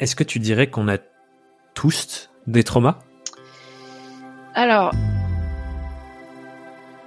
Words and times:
Est-ce 0.00 0.16
que 0.16 0.24
tu 0.24 0.38
dirais 0.38 0.68
qu'on 0.68 0.88
a 0.88 0.96
tous 1.74 2.30
des 2.46 2.64
traumas? 2.64 2.98
Alors, 4.54 4.92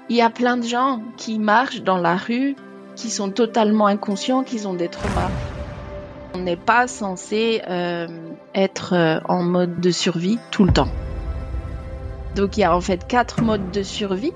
il 0.09 0.16
y 0.16 0.21
a 0.21 0.29
plein 0.29 0.58
de 0.58 0.63
gens 0.63 1.01
qui 1.17 1.40
marchent 1.40 1.82
dans 1.82 1.98
la 1.98 2.16
rue 2.16 2.56
qui 2.95 3.09
sont 3.09 3.32
totalement 3.32 3.87
inconscients 3.87 4.43
qu'ils 4.43 4.67
ont 4.67 4.75
des 4.75 4.90
traumas. 4.90 5.32
On 6.35 6.40
n'est 6.40 6.56
pas 6.56 6.87
censé 6.87 7.64
euh, 7.67 8.07
être 8.54 8.94
euh, 8.94 9.20
en 9.25 9.41
mode 9.41 9.80
de 9.80 9.89
survie 9.89 10.38
tout 10.52 10.64
le 10.64 10.71
temps. 10.71 10.89
Donc 12.36 12.57
il 12.57 12.60
y 12.60 12.64
a 12.64 12.75
en 12.75 12.82
fait 12.82 13.07
quatre 13.07 13.41
modes 13.41 13.71
de 13.71 13.82
survie. 13.82 14.34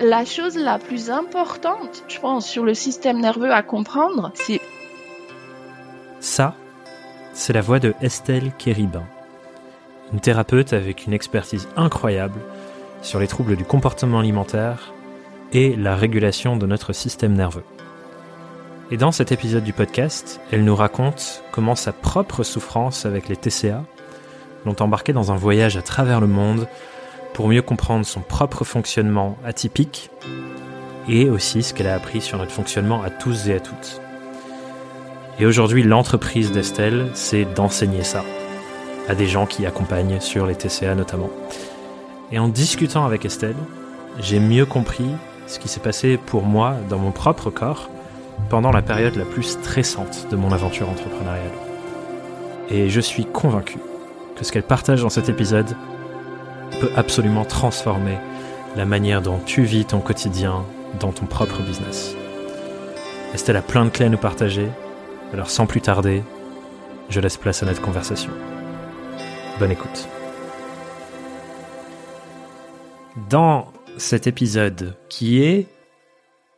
La 0.00 0.24
chose 0.24 0.56
la 0.56 0.80
plus 0.80 1.10
importante, 1.10 2.02
je 2.08 2.18
pense, 2.18 2.44
sur 2.44 2.64
le 2.64 2.74
système 2.74 3.20
nerveux 3.20 3.52
à 3.52 3.62
comprendre, 3.62 4.32
c'est... 4.34 4.60
Ça, 6.20 6.54
c'est 7.38 7.52
la 7.52 7.60
voix 7.60 7.78
de 7.78 7.94
Estelle 8.02 8.50
Kéribin, 8.58 9.04
une 10.12 10.18
thérapeute 10.18 10.72
avec 10.72 11.06
une 11.06 11.12
expertise 11.12 11.68
incroyable 11.76 12.40
sur 13.00 13.20
les 13.20 13.28
troubles 13.28 13.54
du 13.54 13.64
comportement 13.64 14.18
alimentaire 14.18 14.92
et 15.52 15.76
la 15.76 15.94
régulation 15.94 16.56
de 16.56 16.66
notre 16.66 16.92
système 16.92 17.34
nerveux. 17.34 17.62
Et 18.90 18.96
dans 18.96 19.12
cet 19.12 19.30
épisode 19.30 19.62
du 19.62 19.72
podcast, 19.72 20.40
elle 20.50 20.64
nous 20.64 20.74
raconte 20.74 21.44
comment 21.52 21.76
sa 21.76 21.92
propre 21.92 22.42
souffrance 22.42 23.06
avec 23.06 23.28
les 23.28 23.36
TCA 23.36 23.84
l'ont 24.66 24.76
embarquée 24.80 25.12
dans 25.12 25.30
un 25.30 25.36
voyage 25.36 25.76
à 25.76 25.82
travers 25.82 26.20
le 26.20 26.26
monde 26.26 26.66
pour 27.34 27.46
mieux 27.46 27.62
comprendre 27.62 28.04
son 28.04 28.20
propre 28.20 28.64
fonctionnement 28.64 29.38
atypique 29.44 30.10
et 31.08 31.30
aussi 31.30 31.62
ce 31.62 31.72
qu'elle 31.72 31.86
a 31.86 31.94
appris 31.94 32.20
sur 32.20 32.36
notre 32.36 32.50
fonctionnement 32.50 33.00
à 33.00 33.10
tous 33.10 33.46
et 33.48 33.54
à 33.54 33.60
toutes. 33.60 34.00
Et 35.40 35.46
aujourd'hui, 35.46 35.84
l'entreprise 35.84 36.50
d'Estelle, 36.50 37.06
c'est 37.14 37.44
d'enseigner 37.44 38.02
ça 38.02 38.24
à 39.08 39.14
des 39.14 39.26
gens 39.26 39.46
qui 39.46 39.66
accompagnent 39.66 40.20
sur 40.20 40.46
les 40.46 40.54
TCA 40.54 40.94
notamment. 40.94 41.30
Et 42.32 42.38
en 42.38 42.48
discutant 42.48 43.06
avec 43.06 43.24
Estelle, 43.24 43.56
j'ai 44.20 44.40
mieux 44.40 44.66
compris 44.66 45.06
ce 45.46 45.58
qui 45.58 45.68
s'est 45.68 45.80
passé 45.80 46.18
pour 46.18 46.42
moi 46.42 46.74
dans 46.90 46.98
mon 46.98 47.12
propre 47.12 47.50
corps 47.50 47.88
pendant 48.50 48.72
la 48.72 48.82
période 48.82 49.16
la 49.16 49.24
plus 49.24 49.44
stressante 49.44 50.26
de 50.30 50.36
mon 50.36 50.52
aventure 50.52 50.90
entrepreneuriale. 50.90 51.52
Et 52.68 52.90
je 52.90 53.00
suis 53.00 53.24
convaincu 53.24 53.78
que 54.36 54.44
ce 54.44 54.52
qu'elle 54.52 54.62
partage 54.62 55.02
dans 55.02 55.08
cet 55.08 55.28
épisode 55.28 55.74
peut 56.80 56.90
absolument 56.96 57.44
transformer 57.44 58.18
la 58.76 58.84
manière 58.84 59.22
dont 59.22 59.38
tu 59.46 59.62
vis 59.62 59.84
ton 59.84 60.00
quotidien 60.00 60.64
dans 61.00 61.12
ton 61.12 61.26
propre 61.26 61.62
business. 61.62 62.14
Estelle 63.34 63.56
a 63.56 63.62
plein 63.62 63.84
de 63.84 63.90
clés 63.90 64.06
à 64.06 64.10
nous 64.10 64.18
partager, 64.18 64.68
alors 65.32 65.50
sans 65.50 65.66
plus 65.66 65.80
tarder, 65.80 66.22
je 67.10 67.20
laisse 67.20 67.36
place 67.36 67.62
à 67.62 67.66
notre 67.66 67.82
conversation. 67.82 68.30
Bonne 69.58 69.70
écoute. 69.70 70.08
Dans 73.28 73.72
cet 73.96 74.26
épisode, 74.26 74.96
qui 75.08 75.42
est 75.42 75.66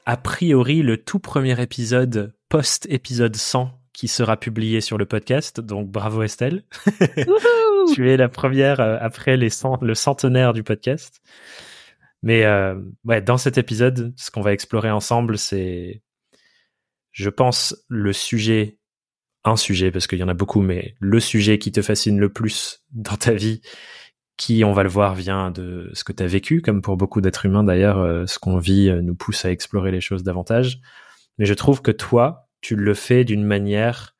a 0.07 0.17
priori 0.17 0.83
le 0.83 0.98
tout 0.98 1.19
premier 1.19 1.61
épisode 1.61 2.35
post-épisode 2.48 3.37
100 3.37 3.71
qui 3.93 4.09
sera 4.09 4.37
publié 4.37 4.81
sur 4.81 4.98
le 4.98 5.05
podcast, 5.05 5.61
donc 5.61 5.91
bravo 5.91 6.23
Estelle. 6.23 6.63
tu 7.95 8.11
es 8.11 8.17
la 8.17 8.29
première 8.29 8.81
euh, 8.81 8.97
après 9.01 9.37
les 9.37 9.51
le 9.83 9.95
centenaire 9.95 10.53
du 10.53 10.63
podcast. 10.63 11.21
Mais 12.23 12.45
euh, 12.45 12.77
ouais, 13.05 13.21
dans 13.21 13.37
cet 13.37 13.59
épisode, 13.59 14.13
ce 14.17 14.31
qu'on 14.31 14.43
va 14.43 14.53
explorer 14.53 14.91
ensemble, 14.91 15.39
c'est, 15.39 16.03
je 17.12 17.30
pense, 17.30 17.77
le 17.89 18.12
sujet, 18.12 18.78
un 19.44 19.56
sujet, 19.56 19.91
parce 19.91 20.06
qu'il 20.06 20.19
y 20.19 20.22
en 20.22 20.28
a 20.28 20.34
beaucoup, 20.34 20.62
mais 20.62 20.94
le 21.00 21.20
sujet 21.20 21.58
qui 21.58 21.72
te 21.72 21.83
fascine 21.83 22.19
le 22.19 22.33
plus 22.33 22.83
dans 22.91 23.17
ta 23.17 23.33
vie 23.33 23.61
qui, 24.41 24.64
on 24.64 24.72
va 24.72 24.83
le 24.83 24.89
voir, 24.89 25.14
vient 25.14 25.50
de 25.50 25.91
ce 25.92 26.02
que 26.02 26.12
tu 26.12 26.22
as 26.22 26.27
vécu, 26.27 26.62
comme 26.62 26.80
pour 26.80 26.97
beaucoup 26.97 27.20
d'êtres 27.20 27.44
humains 27.44 27.62
d'ailleurs, 27.62 27.98
euh, 27.98 28.25
ce 28.27 28.39
qu'on 28.39 28.57
vit 28.57 28.89
euh, 28.89 29.02
nous 29.02 29.14
pousse 29.14 29.45
à 29.45 29.51
explorer 29.51 29.90
les 29.90 30.01
choses 30.01 30.23
davantage. 30.23 30.80
Mais 31.36 31.45
je 31.45 31.52
trouve 31.52 31.83
que 31.83 31.90
toi, 31.90 32.48
tu 32.62 32.74
le 32.74 32.95
fais 32.95 33.24
d'une 33.24 33.45
manière 33.45 34.14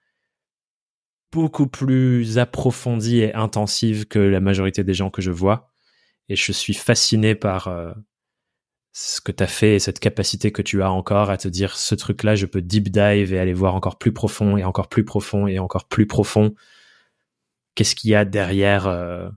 beaucoup 1.33 1.67
plus 1.67 2.39
approfondie 2.39 3.21
et 3.21 3.35
intensive 3.35 4.07
que 4.09 4.19
la 4.19 4.41
majorité 4.41 4.85
des 4.85 4.93
gens 4.93 5.09
que 5.09 5.23
je 5.23 5.31
vois. 5.31 5.73
Et 6.29 6.37
je 6.37 6.53
suis 6.53 6.75
fasciné 6.75 7.35
par 7.35 7.69
euh, 7.69 7.93
ce 8.93 9.21
que 9.21 9.33
tu 9.33 9.43
as 9.43 9.47
fait 9.47 9.77
et 9.77 9.79
cette 9.79 10.01
capacité 10.01 10.51
que 10.51 10.63
tu 10.63 10.83
as 10.83 10.91
encore 10.91 11.31
à 11.31 11.37
te 11.37 11.49
dire 11.49 11.77
ce 11.77 11.95
truc-là, 11.95 12.35
je 12.35 12.47
peux 12.47 12.61
deep 12.61 12.91
dive 12.91 13.33
et 13.33 13.39
aller 13.39 13.53
voir 13.53 13.75
encore 13.75 13.99
plus 13.99 14.13
profond 14.13 14.57
et 14.57 14.65
encore 14.65 14.89
plus 14.89 15.05
profond 15.05 15.47
et 15.47 15.59
encore 15.59 15.87
plus 15.87 16.07
profond. 16.07 16.55
Qu'est-ce 17.75 17.95
qu'il 17.95 18.11
y 18.11 18.15
a 18.15 18.25
derrière 18.25 19.31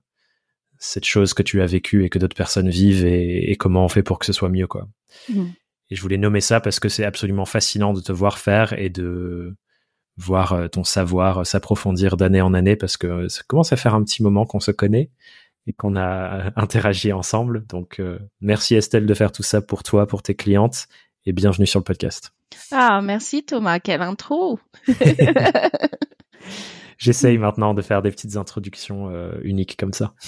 cette 0.79 1.05
chose 1.05 1.33
que 1.33 1.43
tu 1.43 1.61
as 1.61 1.67
vécue 1.67 2.03
et 2.03 2.09
que 2.09 2.17
d'autres 2.17 2.35
personnes 2.35 2.69
vivent 2.69 3.05
et, 3.05 3.55
comment 3.57 3.85
on 3.85 3.89
fait 3.89 4.03
pour 4.03 4.17
que 4.17 4.25
ce 4.25 4.33
soit 4.33 4.49
mieux 4.49 4.67
quoi? 4.67 4.87
Mmh. 5.29 5.45
Et 5.89 5.95
je 5.95 6.01
voulais 6.01 6.17
nommer 6.17 6.41
ça 6.41 6.59
parce 6.59 6.79
que 6.79 6.89
c'est 6.89 7.05
absolument 7.05 7.45
fascinant 7.45 7.93
de 7.93 8.01
te 8.01 8.11
voir 8.11 8.39
faire 8.39 8.73
et 8.73 8.89
de 8.89 9.55
voir 10.17 10.53
euh, 10.53 10.67
ton 10.67 10.83
savoir 10.83 11.39
euh, 11.39 11.43
s'approfondir 11.43 12.17
d'année 12.17 12.41
en 12.41 12.53
année 12.53 12.75
parce 12.75 12.97
que 12.97 13.27
ça 13.27 13.41
commence 13.47 13.73
à 13.73 13.77
faire 13.77 13.95
un 13.95 14.03
petit 14.03 14.23
moment 14.23 14.45
qu'on 14.45 14.59
se 14.59 14.71
connaît 14.71 15.09
et 15.67 15.73
qu'on 15.73 15.95
a 15.95 16.51
interagi 16.55 17.13
ensemble. 17.13 17.65
Donc 17.67 18.01
merci 18.41 18.75
Estelle 18.75 19.05
de 19.05 19.13
faire 19.13 19.31
tout 19.31 19.43
ça 19.43 19.61
pour 19.61 19.83
toi, 19.83 20.07
pour 20.07 20.21
tes 20.21 20.35
clientes 20.35 20.87
et 21.25 21.31
bienvenue 21.31 21.67
sur 21.67 21.79
le 21.79 21.83
podcast. 21.83 22.33
Ah, 22.71 23.01
merci 23.01 23.43
Thomas, 23.45 23.79
quelle 23.79 24.01
intro 24.01 24.59
J'essaye 26.97 27.37
maintenant 27.37 27.73
de 27.73 27.81
faire 27.81 28.01
des 28.01 28.11
petites 28.11 28.37
introductions 28.37 29.09
euh, 29.09 29.33
uniques 29.43 29.75
comme 29.77 29.93
ça. 29.93 30.13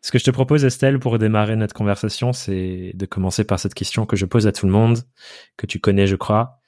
Ce 0.00 0.12
que 0.12 0.18
je 0.18 0.24
te 0.24 0.30
propose, 0.30 0.64
Estelle, 0.64 0.98
pour 0.98 1.18
démarrer 1.18 1.56
notre 1.56 1.74
conversation, 1.74 2.32
c'est 2.32 2.92
de 2.94 3.06
commencer 3.06 3.44
par 3.44 3.58
cette 3.58 3.74
question 3.74 4.06
que 4.06 4.16
je 4.16 4.24
pose 4.24 4.46
à 4.46 4.52
tout 4.52 4.66
le 4.66 4.72
monde, 4.72 5.00
que 5.56 5.66
tu 5.66 5.80
connais, 5.80 6.06
je 6.06 6.16
crois, 6.16 6.60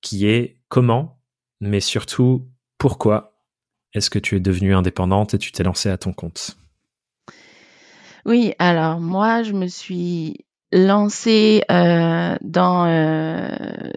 qui 0.00 0.26
est 0.26 0.58
comment, 0.68 1.20
mais 1.60 1.80
surtout 1.80 2.50
pourquoi 2.78 3.31
est-ce 3.94 4.10
que 4.10 4.18
tu 4.18 4.36
es 4.36 4.40
devenue 4.40 4.74
indépendante 4.74 5.34
et 5.34 5.38
tu 5.38 5.52
t'es 5.52 5.62
lancée 5.62 5.90
à 5.90 5.98
ton 5.98 6.12
compte? 6.12 6.56
Oui, 8.24 8.54
alors 8.58 9.00
moi, 9.00 9.42
je 9.42 9.52
me 9.52 9.66
suis 9.66 10.44
lancée 10.72 11.62
euh, 11.70 12.36
dans, 12.40 12.86
euh, 12.86 13.48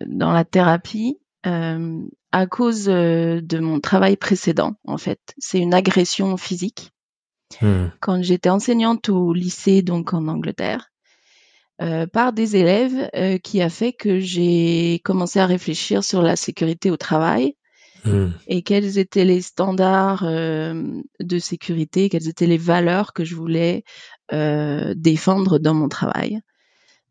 dans 0.07 0.31
la 0.31 0.43
thérapie 0.43 1.19
à 2.35 2.47
cause 2.47 2.89
euh, 2.89 3.39
de 3.39 3.59
mon 3.59 3.79
travail 3.79 4.17
précédent, 4.17 4.73
en 4.85 4.97
fait. 4.97 5.21
C'est 5.37 5.59
une 5.59 5.73
agression 5.73 6.35
physique. 6.35 6.91
Hmm. 7.61 7.85
Quand 8.01 8.21
j'étais 8.21 8.49
enseignante 8.49 9.07
au 9.07 9.31
lycée, 9.31 9.81
donc 9.81 10.13
en 10.13 10.27
Angleterre, 10.27 10.91
euh, 11.81 12.07
par 12.07 12.33
des 12.33 12.57
élèves 12.57 13.09
euh, 13.15 13.37
qui 13.37 13.61
a 13.61 13.69
fait 13.69 13.93
que 13.93 14.19
j'ai 14.19 14.99
commencé 15.05 15.39
à 15.39 15.45
réfléchir 15.45 16.03
sur 16.03 16.21
la 16.21 16.35
sécurité 16.35 16.91
au 16.91 16.97
travail 16.97 17.55
hmm. 18.05 18.31
et 18.47 18.61
quels 18.61 18.97
étaient 18.97 19.25
les 19.25 19.41
standards 19.41 20.23
de 20.23 21.39
sécurité, 21.39 22.09
quelles 22.09 22.27
étaient 22.27 22.47
les 22.47 22.57
valeurs 22.57 23.13
que 23.13 23.25
je 23.25 23.35
voulais 23.35 23.83
défendre 24.31 25.59
dans 25.59 25.73
mon 25.73 25.89
travail. 25.89 26.41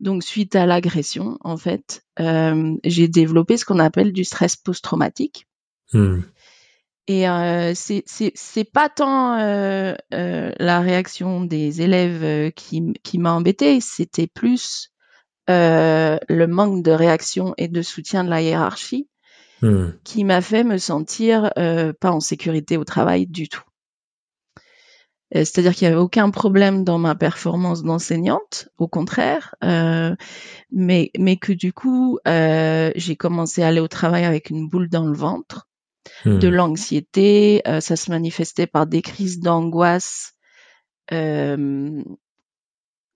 Donc 0.00 0.22
suite 0.22 0.56
à 0.56 0.66
l'agression, 0.66 1.38
en 1.40 1.56
fait, 1.56 2.02
euh, 2.20 2.74
j'ai 2.84 3.08
développé 3.08 3.56
ce 3.56 3.64
qu'on 3.64 3.78
appelle 3.78 4.12
du 4.12 4.24
stress 4.24 4.56
post-traumatique. 4.56 5.46
Hmm. 5.92 6.20
Et 7.06 7.28
euh, 7.28 7.72
c'est 7.74 8.72
pas 8.72 8.88
tant 8.88 9.38
euh, 9.38 9.94
euh, 10.14 10.52
la 10.58 10.80
réaction 10.80 11.44
des 11.44 11.82
élèves 11.82 12.24
euh, 12.24 12.50
qui, 12.50 12.94
qui 13.02 13.18
m'a 13.18 13.32
embêté, 13.32 13.80
c'était 13.80 14.26
plus 14.26 14.90
euh, 15.50 16.18
le 16.28 16.46
manque 16.46 16.82
de 16.82 16.90
réaction 16.90 17.54
et 17.58 17.68
de 17.68 17.82
soutien 17.82 18.24
de 18.24 18.30
la 18.30 18.40
hiérarchie 18.40 19.08
hmm. 19.64 19.92
qui 20.04 20.24
m'a 20.24 20.40
fait 20.40 20.64
me 20.64 20.78
sentir 20.78 21.50
pas 21.54 22.10
en 22.10 22.20
sécurité 22.20 22.76
au 22.76 22.84
travail 22.84 23.26
du 23.26 23.48
tout. 23.48 23.64
Euh, 25.34 25.40
c'est-à-dire 25.40 25.74
qu'il 25.74 25.88
n'y 25.88 25.94
avait 25.94 26.02
aucun 26.02 26.30
problème 26.30 26.84
dans 26.84 26.98
ma 26.98 27.14
performance 27.14 27.82
d'enseignante, 27.82 28.68
au 28.78 28.86
contraire, 28.86 29.54
euh, 29.64 30.14
mais, 30.70 31.10
mais 31.18 31.36
que 31.36 31.52
du 31.52 31.72
coup, 31.72 32.18
euh, 32.28 32.92
j'ai 32.94 33.16
commencé 33.16 33.62
à 33.62 33.68
aller 33.68 33.80
au 33.80 33.88
travail 33.88 34.24
avec 34.24 34.50
une 34.50 34.68
boule 34.68 34.88
dans 34.88 35.06
le 35.06 35.16
ventre, 35.16 35.68
hmm. 36.24 36.38
de 36.38 36.48
l'anxiété, 36.48 37.62
euh, 37.66 37.80
ça 37.80 37.96
se 37.96 38.10
manifestait 38.10 38.66
par 38.66 38.86
des 38.86 39.02
crises 39.02 39.40
d'angoisse. 39.40 40.34
Euh, 41.12 42.02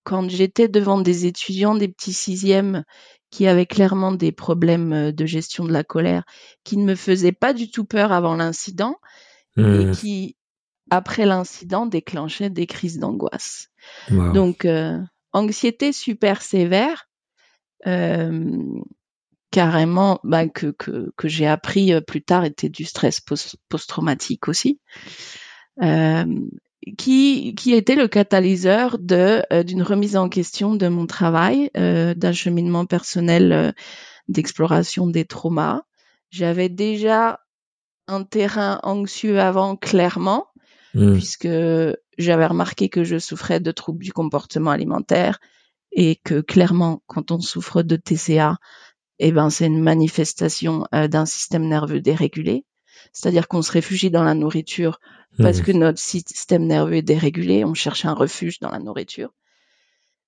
quand 0.02 0.28
j'étais 0.30 0.68
devant 0.68 1.00
des 1.00 1.26
étudiants, 1.26 1.74
des 1.74 1.88
petits 1.88 2.14
sixièmes 2.14 2.84
qui 3.30 3.46
avaient 3.46 3.66
clairement 3.66 4.12
des 4.12 4.32
problèmes 4.32 5.12
de 5.12 5.26
gestion 5.26 5.64
de 5.64 5.72
la 5.72 5.84
colère, 5.84 6.24
qui 6.64 6.76
ne 6.76 6.84
me 6.84 6.94
faisaient 6.94 7.32
pas 7.32 7.52
du 7.52 7.70
tout 7.70 7.84
peur 7.84 8.12
avant 8.12 8.36
l'incident, 8.36 8.96
et 9.56 9.62
hmm. 9.62 9.92
qui 9.92 10.36
après 10.90 11.26
l'incident, 11.26 11.86
déclenchait 11.86 12.50
des 12.50 12.66
crises 12.66 12.98
d'angoisse. 12.98 13.68
Donc, 14.10 14.64
euh, 14.64 14.98
anxiété 15.32 15.92
super 15.92 16.42
sévère, 16.42 17.08
euh, 17.86 18.62
carrément 19.50 20.20
bah, 20.24 20.48
que, 20.48 20.68
que, 20.68 21.12
que 21.16 21.28
j'ai 21.28 21.46
appris 21.46 21.92
euh, 21.92 22.00
plus 22.00 22.22
tard 22.22 22.44
était 22.44 22.68
du 22.68 22.84
stress 22.84 23.20
post-traumatique 23.20 24.48
aussi, 24.48 24.80
euh, 25.82 26.24
qui, 26.96 27.54
qui 27.54 27.74
était 27.74 27.94
le 27.94 28.08
catalyseur 28.08 28.98
de 28.98 29.42
euh, 29.52 29.62
d'une 29.62 29.82
remise 29.82 30.16
en 30.16 30.28
question 30.28 30.74
de 30.74 30.88
mon 30.88 31.06
travail, 31.06 31.70
euh, 31.76 32.14
d'un 32.14 32.32
cheminement 32.32 32.86
personnel 32.86 33.52
euh, 33.52 33.72
d'exploration 34.28 35.06
des 35.06 35.24
traumas. 35.24 35.82
J'avais 36.30 36.68
déjà 36.68 37.40
un 38.06 38.24
terrain 38.24 38.80
anxieux 38.82 39.40
avant, 39.40 39.76
clairement, 39.76 40.46
mmh. 40.94 41.14
puisque 41.14 41.48
j'avais 42.18 42.46
remarqué 42.46 42.88
que 42.88 43.04
je 43.04 43.18
souffrais 43.18 43.60
de 43.60 43.70
troubles 43.70 44.04
du 44.04 44.12
comportement 44.12 44.70
alimentaire 44.70 45.38
et 45.92 46.16
que 46.16 46.40
clairement, 46.40 47.02
quand 47.06 47.30
on 47.30 47.40
souffre 47.40 47.82
de 47.82 47.96
TCA, 47.96 48.56
eh 49.18 49.32
ben, 49.32 49.50
c'est 49.50 49.66
une 49.66 49.82
manifestation 49.82 50.86
euh, 50.94 51.08
d'un 51.08 51.26
système 51.26 51.66
nerveux 51.66 52.00
dérégulé. 52.00 52.64
C'est-à-dire 53.12 53.48
qu'on 53.48 53.62
se 53.62 53.72
réfugie 53.72 54.10
dans 54.10 54.24
la 54.24 54.34
nourriture 54.34 55.00
parce 55.38 55.60
mmh. 55.60 55.62
que 55.62 55.72
notre 55.72 55.98
système 55.98 56.66
nerveux 56.66 56.96
est 56.96 57.02
dérégulé. 57.02 57.64
On 57.64 57.74
cherche 57.74 58.04
un 58.04 58.14
refuge 58.14 58.60
dans 58.60 58.70
la 58.70 58.78
nourriture. 58.78 59.30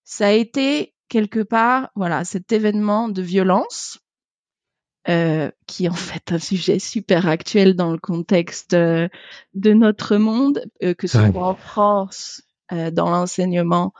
Ça 0.04 0.28
a 0.28 0.32
été 0.32 0.94
quelque 1.08 1.40
part, 1.40 1.90
voilà, 1.94 2.24
cet 2.24 2.52
événement 2.52 3.08
de 3.08 3.22
violence 3.22 3.98
euh, 5.08 5.50
qui 5.66 5.86
est 5.86 5.88
en 5.88 5.94
fait 5.94 6.30
un 6.30 6.38
sujet 6.38 6.78
super 6.78 7.26
actuel 7.26 7.74
dans 7.74 7.90
le 7.90 7.98
contexte 7.98 8.74
euh, 8.74 9.08
de 9.54 9.72
notre 9.72 10.16
monde, 10.16 10.64
que 10.80 11.06
ce 11.06 11.18
soit 11.18 11.42
en 11.42 11.54
France, 11.54 12.42
dans 12.70 13.10
l'enseignement 13.10 13.92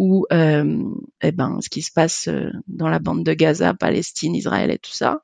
ou 0.00 0.26
euh, 0.32 0.82
eh 1.20 1.30
ben 1.30 1.60
ce 1.60 1.68
qui 1.68 1.82
se 1.82 1.92
passe 1.92 2.26
euh, 2.28 2.50
dans 2.66 2.88
la 2.88 3.00
bande 3.00 3.22
de 3.22 3.34
Gaza, 3.34 3.74
Palestine, 3.74 4.34
Israël 4.34 4.70
et 4.70 4.78
tout 4.78 4.94
ça. 4.94 5.22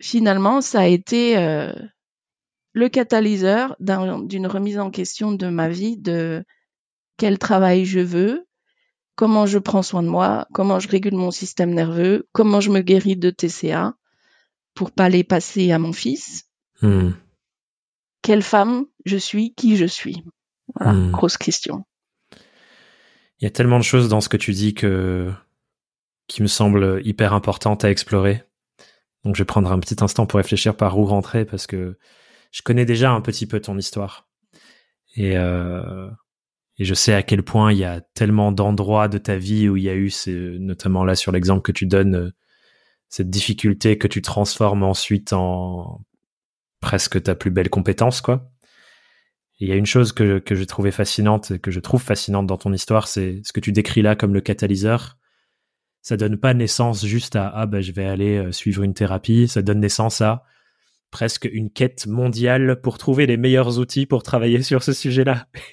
Finalement, 0.00 0.60
ça 0.60 0.80
a 0.80 0.86
été 0.86 1.38
euh, 1.38 1.72
le 2.72 2.88
catalyseur 2.88 3.76
d'une 3.80 4.46
remise 4.46 4.78
en 4.78 4.90
question 4.90 5.32
de 5.32 5.48
ma 5.48 5.68
vie, 5.68 5.96
de 5.96 6.44
quel 7.16 7.38
travail 7.38 7.86
je 7.86 8.00
veux, 8.00 8.46
comment 9.14 9.46
je 9.46 9.58
prends 9.58 9.82
soin 9.82 10.02
de 10.02 10.08
moi, 10.08 10.46
comment 10.52 10.78
je 10.78 10.88
régule 10.88 11.14
mon 11.14 11.30
système 11.30 11.72
nerveux, 11.72 12.28
comment 12.32 12.60
je 12.60 12.70
me 12.70 12.80
guéris 12.80 13.16
de 13.16 13.30
TCA 13.30 13.94
pour 14.74 14.92
pas 14.92 15.08
les 15.08 15.24
passer 15.24 15.72
à 15.72 15.78
mon 15.78 15.92
fils. 15.92 16.44
Hmm. 16.82 17.12
Quelle 18.20 18.42
femme 18.42 18.84
je 19.06 19.16
suis, 19.16 19.54
qui 19.54 19.76
je 19.76 19.86
suis. 19.86 20.22
Voilà, 20.74 20.92
hmm. 20.92 21.10
grosse 21.12 21.38
question. 21.38 21.84
Il 23.40 23.44
y 23.44 23.46
a 23.46 23.50
tellement 23.50 23.78
de 23.78 23.84
choses 23.84 24.08
dans 24.08 24.20
ce 24.20 24.28
que 24.28 24.36
tu 24.36 24.52
dis 24.52 24.74
que 24.74 25.32
qui 26.26 26.42
me 26.42 26.48
semblent 26.48 27.00
hyper 27.04 27.32
importantes 27.32 27.84
à 27.84 27.90
explorer. 27.90 28.42
Donc 29.26 29.34
je 29.34 29.42
vais 29.42 29.46
prendre 29.46 29.72
un 29.72 29.80
petit 29.80 29.96
instant 30.04 30.24
pour 30.24 30.36
réfléchir 30.36 30.76
par 30.76 30.96
où 30.96 31.04
rentrer 31.04 31.44
parce 31.44 31.66
que 31.66 31.98
je 32.52 32.62
connais 32.62 32.84
déjà 32.84 33.10
un 33.10 33.20
petit 33.20 33.44
peu 33.44 33.58
ton 33.58 33.76
histoire. 33.76 34.28
Et, 35.16 35.36
euh, 35.36 36.08
et 36.78 36.84
je 36.84 36.94
sais 36.94 37.12
à 37.12 37.24
quel 37.24 37.42
point 37.42 37.72
il 37.72 37.78
y 37.78 37.84
a 37.84 38.00
tellement 38.14 38.52
d'endroits 38.52 39.08
de 39.08 39.18
ta 39.18 39.36
vie 39.36 39.68
où 39.68 39.76
il 39.76 39.82
y 39.82 39.88
a 39.88 39.96
eu, 39.96 40.12
notamment 40.60 41.04
là 41.04 41.16
sur 41.16 41.32
l'exemple 41.32 41.62
que 41.62 41.72
tu 41.72 41.86
donnes, 41.86 42.14
euh, 42.14 42.30
cette 43.08 43.28
difficulté 43.28 43.98
que 43.98 44.06
tu 44.06 44.22
transformes 44.22 44.84
ensuite 44.84 45.32
en 45.32 46.04
presque 46.80 47.20
ta 47.20 47.34
plus 47.34 47.50
belle 47.50 47.68
compétence, 47.68 48.20
quoi. 48.20 48.48
Il 49.58 49.66
y 49.66 49.72
a 49.72 49.74
une 49.74 49.86
chose 49.86 50.12
que, 50.12 50.38
que 50.38 50.54
j'ai 50.54 50.66
trouvé 50.66 50.92
fascinante, 50.92 51.58
que 51.58 51.72
je 51.72 51.80
trouve 51.80 52.02
fascinante 52.02 52.46
dans 52.46 52.58
ton 52.58 52.72
histoire, 52.72 53.08
c'est 53.08 53.40
ce 53.42 53.52
que 53.52 53.58
tu 53.58 53.72
décris 53.72 54.02
là 54.02 54.14
comme 54.14 54.34
le 54.34 54.40
catalyseur. 54.40 55.18
Ça 56.06 56.16
donne 56.16 56.36
pas 56.36 56.54
naissance 56.54 57.04
juste 57.04 57.34
à 57.34 57.48
ah 57.52 57.66
ben 57.66 57.80
je 57.80 57.90
vais 57.90 58.06
aller 58.06 58.36
euh, 58.36 58.52
suivre 58.52 58.84
une 58.84 58.94
thérapie. 58.94 59.48
Ça 59.48 59.60
donne 59.60 59.80
naissance 59.80 60.20
à 60.20 60.44
presque 61.10 61.48
une 61.52 61.68
quête 61.68 62.06
mondiale 62.06 62.80
pour 62.80 62.96
trouver 62.96 63.26
les 63.26 63.36
meilleurs 63.36 63.80
outils 63.80 64.06
pour 64.06 64.22
travailler 64.22 64.62
sur 64.62 64.84
ce 64.84 64.92
sujet-là. 64.92 65.48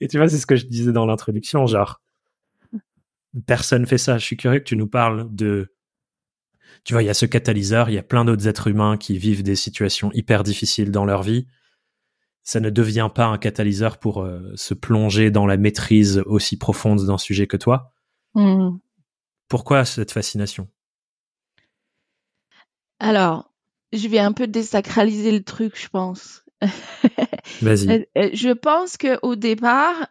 Et 0.00 0.06
tu 0.06 0.16
vois, 0.16 0.28
c'est 0.28 0.38
ce 0.38 0.46
que 0.46 0.54
je 0.54 0.66
disais 0.66 0.92
dans 0.92 1.06
l'introduction, 1.06 1.66
genre 1.66 2.00
personne 3.46 3.84
fait 3.84 3.98
ça. 3.98 4.16
Je 4.16 4.24
suis 4.24 4.36
curieux 4.36 4.60
que 4.60 4.64
tu 4.64 4.76
nous 4.76 4.86
parles 4.86 5.26
de 5.34 5.74
tu 6.84 6.92
vois, 6.92 7.02
il 7.02 7.06
y 7.06 7.10
a 7.10 7.14
ce 7.14 7.26
catalyseur, 7.26 7.90
il 7.90 7.94
y 7.94 7.98
a 7.98 8.04
plein 8.04 8.24
d'autres 8.24 8.46
êtres 8.46 8.68
humains 8.68 8.96
qui 8.96 9.18
vivent 9.18 9.42
des 9.42 9.56
situations 9.56 10.12
hyper 10.12 10.44
difficiles 10.44 10.92
dans 10.92 11.04
leur 11.04 11.24
vie 11.24 11.48
ça 12.44 12.60
ne 12.60 12.70
devient 12.70 13.10
pas 13.12 13.26
un 13.26 13.36
catalyseur 13.36 13.98
pour 13.98 14.22
euh, 14.22 14.52
se 14.54 14.72
plonger 14.72 15.30
dans 15.30 15.44
la 15.44 15.58
maîtrise 15.58 16.22
aussi 16.24 16.56
profonde 16.56 17.04
d'un 17.04 17.18
sujet 17.18 17.46
que 17.46 17.58
toi. 17.58 17.92
Mmh. 18.34 18.78
Pourquoi 19.48 19.84
cette 19.84 20.12
fascination? 20.12 20.68
Alors, 23.00 23.50
je 23.92 24.08
vais 24.08 24.18
un 24.18 24.32
peu 24.32 24.46
désacraliser 24.46 25.32
le 25.32 25.42
truc, 25.42 25.80
je 25.80 25.88
pense. 25.88 26.44
Vas-y. 27.62 27.90
Euh, 27.90 28.04
euh, 28.16 28.30
je 28.32 28.50
pense 28.50 28.96
que 28.96 29.18
au 29.22 29.36
départ, 29.36 30.08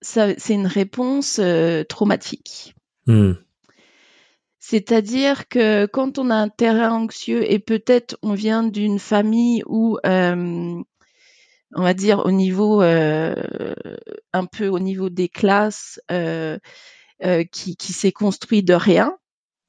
c'est 0.00 0.54
une 0.54 0.66
réponse 0.66 1.40
traumatique. 1.88 2.74
Mmh. 3.06 3.32
C'est-à-dire 4.70 5.48
que 5.48 5.86
quand 5.86 6.18
on 6.18 6.28
a 6.28 6.34
un 6.34 6.50
terrain 6.50 6.92
anxieux 6.92 7.50
et 7.50 7.58
peut-être 7.58 8.18
on 8.22 8.34
vient 8.34 8.62
d'une 8.62 8.98
famille 8.98 9.62
où, 9.66 9.96
euh, 10.04 10.82
on 11.74 11.82
va 11.82 11.94
dire 11.94 12.26
au 12.26 12.30
niveau 12.30 12.82
euh, 12.82 13.34
un 14.34 14.44
peu 14.44 14.68
au 14.68 14.78
niveau 14.78 15.08
des 15.08 15.30
classes, 15.30 16.00
euh, 17.24 17.44
qui, 17.44 17.76
qui 17.76 17.92
s'est 17.92 18.12
construit 18.12 18.62
de 18.62 18.74
rien. 18.74 19.16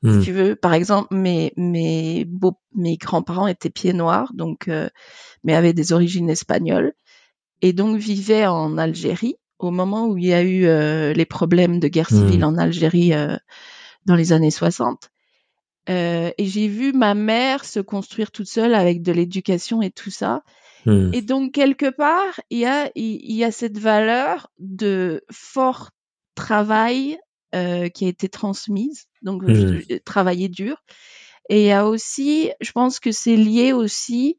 Si 0.03 0.09
hmm. 0.09 0.23
tu 0.23 0.31
veux, 0.31 0.55
par 0.55 0.73
exemple, 0.73 1.13
mes 1.13 1.51
mes 1.57 2.23
beaux, 2.25 2.57
mes 2.73 2.95
grands-parents 2.95 3.47
étaient 3.47 3.69
pieds 3.69 3.91
noirs, 3.91 4.31
donc 4.33 4.69
mais 5.43 5.53
avaient 5.53 5.73
des 5.73 5.91
origines 5.91 6.29
espagnoles 6.29 6.93
et 7.61 7.73
donc 7.73 7.97
vivaient 7.97 8.47
en 8.47 8.77
Algérie 8.77 9.35
au 9.57 9.71
moment 9.71 10.07
où 10.07 10.17
il 10.17 10.27
y 10.27 10.33
a 10.33 10.41
eu 10.41 10.61
les 11.13 11.25
problèmes 11.25 11.81
de 11.81 11.89
guerre 11.89 12.07
civile 12.07 12.39
hmm. 12.39 12.55
en 12.55 12.57
Algérie 12.57 13.11
dans 14.05 14.15
les 14.15 14.31
années 14.31 14.51
60. 14.51 15.11
Euh, 15.89 16.31
et 16.37 16.45
j'ai 16.45 16.67
vu 16.67 16.93
ma 16.93 17.15
mère 17.15 17.65
se 17.65 17.79
construire 17.79 18.31
toute 18.31 18.47
seule 18.47 18.75
avec 18.75 19.01
de 19.01 19.11
l'éducation 19.11 19.81
et 19.81 19.91
tout 19.91 20.11
ça. 20.11 20.43
Hmm. 20.85 21.11
Et 21.13 21.21
donc, 21.21 21.53
quelque 21.53 21.89
part, 21.89 22.39
il 22.49 22.59
y 22.59 22.65
a, 22.65 22.91
il 22.95 23.35
y 23.35 23.43
a 23.43 23.51
cette 23.51 23.77
valeur 23.77 24.51
de 24.59 25.23
fort 25.31 25.91
travail 26.35 27.17
euh, 27.55 27.89
qui 27.89 28.05
a 28.05 28.07
été 28.09 28.29
transmise, 28.29 29.07
donc 29.21 29.43
hmm. 29.43 29.81
travailler 30.05 30.49
dur. 30.49 30.83
Et 31.49 31.61
il 31.61 31.67
y 31.67 31.71
a 31.71 31.87
aussi, 31.87 32.51
je 32.61 32.71
pense 32.71 32.99
que 32.99 33.11
c'est 33.11 33.35
lié 33.35 33.73
aussi 33.73 34.37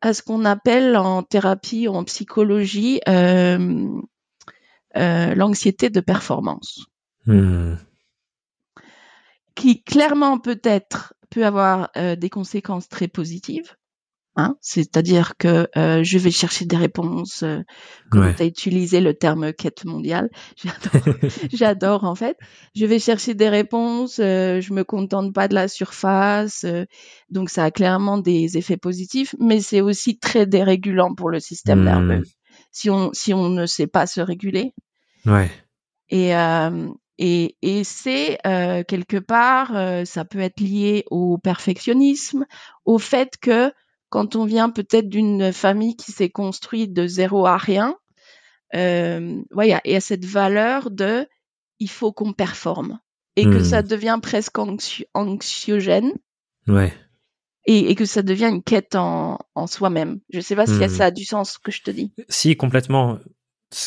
à 0.00 0.14
ce 0.14 0.22
qu'on 0.22 0.44
appelle 0.46 0.96
en 0.96 1.22
thérapie 1.22 1.88
ou 1.88 1.94
en 1.94 2.04
psychologie 2.04 3.00
euh, 3.08 4.00
euh 4.96 5.34
l'anxiété 5.34 5.90
de 5.90 6.00
performance. 6.00 6.86
Hmm 7.26 7.74
qui 9.60 9.82
clairement 9.82 10.38
peut-être 10.38 11.14
peut 11.28 11.44
avoir 11.44 11.90
euh, 11.96 12.16
des 12.16 12.30
conséquences 12.30 12.88
très 12.88 13.08
positives. 13.08 13.76
Hein, 14.36 14.56
c'est-à-dire 14.60 15.36
que 15.38 15.68
euh, 15.76 16.04
je 16.04 16.18
vais 16.18 16.30
chercher 16.30 16.64
des 16.64 16.76
réponses. 16.76 17.42
Euh, 17.42 17.58
quand 18.10 18.32
tu 18.34 18.42
as 18.42 18.46
utilisé 18.46 19.00
le 19.00 19.12
terme 19.12 19.52
quête 19.52 19.84
mondiale, 19.84 20.30
j'adore 21.52 22.04
en 22.04 22.14
fait. 22.14 22.36
Je 22.76 22.86
vais 22.86 23.00
chercher 23.00 23.34
des 23.34 23.48
réponses, 23.48 24.16
je 24.18 24.72
me 24.72 24.84
contente 24.84 25.34
pas 25.34 25.48
de 25.48 25.54
la 25.54 25.66
surface, 25.66 26.64
donc 27.28 27.50
ça 27.50 27.64
a 27.64 27.70
clairement 27.70 28.18
des 28.18 28.56
effets 28.56 28.76
positifs, 28.76 29.34
mais 29.40 29.60
c'est 29.60 29.80
aussi 29.80 30.18
très 30.18 30.46
dérégulant 30.46 31.14
pour 31.14 31.30
le 31.30 31.40
système 31.40 31.82
nerveux 31.82 32.20
hmm. 32.20 32.24
si 32.70 32.88
on 32.88 33.10
si 33.12 33.34
on 33.34 33.48
ne 33.48 33.66
sait 33.66 33.88
pas 33.88 34.06
se 34.06 34.20
réguler. 34.20 34.74
Ouais. 35.26 35.50
Et, 36.08 36.34
et, 37.22 37.54
et 37.60 37.84
c'est 37.84 38.38
euh, 38.46 38.82
quelque 38.82 39.18
part, 39.18 39.76
euh, 39.76 40.06
ça 40.06 40.24
peut 40.24 40.40
être 40.40 40.58
lié 40.58 41.04
au 41.10 41.36
perfectionnisme, 41.36 42.46
au 42.86 42.98
fait 42.98 43.36
que 43.38 43.70
quand 44.10 44.36
on 44.36 44.44
vient 44.44 44.70
peut-être 44.70 45.08
d'une 45.08 45.52
famille 45.52 45.96
qui 45.96 46.12
s'est 46.12 46.30
construite 46.30 46.92
de 46.92 47.06
zéro 47.06 47.46
à 47.46 47.56
rien, 47.56 47.96
euh, 48.74 49.40
il 49.62 49.80
y 49.84 49.96
a 49.96 50.00
cette 50.00 50.24
valeur 50.24 50.90
de 50.90 51.26
il 51.78 51.90
faut 51.90 52.12
qu'on 52.12 52.32
performe 52.32 52.98
et 53.36 53.44
que 53.44 53.62
ça 53.62 53.82
hmm. 53.82 53.86
devient 53.86 54.18
presque 54.22 54.56
anxiogène. 55.14 56.12
Ouais. 56.68 56.92
Et, 57.66 57.90
et, 57.90 57.94
que 57.94 58.04
ça 58.04 58.22
devient 58.22 58.50
une 58.52 58.62
quête 58.62 58.94
en, 58.96 59.38
en 59.54 59.66
soi-même. 59.66 60.20
Je 60.32 60.40
sais 60.40 60.56
pas 60.56 60.66
si 60.66 60.72
hmm. 60.72 60.88
ça 60.88 61.06
a 61.06 61.10
du 61.10 61.24
sens 61.24 61.52
ce 61.52 61.58
que 61.58 61.70
je 61.70 61.82
te 61.82 61.90
dis. 61.90 62.12
Si, 62.28 62.56
complètement. 62.56 63.18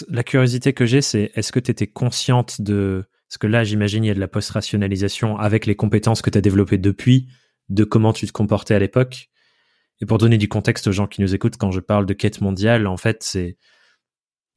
La 0.08 0.24
curiosité 0.24 0.74
que 0.74 0.86
j'ai, 0.86 1.02
c'est 1.02 1.32
est-ce 1.36 1.52
que 1.52 1.60
tu 1.60 1.70
étais 1.70 1.88
consciente 1.88 2.62
de 2.62 3.06
parce 3.34 3.40
que 3.40 3.48
là, 3.48 3.64
j'imagine, 3.64 4.04
il 4.04 4.08
y 4.08 4.12
a 4.12 4.14
de 4.14 4.20
la 4.20 4.28
post-rationalisation 4.28 5.40
avec 5.40 5.66
les 5.66 5.76
compétences 5.76 6.22
que 6.22 6.30
tu 6.30 6.38
as 6.38 6.42
développées 6.42 6.78
depuis, 6.78 7.30
de 7.68 7.84
comment 7.84 8.14
tu 8.14 8.28
te 8.28 8.32
comportais 8.32 8.76
à 8.76 8.80
l'époque? 8.80 9.32
Et 10.04 10.06
pour 10.06 10.18
donner 10.18 10.38
du 10.38 10.50
contexte 10.50 10.88
aux 10.88 10.92
gens 10.92 11.08
qui 11.08 11.22
nous 11.22 11.34
écoutent, 11.34 11.56
quand 11.56 11.72
je 11.72 11.80
parle 11.80 12.06
de 12.06 12.14
quête 12.14 12.42
mondiale, 12.42 12.88
en 12.88 12.98
fait, 12.98 13.24
c'est 13.24 13.56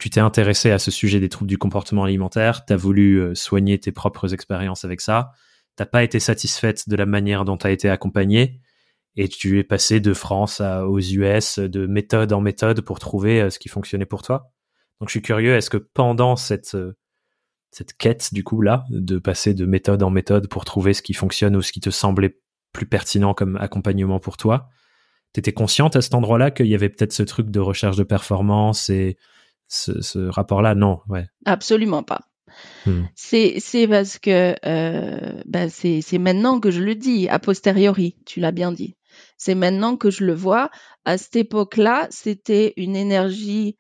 tu 0.01 0.11
t'es 0.11 0.19
intéressé 0.19 0.73
à 0.73 0.81
ce 0.81 0.91
sujet 0.91 1.21
des 1.21 1.29
troubles 1.29 1.49
du 1.49 1.57
comportement 1.57 2.03
alimentaire, 2.03 2.67
tu 2.67 2.73
as 2.73 2.77
voulu 2.77 3.21
euh, 3.21 3.37
soigner 3.37 3.79
tes 3.79 3.93
propres 3.93 4.35
expériences 4.35 4.85
avec 4.85 5.01
ça, 5.01 5.31
t'as 5.77 5.87
pas 5.87 6.03
été 6.03 6.19
satisfaite 6.19 6.89
de 6.89 6.97
la 6.97 7.07
manière 7.07 7.45
dont 7.45 7.57
tu 7.57 7.65
as 7.65 7.71
été 7.71 7.89
accompagnée, 7.89 8.61
et 9.15 9.29
tu 9.29 9.61
es 9.61 9.63
passé 9.63 10.01
de 10.01 10.13
France 10.15 10.61
aux 10.61 10.99
US, 10.99 11.61
de 11.61 11.87
méthode 11.87 12.33
en 12.33 12.41
méthode 12.41 12.81
pour 12.81 12.99
trouver 12.99 13.43
euh, 13.43 13.49
ce 13.49 13.61
qui 13.61 13.69
fonctionnait 13.69 14.05
pour 14.05 14.23
toi. 14.23 14.51
Donc 14.99 15.11
je 15.11 15.13
suis 15.13 15.23
curieux, 15.23 15.55
est-ce 15.55 15.71
que 15.71 15.77
pendant 15.77 16.35
cette 16.35 16.75
euh, 16.75 16.99
cette 17.71 17.97
quête 17.97 18.35
du 18.35 18.43
coup 18.43 18.63
là, 18.63 18.85
de 18.91 19.21
passer 19.21 19.55
de 19.55 19.65
méthode 19.65 20.03
en 20.03 20.11
méthode 20.11 20.49
pour 20.49 20.65
trouver 20.65 20.93
ce 20.93 21.03
qui 21.03 21.15
fonctionne 21.15 21.55
ou 21.55 21.63
ce 21.63 21.71
qui 21.71 21.81
te 21.81 21.91
semblait 21.91 22.37
plus 22.73 22.87
pertinent 22.87 23.33
comme 23.33 23.57
accompagnement 23.59 24.19
pour 24.19 24.37
toi, 24.37 24.71
t'étais 25.37 25.53
consciente 25.53 25.97
à 25.97 26.01
cet 26.01 26.15
endroit-là 26.15 26.51
qu'il 26.51 26.67
y 26.67 26.75
avait 26.75 26.89
peut-être 26.89 27.13
ce 27.13 27.23
truc 27.23 27.51
de 27.51 27.61
recherche 27.61 27.97
de 27.97 28.05
performance 28.05 28.89
et 28.89 29.19
ce, 29.69 30.29
rapport-là? 30.29 30.75
Non, 30.75 31.01
ouais. 31.09 31.27
Absolument 31.45 32.03
pas. 32.03 32.23
Hmm. 32.87 33.03
C'est 33.15 33.87
parce 33.87 34.19
que 34.19 34.55
euh, 34.65 35.43
ben 35.45 35.69
c'est 35.69 36.19
maintenant 36.19 36.59
que 36.59 36.71
je 36.71 36.81
le 36.81 36.95
dis, 36.95 37.29
a 37.29 37.39
posteriori, 37.39 38.17
tu 38.25 38.41
l'as 38.41 38.53
bien 38.53 38.73
dit. 38.73 38.97
C'est 39.37 39.55
maintenant 39.55 39.97
que 39.97 40.11
je 40.11 40.25
le 40.25 40.33
vois. 40.33 40.71
À 41.05 41.19
cette 41.19 41.37
époque-là, 41.37 42.07
c'était 42.09 42.73
une 42.79 42.97
énergie 42.97 43.77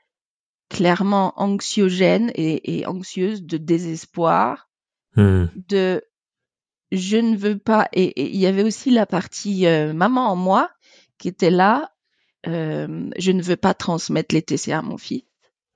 clairement 0.68 1.32
anxiogène 1.40 2.30
et, 2.34 2.84
anxieuse 2.86 3.44
de 3.44 3.56
désespoir, 3.56 4.68
hmm. 5.14 5.46
de 5.54 6.02
je 6.92 7.16
ne 7.16 7.34
veux 7.34 7.58
pas. 7.58 7.88
Et 7.94 8.30
il 8.30 8.36
y 8.36 8.46
avait 8.46 8.62
aussi 8.62 8.90
la 8.90 9.06
partie 9.06 9.66
euh, 9.66 9.94
maman 9.94 10.28
en 10.30 10.36
moi 10.36 10.70
qui 11.18 11.28
était 11.28 11.50
là. 11.50 11.90
Euh, 12.46 13.10
je 13.18 13.32
ne 13.32 13.42
veux 13.42 13.56
pas 13.56 13.74
transmettre 13.74 14.34
les 14.34 14.42
TCA 14.42 14.78
à 14.78 14.82
mon 14.82 14.98
fils. 14.98 15.24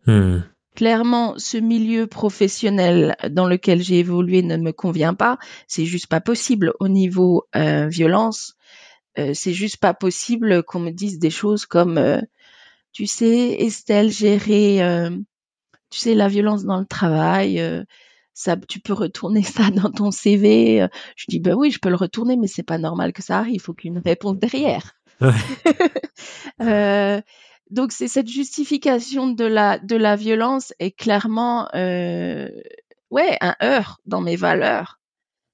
Hmm. 0.07 0.39
Clairement, 0.77 1.35
ce 1.37 1.57
milieu 1.57 2.07
professionnel 2.07 3.17
dans 3.31 3.49
lequel 3.49 3.83
j'ai 3.83 3.99
évolué 3.99 4.43
ne 4.43 4.57
me 4.57 4.73
convient 4.73 5.15
pas. 5.15 5.39
C'est 5.67 5.85
juste 5.85 6.07
pas 6.07 6.21
possible 6.21 6.73
au 6.79 6.89
niveau 6.89 7.45
euh, 7.57 7.89
violence. 7.89 8.55
Euh, 9.19 9.33
c'est 9.35 9.53
juste 9.53 9.79
pas 9.79 9.95
possible 9.95 10.63
qu'on 10.63 10.79
me 10.79 10.93
dise 10.93 11.19
des 11.19 11.31
choses 11.31 11.67
comme, 11.67 12.23
tu 12.93 13.07
sais, 13.07 13.57
Estelle, 13.59 14.11
gérer, 14.11 15.11
tu 15.91 15.99
sais, 15.99 16.15
la 16.15 16.29
violence 16.29 16.65
dans 16.65 16.79
le 16.79 16.87
travail. 16.87 17.61
ça, 18.33 18.57
tu 18.57 18.79
peux 18.79 18.93
retourner 18.93 19.43
ça 19.43 19.71
dans 19.71 19.91
ton 19.91 20.13
CV. 20.13 20.87
Je 21.17 21.25
dis, 21.29 21.41
ben 21.41 21.55
oui, 21.55 21.73
je 21.73 21.81
peux 21.81 21.91
le 21.91 21.97
retourner, 21.97 22.37
mais 22.37 22.47
c'est 22.47 22.63
pas 22.63 22.79
normal 22.79 23.13
que 23.13 23.23
ça 23.23 23.39
arrive. 23.39 23.57
Il 23.57 23.61
faut 23.61 23.75
qu'il 23.75 23.91
y 23.91 23.95
ait 23.95 23.99
une 23.99 24.05
réponse 24.05 24.39
derrière. 24.39 24.95
donc 27.71 27.93
c'est 27.93 28.09
cette 28.09 28.29
justification 28.29 29.29
de 29.29 29.45
la 29.45 29.79
de 29.79 29.97
la 29.97 30.17
violence 30.17 30.73
est 30.79 30.93
clairement 30.93 31.69
ouais 31.75 33.39
un 33.41 33.57
heurt 33.63 34.01
dans 34.07 34.21
mes 34.21 34.37
valeurs 34.37 35.01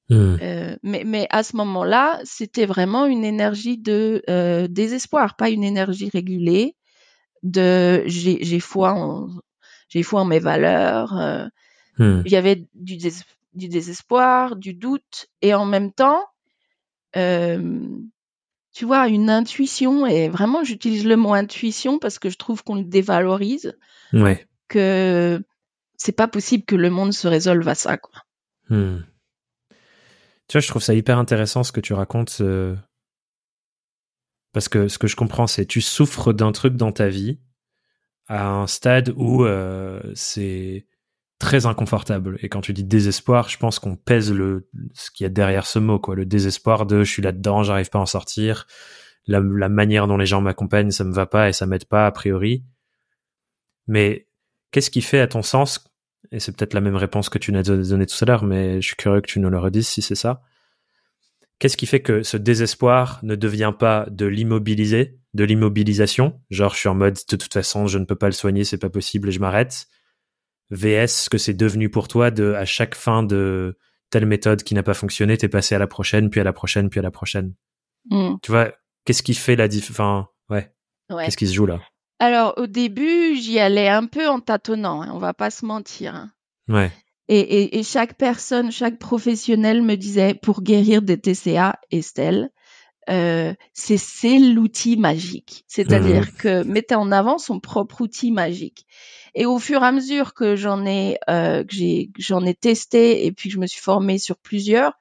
Mmh. 0.08 0.36
Euh, 0.40 0.76
mais, 0.82 1.02
mais 1.04 1.26
à 1.30 1.42
ce 1.42 1.56
moment-là, 1.56 2.20
c'était 2.24 2.66
vraiment 2.66 3.06
une 3.06 3.24
énergie 3.24 3.76
de 3.76 4.22
euh, 4.30 4.68
désespoir, 4.68 5.36
pas 5.36 5.50
une 5.50 5.64
énergie 5.64 6.08
régulée. 6.08 6.76
De 7.42 8.02
j'ai 8.06 8.60
foi 8.60 8.92
en 8.92 9.28
j'ai 9.88 10.02
foi 10.02 10.22
en 10.22 10.24
mes 10.24 10.38
valeurs. 10.38 11.16
Euh, 11.16 11.46
mmh. 11.98 12.22
Il 12.24 12.32
y 12.32 12.36
avait 12.36 12.66
du, 12.74 12.98
du 13.54 13.68
désespoir, 13.68 14.56
du 14.56 14.74
doute, 14.74 15.28
et 15.42 15.54
en 15.54 15.66
même 15.66 15.92
temps, 15.92 16.24
tu 18.76 18.84
vois, 18.84 19.08
une 19.08 19.30
intuition. 19.30 20.04
Et 20.04 20.28
vraiment, 20.28 20.62
j'utilise 20.62 21.06
le 21.06 21.16
mot 21.16 21.32
intuition 21.32 21.98
parce 21.98 22.18
que 22.18 22.28
je 22.28 22.36
trouve 22.36 22.62
qu'on 22.62 22.74
le 22.74 22.84
dévalorise. 22.84 23.74
Ouais. 24.12 24.46
Que 24.68 25.42
c'est 25.96 26.12
pas 26.12 26.28
possible 26.28 26.66
que 26.66 26.76
le 26.76 26.90
monde 26.90 27.14
se 27.14 27.26
résolve 27.26 27.66
à 27.66 27.74
ça, 27.74 27.96
quoi. 27.96 28.20
Mmh. 28.68 28.98
Tu 30.48 30.52
vois, 30.52 30.60
je 30.60 30.68
trouve 30.68 30.82
ça 30.82 30.92
hyper 30.92 31.16
intéressant 31.16 31.64
ce 31.64 31.72
que 31.72 31.80
tu 31.80 31.94
racontes. 31.94 32.36
Euh, 32.42 32.76
parce 34.52 34.68
que 34.68 34.88
ce 34.88 34.98
que 34.98 35.06
je 35.06 35.16
comprends, 35.16 35.46
c'est 35.46 35.64
tu 35.64 35.80
souffres 35.80 36.34
d'un 36.34 36.52
truc 36.52 36.76
dans 36.76 36.92
ta 36.92 37.08
vie 37.08 37.40
à 38.28 38.46
un 38.46 38.66
stade 38.66 39.14
où 39.16 39.46
euh, 39.46 40.02
c'est 40.14 40.86
très 41.38 41.66
inconfortable. 41.66 42.38
Et 42.42 42.48
quand 42.48 42.60
tu 42.60 42.72
dis 42.72 42.84
désespoir, 42.84 43.48
je 43.48 43.58
pense 43.58 43.78
qu'on 43.78 43.96
pèse 43.96 44.32
le 44.32 44.68
ce 44.94 45.10
qu'il 45.10 45.24
y 45.24 45.26
a 45.26 45.30
derrière 45.30 45.66
ce 45.66 45.78
mot, 45.78 45.98
quoi. 45.98 46.14
Le 46.14 46.26
désespoir 46.26 46.86
de 46.86 47.04
je 47.04 47.10
suis 47.10 47.22
là-dedans, 47.22 47.62
j'arrive 47.62 47.90
pas 47.90 47.98
à 47.98 48.02
en 48.02 48.06
sortir. 48.06 48.66
La, 49.26 49.40
manière 49.40 50.06
dont 50.06 50.16
les 50.16 50.26
gens 50.26 50.40
m'accompagnent, 50.40 50.92
ça 50.92 51.02
me 51.02 51.12
va 51.12 51.26
pas 51.26 51.48
et 51.48 51.52
ça 51.52 51.66
m'aide 51.66 51.84
pas 51.84 52.06
a 52.06 52.12
priori. 52.12 52.64
Mais 53.88 54.28
qu'est-ce 54.70 54.90
qui 54.90 55.02
fait, 55.02 55.20
à 55.20 55.26
ton 55.26 55.42
sens, 55.42 55.84
et 56.30 56.38
c'est 56.38 56.56
peut-être 56.56 56.74
la 56.74 56.80
même 56.80 56.94
réponse 56.94 57.28
que 57.28 57.38
tu 57.38 57.52
nous 57.52 57.58
as 57.58 57.62
donnée 57.62 58.06
tout 58.06 58.16
à 58.22 58.24
l'heure, 58.24 58.44
mais 58.44 58.80
je 58.80 58.86
suis 58.86 58.96
curieux 58.96 59.20
que 59.20 59.26
tu 59.26 59.40
nous 59.40 59.50
le 59.50 59.58
redises 59.58 59.88
si 59.88 60.00
c'est 60.00 60.14
ça. 60.14 60.42
Qu'est-ce 61.58 61.76
qui 61.76 61.86
fait 61.86 62.02
que 62.02 62.22
ce 62.22 62.36
désespoir 62.36 63.18
ne 63.22 63.34
devient 63.34 63.72
pas 63.76 64.06
de 64.10 64.26
l'immobiliser, 64.26 65.18
de 65.34 65.44
l'immobilisation, 65.44 66.40
genre 66.50 66.74
je 66.74 66.78
suis 66.78 66.88
en 66.88 66.94
mode 66.94 67.14
de 67.28 67.36
toute 67.36 67.52
façon 67.52 67.86
je 67.86 67.98
ne 67.98 68.04
peux 68.04 68.14
pas 68.14 68.26
le 68.26 68.32
soigner, 68.32 68.64
c'est 68.64 68.78
pas 68.78 68.90
possible 68.90 69.28
et 69.28 69.32
je 69.32 69.40
m'arrête, 69.40 69.86
VS 70.70 71.28
que 71.30 71.38
c'est 71.38 71.54
devenu 71.54 71.90
pour 71.90 72.08
toi 72.08 72.30
de 72.30 72.52
à 72.52 72.64
chaque 72.64 72.94
fin 72.94 73.22
de 73.22 73.78
telle 74.10 74.26
méthode 74.26 74.62
qui 74.62 74.74
n'a 74.74 74.82
pas 74.82 74.94
fonctionné, 74.94 75.36
t'es 75.36 75.48
passé 75.48 75.74
à 75.74 75.78
la 75.78 75.86
prochaine, 75.86 76.30
puis 76.30 76.40
à 76.40 76.44
la 76.44 76.52
prochaine, 76.52 76.90
puis 76.90 77.00
à 77.00 77.02
la 77.02 77.10
prochaine. 77.10 77.54
Hmm. 78.10 78.34
Tu 78.42 78.50
vois, 78.50 78.72
qu'est-ce 79.04 79.22
qui 79.22 79.34
fait 79.34 79.56
la 79.56 79.68
différence 79.68 79.96
Enfin, 79.96 80.28
ouais. 80.50 80.72
ouais. 81.10 81.24
Qu'est-ce 81.24 81.36
qui 81.36 81.46
se 81.46 81.54
joue 81.54 81.66
là? 81.66 81.80
Alors 82.18 82.54
au 82.56 82.66
début, 82.66 83.36
j'y 83.36 83.58
allais 83.58 83.88
un 83.88 84.06
peu 84.06 84.26
en 84.26 84.40
tâtonnant, 84.40 85.02
hein, 85.02 85.10
on 85.12 85.18
va 85.18 85.34
pas 85.34 85.50
se 85.50 85.66
mentir. 85.66 86.14
Hein. 86.14 86.30
Ouais. 86.68 86.90
Et, 87.28 87.76
et, 87.76 87.82
chaque 87.82 88.14
personne, 88.14 88.70
chaque 88.70 89.00
professionnel 89.00 89.82
me 89.82 89.96
disait 89.96 90.34
pour 90.34 90.62
guérir 90.62 91.02
des 91.02 91.18
TCA, 91.18 91.80
Estelle, 91.90 92.50
euh, 93.08 93.54
c'est 93.72 94.38
l'outil 94.38 94.96
magique. 94.96 95.64
C'est-à-dire 95.68 96.22
mmh. 96.22 96.38
que 96.38 96.62
mettez 96.64 96.94
en 96.94 97.12
avant 97.12 97.38
son 97.38 97.60
propre 97.60 98.02
outil 98.02 98.32
magique. 98.32 98.86
Et 99.34 99.46
au 99.46 99.58
fur 99.58 99.82
et 99.82 99.86
à 99.86 99.92
mesure 99.92 100.34
que 100.34 100.56
j'en 100.56 100.84
ai, 100.86 101.18
euh, 101.28 101.62
que 101.62 101.74
j'ai, 101.74 102.10
j'en 102.18 102.44
ai 102.44 102.54
testé 102.54 103.26
et 103.26 103.32
puis 103.32 103.48
que 103.48 103.54
je 103.54 103.60
me 103.60 103.66
suis 103.66 103.82
formée 103.82 104.18
sur 104.18 104.36
plusieurs, 104.38 104.92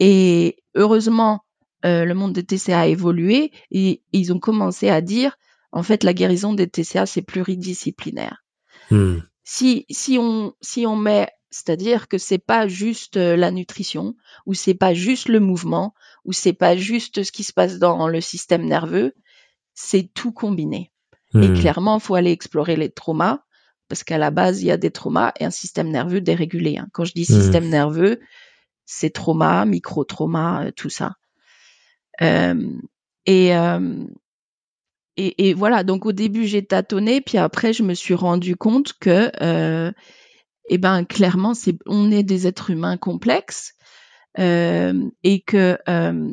et 0.00 0.56
heureusement, 0.74 1.44
euh, 1.84 2.04
le 2.04 2.14
monde 2.14 2.32
des 2.32 2.44
TCA 2.44 2.80
a 2.80 2.86
évolué 2.86 3.52
et 3.70 4.02
ils 4.12 4.32
ont 4.32 4.38
commencé 4.38 4.88
à 4.88 5.00
dire 5.00 5.36
en 5.72 5.82
fait, 5.82 6.04
la 6.04 6.12
guérison 6.12 6.52
des 6.52 6.68
TCA, 6.68 7.06
c'est 7.06 7.22
pluridisciplinaire. 7.22 8.44
Hmm. 8.90 9.18
Si, 9.42 9.86
si, 9.90 10.18
on, 10.18 10.54
si 10.60 10.86
on 10.86 10.96
met, 10.96 11.28
c'est-à-dire 11.52 12.08
que 12.08 12.18
c'est 12.18 12.38
pas 12.38 12.66
juste 12.66 13.16
euh, 13.18 13.36
la 13.36 13.50
nutrition, 13.50 14.16
ou 14.46 14.54
c'est 14.54 14.74
pas 14.74 14.94
juste 14.94 15.28
le 15.28 15.38
mouvement, 15.38 15.94
ou 16.24 16.32
c'est 16.32 16.54
pas 16.54 16.76
juste 16.76 17.22
ce 17.22 17.30
qui 17.30 17.44
se 17.44 17.52
passe 17.52 17.78
dans 17.78 18.08
le 18.08 18.20
système 18.20 18.64
nerveux, 18.64 19.14
c'est 19.74 20.12
tout 20.14 20.32
combiné. 20.32 20.90
Et 21.34 21.48
hmm. 21.48 21.60
clairement, 21.60 21.98
il 21.98 22.02
faut 22.02 22.14
aller 22.14 22.32
explorer 22.32 22.74
les 22.76 22.90
traumas, 22.90 23.44
parce 23.88 24.02
qu'à 24.02 24.18
la 24.18 24.30
base, 24.30 24.62
il 24.62 24.66
y 24.66 24.70
a 24.70 24.76
des 24.78 24.90
traumas 24.90 25.32
et 25.38 25.44
un 25.44 25.50
système 25.50 25.90
nerveux 25.90 26.22
dérégulé. 26.22 26.78
Hein. 26.78 26.88
Quand 26.92 27.04
je 27.04 27.12
dis 27.12 27.22
hmm. 27.28 27.40
système 27.40 27.68
nerveux, 27.68 28.18
c'est 28.86 29.10
trauma, 29.10 29.64
micro-trauma, 29.66 30.64
euh, 30.64 30.70
tout 30.74 30.90
ça. 30.90 31.16
Euh, 32.22 32.70
et, 33.26 33.54
euh, 33.54 34.04
et, 35.16 35.48
et, 35.48 35.54
voilà, 35.54 35.84
donc 35.84 36.06
au 36.06 36.12
début 36.12 36.46
j'ai 36.46 36.64
tâtonné, 36.64 37.20
puis 37.20 37.38
après 37.38 37.72
je 37.72 37.82
me 37.82 37.94
suis 37.94 38.14
rendu 38.14 38.56
compte 38.56 38.94
que, 38.94 39.30
euh, 39.42 39.92
eh 40.68 40.78
ben 40.78 41.04
clairement, 41.04 41.54
c'est, 41.54 41.76
on 41.86 42.10
est 42.10 42.22
des 42.22 42.46
êtres 42.46 42.70
humains 42.70 42.96
complexes 42.96 43.74
euh, 44.38 45.10
et 45.22 45.40
que 45.40 45.78
euh, 45.88 46.30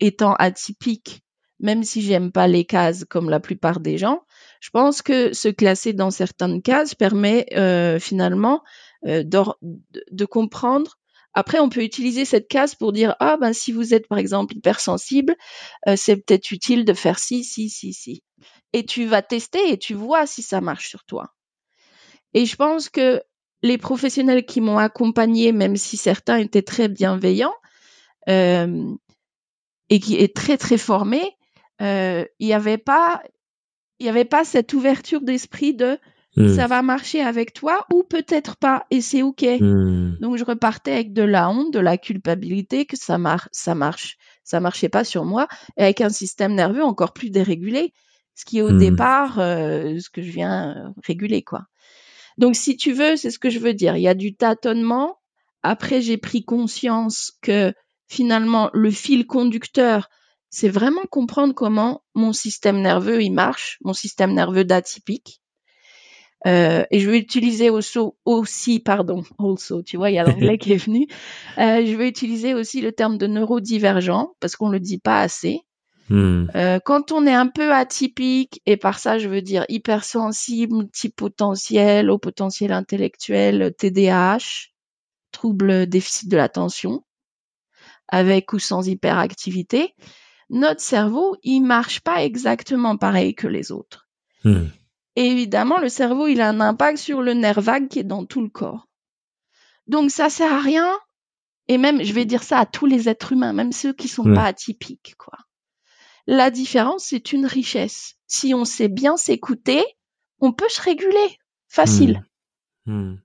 étant 0.00 0.34
atypique, 0.34 1.22
même 1.58 1.82
si 1.82 2.02
j'aime 2.02 2.32
pas 2.32 2.46
les 2.46 2.64
cases 2.64 3.04
comme 3.04 3.28
la 3.28 3.40
plupart 3.40 3.80
des 3.80 3.98
gens, 3.98 4.22
je 4.60 4.70
pense 4.70 5.02
que 5.02 5.32
se 5.32 5.48
classer 5.48 5.92
dans 5.92 6.10
certaines 6.10 6.62
cases 6.62 6.94
permet 6.94 7.46
euh, 7.56 7.98
finalement 7.98 8.62
de, 9.02 10.24
comprendre 10.26 10.96
après, 11.32 11.60
on 11.60 11.68
peut 11.68 11.84
utiliser 11.84 12.24
cette 12.24 12.48
case 12.48 12.74
pour 12.74 12.92
dire 12.92 13.14
ah 13.20 13.36
ben 13.36 13.52
si 13.52 13.70
vous 13.70 13.94
êtes 13.94 14.08
par 14.08 14.18
exemple 14.18 14.56
hypersensible, 14.56 15.36
c'est 15.94 16.16
peut-être 16.16 16.50
utile 16.50 16.84
de 16.84 16.92
faire 16.92 17.20
ci, 17.20 17.44
ci, 17.44 17.70
ci, 17.70 17.92
ci. 17.92 18.24
Et 18.72 18.84
tu 18.84 19.06
vas 19.06 19.22
tester 19.22 19.70
et 19.70 19.78
tu 19.78 19.94
vois 19.94 20.26
si 20.26 20.42
ça 20.42 20.60
marche 20.60 20.88
sur 20.88 21.04
toi. 21.04 21.32
Et 22.34 22.46
je 22.46 22.56
pense 22.56 22.88
que 22.88 23.22
les 23.62 23.78
professionnels 23.78 24.44
qui 24.44 24.60
m'ont 24.60 24.78
accompagné, 24.78 25.52
même 25.52 25.76
si 25.76 25.96
certains 25.96 26.36
étaient 26.36 26.62
très 26.62 26.88
bienveillants 26.88 27.54
euh, 28.28 28.94
et 29.88 30.00
qui 30.00 30.16
est 30.16 30.34
très 30.34 30.56
très 30.56 30.78
formés, 30.78 31.36
euh, 31.82 32.24
il 32.38 32.46
n'y 32.46 32.54
avait 32.54 32.78
pas 32.78 33.22
il 33.98 34.04
n'y 34.04 34.10
avait 34.10 34.24
pas 34.24 34.44
cette 34.44 34.72
ouverture 34.72 35.20
d'esprit 35.20 35.74
de 35.74 35.98
Hmm. 36.36 36.54
Ça 36.54 36.68
va 36.68 36.82
marcher 36.82 37.20
avec 37.22 37.52
toi 37.52 37.86
ou 37.92 38.04
peut-être 38.04 38.56
pas 38.56 38.86
et 38.90 39.00
c'est 39.00 39.22
ok. 39.22 39.44
Hmm. 39.60 40.14
Donc 40.20 40.36
je 40.36 40.44
repartais 40.44 40.92
avec 40.92 41.12
de 41.12 41.22
la 41.22 41.50
honte, 41.50 41.72
de 41.72 41.80
la 41.80 41.98
culpabilité 41.98 42.86
que 42.86 42.96
ça 42.96 43.18
marche, 43.18 43.48
ça 43.50 43.74
marche, 43.74 44.16
ça 44.44 44.60
marchait 44.60 44.88
pas 44.88 45.02
sur 45.02 45.24
moi 45.24 45.48
et 45.76 45.82
avec 45.82 46.00
un 46.00 46.08
système 46.08 46.54
nerveux 46.54 46.84
encore 46.84 47.12
plus 47.12 47.30
dérégulé, 47.30 47.92
ce 48.36 48.44
qui 48.44 48.58
est 48.58 48.62
au 48.62 48.70
hmm. 48.70 48.78
départ 48.78 49.40
euh, 49.40 49.98
ce 49.98 50.08
que 50.08 50.22
je 50.22 50.30
viens 50.30 50.94
réguler 51.04 51.42
quoi. 51.42 51.62
Donc, 52.40 52.56
si 52.56 52.78
tu 52.78 52.92
veux, 52.92 53.16
c'est 53.16 53.30
ce 53.30 53.38
que 53.38 53.50
je 53.50 53.58
veux 53.58 53.74
dire. 53.74 53.98
Il 53.98 54.02
y 54.02 54.08
a 54.08 54.14
du 54.14 54.34
tâtonnement. 54.34 55.18
Après, 55.62 56.00
j'ai 56.00 56.16
pris 56.16 56.42
conscience 56.42 57.32
que 57.42 57.74
finalement, 58.08 58.70
le 58.72 58.90
fil 58.90 59.26
conducteur, 59.26 60.08
c'est 60.48 60.70
vraiment 60.70 61.04
comprendre 61.10 61.52
comment 61.52 62.02
mon 62.14 62.32
système 62.32 62.80
nerveux 62.80 63.22
il 63.22 63.32
marche, 63.32 63.76
mon 63.84 63.92
système 63.92 64.32
nerveux 64.32 64.64
d'atypique. 64.64 65.42
Euh, 66.46 66.82
et 66.90 67.00
je 67.00 67.10
vais 67.10 67.18
utiliser 67.18 67.68
aussi, 67.68 68.80
pardon, 68.80 69.22
also, 69.38 69.82
tu 69.82 69.98
vois, 69.98 70.10
il 70.10 70.14
y 70.14 70.18
a 70.18 70.24
l'anglais 70.24 70.56
qui 70.56 70.72
est 70.72 70.82
venu. 70.82 71.08
Euh, 71.58 71.84
je 71.84 71.94
vais 71.94 72.08
utiliser 72.08 72.54
aussi 72.54 72.80
le 72.80 72.92
terme 72.92 73.18
de 73.18 73.26
neurodivergent 73.26 74.32
parce 74.40 74.56
qu'on 74.56 74.70
le 74.70 74.80
dit 74.80 74.98
pas 74.98 75.20
assez. 75.20 75.60
Hmm. 76.10 76.46
Euh, 76.56 76.80
quand 76.84 77.12
on 77.12 77.24
est 77.24 77.32
un 77.32 77.46
peu 77.46 77.72
atypique, 77.72 78.60
et 78.66 78.76
par 78.76 78.98
ça 78.98 79.18
je 79.18 79.28
veux 79.28 79.42
dire 79.42 79.64
hypersensible, 79.68 80.74
multipotentiel, 80.74 82.10
au 82.10 82.18
potentiel 82.18 82.72
intellectuel, 82.72 83.72
TDAH, 83.78 84.70
trouble 85.30 85.86
déficit 85.86 86.28
de 86.28 86.36
l'attention, 86.36 87.04
avec 88.08 88.52
ou 88.52 88.58
sans 88.58 88.88
hyperactivité, 88.88 89.94
notre 90.50 90.80
cerveau, 90.80 91.36
il 91.44 91.60
marche 91.60 92.00
pas 92.00 92.24
exactement 92.24 92.96
pareil 92.96 93.36
que 93.36 93.46
les 93.46 93.70
autres. 93.70 94.08
Hmm. 94.42 94.66
Et 95.14 95.26
évidemment, 95.26 95.78
le 95.78 95.88
cerveau, 95.88 96.26
il 96.26 96.40
a 96.40 96.48
un 96.48 96.60
impact 96.60 96.98
sur 96.98 97.22
le 97.22 97.34
nerf 97.34 97.60
vague 97.60 97.88
qui 97.88 98.00
est 98.00 98.04
dans 98.04 98.24
tout 98.24 98.40
le 98.40 98.48
corps. 98.48 98.88
Donc, 99.86 100.10
ça 100.10 100.28
sert 100.28 100.52
à 100.52 100.60
rien. 100.60 100.92
Et 101.68 101.78
même, 101.78 102.02
je 102.02 102.12
vais 102.12 102.24
dire 102.24 102.42
ça 102.42 102.58
à 102.58 102.66
tous 102.66 102.86
les 102.86 103.08
êtres 103.08 103.32
humains, 103.32 103.52
même 103.52 103.70
ceux 103.70 103.92
qui 103.92 104.08
sont 104.08 104.24
pas 104.24 104.44
atypiques, 104.44 105.14
quoi. 105.18 105.38
La 106.32 106.52
différence, 106.52 107.06
c'est 107.06 107.32
une 107.32 107.44
richesse. 107.44 108.14
Si 108.28 108.54
on 108.54 108.64
sait 108.64 108.86
bien 108.86 109.16
s'écouter, 109.16 109.82
on 110.38 110.52
peut 110.52 110.68
se 110.68 110.80
réguler. 110.80 111.38
Facile. 111.66 112.24
Hmm. 112.86 112.92
Hmm. 112.92 113.18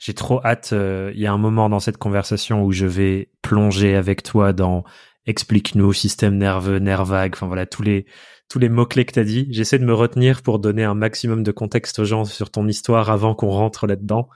J'ai 0.00 0.14
trop 0.14 0.44
hâte. 0.44 0.70
Euh, 0.72 1.12
il 1.14 1.20
y 1.20 1.28
a 1.28 1.32
un 1.32 1.38
moment 1.38 1.68
dans 1.68 1.78
cette 1.78 1.96
conversation 1.96 2.64
où 2.64 2.72
je 2.72 2.86
vais 2.86 3.30
plonger 3.40 3.94
avec 3.94 4.24
toi 4.24 4.52
dans 4.52 4.82
explique-nous 5.26 5.92
système 5.92 6.36
nerveux, 6.36 6.80
nerf 6.80 7.04
vague, 7.04 7.34
enfin 7.34 7.46
voilà 7.46 7.66
tous 7.66 7.82
les 7.82 8.04
tous 8.48 8.58
les 8.58 8.68
mots 8.68 8.84
clés 8.84 9.04
que 9.04 9.12
t'as 9.12 9.22
dit. 9.22 9.46
J'essaie 9.50 9.78
de 9.78 9.84
me 9.84 9.94
retenir 9.94 10.42
pour 10.42 10.58
donner 10.58 10.82
un 10.82 10.94
maximum 10.94 11.44
de 11.44 11.52
contexte 11.52 12.00
aux 12.00 12.04
gens 12.04 12.24
sur 12.24 12.50
ton 12.50 12.66
histoire 12.66 13.10
avant 13.10 13.36
qu'on 13.36 13.50
rentre 13.50 13.86
là-dedans. 13.86 14.28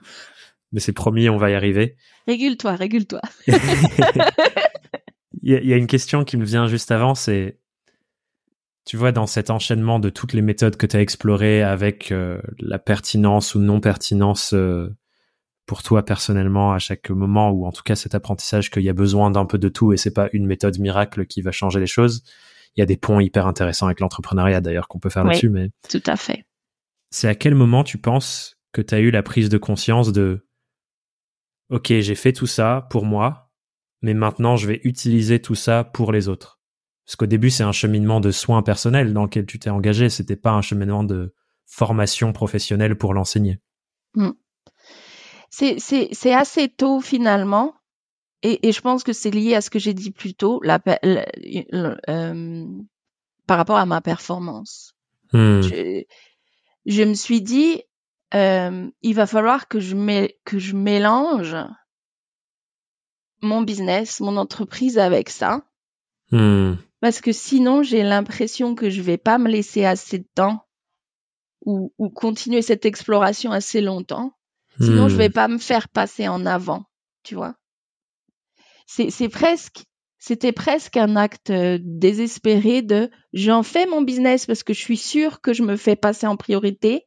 Mais 0.71 0.79
c'est 0.79 0.93
promis, 0.93 1.27
on 1.27 1.35
va 1.35 1.49
y 1.49 1.53
arriver. 1.53 1.97
Régule-toi, 2.27 2.75
régule-toi. 2.75 3.19
Il 5.41 5.65
y, 5.65 5.73
a 5.73 5.77
une 5.77 5.87
question 5.87 6.23
qui 6.25 6.37
me 6.37 6.45
vient 6.45 6.67
juste 6.67 6.91
avant, 6.91 7.15
c'est 7.15 7.58
tu 8.89 8.97
vois, 8.97 9.11
dans 9.11 9.27
cet 9.27 9.51
enchaînement 9.51 9.99
de 9.99 10.09
toutes 10.09 10.33
les 10.33 10.41
méthodes 10.41 10.75
que 10.75 10.87
tu 10.87 10.97
as 10.97 11.01
explorées 11.01 11.61
avec 11.61 12.11
euh, 12.11 12.41
la 12.57 12.79
pertinence 12.79 13.53
ou 13.53 13.59
non 13.59 13.79
pertinence 13.79 14.51
euh, 14.55 14.89
pour 15.67 15.83
toi 15.83 16.03
personnellement 16.03 16.73
à 16.73 16.79
chaque 16.79 17.11
moment, 17.11 17.51
ou 17.51 17.67
en 17.67 17.71
tout 17.71 17.83
cas 17.83 17.95
cet 17.95 18.15
apprentissage 18.15 18.71
qu'il 18.71 18.81
y 18.81 18.89
a 18.89 18.93
besoin 18.93 19.29
d'un 19.29 19.45
peu 19.45 19.59
de 19.59 19.69
tout 19.69 19.93
et 19.93 19.97
c'est 19.97 20.11
pas 20.11 20.27
une 20.33 20.47
méthode 20.47 20.79
miracle 20.79 21.27
qui 21.27 21.43
va 21.43 21.51
changer 21.51 21.79
les 21.79 21.85
choses. 21.85 22.23
Il 22.75 22.79
y 22.79 22.81
a 22.81 22.87
des 22.87 22.97
ponts 22.97 23.19
hyper 23.19 23.45
intéressants 23.45 23.85
avec 23.85 23.99
l'entrepreneuriat 23.99 24.59
d'ailleurs 24.59 24.87
qu'on 24.87 24.97
peut 24.97 25.11
faire 25.11 25.23
là-dessus, 25.23 25.49
mais. 25.49 25.69
Tout 25.87 26.01
à 26.07 26.15
fait. 26.15 26.43
C'est 27.11 27.27
à 27.27 27.35
quel 27.35 27.53
moment 27.53 27.83
tu 27.83 27.99
penses 27.99 28.57
que 28.71 28.81
tu 28.81 28.95
as 28.95 29.01
eu 29.01 29.11
la 29.11 29.21
prise 29.21 29.49
de 29.49 29.59
conscience 29.59 30.11
de 30.11 30.47
OK, 31.69 31.93
j'ai 31.99 32.15
fait 32.15 32.33
tout 32.33 32.47
ça 32.47 32.87
pour 32.89 33.05
moi, 33.05 33.51
mais 34.01 34.15
maintenant 34.15 34.55
je 34.55 34.65
vais 34.65 34.81
utiliser 34.83 35.39
tout 35.39 35.53
ça 35.53 35.83
pour 35.83 36.11
les 36.11 36.27
autres? 36.27 36.58
Parce 37.09 37.15
qu'au 37.15 37.25
début, 37.25 37.49
c'est 37.49 37.63
un 37.63 37.71
cheminement 37.71 38.19
de 38.19 38.29
soins 38.29 38.61
personnels 38.61 39.13
dans 39.13 39.23
lequel 39.23 39.47
tu 39.47 39.57
t'es 39.57 39.71
engagé, 39.71 40.09
c'était 40.09 40.35
pas 40.35 40.51
un 40.51 40.61
cheminement 40.61 41.03
de 41.03 41.33
formation 41.65 42.33
professionnelle 42.33 42.95
pour 42.95 43.15
l'enseigner. 43.15 43.59
Hmm 44.13 44.31
c'est 45.49 46.33
assez 46.33 46.69
tôt 46.69 47.01
finalement. 47.01 47.75
Et, 48.41 48.71
je 48.71 48.81
pense 48.81 49.03
que 49.03 49.11
c'est 49.11 49.31
lié 49.31 49.55
à 49.55 49.61
ce 49.61 49.69
que 49.69 49.79
j'ai 49.79 49.93
dit 49.93 50.11
plus 50.11 50.33
tôt, 50.33 50.61
la, 50.63 50.79
euh, 51.03 52.65
par 53.47 53.57
rapport 53.57 53.77
à 53.77 53.85
ma 53.85 53.99
performance. 53.99 54.93
Hmm. 55.33 55.61
Je, 56.85 57.03
me 57.03 57.13
suis 57.15 57.41
dit, 57.41 57.83
euh, 58.33 58.89
il 59.01 59.13
va 59.13 59.27
falloir 59.27 59.67
que 59.67 59.81
je, 59.81 60.29
que 60.45 60.57
je 60.57 60.73
mélange 60.73 61.57
mon 63.41 63.61
business, 63.61 64.21
mon 64.21 64.37
entreprise 64.37 64.97
avec 64.97 65.29
ça. 65.29 65.65
Hmm. 66.31 66.75
Parce 67.01 67.21
que 67.21 67.31
sinon, 67.31 67.83
j'ai 67.83 68.03
l'impression 68.03 68.75
que 68.75 68.89
je 68.89 69.01
vais 69.01 69.17
pas 69.17 69.37
me 69.37 69.49
laisser 69.49 69.85
assez 69.85 70.19
de 70.19 70.27
temps 70.35 70.65
ou, 71.65 71.93
ou 71.97 72.09
continuer 72.09 72.61
cette 72.61 72.85
exploration 72.85 73.51
assez 73.51 73.81
longtemps. 73.81 74.33
Sinon, 74.81 75.09
je 75.09 75.17
vais 75.17 75.29
hmm. 75.29 75.33
pas 75.33 75.47
me 75.49 75.57
faire 75.57 75.89
passer 75.89 76.27
en 76.27 76.45
avant, 76.45 76.85
tu 77.23 77.35
vois. 77.35 77.55
C'est 78.87 79.29
presque, 79.29 79.83
c'était 80.17 80.53
presque 80.53 80.97
un 80.97 81.15
acte 81.15 81.49
euh, 81.49 81.77
désespéré 81.81 82.81
de 82.81 83.11
j'en 83.33 83.61
fais 83.61 83.85
mon 83.85 84.01
business 84.01 84.45
parce 84.45 84.63
que 84.63 84.73
je 84.73 84.79
suis 84.79 84.97
sûre 84.97 85.41
que 85.41 85.53
je 85.53 85.63
me 85.63 85.75
fais 85.75 85.95
passer 85.95 86.27
en 86.27 86.37
priorité 86.37 87.05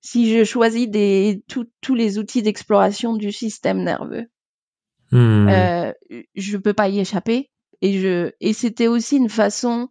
si 0.00 0.32
je 0.32 0.44
choisis 0.44 0.88
des, 0.88 1.42
tous 1.48 1.94
les 1.94 2.18
outils 2.18 2.42
d'exploration 2.42 3.16
du 3.16 3.32
système 3.32 3.82
nerveux. 3.82 4.26
Hmm. 5.10 5.48
Euh, 5.48 5.92
je 6.34 6.56
peux 6.56 6.74
pas 6.74 6.88
y 6.88 7.00
échapper 7.00 7.50
et 7.86 8.00
je 8.00 8.32
et 8.40 8.52
c'était 8.52 8.88
aussi 8.88 9.16
une 9.16 9.28
façon 9.28 9.88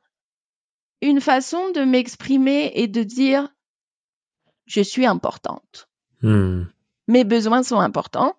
une 1.01 1.21
façon 1.21 1.71
de 1.71 1.81
m'exprimer 1.81 2.71
et 2.75 2.87
de 2.87 3.03
dire 3.03 3.49
je 4.65 4.81
suis 4.81 5.05
importante. 5.05 5.89
Hmm 6.21 6.63
mes 7.07 7.23
besoins 7.23 7.63
sont 7.63 7.79
importants. 7.79 8.35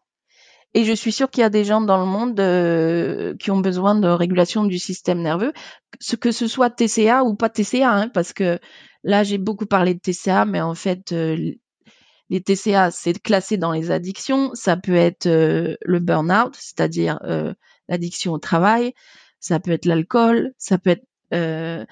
Et 0.75 0.85
je 0.85 0.93
suis 0.93 1.13
sûre 1.13 1.31
qu'il 1.31 1.41
y 1.41 1.45
a 1.45 1.51
des 1.51 1.65
gens 1.65 1.81
dans 1.81 1.99
le 1.99 2.05
monde 2.05 2.39
euh, 2.39 3.35
qui 3.39 3.51
ont 3.51 3.61
besoin 3.61 3.95
de 3.95 4.09
régulation 4.09 4.65
du 4.65 4.79
système 4.79 5.23
nerveux, 5.23 5.55
ce 6.01 6.17
que 6.17 6.33
ce 6.33 6.47
soit 6.47 6.69
TCA 6.69 7.25
ou 7.25 7.35
pas 7.35 7.49
TCA, 7.49 7.91
hein, 7.91 8.09
parce 8.09 8.35
que 8.35 8.59
là 9.03 9.23
j'ai 9.25 9.39
beaucoup 9.39 9.65
parlé 9.65 9.95
de 9.95 10.01
TCA, 10.01 10.45
mais 10.45 10.61
en 10.61 10.75
fait 10.75 11.13
euh, 11.13 11.55
les 12.29 12.41
TCA 12.43 12.91
c'est 12.91 13.19
classé 13.23 13.57
dans 13.57 13.73
les 13.73 13.91
addictions. 13.91 14.51
Ça 14.53 14.77
peut 14.77 14.97
être 14.97 15.27
euh, 15.27 15.77
le 15.81 15.99
burn-out, 15.99 16.55
c'est-à-dire 16.59 17.21
l'addiction 17.89 18.33
au 18.33 18.39
travail. 18.39 18.93
Ça 19.41 19.61
peut 19.61 19.73
être 19.73 19.85
l'alcool, 19.85 20.53
ça 20.59 20.79
peut 20.79 20.91
être 20.91 21.87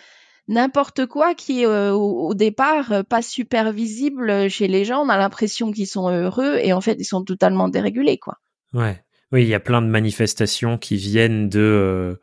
n'importe 0.48 1.06
quoi 1.06 1.34
qui 1.34 1.62
est 1.62 1.66
euh, 1.66 1.92
au, 1.92 2.34
départ 2.34 2.92
euh, 2.92 3.02
pas 3.02 3.22
super 3.22 3.72
visible 3.72 4.48
chez 4.50 4.68
les 4.68 4.84
gens. 4.84 5.00
On 5.00 5.08
a 5.08 5.16
l'impression 5.16 5.72
qu'ils 5.72 5.86
sont 5.86 6.08
heureux 6.08 6.58
et 6.62 6.72
en 6.72 6.80
fait 6.80 6.96
ils 6.98 7.04
sont 7.04 7.24
totalement 7.24 7.68
dérégulés 7.68 8.18
quoi. 8.18 8.38
Ouais, 8.72 9.02
oui, 9.32 9.42
il 9.42 9.48
y 9.48 9.54
a 9.54 9.60
plein 9.60 9.82
de 9.82 9.86
manifestations 9.86 10.78
qui 10.78 10.96
viennent 10.96 11.48
de 11.48 12.18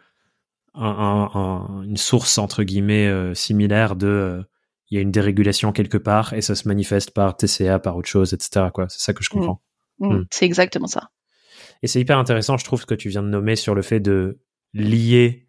euh, 0.78 0.84
une 1.84 1.98
source 1.98 2.38
entre 2.38 2.64
guillemets 2.64 3.34
similaire 3.36 3.96
de 3.96 4.44
il 4.90 4.96
y 4.96 4.98
a 4.98 5.02
une 5.02 5.12
dérégulation 5.12 5.72
quelque 5.72 5.98
part 5.98 6.34
et 6.34 6.42
ça 6.42 6.54
se 6.54 6.68
manifeste 6.68 7.12
par 7.12 7.38
TCA, 7.38 7.80
par 7.80 7.96
autre 7.96 8.10
chose, 8.10 8.34
etc. 8.34 8.68
Quoi, 8.74 8.88
c'est 8.90 9.00
ça 9.00 9.14
que 9.14 9.24
je 9.24 9.30
mmh. 9.32 9.40
comprends. 9.40 9.62
Mmh. 10.00 10.14
Mmh. 10.14 10.26
C'est 10.32 10.46
exactement 10.46 10.88
ça. 10.88 11.12
Et 11.82 11.88
c'est 11.88 12.02
hyper 12.02 12.18
intéressant, 12.18 12.58
je 12.58 12.66
trouve, 12.66 12.82
ce 12.82 12.86
que 12.86 12.94
tu 12.94 13.08
viens 13.08 13.24
de 13.24 13.30
nommer 13.30 13.56
sur 13.56 13.74
le 13.74 13.82
fait 13.82 14.02
de 14.02 14.40
lier 14.74 15.48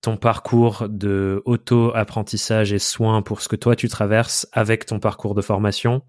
ton 0.00 0.16
parcours 0.16 0.86
de 0.88 1.42
auto-apprentissage 1.46 2.72
et 2.72 2.78
soins 2.78 3.22
pour 3.22 3.40
ce 3.40 3.48
que 3.48 3.56
toi 3.56 3.74
tu 3.74 3.88
traverses 3.88 4.46
avec 4.52 4.86
ton 4.86 5.00
parcours 5.00 5.34
de 5.34 5.42
formation 5.42 6.02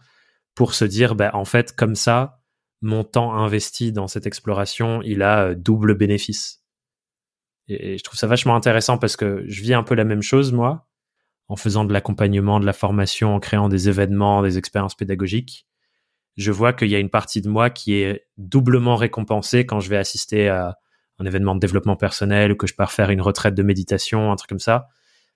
pour 0.55 0.73
se 0.73 0.85
dire, 0.85 1.15
bah, 1.15 1.31
en 1.33 1.45
fait, 1.45 1.75
comme 1.75 1.95
ça, 1.95 2.41
mon 2.81 3.03
temps 3.03 3.35
investi 3.35 3.91
dans 3.91 4.07
cette 4.07 4.25
exploration, 4.25 5.01
il 5.03 5.21
a 5.21 5.47
euh, 5.47 5.55
double 5.55 5.95
bénéfice. 5.95 6.63
Et 7.67 7.97
je 7.97 8.03
trouve 8.03 8.17
ça 8.17 8.27
vachement 8.27 8.55
intéressant 8.55 8.97
parce 8.97 9.17
que 9.17 9.43
je 9.47 9.61
vis 9.61 9.73
un 9.73 9.83
peu 9.83 9.95
la 9.95 10.03
même 10.03 10.21
chose, 10.21 10.53
moi, 10.53 10.87
en 11.47 11.55
faisant 11.55 11.83
de 11.83 11.93
l'accompagnement, 11.93 12.59
de 12.59 12.65
la 12.65 12.73
formation, 12.73 13.35
en 13.35 13.39
créant 13.39 13.69
des 13.69 13.89
événements, 13.89 14.41
des 14.41 14.57
expériences 14.57 14.95
pédagogiques. 14.95 15.67
Je 16.37 16.51
vois 16.51 16.73
qu'il 16.73 16.89
y 16.89 16.95
a 16.95 16.99
une 16.99 17.09
partie 17.09 17.41
de 17.41 17.49
moi 17.49 17.69
qui 17.69 17.93
est 17.93 18.27
doublement 18.37 18.97
récompensée 18.97 19.65
quand 19.65 19.79
je 19.79 19.89
vais 19.89 19.97
assister 19.97 20.47
à 20.47 20.77
un 21.19 21.25
événement 21.25 21.55
de 21.55 21.59
développement 21.59 21.95
personnel 21.95 22.51
ou 22.51 22.55
que 22.55 22.67
je 22.67 22.75
pars 22.75 22.91
faire 22.91 23.09
une 23.09 23.21
retraite 23.21 23.55
de 23.55 23.63
méditation, 23.63 24.31
un 24.31 24.35
truc 24.35 24.49
comme 24.49 24.59
ça, 24.59 24.87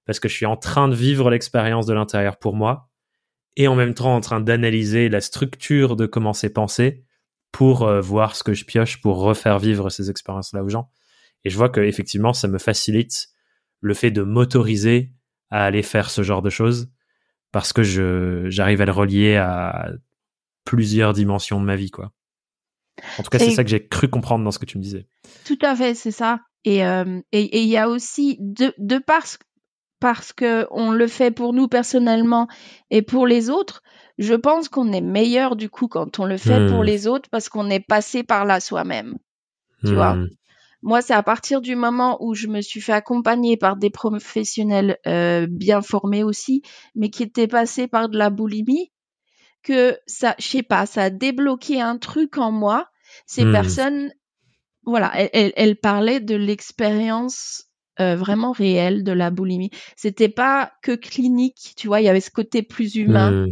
parce 0.06 0.20
que 0.20 0.28
je 0.28 0.36
suis 0.36 0.46
en 0.46 0.58
train 0.58 0.88
de 0.88 0.96
vivre 0.96 1.30
l'expérience 1.30 1.86
de 1.86 1.94
l'intérieur 1.94 2.38
pour 2.38 2.56
moi 2.56 2.89
et 3.56 3.68
en 3.68 3.76
même 3.76 3.94
temps 3.94 4.15
en 4.15 4.22
train 4.22 4.39
d'analyser 4.39 5.10
la 5.10 5.22
structure 5.22 5.96
de 5.96 6.06
comment 6.06 6.34
c'est 6.34 6.52
pensé 6.52 7.04
pour 7.52 7.84
euh, 7.84 8.02
voir 8.02 8.36
ce 8.36 8.44
que 8.44 8.54
je 8.54 8.65
pioche 8.65 9.02
pour 9.02 9.20
refaire 9.20 9.60
vivre 9.60 9.89
ces 9.89 10.10
expériences-là 10.10 10.63
aux 10.63 10.70
gens. 10.70 10.92
Et 11.44 11.50
je 11.50 11.58
vois 11.58 11.70
que 11.70 11.80
effectivement, 11.80 12.34
ça 12.34 12.48
me 12.48 12.58
facilite 12.58 13.28
le 13.82 13.94
fait 13.94 14.12
de 14.12 14.22
m'autoriser 14.22 15.13
à 15.50 15.65
aller 15.65 15.84
faire 15.84 16.10
ce 16.10 16.22
genre 16.22 16.42
de 16.42 16.50
choses 16.50 16.92
parce 17.52 17.74
que 17.74 17.82
je 17.82 18.46
j'arrive 18.50 18.82
à 18.82 18.86
le 18.86 18.92
relier 18.92 19.36
à 19.38 19.89
plusieurs 20.65 21.13
dimensions 21.13 21.60
de 21.60 21.65
ma 21.65 21.76
vie, 21.76 21.89
quoi. 21.89 22.12
En 23.18 23.24
tout 23.24 23.30
cas, 23.30 23.40
c'est 23.40 23.52
ça 23.52 23.64
que 23.64 23.70
j'ai 23.70 23.88
cru 23.88 24.10
comprendre 24.10 24.44
dans 24.44 24.52
ce 24.52 24.60
que 24.60 24.66
tu 24.66 24.78
me 24.78 24.84
disais. 24.84 25.08
Tout 25.46 25.60
à 25.62 25.76
fait, 25.76 25.96
c'est 25.96 26.12
ça. 26.12 26.40
Et 26.66 26.86
euh, 26.86 27.20
et 27.32 27.62
il 27.62 27.70
y 27.70 27.78
a 27.78 27.90
aussi 27.90 28.38
de, 28.40 28.74
de 28.78 28.98
parce 28.98 29.38
parce 30.00 30.34
que 30.34 30.66
on 30.72 30.92
le 30.92 31.08
fait 31.08 31.32
pour 31.32 31.54
nous 31.54 31.68
personnellement 31.68 32.48
et 32.90 33.02
pour 33.02 33.28
les 33.28 33.50
autres, 33.50 33.82
je 34.18 34.34
pense 34.34 34.70
qu'on 34.70 34.92
est 34.92 35.02
meilleur 35.02 35.56
du 35.56 35.70
coup 35.70 35.88
quand 35.88 36.20
on 36.20 36.26
le 36.26 36.38
fait 36.38 36.68
pour 36.68 36.82
Hmm. 36.82 36.86
les 36.86 37.08
autres 37.08 37.30
parce 37.30 37.50
qu'on 37.50 37.70
est 37.70 37.80
passé 37.86 38.24
par 38.24 38.46
là 38.46 38.60
soi-même. 38.60 39.18
Tu 39.86 39.94
vois? 39.94 40.16
Hmm. 40.16 40.28
Moi, 40.82 41.02
c'est 41.02 41.14
à 41.14 41.24
partir 41.24 41.60
du 41.60 41.76
moment 41.76 42.18
où 42.24 42.34
je 42.34 42.48
me 42.48 42.62
suis 42.62 42.80
fait 42.80 42.94
accompagner 42.94 43.58
par 43.58 43.76
des 43.76 43.90
professionnels 43.90 44.98
euh, 45.08 45.46
bien 45.50 45.82
formés 45.82 46.24
aussi, 46.24 46.62
mais 46.96 47.10
qui 47.10 47.24
étaient 47.24 47.48
passés 47.50 47.88
par 47.88 48.08
de 48.08 48.18
la 48.18 48.30
boulimie, 48.30 48.90
que 49.63 49.98
ça, 50.08 50.36
je 50.39 50.48
sais 50.48 50.63
pas, 50.63 50.86
ça 50.86 51.04
a 51.04 51.10
débloqué 51.10 51.82
un 51.82 51.98
truc 51.98 52.38
en 52.38 52.52
moi. 52.52 52.88
Ces 53.26 53.45
Hmm. 53.45 53.52
personnes, 53.52 54.13
voilà, 54.84 55.12
elles, 55.15 55.30
elles- 55.34 55.54
elles 55.56 55.76
parlaient 55.78 56.19
de 56.19 56.36
l'expérience 56.36 57.65
euh, 58.00 58.15
vraiment 58.15 58.54
réelle 58.54 59.04
de 59.04 59.12
la 59.12 59.30
boulimie. 59.30 59.72
C'était 59.98 60.30
pas 60.30 60.72
que 60.82 60.93
clinique, 60.93 61.74
tu 61.76 61.88
vois, 61.88 62.00
il 62.02 62.06
y 62.06 62.10
avait 62.10 62.22
ce 62.22 62.32
côté 62.32 62.63
plus 62.63 62.95
humain 62.95 63.48
Hmm. 63.48 63.52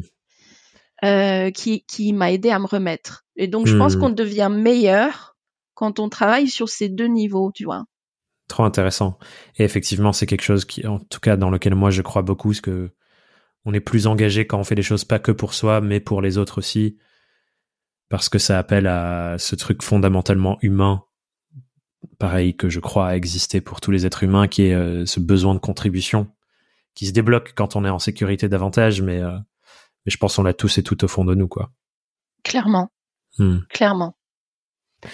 euh, 1.04 1.52
qui, 1.52 1.84
qui 1.86 2.14
m'a 2.14 2.32
aidé 2.32 2.50
à 2.50 2.60
me 2.60 2.66
remettre. 2.66 3.26
Et 3.36 3.48
donc, 3.48 3.68
je 3.68 3.76
pense 3.76 3.96
Hmm. 3.96 4.00
qu'on 4.00 4.10
devient 4.10 4.50
meilleur 4.52 5.36
quand 5.74 6.00
on 6.00 6.10
travaille 6.10 6.48
sur 6.50 6.70
ces 6.70 6.90
deux 6.90 7.08
niveaux, 7.08 7.52
tu 7.54 7.66
vois. 7.66 7.84
Trop 8.48 8.64
intéressant. 8.64 9.20
Et 9.58 9.64
effectivement, 9.64 10.14
c'est 10.14 10.26
quelque 10.26 10.42
chose 10.44 10.66
qui, 10.66 10.88
en 10.88 11.00
tout 11.00 11.20
cas, 11.20 11.36
dans 11.38 11.50
lequel 11.50 11.76
moi 11.76 11.90
je 11.92 12.02
crois 12.02 12.22
beaucoup, 12.22 12.50
parce 12.50 12.62
que 12.62 12.92
on 13.66 13.74
est 13.74 13.80
plus 13.80 14.08
engagé 14.08 14.48
quand 14.48 14.60
on 14.60 14.64
fait 14.64 14.76
des 14.76 14.82
choses 14.82 15.06
pas 15.06 15.20
que 15.20 15.32
pour 15.32 15.54
soi, 15.54 15.82
mais 15.82 16.00
pour 16.00 16.22
les 16.22 16.38
autres 16.38 16.60
aussi, 16.60 16.98
parce 18.10 18.30
que 18.30 18.40
ça 18.40 18.58
appelle 18.58 18.88
à 18.88 19.38
ce 19.38 19.56
truc 19.56 19.84
fondamentalement 19.84 20.58
humain, 20.62 21.04
pareil 22.20 22.56
que 22.56 22.70
je 22.70 22.80
crois 22.80 23.16
exister 23.16 23.62
pour 23.62 23.82
tous 23.82 23.92
les 23.92 24.06
êtres 24.06 24.24
humains, 24.24 24.48
qui 24.48 24.64
est 24.64 24.74
euh, 24.74 25.06
ce 25.06 25.20
besoin 25.20 25.54
de 25.54 25.60
contribution, 25.60 26.32
qui 26.96 27.06
se 27.08 27.12
débloque 27.12 27.54
quand 27.56 27.76
on 27.76 27.84
est 27.86 27.90
en 27.90 28.00
sécurité 28.00 28.48
davantage, 28.48 29.02
mais, 29.02 29.22
euh, 29.22 29.38
mais 30.06 30.12
je 30.12 30.18
pense 30.18 30.36
qu'on 30.36 30.44
l'a 30.44 30.54
tous 30.54 30.78
et 30.78 30.84
tout 30.84 31.04
au 31.04 31.08
fond 31.08 31.26
de 31.26 31.36
nous, 31.36 31.48
quoi. 31.48 31.72
Clairement, 32.44 32.92
Hmm. 33.38 33.60
clairement. 33.70 34.18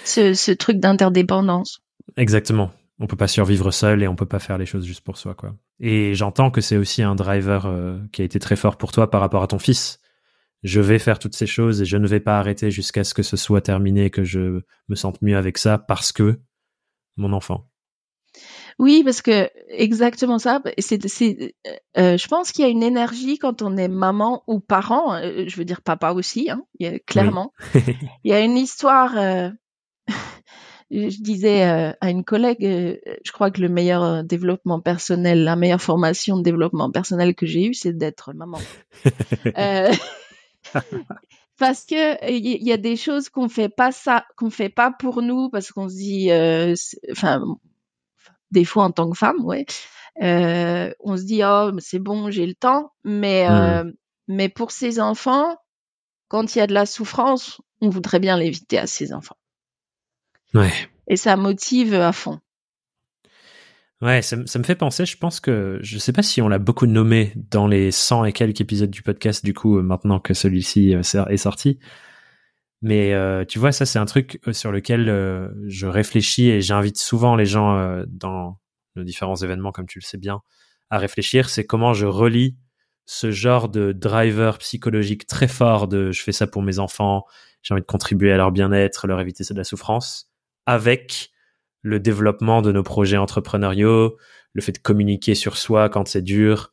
Ce, 0.04 0.32
ce 0.32 0.50
truc 0.50 0.78
d'interdépendance. 0.78 1.80
Exactement. 2.16 2.70
On 2.98 3.06
peut 3.06 3.16
pas 3.16 3.28
survivre 3.28 3.70
seul 3.70 4.02
et 4.02 4.08
on 4.08 4.16
peut 4.16 4.24
pas 4.24 4.38
faire 4.38 4.56
les 4.56 4.64
choses 4.66 4.86
juste 4.86 5.02
pour 5.02 5.18
soi, 5.18 5.34
quoi. 5.34 5.54
Et 5.80 6.14
j'entends 6.14 6.50
que 6.50 6.60
c'est 6.60 6.76
aussi 6.76 7.02
un 7.02 7.14
driver 7.14 7.66
euh, 7.66 7.98
qui 8.12 8.22
a 8.22 8.24
été 8.24 8.38
très 8.38 8.56
fort 8.56 8.76
pour 8.76 8.92
toi 8.92 9.10
par 9.10 9.20
rapport 9.20 9.42
à 9.42 9.46
ton 9.48 9.58
fils. 9.58 9.98
Je 10.62 10.80
vais 10.80 10.98
faire 10.98 11.18
toutes 11.18 11.34
ces 11.34 11.46
choses 11.46 11.82
et 11.82 11.84
je 11.84 11.96
ne 11.96 12.06
vais 12.06 12.20
pas 12.20 12.38
arrêter 12.38 12.70
jusqu'à 12.70 13.04
ce 13.04 13.12
que 13.12 13.22
ce 13.22 13.36
soit 13.36 13.60
terminé, 13.60 14.08
que 14.10 14.24
je 14.24 14.60
me 14.88 14.94
sente 14.94 15.20
mieux 15.20 15.36
avec 15.36 15.58
ça 15.58 15.76
parce 15.78 16.10
que 16.12 16.40
mon 17.16 17.32
enfant. 17.32 17.68
Oui, 18.78 19.02
parce 19.04 19.20
que 19.22 19.50
exactement 19.68 20.38
ça. 20.38 20.60
C'est, 20.78 21.06
c'est, 21.06 21.54
euh, 21.96 22.16
je 22.16 22.26
pense 22.28 22.50
qu'il 22.50 22.64
y 22.64 22.66
a 22.66 22.70
une 22.70 22.82
énergie 22.82 23.38
quand 23.38 23.62
on 23.62 23.76
est 23.76 23.88
maman 23.88 24.42
ou 24.46 24.58
parent. 24.60 25.14
euh, 25.14 25.44
je 25.46 25.56
veux 25.56 25.64
dire 25.64 25.82
papa 25.82 26.12
aussi, 26.12 26.50
hein, 26.50 26.62
il 26.80 26.86
y 26.86 26.94
a- 26.94 26.98
clairement. 26.98 27.52
Il 28.24 28.30
y 28.30 28.32
a 28.32 28.40
une 28.40 28.56
histoire. 28.56 29.12
Je 30.94 31.20
disais 31.22 31.68
euh, 31.68 31.92
à 32.00 32.10
une 32.10 32.24
collègue, 32.24 32.64
euh, 32.64 32.96
je 33.24 33.32
crois 33.32 33.50
que 33.50 33.60
le 33.60 33.68
meilleur 33.68 34.02
euh, 34.02 34.22
développement 34.22 34.80
personnel, 34.80 35.42
la 35.42 35.56
meilleure 35.56 35.80
formation 35.80 36.36
de 36.36 36.42
développement 36.42 36.90
personnel 36.90 37.34
que 37.34 37.46
j'ai 37.46 37.66
eue, 37.66 37.74
c'est 37.74 37.92
d'être 37.92 38.32
maman. 38.32 38.58
Euh, 39.58 39.92
parce 41.58 41.84
que 41.84 42.30
il 42.30 42.62
y, 42.66 42.72
a 42.72 42.78
des 42.78 42.96
choses 42.96 43.28
qu'on 43.28 43.50
fait 43.50 43.68
pas 43.68 43.92
ça, 43.92 44.24
qu'on 44.36 44.48
fait 44.48 44.70
pas 44.70 44.90
pour 44.90 45.20
nous, 45.20 45.50
parce 45.50 45.72
qu'on 45.72 45.90
se 45.90 45.96
dit, 45.96 46.30
euh, 46.30 46.74
enfin, 47.12 47.44
des 48.50 48.64
fois 48.64 48.84
en 48.84 48.90
tant 48.90 49.10
que 49.10 49.18
femme, 49.18 49.44
ouais, 49.44 49.66
euh, 50.22 50.90
on 51.00 51.18
se 51.18 51.24
dit 51.24 51.42
oh 51.44 51.70
c'est 51.80 51.98
bon, 51.98 52.30
j'ai 52.30 52.46
le 52.46 52.54
temps, 52.54 52.92
mais 53.04 53.46
euh, 53.50 53.84
mais 54.26 54.48
pour 54.48 54.70
ses 54.70 55.00
enfants, 55.00 55.56
quand 56.28 56.54
il 56.54 56.60
y 56.60 56.62
a 56.62 56.66
de 56.66 56.74
la 56.74 56.86
souffrance, 56.86 57.60
on 57.82 57.90
voudrait 57.90 58.20
bien 58.20 58.38
l'éviter 58.38 58.78
à 58.78 58.86
ses 58.86 59.12
enfants. 59.12 59.36
Ouais. 60.54 60.72
Et 61.08 61.16
ça 61.16 61.36
motive 61.36 61.94
à 61.94 62.12
fond. 62.12 62.40
Ouais, 64.00 64.22
ça, 64.22 64.36
me- 64.36 64.46
ça 64.46 64.58
me 64.58 64.64
fait 64.64 64.74
penser, 64.74 65.06
je 65.06 65.16
pense 65.16 65.40
que, 65.40 65.78
je 65.80 65.98
sais 65.98 66.12
pas 66.12 66.22
si 66.22 66.42
on 66.42 66.48
l'a 66.48 66.58
beaucoup 66.58 66.86
nommé 66.86 67.32
dans 67.50 67.66
les 67.66 67.90
100 67.90 68.24
et 68.24 68.32
quelques 68.32 68.60
épisodes 68.60 68.90
du 68.90 69.02
podcast, 69.02 69.44
du 69.44 69.54
coup, 69.54 69.78
euh, 69.78 69.82
maintenant 69.82 70.18
que 70.20 70.34
celui-ci 70.34 70.94
euh, 70.94 71.00
est 71.28 71.36
sorti. 71.36 71.78
Mais 72.82 73.14
euh, 73.14 73.44
tu 73.46 73.58
vois, 73.58 73.72
ça, 73.72 73.86
c'est 73.86 73.98
un 73.98 74.04
truc 74.04 74.40
sur 74.52 74.70
lequel 74.72 75.08
euh, 75.08 75.48
je 75.66 75.86
réfléchis 75.86 76.50
et 76.50 76.60
j'invite 76.60 76.98
souvent 76.98 77.34
les 77.34 77.46
gens 77.46 77.76
euh, 77.78 78.04
dans 78.08 78.58
nos 78.96 79.04
différents 79.04 79.36
événements, 79.36 79.72
comme 79.72 79.86
tu 79.86 80.00
le 80.00 80.04
sais 80.04 80.18
bien, 80.18 80.40
à 80.90 80.98
réfléchir. 80.98 81.48
C'est 81.48 81.64
comment 81.64 81.94
je 81.94 82.04
relie 82.06 82.56
ce 83.06 83.30
genre 83.30 83.68
de 83.70 83.92
driver 83.92 84.58
psychologique 84.58 85.26
très 85.26 85.48
fort 85.48 85.88
de 85.88 86.10
je 86.10 86.22
fais 86.22 86.32
ça 86.32 86.46
pour 86.46 86.62
mes 86.62 86.78
enfants, 86.78 87.24
j'ai 87.62 87.72
envie 87.72 87.82
de 87.82 87.86
contribuer 87.86 88.32
à 88.32 88.36
leur 88.36 88.50
bien-être, 88.52 89.06
leur 89.06 89.20
éviter 89.20 89.44
de 89.48 89.54
la 89.58 89.64
souffrance, 89.64 90.30
avec 90.66 91.30
le 91.82 92.00
développement 92.00 92.62
de 92.62 92.72
nos 92.72 92.82
projets 92.82 93.16
entrepreneuriaux, 93.16 94.16
le 94.52 94.62
fait 94.62 94.72
de 94.72 94.78
communiquer 94.78 95.34
sur 95.34 95.56
soi 95.56 95.88
quand 95.88 96.08
c'est 96.08 96.22
dur. 96.22 96.72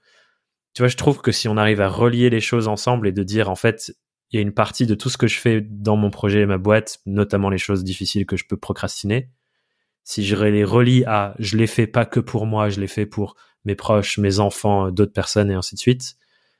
Tu 0.73 0.81
vois, 0.81 0.87
je 0.87 0.97
trouve 0.97 1.21
que 1.21 1.31
si 1.31 1.47
on 1.47 1.57
arrive 1.57 1.81
à 1.81 1.89
relier 1.89 2.29
les 2.29 2.39
choses 2.39 2.67
ensemble 2.67 3.07
et 3.07 3.11
de 3.11 3.23
dire, 3.23 3.49
en 3.49 3.55
fait, 3.55 3.93
il 4.31 4.37
y 4.37 4.39
a 4.39 4.41
une 4.41 4.53
partie 4.53 4.85
de 4.85 4.95
tout 4.95 5.09
ce 5.09 5.17
que 5.17 5.27
je 5.27 5.37
fais 5.37 5.61
dans 5.61 5.97
mon 5.97 6.09
projet 6.09 6.41
et 6.41 6.45
ma 6.45 6.57
boîte, 6.57 6.99
notamment 7.05 7.49
les 7.49 7.57
choses 7.57 7.83
difficiles 7.83 8.25
que 8.25 8.37
je 8.37 8.45
peux 8.45 8.55
procrastiner, 8.55 9.29
si 10.03 10.25
je 10.25 10.35
les 10.35 10.63
relie 10.63 11.03
à 11.05 11.35
je 11.39 11.57
les 11.57 11.67
fais 11.67 11.87
pas 11.87 12.05
que 12.05 12.19
pour 12.19 12.45
moi, 12.45 12.69
je 12.69 12.79
les 12.79 12.87
fais 12.87 13.05
pour 13.05 13.35
mes 13.65 13.75
proches, 13.75 14.17
mes 14.17 14.39
enfants, 14.39 14.89
d'autres 14.91 15.13
personnes 15.13 15.51
et 15.51 15.53
ainsi 15.53 15.75
de 15.75 15.79
suite, 15.79 16.15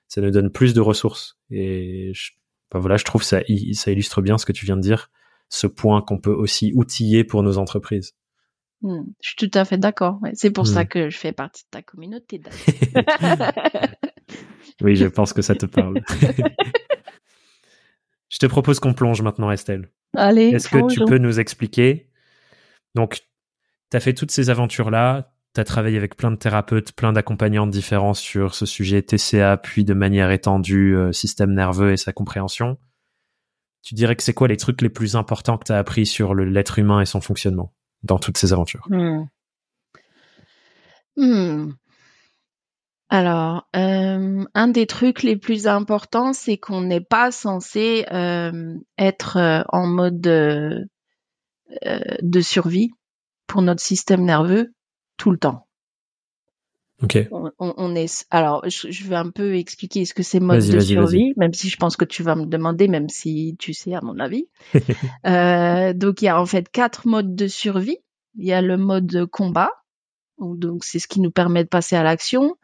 ça 0.07 0.21
nous 0.21 0.31
donne 0.31 0.51
plus 0.51 0.73
de 0.73 0.81
ressources. 0.81 1.39
Et 1.49 2.11
je, 2.13 2.31
ben 2.71 2.79
voilà, 2.79 2.97
je 2.97 3.05
trouve 3.05 3.23
ça, 3.23 3.41
ça 3.73 3.91
illustre 3.91 4.21
bien 4.21 4.37
ce 4.37 4.45
que 4.45 4.51
tu 4.51 4.65
viens 4.65 4.75
de 4.75 4.81
dire, 4.81 5.09
ce 5.53 5.67
point 5.67 6.01
qu'on 6.01 6.17
peut 6.17 6.31
aussi 6.33 6.71
outiller 6.75 7.23
pour 7.25 7.43
nos 7.43 7.57
entreprises. 7.57 8.13
Hmm, 8.81 9.01
je 9.21 9.29
suis 9.29 9.35
tout 9.49 9.59
à 9.59 9.65
fait 9.65 9.77
d'accord. 9.77 10.17
Ouais. 10.23 10.31
C'est 10.33 10.49
pour 10.49 10.63
Hmm. 10.63 10.73
ça 10.73 10.85
que 10.85 11.09
je 11.11 11.17
fais 11.17 11.33
partie 11.33 11.63
de 11.65 11.69
ta 11.69 11.81
communauté. 11.83 12.41
Oui, 14.81 14.95
je 14.95 15.05
pense 15.05 15.33
que 15.33 15.43
ça 15.43 15.53
te 15.53 15.67
parle. 15.67 16.01
je 18.29 18.37
te 18.39 18.45
propose 18.47 18.79
qu'on 18.79 18.95
plonge 18.95 19.21
maintenant, 19.21 19.51
Estelle. 19.51 19.91
Allez, 20.15 20.47
Est-ce 20.49 20.69
que 20.69 20.91
tu 20.91 21.01
peux 21.05 21.19
nous 21.19 21.39
expliquer? 21.39 22.09
Donc, 22.95 23.19
tu 23.91 23.97
as 23.97 23.99
fait 23.99 24.15
toutes 24.15 24.31
ces 24.31 24.49
aventures-là, 24.49 25.35
tu 25.53 25.61
as 25.61 25.65
travaillé 25.65 25.97
avec 25.97 26.15
plein 26.15 26.31
de 26.31 26.35
thérapeutes, 26.37 26.93
plein 26.93 27.13
d'accompagnantes 27.13 27.69
différents 27.69 28.15
sur 28.15 28.55
ce 28.55 28.65
sujet 28.65 29.03
TCA, 29.03 29.57
puis 29.57 29.83
de 29.85 29.93
manière 29.93 30.31
étendue, 30.31 30.95
euh, 30.95 31.11
système 31.11 31.53
nerveux 31.53 31.91
et 31.91 31.97
sa 31.97 32.11
compréhension. 32.11 32.79
Tu 33.81 33.95
dirais 33.95 34.15
que 34.15 34.23
c'est 34.23 34.33
quoi 34.33 34.47
les 34.47 34.57
trucs 34.57 34.81
les 34.81 34.89
plus 34.89 35.15
importants 35.15 35.57
que 35.57 35.65
tu 35.65 35.71
as 35.71 35.77
appris 35.77 36.05
sur 36.05 36.35
l'être 36.35 36.79
humain 36.79 37.01
et 37.01 37.05
son 37.05 37.21
fonctionnement 37.21 37.73
dans 38.03 38.19
toutes 38.19 38.37
ces 38.37 38.53
aventures? 38.53 38.87
Hmm. 38.89 39.25
Hmm. 41.17 41.71
Alors, 43.09 43.67
euh, 43.75 44.45
un 44.53 44.67
des 44.69 44.87
trucs 44.87 45.23
les 45.23 45.35
plus 45.35 45.67
importants, 45.67 46.31
c'est 46.31 46.57
qu'on 46.57 46.81
n'est 46.81 47.01
pas 47.01 47.31
censé 47.31 48.05
euh, 48.11 48.75
être 48.97 49.35
euh, 49.37 49.63
en 49.67 49.85
mode 49.85 50.21
de 50.21 50.87
survie 52.41 52.91
pour 53.47 53.61
notre 53.61 53.81
système 53.81 54.23
nerveux 54.23 54.73
tout 55.17 55.31
le 55.31 55.37
temps. 55.37 55.67
Ok. 57.03 57.17
On, 57.57 57.95
est. 57.95 58.27
Alors, 58.29 58.63
je, 58.69 58.91
je 58.91 59.07
vais 59.07 59.15
un 59.15 59.31
peu 59.31 59.55
expliquer 59.55 60.05
ce 60.05 60.13
que 60.13 60.21
c'est 60.21 60.39
mode 60.39 60.63
de 60.63 60.79
survie, 60.79 61.33
même 61.35 61.53
si 61.53 61.67
je 61.69 61.77
pense 61.77 61.97
que 61.97 62.05
tu 62.05 62.21
vas 62.21 62.35
me 62.35 62.45
demander, 62.45 62.87
même 62.87 63.09
si 63.09 63.55
tu 63.57 63.73
sais 63.73 63.93
à 63.93 64.01
mon 64.01 64.19
avis. 64.19 64.47
Euh, 65.25 65.93
donc, 65.93 66.21
il 66.21 66.25
y 66.25 66.27
a 66.27 66.39
en 66.39 66.45
fait 66.45 66.69
quatre 66.69 67.07
modes 67.07 67.35
de 67.35 67.47
survie. 67.47 67.97
Il 68.35 68.45
y 68.45 68.53
a 68.53 68.61
le 68.61 68.77
mode 68.77 69.25
combat, 69.31 69.69
donc 70.39 70.83
c'est 70.83 70.99
ce 70.99 71.07
qui 71.07 71.21
nous 71.21 71.31
permet 71.31 71.63
de 71.63 71.69
passer 71.69 71.95
à 71.95 72.03
l'action. 72.03 72.55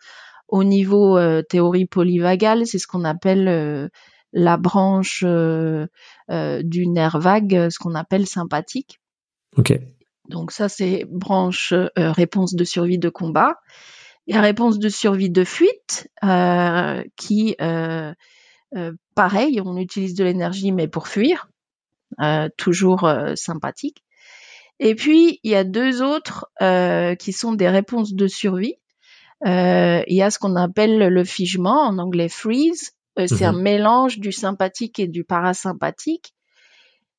Au 0.47 0.63
niveau 0.63 1.17
euh, 1.17 1.41
théorie 1.41 1.85
polyvagale, 1.85 2.65
c'est 2.65 2.79
ce 2.79 2.87
qu'on 2.87 3.03
appelle 3.03 3.47
euh, 3.47 3.89
la 4.33 4.57
branche 4.57 5.23
du 5.23 6.87
nerf 6.87 7.19
vague, 7.19 7.69
ce 7.69 7.79
qu'on 7.79 7.95
appelle 7.95 8.25
sympathique. 8.25 8.99
Ok. 9.57 9.79
Donc 10.29 10.51
ça, 10.51 10.67
c'est 10.67 11.05
branche 11.09 11.73
réponse 11.95 12.55
de 12.55 12.63
survie 12.63 12.99
de 12.99 13.09
combat. 13.09 13.55
Il 14.27 14.35
y 14.35 14.37
a 14.37 14.41
réponse 14.41 14.77
de 14.79 14.89
survie 14.89 15.29
de 15.29 15.43
fuite, 15.43 16.09
euh, 16.23 17.03
qui, 17.15 17.55
euh, 17.61 18.13
euh, 18.75 18.93
pareil, 19.15 19.61
on 19.63 19.77
utilise 19.77 20.15
de 20.15 20.23
l'énergie, 20.25 20.71
mais 20.71 20.87
pour 20.87 21.07
fuir, 21.07 21.49
euh, 22.21 22.49
toujours 22.57 23.05
euh, 23.05 23.33
sympathique. 23.35 24.03
Et 24.79 24.95
puis, 24.95 25.39
il 25.43 25.51
y 25.51 25.55
a 25.55 25.63
deux 25.63 26.01
autres 26.01 26.47
euh, 26.61 27.15
qui 27.15 27.33
sont 27.33 27.53
des 27.53 27.69
réponses 27.69 28.13
de 28.13 28.27
survie. 28.27 28.75
Euh, 29.45 30.01
il 30.07 30.15
y 30.15 30.21
a 30.21 30.29
ce 30.31 30.39
qu'on 30.39 30.55
appelle 30.55 30.97
le 30.99 31.23
figement, 31.23 31.81
en 31.81 31.97
anglais 31.97 32.29
freeze. 32.29 32.91
Euh, 33.19 33.27
c'est 33.27 33.45
Mhm. 33.47 33.55
un 33.55 33.61
mélange 33.61 34.19
du 34.19 34.31
sympathique 34.31 34.99
et 34.99 35.07
du 35.07 35.23
parasympathique. 35.23 36.33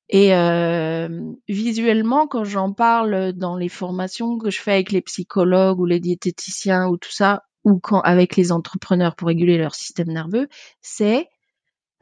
Et 0.09 0.35
euh, 0.35 1.09
visuellement, 1.49 2.27
quand 2.27 2.45
j'en 2.45 2.73
parle 2.73 3.33
dans 3.33 3.57
les 3.57 3.69
formations 3.69 4.39
que 4.39 4.51
je 4.51 4.61
fais 4.61 4.73
avec 4.73 4.91
les 4.91 5.03
psychologues 5.03 5.81
ou 5.81 5.85
les 5.85 6.01
diététiciens 6.01 6.89
ou 6.89 6.97
tout 6.97 7.13
ça, 7.13 7.43
ou 7.65 7.79
quand 7.79 8.01
avec 8.01 8.37
les 8.37 8.51
entrepreneurs 8.51 9.17
pour 9.17 9.29
réguler 9.29 9.59
leur 9.59 9.75
système 9.75 10.09
nerveux, 10.09 10.49
c'est 10.81 11.29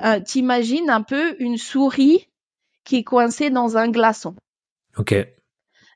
euh, 0.05 0.21
t'imagines 0.21 0.91
un 0.91 1.03
peu 1.03 1.35
une 1.41 1.57
souris 1.57 2.29
qui 2.85 2.97
est 2.97 3.05
coincée 3.05 3.51
dans 3.51 3.77
un 3.77 3.91
glaçon. 3.91 4.37
Ok. 4.97 5.15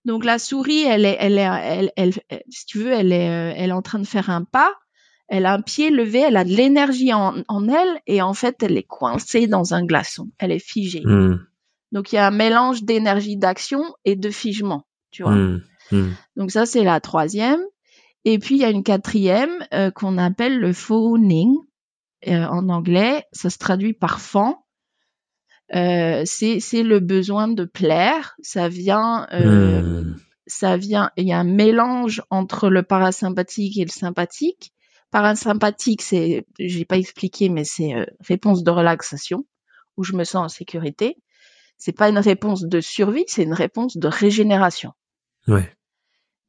Donc 0.04 0.24
la 0.24 0.38
souris, 0.38 0.82
elle 0.82 1.04
est, 1.04 1.16
elle 1.20 1.38
est, 1.38 1.42
elle, 1.42 1.92
elle, 1.96 2.12
si 2.48 2.66
tu 2.66 2.78
veux, 2.78 2.92
elle 2.92 3.12
est, 3.12 3.28
euh, 3.28 3.52
elle 3.54 3.70
est 3.70 3.74
en 3.74 3.82
train 3.82 3.98
de 3.98 4.06
faire 4.06 4.30
un 4.30 4.44
pas. 4.44 4.72
Elle 5.28 5.46
a 5.46 5.52
un 5.52 5.60
pied 5.60 5.90
levé, 5.90 6.20
elle 6.20 6.36
a 6.36 6.42
de 6.42 6.50
l'énergie 6.50 7.12
en, 7.12 7.36
en 7.46 7.68
elle 7.68 8.00
et 8.08 8.20
en 8.20 8.34
fait, 8.34 8.64
elle 8.64 8.76
est 8.76 8.82
coincée 8.82 9.46
dans 9.46 9.74
un 9.74 9.84
glaçon. 9.84 10.28
Elle 10.38 10.50
est 10.50 10.58
figée. 10.58 11.02
Hmm. 11.04 11.36
Donc 11.92 12.12
il 12.12 12.16
y 12.16 12.18
a 12.18 12.26
un 12.26 12.30
mélange 12.30 12.82
d'énergie 12.82 13.36
d'action 13.36 13.82
et 14.04 14.16
de 14.16 14.30
figement, 14.30 14.86
tu 15.10 15.22
vois. 15.22 15.34
Hmm. 15.34 15.62
Hmm. 15.90 16.10
Donc 16.36 16.50
ça, 16.50 16.66
c'est 16.66 16.84
la 16.84 17.00
troisième. 17.00 17.60
Et 18.24 18.38
puis, 18.38 18.56
il 18.56 18.60
y 18.60 18.64
a 18.64 18.70
une 18.70 18.84
quatrième 18.84 19.66
euh, 19.72 19.90
qu'on 19.90 20.18
appelle 20.18 20.58
le 20.58 20.72
phoning. 20.72 21.56
Euh, 22.28 22.44
en 22.44 22.68
anglais, 22.68 23.24
ça 23.32 23.48
se 23.48 23.58
traduit 23.58 23.94
par 23.94 24.20
fan. 24.20 24.54
Euh, 25.74 26.22
c'est 26.26 26.82
le 26.82 27.00
besoin 27.00 27.48
de 27.48 27.64
plaire. 27.64 28.36
Ça 28.42 28.68
vient, 28.68 29.26
euh, 29.32 29.82
Hmm. 29.82 30.16
ça 30.46 30.76
vient. 30.76 31.10
Il 31.16 31.26
y 31.26 31.32
a 31.32 31.38
un 31.38 31.44
mélange 31.44 32.22
entre 32.30 32.68
le 32.68 32.82
parasympathique 32.82 33.78
et 33.78 33.84
le 33.84 33.90
sympathique. 33.90 34.72
Parasympathique, 35.10 36.02
c'est, 36.02 36.46
j'ai 36.58 36.84
pas 36.84 36.98
expliqué, 36.98 37.48
mais 37.48 37.64
c'est 37.64 37.94
réponse 38.20 38.62
de 38.62 38.70
relaxation 38.70 39.44
où 39.96 40.04
je 40.04 40.14
me 40.14 40.24
sens 40.24 40.44
en 40.44 40.48
sécurité. 40.48 41.16
C'est 41.80 41.96
pas 41.96 42.08
une 42.08 42.18
réponse 42.18 42.62
de 42.62 42.80
survie, 42.80 43.24
c'est 43.26 43.42
une 43.42 43.54
réponse 43.54 43.96
de 43.96 44.06
régénération. 44.06 44.92
Ouais. 45.48 45.68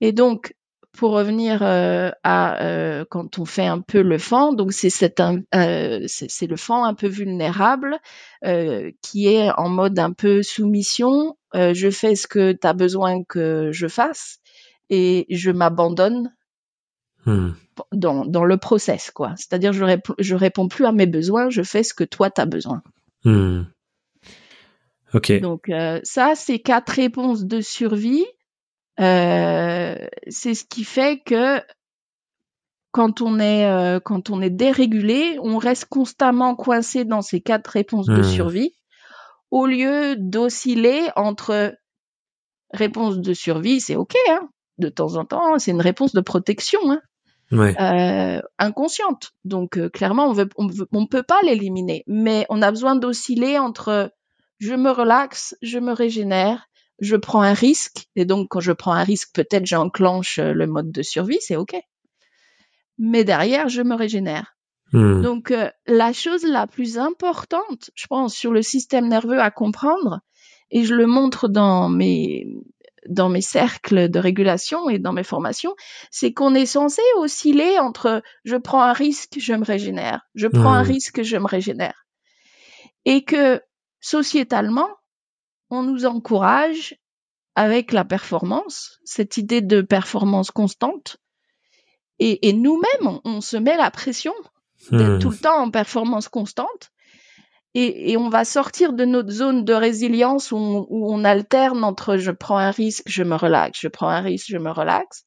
Et 0.01 0.11
donc, 0.11 0.53
pour 0.91 1.11
revenir 1.11 1.63
euh, 1.63 2.11
à 2.23 2.61
euh, 2.63 3.05
quand 3.09 3.39
on 3.39 3.45
fait 3.45 3.65
un 3.65 3.79
peu 3.79 4.01
le 4.01 4.17
fan, 4.17 4.55
donc 4.55 4.73
c'est 4.73 4.91
euh, 5.19 6.05
c'est 6.05 6.47
le 6.47 6.55
fan 6.57 6.83
un 6.83 6.93
peu 6.93 7.07
vulnérable 7.07 7.97
qui 9.01 9.27
est 9.27 9.51
en 9.51 9.69
mode 9.69 9.97
un 9.97 10.11
peu 10.11 10.43
soumission. 10.43 11.37
je 11.53 11.89
fais 11.89 12.15
ce 12.15 12.27
que 12.27 12.51
tu 12.51 12.67
as 12.67 12.73
besoin 12.73 13.23
que 13.23 13.71
je 13.71 13.87
fasse 13.87 14.39
et 14.89 15.25
je 15.29 15.49
m'abandonne 15.49 16.31
Hmm. 17.25 17.51
dans, 17.91 18.25
dans 18.25 18.43
le 18.43 18.57
process, 18.57 19.11
quoi. 19.11 19.35
C'est-à-dire 19.37 19.73
je 19.73 19.85
je 20.17 20.35
réponds 20.35 20.67
plus 20.67 20.85
à 20.85 20.91
mes 20.91 21.05
besoins, 21.05 21.51
je 21.51 21.61
fais 21.61 21.83
ce 21.83 21.93
que 21.93 22.03
toi 22.03 22.31
tu 22.31 22.41
as 22.41 22.47
besoin. 22.47 22.81
Hmm. 23.23 23.61
Donc 25.39 25.69
euh, 25.69 25.99
ça, 26.03 26.33
c'est 26.35 26.59
quatre 26.59 26.89
réponses 26.89 27.45
de 27.45 27.61
survie. 27.61 28.25
Euh, 28.99 29.95
c'est 30.29 30.53
ce 30.53 30.65
qui 30.65 30.83
fait 30.83 31.21
que 31.25 31.59
quand 32.91 33.21
on 33.21 33.39
est 33.39 33.65
euh, 33.65 33.99
quand 33.99 34.29
on 34.29 34.41
est 34.41 34.49
dérégulé, 34.49 35.37
on 35.41 35.57
reste 35.57 35.85
constamment 35.85 36.55
coincé 36.55 37.05
dans 37.05 37.21
ces 37.21 37.41
quatre 37.41 37.67
réponses 37.67 38.07
de 38.07 38.21
Hmm. 38.21 38.23
survie, 38.23 38.75
au 39.49 39.65
lieu 39.65 40.15
d'osciller 40.17 41.09
entre 41.15 41.73
réponse 42.73 43.19
de 43.19 43.33
survie, 43.33 43.79
c'est 43.81 43.95
ok, 43.95 44.15
hein, 44.29 44.49
de 44.77 44.89
temps 44.89 45.15
en 45.15 45.25
temps, 45.25 45.57
c'est 45.59 45.71
une 45.71 45.81
réponse 45.81 46.13
de 46.13 46.21
protection, 46.21 46.79
hein, 46.89 47.01
Ouais. 47.51 47.75
inconsciente. 48.59 49.31
Donc 49.43 49.77
clairement, 49.91 50.27
on 50.27 50.33
veut, 50.33 50.49
on 50.57 50.67
veut- 50.67 50.87
on 50.93 51.05
peut 51.07 51.23
pas 51.23 51.41
l'éliminer, 51.43 52.03
mais 52.07 52.45
on 52.49 52.61
a 52.61 52.71
besoin 52.71 52.95
d'osciller 52.95 53.57
entre 53.59 54.11
je 54.61 54.75
me 54.75 54.91
relaxe, 54.91 55.55
je 55.63 55.79
me 55.79 55.91
régénère, 55.91 56.67
je 56.99 57.15
prends 57.15 57.41
un 57.41 57.53
risque, 57.53 58.05
et 58.15 58.25
donc 58.25 58.47
quand 58.51 58.59
je 58.59 58.71
prends 58.71 58.93
un 58.93 59.03
risque, 59.03 59.33
peut-être 59.33 59.65
j'enclenche 59.65 60.37
euh, 60.37 60.53
le 60.53 60.67
mode 60.67 60.91
de 60.91 61.01
survie, 61.01 61.39
c'est 61.41 61.55
ok. 61.55 61.75
Mais 62.99 63.23
derrière, 63.23 63.69
je 63.69 63.81
me 63.81 63.95
régénère. 63.95 64.55
Hmm. 64.93 65.23
Donc 65.23 65.49
euh, 65.49 65.69
la 65.87 66.13
chose 66.13 66.43
la 66.43 66.67
plus 66.67 66.99
importante, 66.99 67.89
je 67.95 68.05
pense, 68.05 68.35
sur 68.35 68.51
le 68.51 68.61
système 68.61 69.07
nerveux 69.07 69.41
à 69.41 69.49
comprendre, 69.49 70.19
et 70.69 70.83
je 70.83 70.93
le 70.93 71.07
montre 71.07 71.47
dans 71.47 71.89
mes 71.89 72.45
dans 73.09 73.29
mes 73.29 73.41
cercles 73.41 74.09
de 74.09 74.19
régulation 74.19 74.87
et 74.87 74.99
dans 74.99 75.11
mes 75.11 75.23
formations, 75.23 75.73
c'est 76.11 76.33
qu'on 76.33 76.53
est 76.53 76.67
censé 76.67 77.01
osciller 77.17 77.79
entre 77.79 78.21
je 78.45 78.57
prends 78.57 78.83
un 78.83 78.93
risque, 78.93 79.39
je 79.39 79.53
me 79.53 79.65
régénère, 79.65 80.21
je 80.35 80.45
prends 80.45 80.73
un 80.73 80.83
Hmm. 80.83 80.87
risque, 80.93 81.23
je 81.23 81.37
me 81.37 81.47
régénère, 81.47 82.05
et 83.05 83.23
que 83.23 83.59
sociétalement, 84.01 84.89
on 85.69 85.83
nous 85.83 86.05
encourage 86.05 86.95
avec 87.55 87.91
la 87.93 88.05
performance, 88.05 88.99
cette 89.05 89.37
idée 89.37 89.61
de 89.61 89.81
performance 89.81 90.51
constante, 90.51 91.17
et, 92.19 92.49
et 92.49 92.53
nous-mêmes, 92.53 93.07
on, 93.07 93.21
on 93.25 93.41
se 93.41 93.57
met 93.57 93.77
la 93.77 93.91
pression 93.91 94.33
d'être 94.91 95.17
Hmm. 95.17 95.19
tout 95.19 95.29
le 95.29 95.37
temps 95.37 95.57
en 95.61 95.69
performance 95.71 96.27
constante. 96.27 96.89
Et, 97.73 98.11
et 98.11 98.17
on 98.17 98.29
va 98.29 98.43
sortir 98.45 98.93
de 98.93 99.05
notre 99.05 99.31
zone 99.31 99.63
de 99.63 99.73
résilience 99.73 100.51
où 100.51 100.57
on, 100.57 100.87
où 100.89 101.13
on 101.13 101.23
alterne 101.23 101.83
entre 101.83 102.17
je 102.17 102.31
prends 102.31 102.57
un 102.57 102.71
risque, 102.71 103.03
je 103.07 103.23
me 103.23 103.35
relaxe, 103.35 103.79
je 103.81 103.87
prends 103.87 104.09
un 104.09 104.21
risque, 104.21 104.47
je 104.49 104.57
me 104.57 104.71
relaxe. 104.71 105.23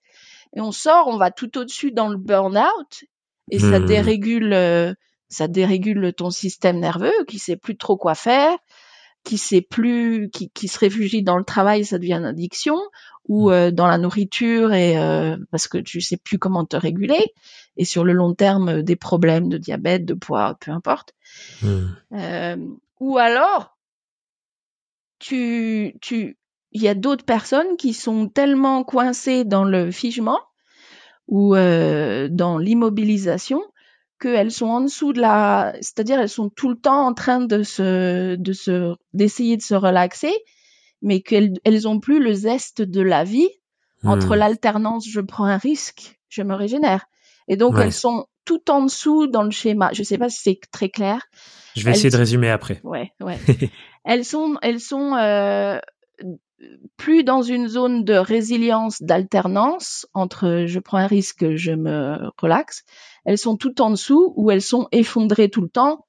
Et 0.56 0.60
on 0.60 0.72
sort, 0.72 1.08
on 1.08 1.16
va 1.16 1.30
tout 1.30 1.56
au-dessus 1.58 1.92
dans 1.92 2.08
le 2.08 2.18
burn-out 2.18 3.04
et 3.50 3.58
ça 3.60 3.78
Hmm. 3.78 3.86
dérégule, 3.86 4.52
euh, 4.52 4.92
ça 5.34 5.48
dérégule 5.48 6.12
ton 6.14 6.30
système 6.30 6.78
nerveux 6.80 7.12
qui 7.28 7.38
sait 7.38 7.56
plus 7.56 7.76
trop 7.76 7.96
quoi 7.96 8.14
faire, 8.14 8.56
qui 9.24 9.38
sait 9.38 9.62
plus, 9.62 10.30
qui, 10.30 10.50
qui 10.50 10.68
se 10.68 10.78
réfugie 10.78 11.22
dans 11.22 11.38
le 11.38 11.44
travail, 11.44 11.84
ça 11.84 11.98
devient 11.98 12.14
une 12.14 12.24
addiction 12.24 12.76
ou 13.28 13.50
euh, 13.50 13.70
dans 13.70 13.86
la 13.86 13.98
nourriture 13.98 14.72
et 14.72 14.98
euh, 14.98 15.36
parce 15.50 15.66
que 15.66 15.78
tu 15.78 16.00
sais 16.00 16.18
plus 16.18 16.38
comment 16.38 16.64
te 16.64 16.76
réguler 16.76 17.32
et 17.76 17.84
sur 17.84 18.04
le 18.04 18.12
long 18.12 18.34
terme 18.34 18.68
euh, 18.68 18.82
des 18.82 18.96
problèmes 18.96 19.48
de 19.48 19.58
diabète, 19.58 20.04
de 20.04 20.14
poids, 20.14 20.56
peu 20.60 20.70
importe. 20.70 21.14
Euh, 22.12 22.56
ou 23.00 23.18
alors, 23.18 23.76
tu, 25.18 25.96
tu, 26.00 26.38
il 26.72 26.82
y 26.82 26.88
a 26.88 26.94
d'autres 26.94 27.24
personnes 27.24 27.76
qui 27.76 27.94
sont 27.94 28.28
tellement 28.28 28.84
coincées 28.84 29.44
dans 29.44 29.64
le 29.64 29.90
figement 29.90 30.40
ou 31.28 31.54
euh, 31.54 32.28
dans 32.30 32.58
l'immobilisation 32.58 33.62
qu'elles 34.24 34.50
sont 34.50 34.66
en 34.66 34.80
dessous 34.80 35.12
de 35.12 35.20
la, 35.20 35.74
c'est-à-dire 35.80 36.18
elles 36.18 36.28
sont 36.28 36.48
tout 36.48 36.68
le 36.70 36.76
temps 36.76 37.06
en 37.06 37.12
train 37.14 37.40
de 37.40 37.62
se, 37.62 38.36
de 38.36 38.52
se, 38.52 38.94
d'essayer 39.12 39.56
de 39.56 39.62
se 39.62 39.74
relaxer, 39.74 40.32
mais 41.02 41.20
qu'elles, 41.20 41.52
elles 41.64 41.86
ont 41.86 42.00
plus 42.00 42.20
le 42.22 42.32
zeste 42.32 42.80
de 42.82 43.02
la 43.02 43.24
vie 43.24 43.50
entre 44.02 44.34
Hmm. 44.34 44.38
l'alternance, 44.38 45.06
je 45.08 45.20
prends 45.20 45.44
un 45.44 45.56
risque, 45.58 46.18
je 46.28 46.42
me 46.42 46.54
régénère. 46.54 47.06
Et 47.48 47.56
donc 47.56 47.74
Ouais. 47.76 47.84
elles 47.84 47.92
sont 47.92 48.26
tout 48.44 48.70
en 48.70 48.82
dessous 48.82 49.26
dans 49.26 49.42
le 49.42 49.50
schéma. 49.50 49.90
Je 49.92 50.02
sais 50.02 50.18
pas 50.18 50.28
si 50.30 50.40
c'est 50.42 50.60
très 50.70 50.88
clair. 50.88 51.26
Je 51.76 51.84
vais 51.84 51.90
essayer 51.92 52.10
de 52.10 52.16
résumer 52.16 52.50
après. 52.50 52.80
Ouais, 52.84 53.12
ouais. 53.20 53.38
elles 54.04 54.24
sont, 54.24 54.56
elles 54.62 54.80
sont 54.80 55.14
euh, 55.14 55.78
plus 56.96 57.24
dans 57.24 57.42
une 57.42 57.68
zone 57.68 58.04
de 58.04 58.14
résilience, 58.14 59.02
d'alternance 59.02 60.06
entre 60.14 60.64
je 60.66 60.78
prends 60.78 60.98
un 60.98 61.06
risque, 61.06 61.54
je 61.56 61.72
me 61.72 62.18
relaxe. 62.38 62.82
Elles 63.24 63.38
sont 63.38 63.56
tout 63.56 63.80
en 63.80 63.90
dessous 63.90 64.32
où 64.36 64.50
elles 64.50 64.62
sont 64.62 64.88
effondrées 64.92 65.48
tout 65.50 65.62
le 65.62 65.68
temps. 65.68 66.06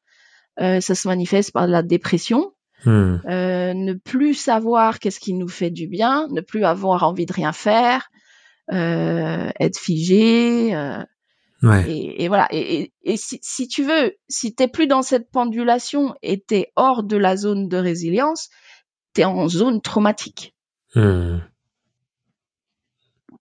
Euh, 0.62 0.80
ça 0.82 0.96
se 0.96 1.08
manifeste 1.08 1.52
par 1.52 1.68
la 1.68 1.82
dépression, 1.84 2.52
Hmm. 2.86 3.15
euh, 3.28 3.74
ne 3.74 3.94
plus 3.94 4.34
savoir 4.36 5.00
qu'est-ce 5.00 5.20
qui 5.20 5.34
nous 5.34 5.48
fait 5.48 5.72
du 5.72 5.88
bien, 5.88 6.28
ne 6.30 6.41
plus 6.41 6.63
avoir 6.65 7.04
envie 7.04 7.26
de 7.26 7.34
rien 7.34 7.52
faire, 7.52 8.10
euh, 8.72 9.50
être 9.60 9.80
figé. 9.80 10.76
Ouais. 11.63 11.89
et, 11.89 12.24
et 12.24 12.28
voilà. 12.28 12.48
Et, 12.52 12.82
et- 12.82 12.94
et 13.04 13.18
si, 13.18 13.39
si 13.41 13.68
tu 13.68 13.84
veux, 13.84 14.13
si 14.28 14.54
t'es 14.54 14.68
plus 14.68 14.88
dans 14.88 15.02
cette 15.02 15.32
pendulation 15.32 16.13
et 16.22 16.39
t'es 16.39 16.72
hors 16.76 17.02
de 17.04 17.18
la 17.18 17.38
zone 17.38 17.70
de 17.70 17.78
résilience, 17.78 18.50
t'es 19.15 19.23
en 19.23 19.47
zone 19.47 19.82
traumatique. 19.82 20.54
Hmm. 20.93 21.39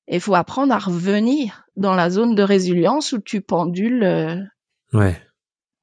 Il 0.08 0.20
faut 0.20 0.34
apprendre 0.34 0.72
à 0.72 0.78
revenir 0.78 1.64
dans 1.76 1.94
la 1.94 2.08
zone 2.10 2.34
de 2.34 2.42
résilience 2.42 3.12
où 3.12 3.18
tu 3.20 3.40
pendules 3.42 4.02
euh, 4.04 4.36
Ouais. 4.92 5.20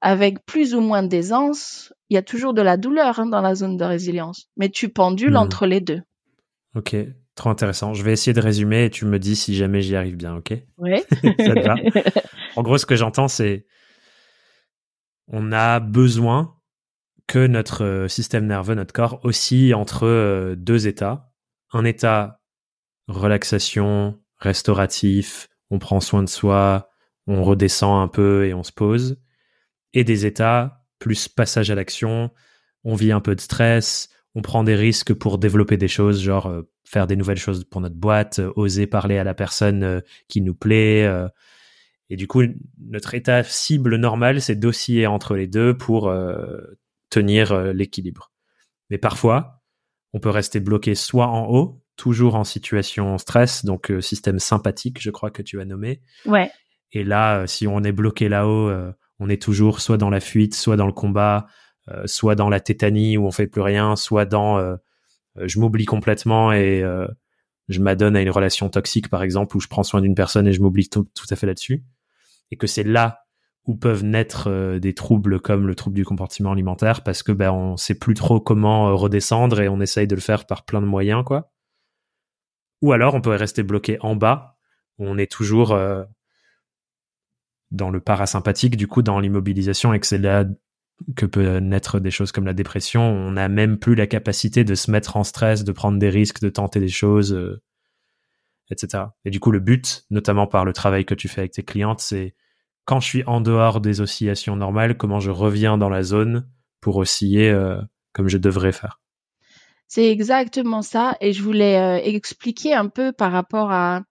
avec 0.02 0.46
plus 0.46 0.74
ou 0.76 0.82
moins 0.82 1.04
d'aisance. 1.04 1.94
Il 2.10 2.16
y 2.16 2.18
a 2.18 2.22
toujours 2.22 2.54
de 2.54 2.62
la 2.62 2.78
douleur 2.78 3.20
hein, 3.20 3.26
dans 3.26 3.42
la 3.42 3.56
zone 3.56 3.78
de 3.78 3.84
résilience, 3.86 4.48
mais 4.58 4.70
tu 4.70 4.90
pendules 4.90 5.32
Mhm. 5.32 5.38
entre 5.38 5.66
les 5.68 5.82
deux. 5.82 6.02
Ok. 6.76 6.96
Trop 7.36 7.50
intéressant. 7.50 7.94
Je 7.94 8.04
vais 8.04 8.12
essayer 8.14 8.34
de 8.34 8.42
résumer 8.42 8.86
et 8.86 8.90
tu 8.90 9.06
me 9.06 9.18
dis 9.18 9.36
si 9.36 9.56
jamais 9.56 9.82
j'y 9.82 9.96
arrive 9.96 10.18
bien, 10.18 10.36
ok? 10.36 10.54
Ouais. 10.78 11.04
Ça 11.40 11.56
te 11.56 11.68
va? 11.68 11.76
En 12.58 12.64
gros, 12.64 12.78
ce 12.78 12.86
que 12.86 12.96
j'entends, 12.98 13.30
c'est 13.30 13.66
on 15.28 15.52
a 15.54 15.80
besoin 15.80 16.56
que 17.32 17.48
notre 17.48 17.86
euh, 17.86 18.08
système 18.10 18.46
nerveux, 18.46 18.76
notre 18.76 18.92
corps, 18.92 19.22
oscille 19.24 19.74
entre 19.74 20.06
euh, 20.06 20.54
deux 20.58 20.86
états. 20.90 21.32
Un 21.72 21.86
état 21.86 22.42
relaxation, 23.08 24.20
restauratif, 24.36 25.48
on 25.70 25.80
prend 25.80 26.02
soin 26.02 26.24
de 26.24 26.30
soi, 26.30 26.90
on 27.28 27.42
redescend 27.42 28.04
un 28.04 28.10
peu 28.10 28.46
et 28.46 28.54
on 28.54 28.64
se 28.64 28.74
pose. 28.74 29.18
Et 29.94 30.04
des 30.04 30.26
états 30.26 30.84
plus 31.00 31.30
passage 31.30 31.72
à 31.72 31.76
l'action, 31.76 32.32
on 32.84 32.96
vit 32.96 33.14
un 33.14 33.22
peu 33.22 33.34
de 33.34 33.40
stress, 33.40 34.10
on 34.36 34.42
prend 34.42 34.66
des 34.66 34.76
risques 34.76 35.14
pour 35.14 35.38
développer 35.38 35.78
des 35.78 35.88
choses, 35.88 36.22
genre 36.22 36.48
euh, 36.48 36.70
faire 36.84 37.08
des 37.08 37.16
nouvelles 37.16 37.40
choses 37.40 37.64
pour 37.64 37.80
notre 37.80 37.96
boîte, 37.96 38.42
oser 38.58 38.88
parler 38.88 39.18
à 39.18 39.24
la 39.24 39.34
personne 39.34 40.04
qui 40.28 40.42
nous 40.42 40.54
plaît, 40.54 41.10
Et 42.10 42.18
du 42.18 42.28
coup, 42.28 42.42
notre 42.90 43.14
état 43.14 43.42
cible 43.44 43.96
normal, 43.96 44.42
c'est 44.42 44.58
d'osciller 44.58 45.08
entre 45.08 45.36
les 45.36 45.48
deux 45.48 45.78
pour 45.78 46.12
tenir 47.12 47.52
euh, 47.52 47.74
l'équilibre. 47.74 48.32
Mais 48.90 48.98
parfois, 48.98 49.62
on 50.14 50.20
peut 50.20 50.32
rester 50.32 50.60
bloqué 50.60 50.96
soit 50.96 51.28
en 51.28 51.46
haut, 51.46 51.84
toujours 51.96 52.34
en 52.34 52.44
situation 52.44 53.20
stress, 53.20 53.64
donc 53.64 53.92
euh, 53.92 54.02
système 54.02 54.40
sympathique, 54.40 55.00
je 55.00 55.12
crois 55.12 55.30
que 55.30 55.44
tu 55.44 55.62
as 55.62 55.66
nommé. 55.66 56.02
Ouais. 56.26 56.50
Et 56.92 57.04
là, 57.04 57.46
si 57.46 57.68
on 57.68 57.84
est 57.84 57.92
bloqué 57.92 58.28
là-haut, 58.28 58.70
on 59.20 59.30
est 59.30 59.42
toujours 59.42 59.80
soit 59.80 59.98
dans 59.98 60.10
la 60.10 60.20
fuite, 60.20 60.56
soit 60.56 60.76
dans 60.76 60.88
le 60.88 60.92
combat, 60.92 61.48
soit 62.04 62.36
dans 62.36 62.50
la 62.50 62.60
tétanie 62.60 63.16
où 63.16 63.26
on 63.26 63.32
fait 63.32 63.48
plus 63.48 63.62
rien, 63.62 63.96
soit 63.96 64.26
dans 64.26 64.60
je 65.38 65.60
m'oublie 65.62 65.86
complètement 65.86 66.52
et 66.52 66.84
je 67.70 67.80
m'adonne 67.80 68.18
à 68.18 68.22
une 68.22 68.30
relation 68.30 68.70
toxique, 68.70 69.10
par 69.10 69.24
exemple, 69.24 69.56
où 69.56 69.62
je 69.62 69.70
prends 69.70 69.84
soin 69.84 70.02
d'une 70.02 70.16
personne 70.16 70.48
et 70.48 70.54
je 70.54 70.62
m'oublie 70.62 70.90
tout, 70.90 71.08
à 71.30 71.36
fait 71.38 71.48
là-dessus 71.48 71.86
et 72.52 72.58
que 72.58 72.68
c'est 72.68 72.84
là 72.84 73.21
où 73.66 73.76
peuvent 73.76 74.04
naître 74.04 74.50
euh, 74.50 74.80
des 74.80 74.94
troubles 74.94 75.40
comme 75.40 75.68
le 75.68 75.76
trouble 75.76 75.96
du 75.96 76.06
comportement 76.06 76.52
alimentaire 76.52 77.04
parce 77.04 77.22
que 77.22 77.32
ben 77.32 77.52
on 77.52 77.78
sait 77.78 77.98
plus 77.98 78.16
trop 78.16 78.40
comment 78.40 78.90
euh, 78.90 78.94
redescendre 78.94 79.62
et 79.62 79.70
on 79.70 79.80
essaye 79.80 80.08
de 80.08 80.16
le 80.16 80.22
faire 80.22 80.46
par 80.46 80.66
plein 80.66 80.82
de 80.82 80.88
moyens 80.88 81.24
quoi. 81.24 81.52
Ou 82.82 82.94
alors 82.94 83.14
on 83.14 83.22
pourrait 83.22 83.38
rester 83.38 83.64
bloqué 83.64 83.98
en 84.02 84.16
bas 84.16 84.58
on 84.98 85.18
est 85.18 85.32
toujours 85.32 85.72
euh, 85.72 86.04
dans 87.72 87.90
le 87.90 88.00
parasympathique 88.02 88.78
du 88.78 88.88
coup 88.88 89.02
dans 89.02 89.20
l'immobilisation 89.20 89.94
et 89.94 90.00
que 90.00 90.08
c'est 90.08 90.18
là 90.18 90.46
que 91.16 91.26
peut 91.26 91.58
naître 91.58 92.00
des 92.00 92.12
choses 92.12 92.32
comme 92.32 92.46
la 92.46 92.54
dépression. 92.54 93.02
On 93.02 93.32
n'a 93.32 93.50
même 93.50 93.80
plus 93.80 93.96
la 93.96 94.06
capacité 94.06 94.64
de 94.64 94.76
se 94.76 94.92
mettre 94.92 95.18
en 95.18 95.24
stress, 95.24 95.64
de 95.64 95.72
prendre 95.72 95.98
des 95.98 96.10
risques, 96.10 96.42
de 96.42 96.50
tenter 96.50 96.80
des 96.80 96.90
choses, 96.90 97.60
etc. 98.70 99.06
Et 99.26 99.32
du 99.32 99.40
coup, 99.40 99.50
le 99.50 99.60
but, 99.60 100.06
notamment 100.12 100.46
par 100.46 100.64
le 100.64 100.74
travail 100.74 101.06
que 101.06 101.16
tu 101.16 101.28
fais 101.28 101.42
avec 101.42 101.54
tes 101.54 101.64
clientes, 101.64 102.02
c'est 102.02 102.36
quand 102.92 103.00
je 103.00 103.08
suis 103.08 103.24
en 103.26 103.40
dehors 103.40 103.80
des 103.80 104.02
oscillations 104.02 104.58
normales, 104.58 104.98
comment 104.98 105.22
je 105.22 105.32
reviens 105.32 105.78
dans 105.78 105.88
la 105.88 106.04
zone 106.04 106.46
pour 106.82 106.98
osciller 106.98 107.50
euh, 107.50 107.80
comme 108.12 108.28
je 108.28 108.38
devrais 108.38 108.74
faire. 108.74 109.00
C'est 109.88 110.12
exactement 110.12 110.82
ça. 110.82 111.16
Et 111.22 111.32
je 111.32 111.42
voulais 111.42 111.80
euh, 111.80 112.02
expliquer 112.04 112.74
un 112.74 112.90
peu 112.90 113.14
par 113.14 113.32
rapport 113.32 113.72
à 113.72 114.02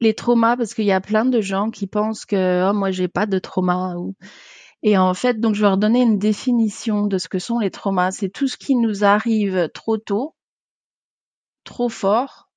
les 0.00 0.12
traumas, 0.12 0.56
parce 0.56 0.74
qu'il 0.74 0.86
y 0.86 0.92
a 0.92 1.00
plein 1.00 1.24
de 1.24 1.40
gens 1.40 1.70
qui 1.70 1.86
pensent 1.86 2.26
que 2.26 2.68
oh, 2.68 2.72
moi, 2.72 2.90
j'ai 2.90 3.06
pas 3.06 3.26
de 3.26 3.38
trauma. 3.38 3.94
Et 4.82 4.98
en 4.98 5.14
fait, 5.14 5.38
donc, 5.38 5.54
je 5.54 5.60
vais 5.60 5.68
leur 5.68 5.78
donner 5.78 6.02
une 6.02 6.18
définition 6.18 7.06
de 7.06 7.16
ce 7.16 7.28
que 7.28 7.38
sont 7.38 7.60
les 7.60 7.70
traumas. 7.70 8.10
C'est 8.10 8.30
tout 8.30 8.48
ce 8.48 8.56
qui 8.56 8.74
nous 8.74 9.04
arrive 9.04 9.68
trop 9.72 9.98
tôt, 9.98 10.34
trop 11.62 11.88
fort, 11.88 12.50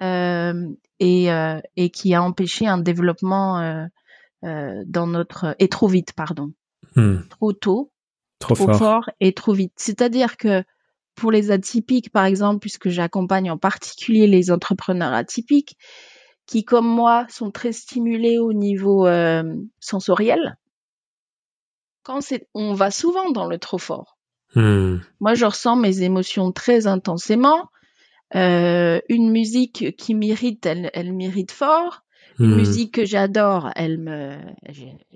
euh, 0.00 0.66
et, 0.98 1.28
et 1.76 1.90
qui 1.90 2.14
a 2.14 2.22
empêché 2.22 2.66
un 2.66 2.78
développement 2.78 3.86
euh, 4.44 4.82
dans 4.86 5.06
notre 5.06 5.54
et 5.58 5.68
trop 5.68 5.88
vite, 5.88 6.12
pardon, 6.12 6.52
hmm. 6.96 7.18
trop 7.28 7.52
tôt, 7.52 7.92
trop, 8.38 8.54
fort. 8.54 9.10
et 9.20 9.32
trop 9.32 9.52
vite. 9.52 9.72
C'est-à-dire 9.76 10.36
que 10.36 10.64
pour 11.14 11.30
les 11.30 11.50
atypiques, 11.50 12.10
par 12.10 12.24
exemple, 12.24 12.60
puisque 12.60 12.88
j'accompagne 12.88 13.50
en 13.50 13.58
particulier 13.58 14.26
les 14.26 14.50
entrepreneurs 14.50 15.12
atypiques, 15.12 15.76
qui 16.46 16.64
comme 16.64 16.86
moi 16.86 17.26
sont 17.28 17.50
très 17.50 17.72
stimulés 17.72 18.38
au 18.38 18.52
niveau 18.52 19.06
euh, 19.06 19.42
sensoriel, 19.78 20.56
quand 22.02 22.20
c'est, 22.20 22.48
on 22.54 22.74
va 22.74 22.90
souvent 22.90 23.30
dans 23.30 23.46
le 23.46 23.58
trop 23.58 23.78
fort. 23.78 24.18
Hmm. 24.54 24.96
Moi, 25.20 25.34
je 25.34 25.44
ressens 25.44 25.76
mes 25.76 26.02
émotions 26.02 26.50
très 26.50 26.86
intensément. 26.86 27.68
Euh, 28.34 29.00
une 29.08 29.30
musique 29.30 29.96
qui 29.96 30.14
m'irrite, 30.14 30.64
elle, 30.66 30.90
elle 30.94 31.12
m'irrite 31.12 31.52
fort. 31.52 32.02
Mmh. 32.40 32.54
musique 32.56 32.94
que 32.94 33.04
j'adore, 33.04 33.70
elle 33.76 33.98
me, 33.98 34.38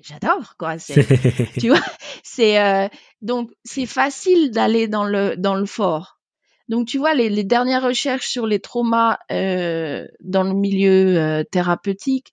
j'adore 0.02 0.56
quoi. 0.58 0.76
tu 1.58 1.68
vois, 1.68 1.80
c'est 2.22 2.60
euh, 2.60 2.86
donc 3.22 3.50
c'est 3.64 3.86
facile 3.86 4.50
d'aller 4.50 4.88
dans 4.88 5.04
le 5.04 5.34
dans 5.36 5.54
le 5.54 5.64
fort. 5.64 6.20
Donc 6.68 6.86
tu 6.86 6.98
vois 6.98 7.14
les, 7.14 7.30
les 7.30 7.44
dernières 7.44 7.82
recherches 7.82 8.28
sur 8.28 8.46
les 8.46 8.60
traumas 8.60 9.18
euh, 9.32 10.06
dans 10.20 10.42
le 10.42 10.52
milieu 10.52 11.16
euh, 11.16 11.44
thérapeutique, 11.44 12.32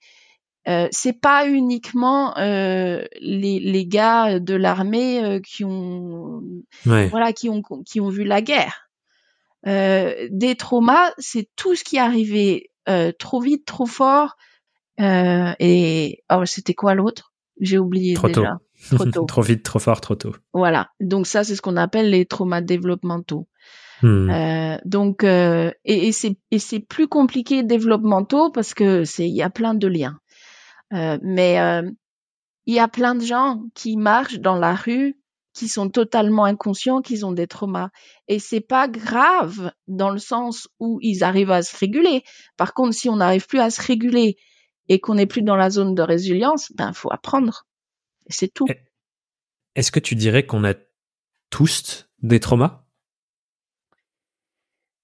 euh, 0.68 0.88
c'est 0.92 1.20
pas 1.20 1.48
uniquement 1.48 2.38
euh, 2.38 3.04
les, 3.20 3.60
les 3.60 3.86
gars 3.88 4.40
de 4.40 4.54
l'armée 4.54 5.24
euh, 5.24 5.40
qui 5.40 5.64
ont 5.64 6.44
voilà 6.84 7.34
qui 7.34 7.50
ont 7.50 7.64
qui 7.64 8.00
ont 8.00 8.10
vu 8.10 8.24
la 8.24 8.42
guerre. 8.42 8.90
des 9.66 10.56
traumas, 10.58 11.12
c'est 11.18 11.50
tout 11.56 11.76
ce 11.76 11.84
qui 11.84 11.96
est 11.96 12.00
arrivé 12.00 12.72
trop 13.18 13.40
vite, 13.40 13.66
trop 13.66 13.86
fort, 13.86 14.36
euh, 15.00 15.54
et 15.60 16.24
oh, 16.32 16.46
c'était 16.46 16.74
quoi 16.74 16.96
l'autre? 16.96 17.34
J'ai 17.60 17.78
oublié 17.78 18.14
trop 18.16 18.28
déjà. 18.28 18.60
Tôt. 18.90 18.96
Trop 18.96 19.06
tôt. 19.12 19.26
trop 19.26 19.42
vite, 19.42 19.64
trop 19.64 19.80
fort, 19.80 20.02
trop 20.02 20.16
tôt. 20.16 20.36
Voilà. 20.54 20.90
Donc 21.00 21.28
ça, 21.28 21.44
c'est 21.44 21.56
ce 21.56 21.62
qu'on 21.62 21.78
appelle 21.78 22.10
les 22.10 22.26
traumas 22.26 22.62
développementaux. 22.62 23.48
Hmm. 24.02 24.30
Euh, 24.32 24.78
donc 24.84 25.24
euh, 25.24 25.72
et, 25.86 26.10
et 26.52 26.60
c'est 26.60 26.80
plus 26.80 27.08
compliqué 27.08 27.62
développementaux 27.62 28.50
parce 28.50 28.74
que 28.74 29.04
c'est 29.04 29.28
il 29.28 29.36
y 29.36 29.44
a 29.44 29.50
plein 29.50 29.76
de 29.76 29.88
liens. 29.88 30.18
Euh, 30.94 31.18
mais 31.22 31.58
il 32.66 32.74
y 32.76 32.80
a 32.80 32.88
plein 32.88 33.16
de 33.16 33.24
gens 33.24 33.62
qui 33.76 33.96
marchent 33.96 34.40
dans 34.40 34.58
la 34.58 34.76
rue 34.76 35.18
qui 35.54 35.68
sont 35.68 35.90
totalement 35.90 36.46
inconscients 36.46 37.02
qu'ils 37.02 37.26
ont 37.26 37.32
des 37.34 37.48
traumas 37.48 37.90
et 38.28 38.40
c'est 38.40 38.62
pas 38.62 38.88
grave 38.88 39.72
dans 39.88 40.10
le 40.10 40.20
sens 40.20 40.68
où 40.80 40.98
ils 41.02 41.24
arrivent 41.24 41.52
à 41.52 41.62
se 41.62 41.76
réguler. 41.78 42.24
Par 42.58 42.74
contre, 42.74 42.94
si 42.94 43.10
on 43.10 43.18
n'arrive 43.18 43.48
plus 43.48 43.60
à 43.60 43.70
se 43.70 43.82
réguler 43.82 44.38
et 44.92 45.00
qu'on 45.00 45.16
n'est 45.16 45.26
plus 45.26 45.42
dans 45.42 45.56
la 45.56 45.70
zone 45.70 45.96
de 45.96 46.02
résilience, 46.02 46.74
ben 46.74 46.92
faut 46.92 47.12
apprendre. 47.14 47.66
C'est 48.28 48.54
tout. 48.54 48.68
Est-ce 49.76 49.90
que 49.90 50.02
tu 50.02 50.16
dirais 50.16 50.46
qu'on 50.46 50.66
a 50.66 50.74
tous 51.50 52.10
des 52.22 52.42
traumas? 52.42 52.84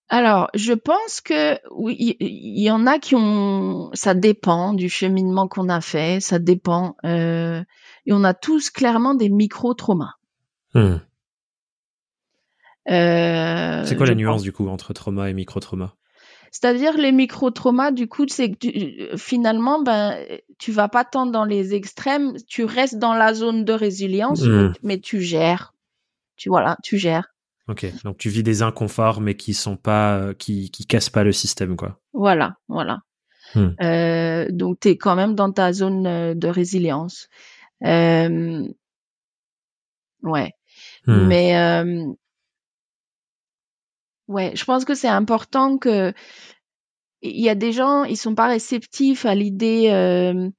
Alors, 0.10 0.50
je 0.54 0.74
pense 0.74 1.22
que 1.22 1.58
oui, 1.72 2.18
il 2.20 2.62
y, 2.62 2.70
en 2.70 2.86
a 2.86 3.00
qui 3.00 3.16
ont. 3.16 3.90
Ça 3.94 4.14
dépend 4.14 4.74
du 4.74 4.90
cheminement 4.90 5.48
qu'on 5.48 5.70
a 5.70 5.80
fait, 5.80 6.20
ça 6.20 6.38
dépend. 6.38 6.98
Euh, 7.06 7.64
et 8.06 8.12
on 8.12 8.26
a 8.26 8.34
tous 8.34 8.70
clairement 8.70 9.16
des 9.16 9.30
micro-traumas. 9.30 10.16
Hmm. 10.74 10.98
Euh, 12.90 13.86
c'est 13.86 13.96
quoi 13.96 14.06
la 14.06 14.16
nuance 14.16 14.44
du 14.44 14.52
coup 14.52 14.68
entre 14.68 14.92
trauma 14.92 15.30
et 15.30 15.34
micro-trauma? 15.34 15.97
C'est-à-dire 16.60 16.98
les 16.98 17.12
micro-traumas, 17.12 17.92
du 17.92 18.08
coup, 18.08 18.26
c'est 18.28 18.50
que 18.50 19.16
finalement, 19.16 19.80
ben, 19.84 20.18
tu 20.58 20.72
vas 20.72 20.88
pas 20.88 21.06
tant 21.06 21.28
dans 21.28 21.46
les 21.46 21.76
extrêmes, 21.76 22.34
tu 22.48 22.64
restes 22.64 22.98
dans 22.98 23.14
la 23.14 23.36
zone 23.36 23.64
de 23.64 23.74
résilience, 23.74 24.42
mais, 24.82 25.00
tu 25.00 25.22
gères. 25.22 25.76
Tu 26.36 26.50
voilà, 26.50 26.76
tu 26.82 26.98
gères. 26.98 27.28
Ok, 27.68 27.86
donc 28.04 28.18
tu 28.18 28.30
vis 28.30 28.42
des 28.42 28.64
inconforts, 28.64 29.22
mais 29.22 29.36
qui 29.36 29.54
sont 29.54 29.78
pas, 29.78 30.34
qui, 30.34 30.72
qui 30.72 30.88
cassent 30.88 31.12
pas 31.12 31.24
le 31.24 31.32
système, 31.32 31.76
quoi. 31.76 32.00
Voilà, 32.14 32.56
voilà. 32.68 33.02
Hmm. 33.54 33.70
Euh, 33.80 34.48
donc 34.50 34.80
tu 34.80 34.90
es 34.90 34.98
quand 34.98 35.16
même 35.16 35.36
dans 35.36 35.52
ta 35.52 35.74
zone 35.74 36.08
euh, 36.08 36.34
de 36.34 36.48
résilience. 36.48 37.30
Euh, 37.86 38.68
ouais. 40.24 40.54
Hmm. 41.06 41.28
Mais 41.28 41.56
euh, 41.56 42.14
Ouais, 44.28 44.52
je 44.56 44.66
pense 44.66 44.84
que 44.86 44.94
c'est 44.96 45.08
important 45.08 45.78
que 45.78 46.14
il 47.22 47.40
y 47.42 47.50
a 47.50 47.56
des 47.56 47.72
gens, 47.72 48.04
ils 48.04 48.18
sont 48.18 48.36
pas 48.36 48.48
réceptifs 48.48 49.26
à 49.26 49.36
l'idée 49.36 49.90
euh, 49.92 50.50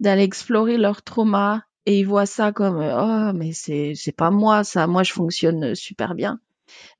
d'aller 0.00 0.22
explorer 0.22 0.78
leur 0.78 1.02
trauma 1.02 1.64
et 1.86 1.98
ils 2.00 2.04
voient 2.06 2.26
ça 2.26 2.52
comme 2.52 2.78
oh 2.78 3.32
mais 3.34 3.52
c'est 3.52 3.92
c'est 3.94 4.12
pas 4.16 4.30
moi 4.30 4.64
ça, 4.64 4.86
moi 4.86 5.02
je 5.02 5.12
fonctionne 5.12 5.74
super 5.74 6.14
bien. 6.14 6.40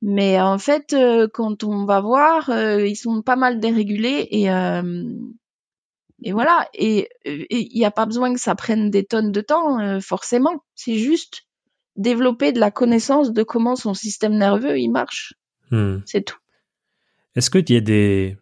Mais 0.02 0.40
en 0.40 0.58
fait, 0.58 0.92
euh, 0.94 1.28
quand 1.32 1.64
on 1.64 1.86
va 1.86 2.00
voir, 2.00 2.50
euh, 2.50 2.86
ils 2.86 2.96
sont 2.96 3.22
pas 3.22 3.36
mal 3.36 3.60
dérégulés 3.60 4.28
et 4.30 4.48
et 6.22 6.32
voilà. 6.32 6.68
Et 6.74 7.08
il 7.24 7.70
n'y 7.74 7.84
a 7.84 7.90
pas 7.90 8.06
besoin 8.06 8.32
que 8.34 8.40
ça 8.40 8.54
prenne 8.54 8.90
des 8.90 9.04
tonnes 9.04 9.32
de 9.32 9.40
temps 9.40 10.00
forcément. 10.00 10.64
C'est 10.74 10.96
juste 10.98 11.42
développer 11.96 12.52
de 12.52 12.60
la 12.60 12.70
connaissance 12.70 13.32
de 13.32 13.42
comment 13.42 13.76
son 13.76 13.94
système 13.94 14.36
nerveux 14.36 14.78
il 14.78 14.90
marche. 14.90 15.34
Hmm. 15.70 15.98
C'est 16.06 16.22
tout. 16.22 16.38
Est-ce 17.34 17.50
qu'il 17.50 17.70
y 17.70 17.76
a 17.76 17.80
des, 17.80 18.38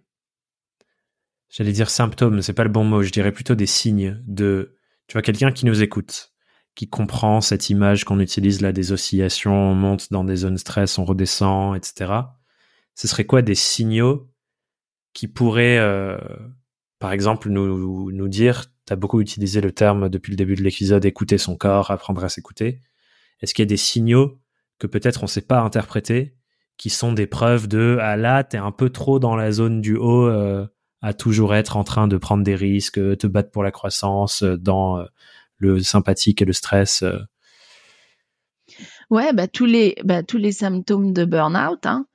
j'allais 1.49 1.72
dire 1.72 1.90
symptômes, 1.90 2.42
c'est 2.42 2.53
pas 2.53 2.64
le 2.64 2.70
bon 2.70 2.84
mot, 2.84 3.03
je 3.03 3.11
dirais 3.11 3.32
plutôt 3.32 3.55
des 3.55 3.66
signes 3.66 4.20
de, 4.26 4.76
tu 5.07 5.14
vois, 5.14 5.22
quelqu'un 5.22 5.53
qui 5.53 5.66
nous 5.66 5.82
écoute, 5.82 6.32
qui 6.74 6.88
comprend 6.88 7.40
cette 7.40 7.70
image 7.70 8.05
qu'on 8.05 8.20
utilise 8.20 8.61
là 8.61 8.72
des 8.72 8.92
oscillations, 8.92 9.70
on 9.70 9.74
monte 9.74 10.12
dans 10.12 10.24
des 10.24 10.36
zones 10.36 10.59
stress, 10.59 10.99
on 10.99 11.05
redescend, 11.05 11.76
etc. 11.76 12.12
Ce 12.94 13.09
serait 13.09 13.24
quoi 13.24 13.42
des 13.42 13.55
signaux 13.55 14.30
qui 15.12 15.28
pourraient, 15.28 15.78
euh, 15.78 16.18
par 16.99 17.12
exemple, 17.12 17.49
nous, 17.49 18.11
nous 18.11 18.28
dire, 18.28 18.66
tu 18.86 18.92
as 18.92 18.96
beaucoup 18.96 19.20
utilisé 19.20 19.61
le 19.61 19.70
terme 19.70 20.09
depuis 20.09 20.30
le 20.30 20.36
début 20.36 20.57
de 20.57 20.62
l'épisode, 20.62 21.05
écouter 21.05 21.38
son 21.38 21.57
corps, 21.57 21.90
apprendre 21.92 22.24
à 22.24 22.28
s'écouter. 22.28 22.80
Est-ce 23.40 23.55
qu'il 23.55 23.62
y 23.62 23.66
a 23.66 23.70
des 23.70 23.76
signaux 23.76 24.40
que 24.78 24.88
peut-être 24.88 25.22
on 25.22 25.26
ne 25.26 25.30
sait 25.30 25.40
pas 25.40 25.61
interpréter 25.61 26.34
qui 26.77 26.91
sont 26.91 27.12
des 27.12 27.27
preuves 27.27 27.68
de 27.68 27.99
ah 28.01 28.16
là 28.16 28.45
t'es 28.45 28.59
un 28.59 28.72
peu 28.72 28.91
trop 28.91 29.18
dans 29.18 29.37
la 29.37 29.53
zone 29.53 29.81
du 29.81 29.97
haut 29.97 30.27
euh, 30.27 30.66
à 31.03 31.12
toujours 31.12 31.55
être 31.55 31.77
en 31.77 31.85
train 31.85 32.09
de 32.09 32.16
prendre 32.16 32.43
des 32.43 32.55
risques, 32.55 32.99
te 33.18 33.27
battre 33.27 33.51
pour 33.51 33.62
la 33.62 33.70
croissance, 33.70 34.43
dans 34.43 35.05
le 35.59 35.79
sympathique 35.81 36.41
et 36.41 36.47
le 36.47 36.55
stress. 36.55 37.05
Ouais, 39.11 39.35
bah, 39.35 39.47
tous 39.47 39.66
les 39.66 39.97
bah, 40.03 40.22
tous 40.22 40.39
les 40.39 40.53
symptômes 40.53 41.12
de 41.12 41.27
burn-out, 41.27 41.85
hein, 41.85 42.07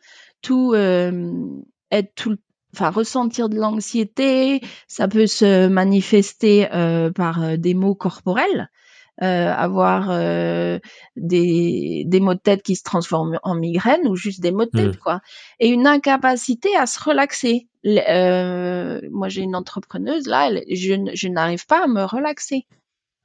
tout 0.42 0.74
être 0.74 2.16
tout 2.16 2.38
enfin 2.74 2.90
ressentir 2.90 3.48
de 3.48 3.58
l'anxiété, 3.58 4.60
ça 4.88 5.08
peut 5.08 5.28
se 5.28 5.68
manifester 5.68 6.68
par 7.14 7.60
des 7.60 7.76
maux 7.76 7.94
corporels. 7.94 8.72
Euh, 9.22 9.52
avoir 9.52 10.12
euh, 10.12 10.80
des, 11.18 12.04
des 12.06 12.20
maux 12.22 12.36
de 12.36 12.40
tête 12.40 12.64
qui 12.64 12.78
se 12.78 12.84
transforment 12.84 13.38
en 13.44 13.54
migraine 13.54 14.08
ou 14.08 14.16
juste 14.16 14.40
des 14.40 14.54
maux 14.54 14.64
de 14.64 14.70
tête, 14.70 14.96
mmh. 14.96 15.00
quoi. 15.04 15.20
Et 15.60 15.68
une 15.68 15.88
incapacité 15.88 16.70
à 16.78 16.86
se 16.86 17.04
relaxer. 17.04 17.68
Euh, 17.86 19.02
moi, 19.12 19.28
j'ai 19.28 19.42
une 19.42 19.58
entrepreneuse, 19.58 20.26
là, 20.26 20.50
je, 20.70 21.12
je 21.14 21.28
n'arrive 21.28 21.66
pas 21.66 21.84
à 21.84 21.88
me 21.88 22.06
relaxer. 22.06 22.66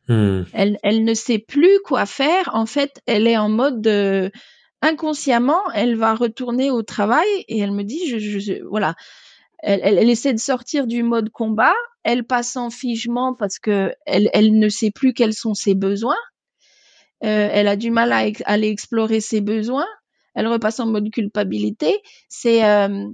Mmh. 0.09 0.43
Elle, 0.53 0.79
elle 0.83 1.05
ne 1.05 1.15
sait 1.15 1.39
plus 1.39 1.79
quoi 1.85 2.07
faire. 2.07 2.51
En 2.55 2.67
fait, 2.67 3.01
elle 3.07 3.29
est 3.29 3.39
en 3.39 3.49
mode 3.49 3.81
de, 3.81 4.33
inconsciemment, 4.83 5.63
elle 5.75 5.97
va 5.97 6.17
retourner 6.17 6.73
au 6.73 6.83
travail 6.83 7.29
et 7.47 7.61
elle 7.61 7.73
me 7.73 7.85
dit, 7.85 8.09
je, 8.09 8.19
je 8.19 8.65
voilà, 8.69 8.97
elle, 9.65 9.81
elle, 9.83 9.99
elle, 9.99 10.11
essaie 10.11 10.33
de 10.33 10.39
sortir 10.39 10.87
du 10.87 11.03
mode 11.03 11.31
combat 11.31 11.75
elle 12.05 12.25
passe 12.25 12.57
en 12.57 12.71
figement 12.71 13.35
parce 13.35 13.59
que 13.59 13.93
elle, 14.07 14.31
elle 14.33 14.57
ne 14.59 14.69
sait 14.69 14.91
plus 14.91 15.15
quels 15.15 15.33
sont 15.33 15.55
ses 15.55 15.75
besoins. 15.75 16.19
Euh, 17.25 17.49
elle 17.51 17.67
a 17.67 17.77
du 17.77 17.91
mal 17.91 18.13
à 18.13 18.27
aller 18.45 18.69
explorer 18.69 19.21
ses 19.21 19.41
besoins. 19.41 19.87
Elle 20.35 20.47
repasse 20.47 20.81
en 20.81 20.87
mode 20.87 21.11
culpabilité. 21.11 22.01
C'est 22.29 22.65
euh, 22.65 23.09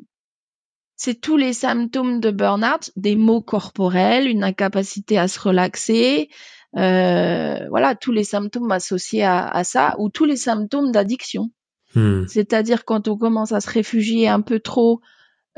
c'est 0.96 1.20
tous 1.20 1.36
les 1.36 1.53
symptômes 1.55 2.20
de 2.20 2.30
burn-out, 2.30 2.90
des 2.96 3.16
maux 3.16 3.40
corporels, 3.40 4.28
une 4.28 4.44
incapacité 4.44 5.16
à 5.16 5.28
se 5.28 5.40
relaxer, 5.40 6.28
euh, 6.76 7.68
voilà, 7.70 7.94
tous 7.94 8.12
les 8.12 8.24
symptômes 8.24 8.70
associés 8.70 9.22
à, 9.22 9.46
à, 9.46 9.64
ça, 9.64 9.94
ou 9.98 10.11
tous 10.11 10.26
les 10.26 10.36
symptômes 10.36 10.92
d'addiction. 10.92 11.51
Hmm. 11.94 12.26
C'est-à-dire 12.26 12.84
quand 12.84 13.09
on 13.09 13.16
commence 13.16 13.53
à 13.53 13.61
se 13.61 13.70
réfugier 13.70 14.28
un 14.28 14.42
peu 14.42 14.61
trop 14.61 15.01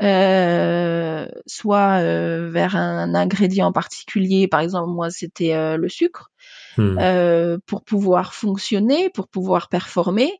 euh, 0.03 1.25
soit 1.45 2.01
euh, 2.01 2.49
vers 2.49 2.75
un, 2.75 3.15
ingrédient 3.15 3.71
particulier, 3.71 4.49
par 4.49 4.59
exemple 4.59 4.89
moi 4.89 5.09
c'était 5.09 5.53
euh, 5.53 5.77
le 5.77 5.87
sucre, 5.87 6.29
hmm. 6.77 7.57
pour 7.65 7.83
pouvoir 7.85 8.33
fonctionner, 8.33 9.09
pour 9.09 9.27
pouvoir 9.27 9.69
performer, 9.69 10.31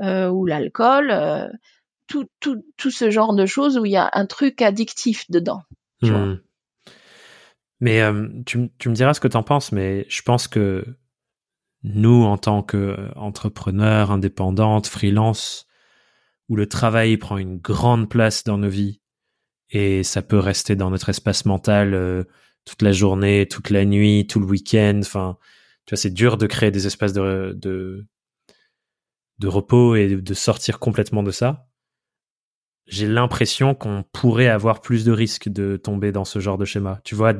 ou 0.00 0.46
l'alcool, 0.46 1.52
tout, 2.08 2.26
tout, 2.40 2.64
tout 2.76 2.90
ce 2.90 3.10
genre 3.10 3.34
de 3.34 3.46
choses 3.46 3.78
où 3.78 3.84
il 3.84 3.92
y 3.92 3.96
a 3.96 4.10
un 4.14 4.26
truc 4.26 4.62
addictif 4.62 5.30
dedans. 5.30 5.62
Hmm. 6.00 6.36
Mais 7.80 8.00
tu, 8.46 8.70
tu, 8.78 8.88
me 8.88 8.94
diras 8.94 9.14
ce 9.14 9.20
que 9.20 9.28
tu 9.28 9.36
en 9.36 9.42
penses, 9.42 9.72
mais 9.72 10.06
je 10.08 10.22
pense 10.22 10.48
que 10.48 10.84
nous, 11.82 12.24
en 12.24 12.38
tant 12.38 12.62
qu'entrepreneurs, 12.62 14.10
indépendantes, 14.10 14.86
freelance, 14.86 15.66
où 16.48 16.56
le 16.56 16.66
travail 16.68 17.16
prend 17.16 17.38
une 17.38 17.58
grande 17.58 18.08
place 18.08 18.44
dans 18.44 18.58
nos 18.58 18.68
vies 18.68 19.01
et 19.72 20.02
ça 20.02 20.22
peut 20.22 20.38
rester 20.38 20.76
dans 20.76 20.90
notre 20.90 21.08
espace 21.08 21.44
mental 21.44 21.94
euh, 21.94 22.24
toute 22.64 22.82
la 22.82 22.92
journée, 22.92 23.48
toute 23.48 23.70
la 23.70 23.84
nuit, 23.84 24.26
tout 24.28 24.38
le 24.38 24.46
week-end. 24.46 25.00
Enfin, 25.00 25.36
tu 25.86 25.94
vois, 25.94 25.96
c'est 25.98 26.10
dur 26.10 26.36
de 26.36 26.46
créer 26.46 26.70
des 26.70 26.86
espaces 26.86 27.12
de, 27.12 27.52
de, 27.56 28.06
de 29.38 29.48
repos 29.48 29.96
et 29.96 30.16
de 30.16 30.34
sortir 30.34 30.78
complètement 30.78 31.22
de 31.22 31.30
ça. 31.30 31.66
J'ai 32.86 33.08
l'impression 33.08 33.74
qu'on 33.74 34.04
pourrait 34.12 34.48
avoir 34.48 34.80
plus 34.80 35.04
de 35.04 35.12
risques 35.12 35.48
de 35.48 35.76
tomber 35.76 36.12
dans 36.12 36.24
ce 36.24 36.38
genre 36.38 36.58
de 36.58 36.64
schéma. 36.64 37.00
Tu 37.04 37.14
vois, 37.14 37.34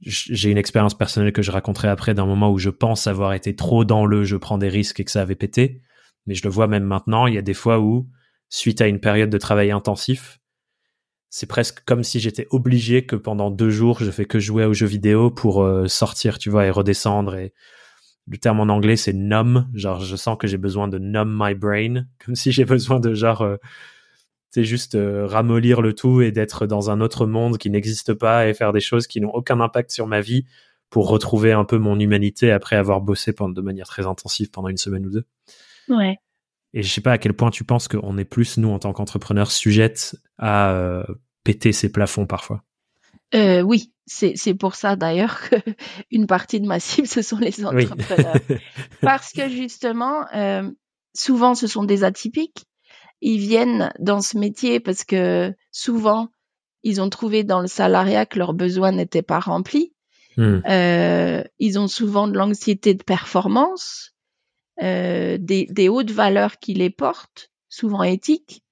j'ai 0.00 0.50
une 0.50 0.58
expérience 0.58 0.94
personnelle 0.94 1.32
que 1.32 1.42
je 1.42 1.52
raconterai 1.52 1.88
après 1.88 2.12
d'un 2.12 2.26
moment 2.26 2.50
où 2.50 2.58
je 2.58 2.70
pense 2.70 3.06
avoir 3.06 3.34
été 3.34 3.54
trop 3.54 3.84
dans 3.84 4.04
le 4.04 4.24
je 4.24 4.36
prends 4.36 4.58
des 4.58 4.68
risques 4.68 5.00
et 5.00 5.04
que 5.04 5.10
ça 5.12 5.22
avait 5.22 5.36
pété 5.36 5.82
mais 6.26 6.34
je 6.34 6.44
le 6.44 6.50
vois 6.50 6.66
même 6.66 6.84
maintenant, 6.84 7.26
il 7.26 7.34
y 7.34 7.38
a 7.38 7.42
des 7.42 7.54
fois 7.54 7.80
où, 7.80 8.08
suite 8.48 8.80
à 8.80 8.86
une 8.86 9.00
période 9.00 9.30
de 9.30 9.38
travail 9.38 9.70
intensif, 9.70 10.40
c'est 11.34 11.46
presque 11.46 11.82
comme 11.86 12.04
si 12.04 12.20
j'étais 12.20 12.46
obligé 12.50 13.06
que 13.06 13.16
pendant 13.16 13.50
deux 13.50 13.70
jours, 13.70 14.00
je 14.00 14.10
fais 14.10 14.26
que 14.26 14.38
jouer 14.38 14.66
aux 14.66 14.74
jeux 14.74 14.86
vidéo 14.86 15.30
pour 15.30 15.62
euh, 15.62 15.88
sortir, 15.88 16.38
tu 16.38 16.50
vois, 16.50 16.66
et 16.66 16.70
redescendre. 16.70 17.36
Et 17.36 17.54
le 18.26 18.36
terme 18.36 18.60
en 18.60 18.64
anglais, 18.64 18.96
c'est 18.96 19.14
numb. 19.14 19.66
Genre, 19.72 20.00
je 20.00 20.14
sens 20.14 20.36
que 20.38 20.46
j'ai 20.46 20.58
besoin 20.58 20.88
de 20.88 20.98
numb 20.98 21.34
my 21.34 21.54
brain, 21.54 22.04
comme 22.24 22.34
si 22.34 22.52
j'ai 22.52 22.66
besoin 22.66 23.00
de 23.00 23.14
genre, 23.14 23.48
c'est 24.50 24.60
euh, 24.60 24.64
juste 24.64 24.94
euh, 24.94 25.26
ramollir 25.26 25.80
le 25.80 25.94
tout 25.94 26.20
et 26.20 26.32
d'être 26.32 26.66
dans 26.66 26.90
un 26.90 27.00
autre 27.00 27.24
monde 27.24 27.56
qui 27.56 27.70
n'existe 27.70 28.12
pas 28.12 28.46
et 28.46 28.52
faire 28.52 28.74
des 28.74 28.80
choses 28.80 29.06
qui 29.06 29.22
n'ont 29.22 29.32
aucun 29.32 29.58
impact 29.60 29.90
sur 29.90 30.06
ma 30.06 30.20
vie 30.20 30.44
pour 30.90 31.08
retrouver 31.08 31.52
un 31.52 31.64
peu 31.64 31.78
mon 31.78 31.98
humanité 31.98 32.52
après 32.52 32.76
avoir 32.76 33.00
bossé 33.00 33.32
pendant, 33.32 33.54
de 33.54 33.62
manière 33.62 33.86
très 33.86 34.06
intensive 34.06 34.50
pendant 34.50 34.68
une 34.68 34.76
semaine 34.76 35.06
ou 35.06 35.10
deux. 35.10 35.24
Ouais. 35.88 36.18
Et 36.74 36.82
je 36.82 36.92
sais 36.92 37.00
pas 37.00 37.12
à 37.12 37.18
quel 37.18 37.34
point 37.34 37.50
tu 37.50 37.64
penses 37.64 37.88
qu'on 37.88 38.16
est 38.18 38.24
plus, 38.24 38.58
nous, 38.58 38.70
en 38.70 38.78
tant 38.78 38.92
qu'entrepreneurs, 38.92 39.50
sujettes 39.50 40.16
à 40.38 40.72
euh, 40.72 41.04
péter 41.44 41.72
ces 41.72 41.90
plafonds 41.90 42.26
parfois. 42.26 42.64
Euh, 43.34 43.62
oui, 43.62 43.92
c'est 44.06 44.54
pour 44.54 44.74
ça 44.74 44.96
d'ailleurs 44.96 45.40
qu'une 45.40 46.26
partie 46.28 46.60
de 46.60 46.66
ma 46.66 46.80
cible, 46.80 47.06
ce 47.06 47.22
sont 47.22 47.38
les 47.38 47.64
entrepreneurs. 47.64 48.36
Parce 49.00 49.32
que 49.32 49.48
justement, 49.48 50.26
euh, 50.34 50.70
souvent, 51.14 51.54
ce 51.54 51.66
sont 51.66 51.84
des 51.84 52.04
atypiques. 52.04 52.66
Ils 53.20 53.38
viennent 53.38 53.92
dans 54.00 54.20
ce 54.20 54.36
métier 54.36 54.80
parce 54.80 55.04
que 55.04 55.54
souvent, 55.70 56.30
ils 56.82 57.00
ont 57.00 57.08
trouvé 57.08 57.44
dans 57.44 57.60
le 57.60 57.68
salariat 57.68 58.26
que 58.26 58.40
leurs 58.40 58.52
besoins 58.52 58.90
n'étaient 58.90 59.22
pas 59.22 59.38
remplis. 59.38 59.92
Hmm. 60.36 60.58
Euh, 60.68 61.44
ils 61.60 61.78
ont 61.78 61.86
souvent 61.86 62.26
de 62.26 62.36
l'anxiété 62.36 62.94
de 62.94 63.02
performance. 63.04 64.12
Euh, 64.80 65.36
des, 65.38 65.66
des, 65.66 65.90
hautes 65.90 66.10
valeurs 66.10 66.58
qui 66.58 66.72
les 66.72 66.88
portent, 66.88 67.50
souvent 67.68 68.02
éthiques, 68.02 68.62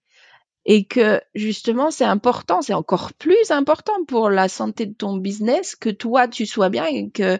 et 0.65 0.87
que 0.87 1.21
justement 1.35 1.91
c'est 1.91 2.05
important, 2.05 2.63
c'est 2.63 2.75
encore 2.75 3.13
plus 3.13 3.51
important 3.51 4.05
pour 4.09 4.31
la 4.31 4.49
santé 4.49 4.87
de 4.87 4.95
ton 4.95 5.19
business 5.19 5.77
que 5.77 5.91
toi 5.91 6.27
tu 6.27 6.47
sois 6.47 6.71
bien 6.71 6.87
et 6.87 7.11
que 7.11 7.39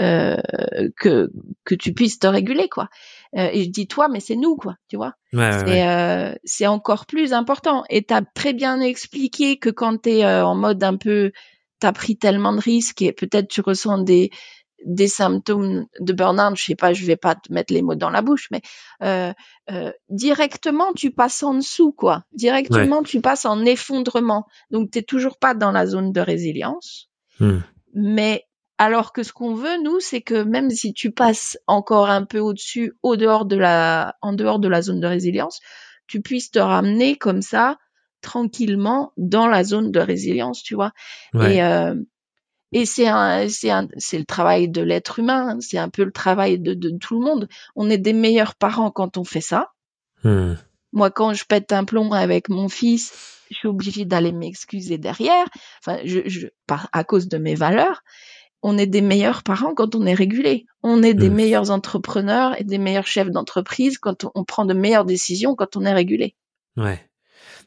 euh, 0.00 0.36
que 0.96 1.30
que 1.64 1.74
tu 1.74 1.92
puisses 1.94 2.18
te 2.18 2.26
réguler 2.26 2.68
quoi. 2.68 2.88
Euh, 3.36 3.48
et 3.52 3.64
je 3.64 3.70
dis 3.70 3.86
toi, 3.86 4.08
mais 4.08 4.20
c'est 4.20 4.36
nous 4.36 4.56
quoi, 4.56 4.76
tu 4.88 4.96
vois. 4.96 5.14
Ouais, 5.32 5.50
c'est 5.52 5.86
euh, 5.86 6.34
c'est 6.44 6.66
encore 6.66 7.06
plus 7.06 7.32
important. 7.32 7.84
Et 7.90 8.02
t'as 8.02 8.22
très 8.22 8.52
bien 8.52 8.80
expliqué 8.80 9.58
que 9.58 9.70
quand 9.70 9.98
t'es 10.02 10.24
euh, 10.24 10.44
en 10.44 10.54
mode 10.54 10.82
un 10.82 10.96
peu, 10.96 11.32
t'as 11.80 11.92
pris 11.92 12.16
tellement 12.16 12.52
de 12.52 12.60
risques 12.60 13.02
et 13.02 13.12
peut-être 13.12 13.48
tu 13.48 13.60
ressens 13.60 13.98
des 13.98 14.30
des 14.84 15.08
symptômes 15.08 15.86
de 16.00 16.12
burn-out, 16.12 16.56
je 16.56 16.64
sais 16.64 16.74
pas, 16.74 16.92
je 16.92 17.04
vais 17.04 17.16
pas 17.16 17.34
te 17.34 17.52
mettre 17.52 17.72
les 17.72 17.82
mots 17.82 17.94
dans 17.94 18.10
la 18.10 18.22
bouche, 18.22 18.48
mais 18.50 18.62
euh, 19.02 19.32
euh, 19.70 19.92
directement 20.08 20.92
tu 20.94 21.10
passes 21.10 21.42
en 21.42 21.54
dessous, 21.54 21.92
quoi. 21.92 22.24
Directement 22.32 23.02
tu 23.02 23.20
passes 23.20 23.44
en 23.44 23.64
effondrement. 23.64 24.46
Donc 24.70 24.90
t'es 24.90 25.02
toujours 25.02 25.38
pas 25.38 25.54
dans 25.54 25.72
la 25.72 25.86
zone 25.86 26.12
de 26.12 26.20
résilience. 26.20 27.08
Hmm. 27.40 27.58
Mais 27.94 28.44
alors 28.78 29.12
que 29.12 29.24
ce 29.24 29.32
qu'on 29.32 29.54
veut, 29.54 29.82
nous, 29.82 29.98
c'est 29.98 30.22
que 30.22 30.42
même 30.42 30.70
si 30.70 30.92
tu 30.92 31.10
passes 31.10 31.58
encore 31.66 32.08
un 32.08 32.24
peu 32.24 32.38
au-dessus, 32.38 32.94
au 33.02 33.16
dehors 33.16 33.44
de 33.44 33.56
la, 33.56 34.16
en 34.22 34.32
dehors 34.32 34.60
de 34.60 34.68
la 34.68 34.82
zone 34.82 35.00
de 35.00 35.06
résilience, 35.06 35.60
tu 36.06 36.22
puisses 36.22 36.52
te 36.52 36.60
ramener 36.60 37.16
comme 37.16 37.42
ça 37.42 37.76
tranquillement 38.20 39.12
dans 39.16 39.48
la 39.48 39.64
zone 39.64 39.90
de 39.90 40.00
résilience, 40.00 40.62
tu 40.62 40.74
vois. 40.74 40.92
Et 41.34 41.62
euh, 41.62 41.94
et 42.72 42.84
c'est 42.84 43.08
un, 43.08 43.48
c'est 43.48 43.70
un, 43.70 43.88
c'est 43.96 44.18
le 44.18 44.24
travail 44.24 44.68
de 44.68 44.82
l'être 44.82 45.18
humain. 45.18 45.50
Hein. 45.50 45.58
C'est 45.60 45.78
un 45.78 45.88
peu 45.88 46.04
le 46.04 46.12
travail 46.12 46.58
de, 46.58 46.74
de, 46.74 46.90
tout 46.90 47.18
le 47.18 47.24
monde. 47.24 47.48
On 47.76 47.88
est 47.88 47.98
des 47.98 48.12
meilleurs 48.12 48.54
parents 48.54 48.90
quand 48.90 49.16
on 49.16 49.24
fait 49.24 49.40
ça. 49.40 49.72
Hmm. 50.22 50.54
Moi, 50.92 51.10
quand 51.10 51.32
je 51.32 51.44
pète 51.44 51.72
un 51.72 51.84
plomb 51.84 52.12
avec 52.12 52.48
mon 52.48 52.68
fils, 52.68 53.12
je 53.50 53.56
suis 53.56 53.68
obligée 53.68 54.04
d'aller 54.04 54.32
m'excuser 54.32 54.98
derrière. 54.98 55.46
Enfin, 55.80 55.98
je, 56.04 56.20
je, 56.26 56.48
à 56.68 57.04
cause 57.04 57.28
de 57.28 57.38
mes 57.38 57.54
valeurs. 57.54 58.02
On 58.60 58.76
est 58.76 58.86
des 58.86 59.02
meilleurs 59.02 59.44
parents 59.44 59.72
quand 59.72 59.94
on 59.94 60.04
est 60.04 60.14
régulé. 60.14 60.66
On 60.82 61.02
est 61.02 61.14
des 61.14 61.30
hmm. 61.30 61.34
meilleurs 61.34 61.70
entrepreneurs 61.70 62.60
et 62.60 62.64
des 62.64 62.78
meilleurs 62.78 63.06
chefs 63.06 63.30
d'entreprise 63.30 63.98
quand 63.98 64.24
on, 64.24 64.32
on 64.34 64.44
prend 64.44 64.66
de 64.66 64.74
meilleures 64.74 65.04
décisions 65.04 65.54
quand 65.54 65.76
on 65.76 65.84
est 65.84 65.94
régulé. 65.94 66.34
Ouais. 66.76 67.07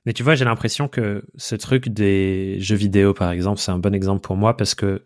Mais 0.06 0.14
tu 0.14 0.24
vois, 0.24 0.36
j'ai 0.36 0.46
l'impression 0.46 0.88
que 0.88 1.24
ce 1.36 1.56
truc 1.56 1.90
des 1.90 2.60
jeux 2.60 2.76
vidéo, 2.76 3.14
par 3.14 3.32
exemple, 3.32 3.60
c'est 3.60 3.72
un 3.72 3.80
bon 3.80 3.94
exemple 3.94 4.22
pour 4.22 4.36
moi 4.36 4.58
parce 4.58 4.74
que 4.74 5.06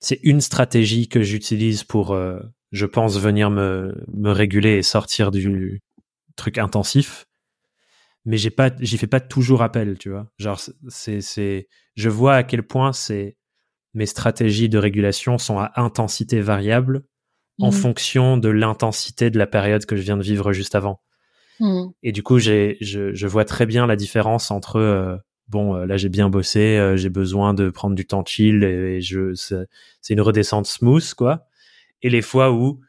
c'est 0.00 0.20
une 0.22 0.40
stratégie 0.40 1.08
que 1.08 1.22
j'utilise 1.22 1.84
pour, 1.84 2.12
euh, 2.12 2.40
je 2.72 2.86
pense, 2.86 3.18
venir 3.18 3.50
me, 3.50 4.04
me 4.12 4.30
réguler 4.30 4.76
et 4.76 4.82
sortir 4.82 5.30
du 5.30 5.80
truc 6.36 6.58
intensif. 6.58 7.26
Mais 8.24 8.36
j'ai 8.36 8.50
pas, 8.50 8.70
j'y 8.80 8.98
fais 8.98 9.06
pas 9.06 9.20
toujours 9.20 9.62
appel, 9.62 9.98
tu 9.98 10.10
vois. 10.10 10.28
Genre, 10.38 10.60
c'est, 10.88 11.20
c'est, 11.20 11.68
je 11.96 12.08
vois 12.08 12.34
à 12.34 12.42
quel 12.42 12.62
point 12.62 12.92
c'est 12.92 13.36
mes 13.94 14.06
stratégies 14.06 14.68
de 14.68 14.78
régulation 14.78 15.38
sont 15.38 15.58
à 15.58 15.72
intensité 15.76 16.40
variable 16.40 17.04
en 17.60 17.68
mmh. 17.68 17.72
fonction 17.72 18.36
de 18.36 18.48
l'intensité 18.48 19.30
de 19.30 19.38
la 19.38 19.46
période 19.46 19.84
que 19.84 19.96
je 19.96 20.02
viens 20.02 20.16
de 20.16 20.22
vivre 20.22 20.52
juste 20.52 20.74
avant. 20.74 21.00
Hmm. 21.62 21.90
Et 22.02 22.10
du 22.10 22.24
coup, 22.24 22.40
j'ai, 22.40 22.76
je, 22.80 23.26
vois 23.26 23.44
très 23.44 23.66
bien 23.66 23.86
la 23.86 23.94
différence 23.94 24.50
entre 24.50 24.76
euh, 24.76 25.16
bon, 25.46 25.74
là 25.74 25.96
j'ai 25.96 26.08
bien 26.08 26.28
bossé, 26.28 26.94
j'ai 26.96 27.08
besoin 27.08 27.54
de 27.54 27.70
prendre 27.70 27.94
du 27.94 28.04
temps 28.04 28.24
chill 28.24 28.64
et, 28.64 29.00
je 29.00 29.32
c'est 29.34 30.14
une 30.14 30.20
redescente 30.20 30.66
smooth 30.66 31.14
quoi. 31.14 31.46
Et 32.02 32.10
les 32.10 32.22
fois 32.22 32.50
où 32.50 32.80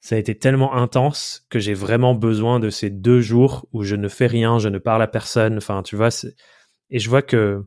ça 0.00 0.16
a 0.16 0.18
été 0.18 0.36
tellement 0.36 0.74
intense 0.74 1.46
que 1.48 1.60
j'ai 1.60 1.74
vraiment 1.74 2.14
besoin 2.14 2.60
de 2.60 2.68
ces 2.68 2.90
deux 2.90 3.20
jours 3.20 3.66
où 3.72 3.84
je 3.84 3.94
ne 3.94 4.08
fais 4.08 4.26
rien, 4.26 4.58
je 4.58 4.68
ne 4.68 4.78
parle 4.78 5.00
à 5.00 5.06
personne. 5.06 5.56
Enfin, 5.56 5.82
tu 5.82 5.96
vois, 5.96 6.10
et 6.90 6.98
je 6.98 7.08
vois 7.08 7.22
que 7.22 7.64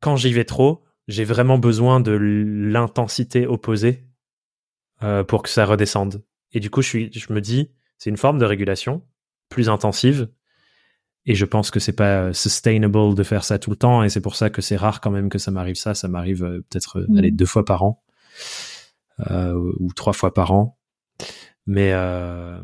quand 0.00 0.16
j'y 0.16 0.32
vais 0.32 0.44
trop, 0.44 0.82
j'ai 1.06 1.24
vraiment 1.24 1.58
besoin 1.58 2.00
de 2.00 2.12
l'intensité 2.12 3.46
opposée 3.46 4.04
euh, 5.02 5.22
pour 5.22 5.42
que 5.42 5.50
ça 5.50 5.66
redescende. 5.66 6.24
Et 6.52 6.60
du 6.60 6.70
coup, 6.70 6.82
je, 6.82 6.88
suis, 6.88 7.12
je 7.12 7.32
me 7.32 7.40
dis, 7.40 7.70
c'est 8.04 8.10
une 8.10 8.18
forme 8.18 8.38
de 8.38 8.44
régulation 8.44 9.02
plus 9.48 9.70
intensive. 9.70 10.28
Et 11.24 11.34
je 11.34 11.46
pense 11.46 11.70
que 11.70 11.80
c'est 11.80 11.94
pas 11.94 12.34
sustainable 12.34 13.14
de 13.14 13.22
faire 13.22 13.44
ça 13.44 13.58
tout 13.58 13.70
le 13.70 13.76
temps. 13.76 14.02
Et 14.02 14.10
c'est 14.10 14.20
pour 14.20 14.36
ça 14.36 14.50
que 14.50 14.60
c'est 14.60 14.76
rare 14.76 15.00
quand 15.00 15.10
même 15.10 15.30
que 15.30 15.38
ça 15.38 15.50
m'arrive 15.50 15.76
ça. 15.76 15.94
Ça 15.94 16.06
m'arrive 16.06 16.44
euh, 16.44 16.60
peut-être 16.68 16.98
euh, 16.98 17.06
mmh. 17.08 17.30
deux 17.30 17.46
fois 17.46 17.64
par 17.64 17.82
an. 17.82 18.02
Euh, 19.30 19.54
ou 19.80 19.90
trois 19.94 20.12
fois 20.12 20.34
par 20.34 20.52
an. 20.52 20.78
Mais 21.66 21.92
euh, 21.94 22.60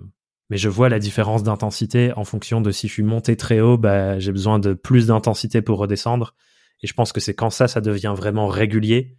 mais 0.51 0.59
je 0.59 0.69
vois 0.69 0.91
la 0.91 0.99
différence 0.99 1.43
d'intensité 1.43 2.13
en 2.17 2.25
fonction 2.25 2.61
de 2.61 2.71
si 2.71 2.87
je 2.87 2.93
suis 2.93 3.03
monté 3.03 3.35
très 3.35 3.61
haut, 3.61 3.79
bah, 3.79 4.19
j'ai 4.19 4.33
besoin 4.33 4.59
de 4.59 4.75
plus 4.75 5.07
d'intensité 5.07 5.63
pour 5.63 5.79
redescendre. 5.79 6.35
Et 6.83 6.87
je 6.87 6.93
pense 6.93 7.15
que 7.15 7.21
c'est 7.21 7.33
quand 7.33 7.49
ça, 7.49 7.67
ça 7.67 7.81
devient 7.81 8.13
vraiment 8.15 8.47
régulier, 8.47 9.17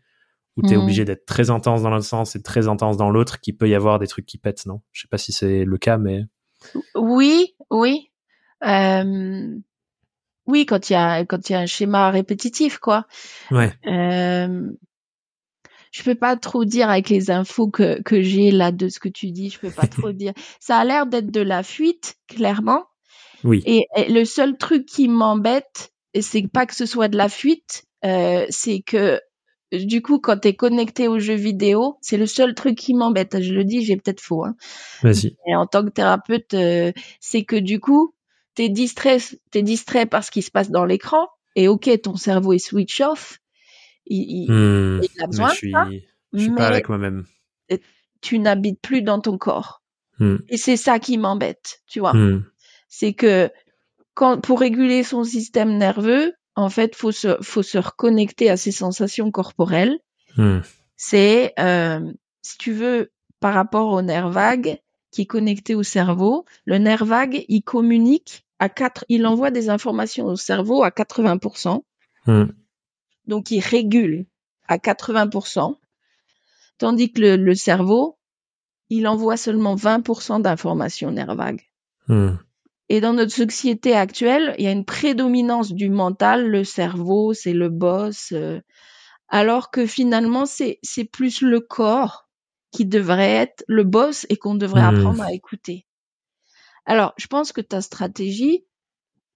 où 0.58 0.68
tu 0.68 0.74
es 0.74 0.78
mmh. 0.78 0.82
obligé 0.82 1.06
d'être 1.06 1.26
très 1.26 1.50
intense 1.50 1.84
dans 1.84 1.90
l'un 1.90 2.02
sens 2.02 2.36
et 2.36 2.42
très 2.42 2.68
intense 2.68 2.98
dans 2.98 3.10
l'autre, 3.10 3.40
qu'il 3.40 3.56
peut 3.56 3.70
y 3.70 3.76
avoir 3.76 4.00
des 4.00 4.08
trucs 4.08 4.26
qui 4.26 4.38
pètent, 4.38 4.66
non? 4.66 4.82
Je 4.92 5.02
sais 5.02 5.08
pas 5.08 5.18
si 5.18 5.32
c'est 5.32 5.64
le 5.64 5.78
cas, 5.78 5.98
mais... 5.98 6.26
Oui, 6.96 7.56
oui. 7.70 8.12
Euh... 8.64 9.58
Oui, 10.48 10.66
quand 10.66 10.90
il 10.90 10.94
y 10.94 10.96
a 10.96 11.24
quand 11.24 11.50
il 11.50 11.54
y 11.54 11.56
a 11.56 11.60
un 11.60 11.66
schéma 11.66 12.10
répétitif, 12.10 12.80
quoi. 12.80 13.06
Ouais. 13.52 13.72
Euh 13.86 14.72
je 15.92 16.04
peux 16.04 16.16
pas 16.16 16.38
trop 16.38 16.66
dire 16.66 16.90
avec 16.90 17.10
les 17.10 17.32
infos 17.32 17.70
que, 17.70 18.02
que 18.02 18.22
j'ai 18.22 18.52
là 18.52 18.72
de 18.72 18.88
ce 18.88 19.00
que 19.00 19.10
tu 19.10 19.32
dis, 19.32 19.50
je 19.50 19.60
peux 19.60 19.72
pas 19.72 19.88
trop 19.88 20.12
dire. 20.14 20.34
Ça 20.60 20.78
a 20.78 20.86
l'air 20.86 21.06
d'être 21.06 21.32
de 21.32 21.42
la 21.42 21.64
fuite, 21.64 22.16
clairement. 22.28 22.86
Oui. 23.44 23.62
Et, 23.66 23.86
le 24.08 24.24
seul 24.24 24.58
truc 24.58 24.86
qui 24.86 25.08
m'embête, 25.08 25.92
c'est 26.20 26.48
pas 26.48 26.66
que 26.66 26.76
ce 26.76 26.86
soit 26.86 27.10
de 27.10 27.18
la 27.18 27.30
fuite, 27.30 27.84
euh, 28.06 28.46
c'est 28.50 28.82
que 28.82 29.20
du 29.72 30.02
coup, 30.02 30.20
quand 30.20 30.38
tu 30.38 30.50
es 30.50 30.56
connecté 30.56 31.08
aux 31.08 31.20
jeux 31.20 31.36
vidéo, 31.36 31.98
c'est 32.02 32.18
le 32.18 32.26
seul 32.26 32.54
truc 32.56 32.78
qui 32.78 32.94
m'embête. 32.94 33.42
Je 33.42 33.54
le 33.54 33.64
dis, 33.64 33.84
j'ai 33.84 33.96
peut-être 33.96 34.22
faux. 34.22 34.46
Hein. 34.46 34.56
Vas-y. 35.02 35.38
Et 35.48 35.56
en 35.56 35.66
tant 35.66 35.84
que 35.84 35.90
thérapeute, 35.90 36.54
euh, 36.54 36.92
c'est 37.20 37.44
que 37.44 37.56
du 37.56 37.80
coup, 37.80 38.14
t'es 38.56 38.70
distrait, 38.70 39.18
t'es 39.52 39.62
distrait 39.62 40.06
par 40.06 40.24
ce 40.24 40.32
qui 40.32 40.42
se 40.42 40.52
passe 40.52 40.72
dans 40.72 40.86
l'écran. 40.86 41.28
Et 41.56 41.68
ok, 41.68 41.90
ton 42.02 42.16
cerveau 42.16 42.54
est 42.54 42.60
switch 42.60 43.02
off, 43.02 43.42
il, 44.06 44.50
hmm, 44.50 45.02
a 45.22 45.28
besoin 45.28 45.50
je 45.50 45.56
suis, 45.56 45.74
je 46.34 46.40
suis 46.40 46.52
pas 46.52 46.68
avec 46.68 46.90
moi-même. 46.90 47.26
Tu 48.22 48.40
n'habites 48.40 48.80
plus 48.82 49.02
dans 49.02 49.20
ton 49.20 49.38
corps. 49.38 49.82
Hmm. 50.20 50.38
Et 50.48 50.58
c'est 50.58 50.78
ça 50.78 51.00
qui 51.00 51.18
m'embête, 51.18 51.82
tu 51.88 52.00
vois. 52.00 52.14
Hmm. 52.14 52.46
C'est 52.88 53.14
que 53.14 53.50
quand, 54.14 54.40
pour 54.40 54.60
réguler 54.60 55.04
son 55.04 55.24
système 55.24 55.78
nerveux, 55.78 56.34
en 56.56 56.70
fait, 56.70 56.96
faut 56.96 57.12
se, 57.12 57.38
faut 57.42 57.64
se 57.64 57.78
reconnecter 57.78 58.50
à 58.50 58.58
ses 58.58 58.72
sensations 58.72 59.32
corporelles. 59.32 60.00
C'est, 60.98 61.54
euh, 61.60 62.12
si 62.42 62.58
tu 62.58 62.72
veux, 62.72 63.12
par 63.40 63.54
rapport 63.54 63.92
au 63.92 64.02
nerf 64.02 64.30
vague 64.30 64.80
qui 65.12 65.24
est 65.24 65.26
connecté 65.26 65.76
au 65.76 65.84
cerveau, 65.84 66.46
le 66.66 66.78
nerf 66.78 67.04
vague, 67.04 67.44
il 67.50 67.64
communique 67.64 68.46
à 68.60 68.70
quatre, 68.70 69.04
il 69.10 69.26
envoie 69.26 69.52
des 69.52 69.70
informations 69.70 70.26
au 70.28 70.36
cerveau 70.36 70.84
à 70.84 70.90
80% 70.90 71.82
donc 73.32 73.52
il 73.52 73.60
régule 73.60 74.26
à 74.68 74.78
80%, 74.78 75.78
tandis 76.78 77.12
que 77.12 77.22
le, 77.36 77.56
cerveau, 77.56 78.18
il 78.90 79.08
envoie 79.08 79.38
seulement 79.38 79.76
20% 79.76 80.42
d'informations 80.42 81.12
nerfs 81.12 81.36
vagues. 81.36 81.64
Hmm. 82.08 82.36
Et 82.92 83.00
dans 83.00 83.14
notre 83.14 83.32
société 83.32 83.96
actuelle, 83.96 84.54
il 84.58 84.66
y 84.66 84.68
a 84.68 84.72
une 84.72 84.84
prédominance 84.84 85.72
du 85.72 85.90
mental, 85.90 86.50
le 86.50 86.66
cerveau, 86.66 87.34
c'est 87.34 87.54
le 87.54 87.70
boss, 87.70 88.34
euh, 88.34 88.60
alors 89.30 89.72
que 89.72 89.86
finalement, 89.86 90.46
c'est, 90.46 90.78
c'est 90.84 91.06
plus 91.06 91.40
le 91.40 91.62
corps 91.62 92.28
qui 92.70 92.86
devrait 92.86 93.32
être 93.32 93.64
le 93.70 93.86
boss 93.86 94.26
et 94.28 94.36
qu'on 94.36 94.56
devrait 94.56 94.82
hmm. 94.82 94.98
apprendre 94.98 95.24
à 95.24 95.32
écouter. 95.32 95.88
Alors, 96.86 97.14
je 97.16 97.28
pense 97.28 97.54
que 97.54 97.62
ta 97.62 97.80
stratégie, 97.80 98.66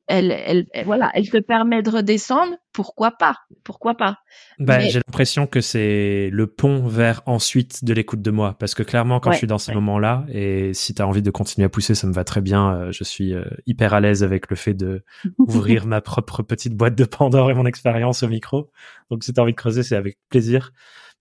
elle, 0.07 0.31
elle, 0.31 0.67
voilà, 0.85 1.11
elle 1.15 1.29
te 1.29 1.37
permet 1.37 1.81
de 1.81 1.89
redescendre, 1.89 2.53
pourquoi 2.71 3.11
pas 3.11 3.37
Pourquoi 3.63 3.95
pas 3.95 4.19
bah, 4.59 4.79
J'ai 4.79 4.99
l'impression 4.99 5.47
que 5.47 5.61
c'est 5.61 6.29
le 6.31 6.47
pont 6.47 6.85
vers 6.87 7.21
ensuite 7.25 7.83
de 7.83 7.93
l'écoute 7.93 8.21
de 8.21 8.31
moi, 8.31 8.55
parce 8.59 8.75
que 8.75 8.83
clairement, 8.83 9.19
quand 9.19 9.31
je 9.31 9.37
suis 9.37 9.47
dans 9.47 9.57
ces 9.57 9.73
moments-là, 9.73 10.25
et 10.29 10.73
si 10.73 10.93
tu 10.93 11.01
as 11.01 11.07
envie 11.07 11.23
de 11.23 11.31
continuer 11.31 11.65
à 11.65 11.69
pousser, 11.69 11.95
ça 11.95 12.05
me 12.07 12.13
va 12.13 12.23
très 12.23 12.41
bien. 12.41 12.73
Euh, 12.73 12.91
je 12.91 13.03
suis 13.03 13.33
euh, 13.33 13.45
hyper 13.65 13.93
à 13.93 13.99
l'aise 13.99 14.23
avec 14.23 14.49
le 14.49 14.55
fait 14.55 14.73
de 14.73 15.03
ouvrir 15.39 15.87
ma 15.87 16.01
propre 16.01 16.43
petite 16.43 16.75
boîte 16.75 16.95
de 16.95 17.05
Pandore 17.05 17.49
et 17.49 17.53
mon 17.53 17.65
expérience 17.65 18.21
au 18.21 18.27
micro. 18.27 18.71
Donc, 19.09 19.23
si 19.23 19.33
tu 19.33 19.39
as 19.39 19.43
envie 19.43 19.53
de 19.53 19.57
creuser, 19.57 19.83
c'est 19.83 19.95
avec 19.95 20.19
plaisir. 20.29 20.71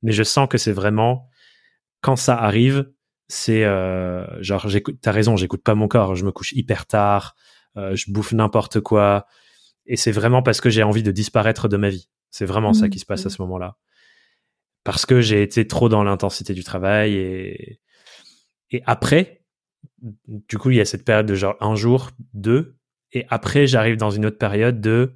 Mais 0.02 0.12
je 0.12 0.22
sens 0.22 0.48
que 0.48 0.58
c'est 0.58 0.72
vraiment 0.72 1.30
quand 2.02 2.16
ça 2.16 2.36
arrive, 2.36 2.90
c'est 3.28 3.64
euh, 3.64 4.26
genre. 4.42 4.66
T'as 5.00 5.10
raison, 5.10 5.36
j'écoute 5.36 5.62
pas 5.62 5.74
mon 5.74 5.88
corps. 5.88 6.14
Je 6.14 6.26
me 6.26 6.32
couche 6.32 6.52
hyper 6.52 6.84
tard. 6.84 7.34
Euh, 7.76 7.94
je 7.96 8.10
bouffe 8.10 8.32
n'importe 8.32 8.80
quoi. 8.80 9.26
Et 9.86 9.96
c'est 9.96 10.12
vraiment 10.12 10.42
parce 10.42 10.60
que 10.60 10.70
j'ai 10.70 10.82
envie 10.82 11.02
de 11.02 11.10
disparaître 11.10 11.68
de 11.68 11.76
ma 11.76 11.88
vie. 11.88 12.08
C'est 12.30 12.46
vraiment 12.46 12.72
ça 12.72 12.88
qui 12.88 12.98
se 12.98 13.06
passe 13.06 13.26
à 13.26 13.30
ce 13.30 13.40
moment-là. 13.42 13.76
Parce 14.82 15.06
que 15.06 15.20
j'ai 15.20 15.42
été 15.42 15.66
trop 15.66 15.88
dans 15.88 16.02
l'intensité 16.02 16.52
du 16.52 16.64
travail 16.64 17.14
et, 17.14 17.80
et 18.70 18.82
après, 18.86 19.44
du 20.26 20.58
coup, 20.58 20.70
il 20.70 20.76
y 20.76 20.80
a 20.80 20.84
cette 20.84 21.04
période 21.04 21.26
de 21.26 21.34
genre 21.34 21.56
un 21.60 21.74
jour, 21.74 22.10
deux, 22.32 22.76
et 23.14 23.24
après, 23.28 23.66
j'arrive 23.66 23.96
dans 23.96 24.10
une 24.10 24.26
autre 24.26 24.38
période 24.38 24.80
de 24.80 25.14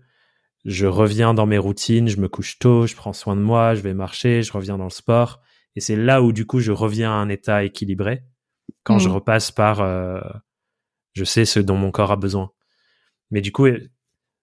je 0.64 0.86
reviens 0.86 1.34
dans 1.34 1.46
mes 1.46 1.58
routines, 1.58 2.08
je 2.08 2.20
me 2.20 2.28
couche 2.28 2.58
tôt, 2.58 2.86
je 2.86 2.94
prends 2.94 3.12
soin 3.12 3.36
de 3.36 3.40
moi, 3.40 3.74
je 3.74 3.80
vais 3.80 3.94
marcher, 3.94 4.42
je 4.42 4.52
reviens 4.52 4.78
dans 4.78 4.84
le 4.84 4.90
sport. 4.90 5.40
Et 5.74 5.80
c'est 5.80 5.96
là 5.96 6.22
où, 6.22 6.32
du 6.32 6.46
coup, 6.46 6.60
je 6.60 6.72
reviens 6.72 7.10
à 7.10 7.14
un 7.14 7.28
état 7.28 7.64
équilibré 7.64 8.22
quand 8.84 8.98
je 8.98 9.08
mmh. 9.08 9.12
repasse 9.12 9.50
par 9.50 9.80
euh, 9.80 10.20
je 11.18 11.24
sais 11.24 11.44
ce 11.44 11.60
dont 11.60 11.76
mon 11.76 11.90
corps 11.90 12.12
a 12.12 12.16
besoin. 12.16 12.52
Mais 13.30 13.40
du 13.40 13.52
coup, 13.52 13.66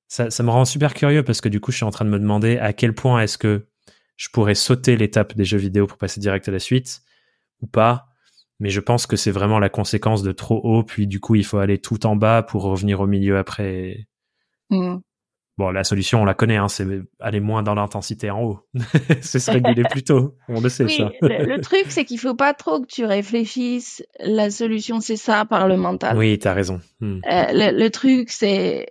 ça, 0.07 0.43
me 0.43 0.49
rend 0.49 0.65
super 0.65 0.93
curieux 0.93 1.23
parce 1.23 1.41
que 1.41 1.49
du 1.49 1.59
coup, 1.59 1.71
je 1.71 1.77
suis 1.77 1.85
en 1.85 1.91
train 1.91 2.05
de 2.05 2.09
me 2.09 2.19
demander 2.19 2.57
à 2.57 2.73
quel 2.73 2.93
point 2.93 3.21
est-ce 3.21 3.37
que 3.37 3.67
je 4.17 4.29
pourrais 4.29 4.55
sauter 4.55 4.97
l'étape 4.97 5.35
des 5.35 5.45
jeux 5.45 5.57
vidéo 5.57 5.87
pour 5.87 5.97
passer 5.97 6.19
direct 6.19 6.47
à 6.47 6.51
la 6.51 6.59
suite 6.59 7.01
ou 7.61 7.67
pas. 7.67 8.07
Mais 8.59 8.69
je 8.69 8.79
pense 8.79 9.07
que 9.07 9.15
c'est 9.15 9.31
vraiment 9.31 9.59
la 9.59 9.69
conséquence 9.69 10.21
de 10.21 10.31
trop 10.31 10.61
haut, 10.63 10.83
puis 10.83 11.07
du 11.07 11.19
coup, 11.19 11.35
il 11.35 11.45
faut 11.45 11.57
aller 11.57 11.79
tout 11.79 12.05
en 12.05 12.15
bas 12.15 12.43
pour 12.43 12.63
revenir 12.63 13.01
au 13.01 13.07
milieu 13.07 13.37
après. 13.37 14.07
Mmh. 14.69 14.97
Bon, 15.57 15.71
la 15.71 15.85
solution, 15.85 16.21
on 16.21 16.25
la 16.25 16.33
connaît, 16.33 16.57
hein, 16.57 16.67
c'est 16.67 16.85
aller 17.21 17.39
moins 17.39 17.63
dans 17.63 17.75
l'intensité 17.75 18.29
en 18.29 18.43
haut. 18.43 18.59
c'est 19.21 19.39
se 19.39 19.51
réguler 19.51 19.83
plus 19.89 20.03
tôt. 20.03 20.35
On 20.49 20.59
le 20.59 20.67
sait, 20.67 20.89
ça. 20.89 21.11
le, 21.21 21.61
truc, 21.61 21.85
c'est 21.89 22.03
qu'il 22.03 22.19
faut 22.19 22.35
pas 22.35 22.53
trop 22.53 22.81
que 22.81 22.87
tu 22.87 23.05
réfléchisses. 23.05 24.03
La 24.19 24.51
solution, 24.51 24.99
c'est 24.99 25.15
ça, 25.15 25.45
par 25.45 25.69
le 25.69 25.77
mental. 25.77 26.17
Oui, 26.17 26.37
tu 26.37 26.47
as 26.47 26.53
raison. 26.53 26.81
Hmm. 26.99 27.19
Euh, 27.25 27.71
le, 27.71 27.87
truc, 27.87 28.31
c'est, 28.31 28.87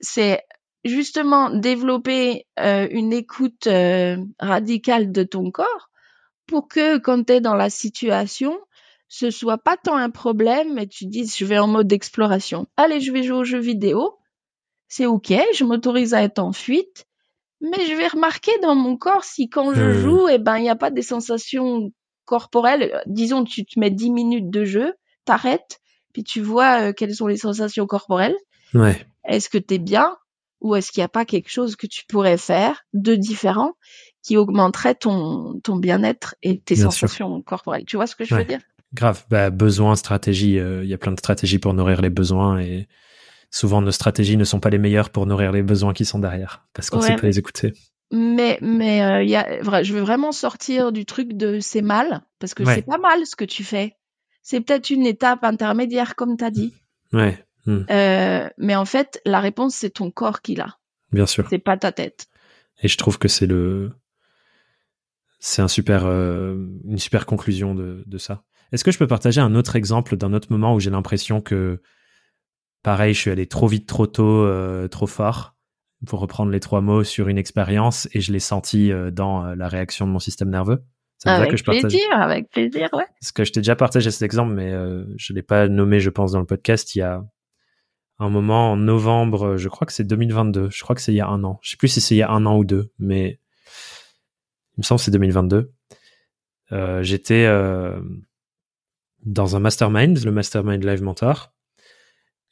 c'est 0.00 0.42
justement 0.84 1.50
développer 1.50 2.46
euh, 2.60 2.86
une 2.90 3.12
écoute 3.12 3.66
euh, 3.66 4.16
radicale 4.38 5.10
de 5.10 5.24
ton 5.24 5.50
corps 5.50 5.90
pour 6.46 6.68
que 6.68 6.98
quand 6.98 7.24
tu 7.26 7.32
es 7.32 7.40
dans 7.40 7.56
la 7.56 7.68
situation, 7.68 8.56
ce 9.08 9.30
soit 9.30 9.58
pas 9.58 9.76
tant 9.76 9.96
un 9.96 10.10
problème, 10.10 10.74
mais 10.74 10.86
tu 10.86 11.06
dises, 11.06 11.36
je 11.36 11.44
vais 11.44 11.58
en 11.58 11.66
mode 11.66 11.92
exploration. 11.92 12.68
Allez, 12.76 13.00
je 13.00 13.10
vais 13.10 13.24
jouer 13.24 13.38
aux 13.38 13.44
jeux 13.44 13.58
vidéo 13.58 14.19
c'est 14.90 15.06
ok, 15.06 15.32
je 15.54 15.64
m'autorise 15.64 16.12
à 16.12 16.22
être 16.22 16.40
en 16.40 16.52
fuite, 16.52 17.06
mais 17.62 17.86
je 17.86 17.94
vais 17.94 18.08
remarquer 18.08 18.50
dans 18.60 18.74
mon 18.74 18.96
corps 18.96 19.24
si 19.24 19.48
quand 19.48 19.72
je 19.72 19.84
hmm. 19.84 19.92
joue, 20.00 20.28
eh 20.28 20.38
ben, 20.38 20.58
il 20.58 20.62
n'y 20.62 20.68
a 20.68 20.76
pas 20.76 20.90
des 20.90 21.02
sensations 21.02 21.92
corporelles. 22.24 23.00
Disons, 23.06 23.44
tu 23.44 23.64
te 23.64 23.78
mets 23.78 23.90
10 23.90 24.10
minutes 24.10 24.50
de 24.50 24.64
jeu, 24.64 24.94
t'arrêtes, 25.24 25.80
puis 26.12 26.24
tu 26.24 26.40
vois 26.40 26.88
euh, 26.88 26.92
quelles 26.92 27.14
sont 27.14 27.28
les 27.28 27.36
sensations 27.36 27.86
corporelles. 27.86 28.36
Ouais. 28.74 29.06
Est-ce 29.24 29.48
que 29.48 29.58
tu 29.58 29.74
es 29.74 29.78
bien 29.78 30.16
ou 30.60 30.74
est-ce 30.74 30.90
qu'il 30.90 31.00
n'y 31.00 31.06
a 31.06 31.08
pas 31.08 31.24
quelque 31.24 31.50
chose 31.50 31.76
que 31.76 31.86
tu 31.86 32.04
pourrais 32.06 32.36
faire 32.36 32.82
de 32.92 33.14
différent 33.14 33.74
qui 34.22 34.36
augmenterait 34.36 34.96
ton, 34.96 35.60
ton 35.60 35.76
bien-être 35.76 36.34
et 36.42 36.58
tes 36.58 36.76
sensations 36.76 37.40
corporelles? 37.42 37.84
Tu 37.86 37.96
vois 37.96 38.08
ce 38.08 38.16
que 38.16 38.24
je 38.24 38.34
veux 38.34 38.44
dire? 38.44 38.60
Grave, 38.92 39.24
bah, 39.30 39.50
besoin, 39.50 39.94
stratégie, 39.94 40.58
euh, 40.58 40.82
il 40.82 40.90
y 40.90 40.94
a 40.94 40.98
plein 40.98 41.12
de 41.12 41.18
stratégies 41.18 41.60
pour 41.60 41.74
nourrir 41.74 42.02
les 42.02 42.10
besoins 42.10 42.58
et 42.58 42.88
souvent 43.50 43.82
nos 43.82 43.90
stratégies 43.90 44.36
ne 44.36 44.44
sont 44.44 44.60
pas 44.60 44.70
les 44.70 44.78
meilleures 44.78 45.10
pour 45.10 45.26
nourrir 45.26 45.52
les 45.52 45.62
besoins 45.62 45.92
qui 45.92 46.04
sont 46.04 46.18
derrière, 46.18 46.66
parce 46.72 46.90
qu'on 46.90 46.98
ne 46.98 47.02
sait 47.02 47.16
pas 47.16 47.26
les 47.26 47.38
écouter. 47.38 47.72
Mais 48.12 48.58
mais 48.60 49.02
euh, 49.02 49.22
y 49.22 49.36
a, 49.36 49.82
je 49.82 49.92
veux 49.92 50.00
vraiment 50.00 50.32
sortir 50.32 50.90
du 50.90 51.04
truc 51.04 51.34
de 51.34 51.60
c'est 51.60 51.82
mal, 51.82 52.22
parce 52.38 52.54
que 52.54 52.64
c'est 52.64 52.82
pas 52.82 52.98
mal 52.98 53.24
ce 53.26 53.36
que 53.36 53.44
tu 53.44 53.64
fais. 53.64 53.94
C'est 54.42 54.60
peut-être 54.60 54.90
une 54.90 55.06
étape 55.06 55.44
intermédiaire, 55.44 56.16
comme 56.16 56.36
tu 56.36 56.44
as 56.44 56.50
dit. 56.50 56.74
Ouais. 57.12 57.44
Hmm. 57.66 57.82
Euh, 57.90 58.48
mais 58.56 58.74
en 58.74 58.86
fait, 58.86 59.20
la 59.26 59.38
réponse, 59.40 59.74
c'est 59.74 59.90
ton 59.90 60.10
corps 60.10 60.40
qui 60.40 60.54
l'a. 60.54 60.78
Bien 61.12 61.26
sûr. 61.26 61.46
C'est 61.50 61.58
pas 61.58 61.76
ta 61.76 61.92
tête. 61.92 62.26
Et 62.82 62.88
je 62.88 62.96
trouve 62.96 63.18
que 63.18 63.28
c'est 63.28 63.46
le, 63.46 63.92
c'est 65.40 65.60
un 65.60 65.68
super, 65.68 66.06
euh, 66.06 66.56
une 66.86 66.98
super 66.98 67.26
conclusion 67.26 67.74
de, 67.74 68.02
de 68.06 68.18
ça. 68.18 68.44
Est-ce 68.72 68.82
que 68.82 68.90
je 68.90 68.98
peux 68.98 69.06
partager 69.06 69.40
un 69.40 69.54
autre 69.54 69.76
exemple 69.76 70.16
d'un 70.16 70.32
autre 70.32 70.48
moment 70.50 70.74
où 70.74 70.80
j'ai 70.80 70.90
l'impression 70.90 71.40
que, 71.40 71.82
pareil, 72.82 73.14
je 73.14 73.20
suis 73.20 73.30
allé 73.30 73.46
trop 73.46 73.66
vite, 73.66 73.86
trop 73.86 74.06
tôt, 74.06 74.44
euh, 74.44 74.88
trop 74.88 75.06
fort, 75.06 75.54
pour 76.06 76.20
reprendre 76.20 76.50
les 76.50 76.60
trois 76.60 76.80
mots 76.80 77.04
sur 77.04 77.28
une 77.28 77.38
expérience, 77.38 78.08
et 78.12 78.20
je 78.20 78.32
l'ai 78.32 78.40
senti 78.40 78.90
dans 79.12 79.54
la 79.54 79.68
réaction 79.68 80.06
de 80.06 80.12
mon 80.12 80.18
système 80.18 80.50
nerveux 80.50 80.84
avec 81.28 81.50
que 81.50 81.56
je 81.56 81.64
plaisir, 81.64 82.00
avec 82.12 82.50
plaisir, 82.50 82.88
ouais. 82.92 83.04
Parce 83.20 83.32
que 83.32 83.44
je 83.44 83.52
t'ai 83.52 83.60
déjà 83.60 83.76
partagé 83.76 84.10
cet 84.10 84.22
exemple, 84.22 84.54
mais 84.54 84.72
euh, 84.72 85.04
je 85.16 85.32
l'ai 85.32 85.42
pas 85.42 85.68
nommé, 85.68 86.00
je 86.00 86.10
pense, 86.10 86.32
dans 86.32 86.40
le 86.40 86.46
podcast. 86.46 86.94
Il 86.94 87.00
y 87.00 87.02
a 87.02 87.22
un 88.18 88.30
moment 88.30 88.72
en 88.72 88.76
novembre, 88.76 89.56
je 89.56 89.68
crois 89.68 89.86
que 89.86 89.92
c'est 89.92 90.04
2022. 90.04 90.70
Je 90.70 90.82
crois 90.82 90.96
que 90.96 91.02
c'est 91.02 91.12
il 91.12 91.16
y 91.16 91.20
a 91.20 91.28
un 91.28 91.44
an. 91.44 91.58
Je 91.62 91.70
sais 91.70 91.76
plus 91.76 91.88
si 91.88 92.00
c'est 92.00 92.14
il 92.14 92.18
y 92.18 92.22
a 92.22 92.30
un 92.30 92.46
an 92.46 92.56
ou 92.56 92.64
deux, 92.64 92.92
mais 92.98 93.40
il 94.76 94.80
me 94.80 94.82
semble 94.82 94.98
que 94.98 95.04
c'est 95.04 95.10
2022. 95.10 95.72
Euh, 96.72 97.02
J'étais 97.02 97.44
euh, 97.46 98.00
dans 99.24 99.56
un 99.56 99.60
mastermind, 99.60 100.24
le 100.24 100.32
mastermind 100.32 100.82
Live 100.82 101.02
Mentor, 101.02 101.52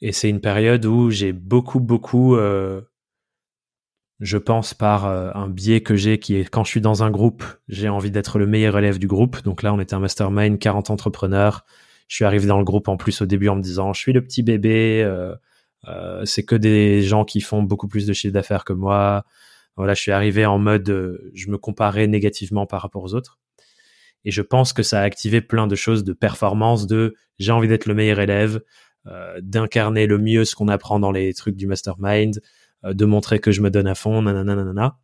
et 0.01 0.11
c'est 0.11 0.29
une 0.29 0.41
période 0.41 0.85
où 0.85 1.09
j'ai 1.09 1.33
beaucoup, 1.33 1.79
beaucoup 1.79 2.35
euh, 2.35 2.81
je 4.19 4.37
pense 4.37 4.73
par 4.73 5.05
euh, 5.05 5.31
un 5.33 5.47
biais 5.47 5.81
que 5.81 5.95
j'ai 5.95 6.19
qui 6.19 6.35
est 6.35 6.49
quand 6.49 6.63
je 6.63 6.69
suis 6.69 6.81
dans 6.81 7.03
un 7.03 7.11
groupe, 7.11 7.43
j'ai 7.67 7.89
envie 7.89 8.11
d'être 8.11 8.39
le 8.39 8.47
meilleur 8.47 8.77
élève 8.77 8.99
du 8.99 9.07
groupe. 9.07 9.43
Donc 9.43 9.61
là, 9.63 9.73
on 9.73 9.79
était 9.79 9.93
un 9.93 9.99
mastermind, 9.99 10.57
40 10.59 10.89
entrepreneurs. 10.89 11.65
Je 12.07 12.15
suis 12.15 12.25
arrivé 12.25 12.47
dans 12.47 12.57
le 12.57 12.63
groupe 12.63 12.87
en 12.87 12.97
plus 12.97 13.21
au 13.21 13.25
début 13.25 13.49
en 13.49 13.55
me 13.55 13.61
disant, 13.61 13.93
je 13.93 13.99
suis 13.99 14.13
le 14.13 14.21
petit 14.21 14.41
bébé, 14.41 15.03
euh, 15.03 16.25
c'est 16.25 16.43
que 16.43 16.55
des 16.55 17.01
gens 17.01 17.23
qui 17.25 17.41
font 17.41 17.63
beaucoup 17.63 17.87
plus 17.87 18.05
de 18.07 18.13
chiffre 18.13 18.33
d'affaires 18.33 18.65
que 18.65 18.73
moi. 18.73 19.25
Voilà, 19.77 19.93
je 19.93 20.01
suis 20.01 20.11
arrivé 20.11 20.45
en 20.45 20.59
mode, 20.59 21.21
je 21.33 21.49
me 21.49 21.57
comparais 21.57 22.07
négativement 22.07 22.65
par 22.65 22.81
rapport 22.81 23.03
aux 23.03 23.13
autres. 23.13 23.39
Et 24.25 24.31
je 24.31 24.41
pense 24.41 24.73
que 24.73 24.83
ça 24.83 24.99
a 24.99 25.03
activé 25.03 25.41
plein 25.41 25.67
de 25.67 25.75
choses 25.75 26.03
de 26.03 26.13
performance, 26.13 26.87
de 26.87 27.15
j'ai 27.37 27.51
envie 27.51 27.67
d'être 27.67 27.85
le 27.85 27.93
meilleur 27.93 28.19
élève, 28.19 28.61
d'incarner 29.41 30.05
le 30.05 30.17
mieux 30.17 30.45
ce 30.45 30.55
qu'on 30.55 30.67
apprend 30.67 30.99
dans 30.99 31.11
les 31.11 31.33
trucs 31.33 31.55
du 31.55 31.65
mastermind, 31.65 32.39
euh, 32.85 32.93
de 32.93 33.05
montrer 33.05 33.39
que 33.39 33.51
je 33.51 33.61
me 33.61 33.69
donne 33.69 33.87
à 33.87 33.95
fond, 33.95 34.21
nanana, 34.21 34.55
nanana. 34.55 34.97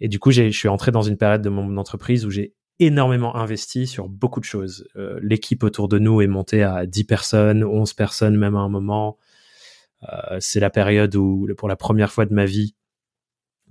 Et 0.00 0.08
du 0.08 0.18
coup, 0.18 0.30
je 0.30 0.50
suis 0.50 0.68
entré 0.68 0.90
dans 0.90 1.02
une 1.02 1.16
période 1.16 1.42
de 1.42 1.48
mon 1.48 1.76
entreprise 1.76 2.24
où 2.24 2.30
j'ai 2.30 2.54
énormément 2.78 3.36
investi 3.36 3.86
sur 3.86 4.08
beaucoup 4.08 4.40
de 4.40 4.44
choses. 4.44 4.88
Euh, 4.96 5.20
l'équipe 5.22 5.62
autour 5.62 5.88
de 5.88 5.98
nous 5.98 6.22
est 6.22 6.26
montée 6.26 6.62
à 6.62 6.86
10 6.86 7.04
personnes, 7.04 7.64
11 7.64 7.92
personnes 7.92 8.36
même 8.36 8.56
à 8.56 8.60
un 8.60 8.68
moment. 8.68 9.18
Euh, 10.10 10.38
c'est 10.40 10.60
la 10.60 10.70
période 10.70 11.14
où, 11.14 11.46
pour 11.58 11.68
la 11.68 11.76
première 11.76 12.10
fois 12.10 12.24
de 12.24 12.32
ma 12.32 12.46
vie, 12.46 12.74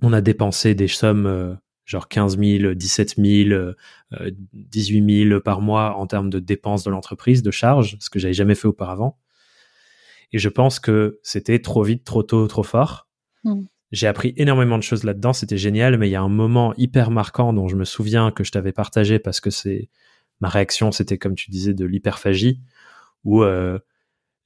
on 0.02 0.12
a 0.12 0.20
dépensé 0.20 0.74
des 0.74 0.88
sommes 0.88 1.58
genre 1.84 2.08
15 2.08 2.38
000, 2.38 2.74
17 2.74 3.16
000, 3.16 3.72
18 4.54 5.28
000 5.28 5.40
par 5.40 5.60
mois 5.60 5.96
en 5.96 6.06
termes 6.06 6.30
de 6.30 6.38
dépenses 6.38 6.84
de 6.84 6.90
l'entreprise, 6.90 7.42
de 7.42 7.50
charges, 7.50 7.96
ce 7.98 8.08
que 8.08 8.20
j'avais 8.20 8.32
jamais 8.32 8.54
fait 8.54 8.68
auparavant. 8.68 9.18
Et 10.32 10.38
je 10.38 10.48
pense 10.48 10.80
que 10.80 11.18
c'était 11.22 11.58
trop 11.58 11.82
vite, 11.82 12.04
trop 12.04 12.22
tôt, 12.22 12.46
trop 12.46 12.62
fort. 12.62 13.08
Mm. 13.44 13.62
J'ai 13.92 14.06
appris 14.06 14.32
énormément 14.36 14.78
de 14.78 14.82
choses 14.82 15.02
là-dedans, 15.02 15.32
c'était 15.32 15.56
génial, 15.56 15.98
mais 15.98 16.08
il 16.08 16.12
y 16.12 16.16
a 16.16 16.22
un 16.22 16.28
moment 16.28 16.72
hyper 16.76 17.10
marquant 17.10 17.52
dont 17.52 17.66
je 17.66 17.74
me 17.74 17.84
souviens 17.84 18.30
que 18.30 18.44
je 18.44 18.52
t'avais 18.52 18.72
partagé 18.72 19.18
parce 19.18 19.40
que 19.40 19.50
c'est 19.50 19.88
ma 20.40 20.48
réaction, 20.48 20.92
c'était 20.92 21.18
comme 21.18 21.34
tu 21.34 21.50
disais 21.50 21.74
de 21.74 21.84
l'hyperphagie, 21.84 22.60
où 23.24 23.42
euh, 23.42 23.78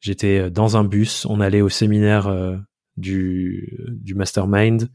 j'étais 0.01 0.51
dans 0.51 0.76
un 0.78 0.85
bus, 0.85 1.26
on 1.26 1.41
allait 1.41 1.61
au 1.61 1.68
séminaire 1.68 2.26
euh, 2.26 2.57
du, 2.97 3.78
du 3.91 4.14
mastermind, 4.14 4.89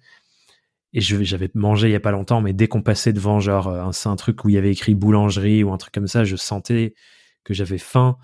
et 0.93 1.01
j'avais 1.01 1.51
mangé 1.53 1.87
il 1.87 1.91
y 1.91 1.95
a 1.95 1.99
pas 1.99 2.11
longtemps, 2.11 2.41
mais 2.41 2.51
dès 2.51 2.67
qu'on 2.67 2.81
passait 2.81 3.13
devant 3.13 3.39
genre 3.39 3.67
un, 3.67 3.91
un 4.05 4.15
truc 4.15 4.43
où 4.43 4.49
il 4.49 4.55
y 4.55 4.57
avait 4.57 4.71
écrit 4.71 4.95
boulangerie 4.95 5.63
ou 5.63 5.71
un 5.71 5.77
truc 5.77 5.93
comme 5.93 6.07
ça, 6.07 6.23
je 6.23 6.35
sentais 6.35 6.95
que 7.43 7.53
j'avais 7.53 7.77
faim, 7.77 8.17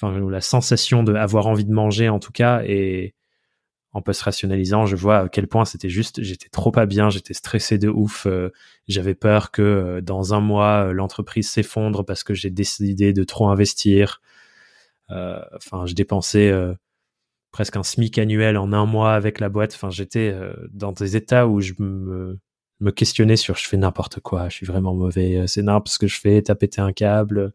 enfin 0.00 0.18
la 0.30 0.40
sensation 0.40 1.02
d'avoir 1.02 1.46
envie 1.46 1.64
de 1.64 1.72
manger 1.72 2.08
en 2.08 2.18
tout 2.18 2.32
cas, 2.32 2.62
et 2.64 3.14
en 3.92 4.02
post-rationalisant, 4.02 4.86
je 4.86 4.96
vois 4.96 5.18
à 5.18 5.28
quel 5.28 5.48
point 5.48 5.64
c'était 5.64 5.88
juste, 5.88 6.22
j'étais 6.22 6.48
trop 6.48 6.70
pas 6.70 6.86
bien, 6.86 7.10
j'étais 7.10 7.34
stressé 7.34 7.78
de 7.78 7.88
ouf, 7.88 8.26
euh, 8.26 8.50
j'avais 8.86 9.14
peur 9.14 9.50
que 9.50 9.62
euh, 9.62 10.00
dans 10.00 10.34
un 10.34 10.40
mois, 10.40 10.88
euh, 10.88 10.92
l'entreprise 10.92 11.48
s'effondre 11.48 12.04
parce 12.04 12.22
que 12.22 12.34
j'ai 12.34 12.50
décidé 12.50 13.12
de 13.12 13.24
trop 13.24 13.48
investir. 13.48 14.20
Enfin, 15.10 15.86
je 15.86 15.94
dépensais 15.94 16.52
presque 17.50 17.76
un 17.76 17.82
SMIC 17.82 18.18
annuel 18.18 18.58
en 18.58 18.74
un 18.74 18.84
mois 18.84 19.14
avec 19.14 19.40
la 19.40 19.48
boîte. 19.48 19.72
Enfin, 19.74 19.88
j'étais 19.88 20.36
dans 20.70 20.92
des 20.92 21.16
états 21.16 21.46
où 21.48 21.62
je 21.62 21.72
me, 21.78 22.38
me 22.80 22.90
questionnais 22.90 23.36
sur 23.36 23.56
je 23.56 23.66
fais 23.66 23.78
n'importe 23.78 24.20
quoi, 24.20 24.50
je 24.50 24.56
suis 24.56 24.66
vraiment 24.66 24.92
mauvais, 24.92 25.46
c'est 25.46 25.62
n'importe 25.62 25.88
ce 25.88 25.98
que 25.98 26.08
je 26.08 26.20
fais, 26.20 26.42
t'as 26.42 26.54
pété 26.54 26.82
un 26.82 26.92
câble. 26.92 27.54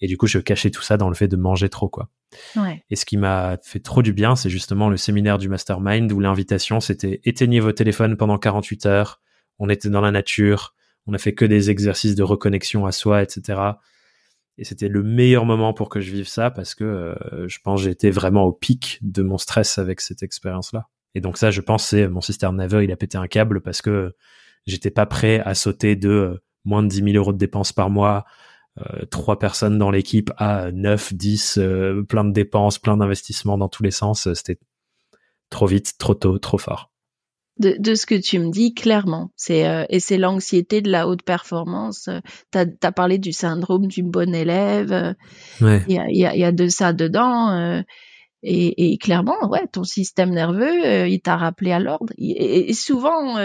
Et 0.00 0.06
du 0.06 0.16
coup, 0.16 0.26
je 0.26 0.38
cachais 0.38 0.70
tout 0.70 0.82
ça 0.82 0.96
dans 0.96 1.08
le 1.08 1.14
fait 1.14 1.28
de 1.28 1.36
manger 1.36 1.68
trop, 1.68 1.88
quoi. 1.88 2.10
Ouais. 2.54 2.84
Et 2.90 2.96
ce 2.96 3.06
qui 3.06 3.16
m'a 3.16 3.56
fait 3.62 3.80
trop 3.80 4.02
du 4.02 4.12
bien, 4.12 4.36
c'est 4.36 4.50
justement 4.50 4.88
le 4.88 4.96
séminaire 4.96 5.38
du 5.38 5.48
mastermind 5.48 6.10
où 6.12 6.20
l'invitation, 6.20 6.80
c'était 6.80 7.20
éteignez 7.24 7.60
vos 7.60 7.72
téléphones 7.72 8.16
pendant 8.16 8.38
48 8.38 8.86
heures. 8.86 9.20
On 9.58 9.70
était 9.70 9.88
dans 9.88 10.02
la 10.02 10.10
nature. 10.10 10.74
On 11.06 11.14
a 11.14 11.18
fait 11.18 11.34
que 11.34 11.44
des 11.44 11.70
exercices 11.70 12.14
de 12.14 12.22
reconnexion 12.22 12.84
à 12.84 12.92
soi, 12.92 13.22
etc. 13.22 13.60
Et 14.58 14.64
c'était 14.64 14.88
le 14.88 15.02
meilleur 15.02 15.44
moment 15.44 15.72
pour 15.72 15.88
que 15.88 16.00
je 16.00 16.10
vive 16.10 16.28
ça 16.28 16.50
parce 16.50 16.74
que 16.74 16.84
euh, 16.84 17.48
je 17.48 17.58
pense 17.62 17.82
j'étais 17.82 18.10
vraiment 18.10 18.44
au 18.44 18.52
pic 18.52 18.98
de 19.02 19.22
mon 19.22 19.38
stress 19.38 19.78
avec 19.78 20.00
cette 20.00 20.22
expérience-là. 20.22 20.88
Et 21.14 21.20
donc 21.20 21.38
ça, 21.38 21.50
je 21.50 21.60
pense, 21.60 21.86
c'est 21.86 22.08
mon 22.08 22.20
système 22.20 22.56
nerveux, 22.56 22.84
il 22.84 22.92
a 22.92 22.96
pété 22.96 23.16
un 23.16 23.28
câble 23.28 23.62
parce 23.62 23.80
que 23.80 24.14
j'étais 24.66 24.90
pas 24.90 25.06
prêt 25.06 25.40
à 25.40 25.54
sauter 25.54 25.96
de 25.96 26.10
euh, 26.10 26.42
moins 26.64 26.82
de 26.82 26.88
10 26.88 26.96
000 26.96 27.08
euros 27.16 27.32
de 27.32 27.38
dépenses 27.38 27.72
par 27.72 27.88
mois 27.88 28.24
trois 29.10 29.38
personnes 29.38 29.78
dans 29.78 29.90
l'équipe 29.90 30.30
à 30.36 30.70
9, 30.72 31.14
10, 31.14 31.58
euh, 31.58 32.02
plein 32.02 32.24
de 32.24 32.32
dépenses, 32.32 32.78
plein 32.78 32.96
d'investissements 32.96 33.56
dans 33.58 33.68
tous 33.68 33.82
les 33.82 33.90
sens. 33.90 34.26
Euh, 34.26 34.34
c'était 34.34 34.58
trop 35.50 35.66
vite, 35.66 35.94
trop 35.98 36.14
tôt, 36.14 36.38
trop 36.38 36.58
fort. 36.58 36.90
De, 37.58 37.74
de, 37.78 37.94
ce 37.94 38.04
que 38.04 38.14
tu 38.14 38.38
me 38.38 38.50
dis 38.50 38.74
clairement. 38.74 39.30
C'est 39.34 39.86
et 39.88 39.98
c'est 39.98 40.18
l'anxiété 40.18 40.82
de 40.82 40.90
la 40.90 41.08
haute 41.08 41.22
performance. 41.22 42.10
Tu 42.52 42.58
as, 42.58 42.92
parlé 42.92 43.16
du 43.16 43.32
syndrome 43.32 43.86
du 43.86 44.02
bon 44.02 44.34
élève. 44.34 45.14
Il 45.62 45.84
y, 45.88 45.98
a, 45.98 46.36
y, 46.36 46.44
a, 46.44 46.52
de 46.52 46.68
ça 46.68 46.92
dedans. 46.92 47.82
Et, 48.42 48.92
et, 48.92 48.98
clairement, 48.98 49.48
ouais, 49.48 49.66
ton 49.72 49.84
système 49.84 50.32
nerveux, 50.32 51.08
il 51.08 51.20
t'a 51.22 51.38
rappelé 51.38 51.72
à 51.72 51.78
l'ordre. 51.78 52.12
Et, 52.18 52.68
et, 52.68 52.74
souvent, 52.74 53.38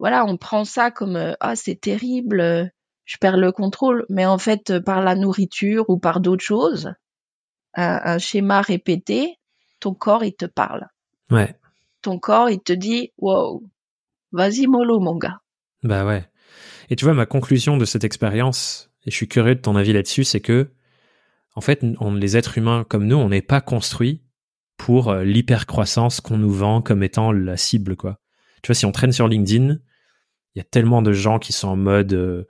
voilà, 0.00 0.24
on 0.26 0.36
prend 0.36 0.64
ça 0.64 0.90
comme 0.90 1.36
ah 1.38 1.54
c'est 1.54 1.80
terrible 1.80 2.72
je 3.10 3.16
perds 3.18 3.38
le 3.38 3.50
contrôle. 3.50 4.06
Mais 4.08 4.24
en 4.24 4.38
fait, 4.38 4.78
par 4.78 5.02
la 5.02 5.16
nourriture 5.16 5.90
ou 5.90 5.98
par 5.98 6.20
d'autres 6.20 6.44
choses, 6.44 6.92
un, 7.74 8.18
schéma 8.18 8.60
répété, 8.60 9.36
ton 9.80 9.94
corps, 9.94 10.22
il 10.22 10.34
te 10.34 10.46
parle. 10.46 10.86
Ouais. 11.28 11.56
Ton 12.02 12.20
corps, 12.20 12.50
il 12.50 12.60
te 12.60 12.72
dit, 12.72 13.10
wow, 13.18 13.64
vas-y 14.30 14.68
mollo, 14.68 15.00
mon 15.00 15.16
gars. 15.16 15.40
Bah 15.82 16.06
ouais. 16.06 16.24
Et 16.88 16.94
tu 16.94 17.04
vois, 17.04 17.14
ma 17.14 17.26
conclusion 17.26 17.76
de 17.76 17.84
cette 17.84 18.04
expérience, 18.04 18.92
et 19.04 19.10
je 19.10 19.16
suis 19.16 19.28
curieux 19.28 19.56
de 19.56 19.60
ton 19.60 19.74
avis 19.74 19.92
là-dessus, 19.92 20.22
c'est 20.22 20.40
que, 20.40 20.70
en 21.56 21.60
fait, 21.60 21.84
on, 21.98 22.14
les 22.14 22.36
êtres 22.36 22.58
humains 22.58 22.84
comme 22.88 23.08
nous, 23.08 23.16
on 23.16 23.30
n'est 23.30 23.42
pas 23.42 23.60
construits 23.60 24.22
pour 24.76 25.08
euh, 25.08 25.24
l'hypercroissance 25.24 26.20
qu'on 26.20 26.38
nous 26.38 26.52
vend 26.52 26.80
comme 26.80 27.02
étant 27.02 27.32
la 27.32 27.56
cible, 27.56 27.96
quoi. 27.96 28.20
Tu 28.62 28.68
vois, 28.68 28.76
si 28.76 28.86
on 28.86 28.92
traîne 28.92 29.12
sur 29.12 29.26
LinkedIn, 29.26 29.78
il 30.54 30.58
y 30.58 30.60
a 30.60 30.64
tellement 30.64 31.02
de 31.02 31.12
gens 31.12 31.38
qui 31.40 31.52
sont 31.52 31.68
en 31.68 31.76
mode, 31.76 32.12
euh, 32.12 32.42
euh, 32.42 32.44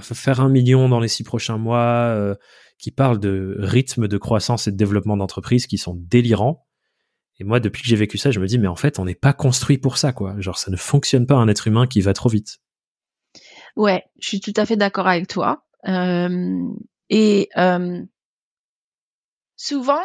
faire 0.00 0.40
un 0.40 0.48
million 0.48 0.88
dans 0.88 1.00
les 1.00 1.08
six 1.08 1.24
prochains 1.24 1.58
mois, 1.58 2.12
euh, 2.14 2.34
qui 2.78 2.90
parlent 2.90 3.20
de 3.20 3.56
rythme 3.58 4.08
de 4.08 4.18
croissance 4.18 4.66
et 4.66 4.72
de 4.72 4.76
développement 4.76 5.16
d'entreprise 5.16 5.66
qui 5.66 5.78
sont 5.78 5.94
délirants. 5.94 6.66
Et 7.38 7.44
moi, 7.44 7.60
depuis 7.60 7.82
que 7.82 7.88
j'ai 7.88 7.96
vécu 7.96 8.18
ça, 8.18 8.30
je 8.30 8.40
me 8.40 8.46
dis, 8.46 8.58
mais 8.58 8.68
en 8.68 8.76
fait, 8.76 8.98
on 8.98 9.04
n'est 9.04 9.14
pas 9.14 9.32
construit 9.32 9.78
pour 9.78 9.96
ça, 9.96 10.12
quoi. 10.12 10.34
Genre, 10.38 10.58
ça 10.58 10.70
ne 10.70 10.76
fonctionne 10.76 11.26
pas 11.26 11.36
un 11.36 11.48
être 11.48 11.66
humain 11.66 11.86
qui 11.86 12.00
va 12.00 12.12
trop 12.12 12.28
vite. 12.28 12.58
Ouais, 13.76 14.04
je 14.20 14.28
suis 14.28 14.40
tout 14.40 14.52
à 14.56 14.66
fait 14.66 14.76
d'accord 14.76 15.06
avec 15.06 15.26
toi. 15.26 15.64
Euh, 15.88 16.68
et 17.08 17.48
souvent, 19.56 20.02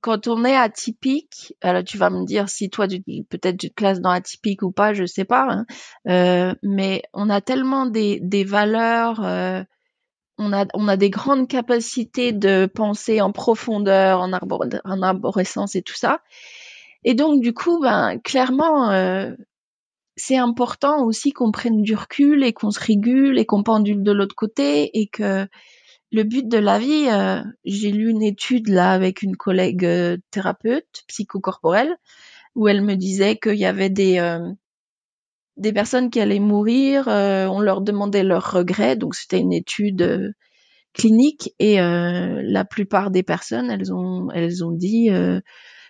quand 0.00 0.28
on 0.28 0.44
est 0.44 0.56
atypique, 0.56 1.54
alors 1.62 1.84
tu 1.84 1.98
vas 1.98 2.10
me 2.10 2.24
dire 2.24 2.48
si 2.48 2.70
toi 2.70 2.86
peut-être 2.88 3.56
tu 3.56 3.70
te 3.70 3.74
classes 3.74 4.00
dans 4.00 4.10
atypique 4.10 4.62
ou 4.62 4.70
pas, 4.70 4.94
je 4.94 5.04
sais 5.04 5.24
pas, 5.24 5.46
hein, 5.50 5.66
euh, 6.08 6.54
mais 6.62 7.02
on 7.12 7.30
a 7.30 7.40
tellement 7.40 7.86
des, 7.86 8.20
des 8.20 8.44
valeurs, 8.44 9.24
euh, 9.24 9.62
on 10.38 10.52
a 10.52 10.66
on 10.74 10.88
a 10.88 10.96
des 10.96 11.10
grandes 11.10 11.48
capacités 11.48 12.32
de 12.32 12.66
penser 12.66 13.20
en 13.20 13.32
profondeur, 13.32 14.20
en, 14.20 14.32
en 14.32 15.02
arborescence 15.02 15.74
et 15.76 15.82
tout 15.82 15.96
ça, 15.96 16.20
et 17.04 17.14
donc 17.14 17.40
du 17.40 17.52
coup, 17.54 17.80
ben 17.80 18.18
clairement, 18.22 18.90
euh, 18.90 19.32
c'est 20.16 20.36
important 20.36 21.04
aussi 21.04 21.32
qu'on 21.32 21.52
prenne 21.52 21.82
du 21.82 21.94
recul 21.94 22.44
et 22.44 22.52
qu'on 22.52 22.70
se 22.70 22.80
régule 22.80 23.38
et 23.38 23.46
qu'on 23.46 23.62
pendule 23.62 24.02
de 24.02 24.12
l'autre 24.12 24.34
côté 24.34 24.98
et 24.98 25.06
que 25.06 25.46
le 26.10 26.22
but 26.22 26.48
de 26.48 26.58
la 26.58 26.78
vie, 26.78 27.08
euh, 27.10 27.42
j'ai 27.64 27.92
lu 27.92 28.08
une 28.10 28.22
étude 28.22 28.68
là 28.68 28.92
avec 28.92 29.22
une 29.22 29.36
collègue 29.36 29.84
euh, 29.84 30.16
thérapeute 30.30 31.04
psychocorporelle 31.06 31.94
où 32.54 32.66
elle 32.66 32.82
me 32.82 32.94
disait 32.94 33.36
qu'il 33.36 33.56
y 33.56 33.66
avait 33.66 33.90
des 33.90 34.18
euh, 34.18 34.52
des 35.56 35.72
personnes 35.72 36.08
qui 36.08 36.20
allaient 36.20 36.38
mourir, 36.38 37.08
on 37.08 37.58
leur 37.58 37.80
demandait 37.80 38.22
leurs 38.22 38.52
regrets, 38.52 38.94
donc 38.94 39.16
c'était 39.16 39.40
une 39.40 39.52
étude 39.52 40.32
clinique 40.94 41.52
et 41.58 41.78
la 41.78 42.64
plupart 42.64 43.10
des 43.10 43.24
personnes, 43.24 43.68
elles 43.68 43.92
ont 43.92 44.30
elles 44.30 44.64
ont 44.64 44.70
dit 44.70 45.10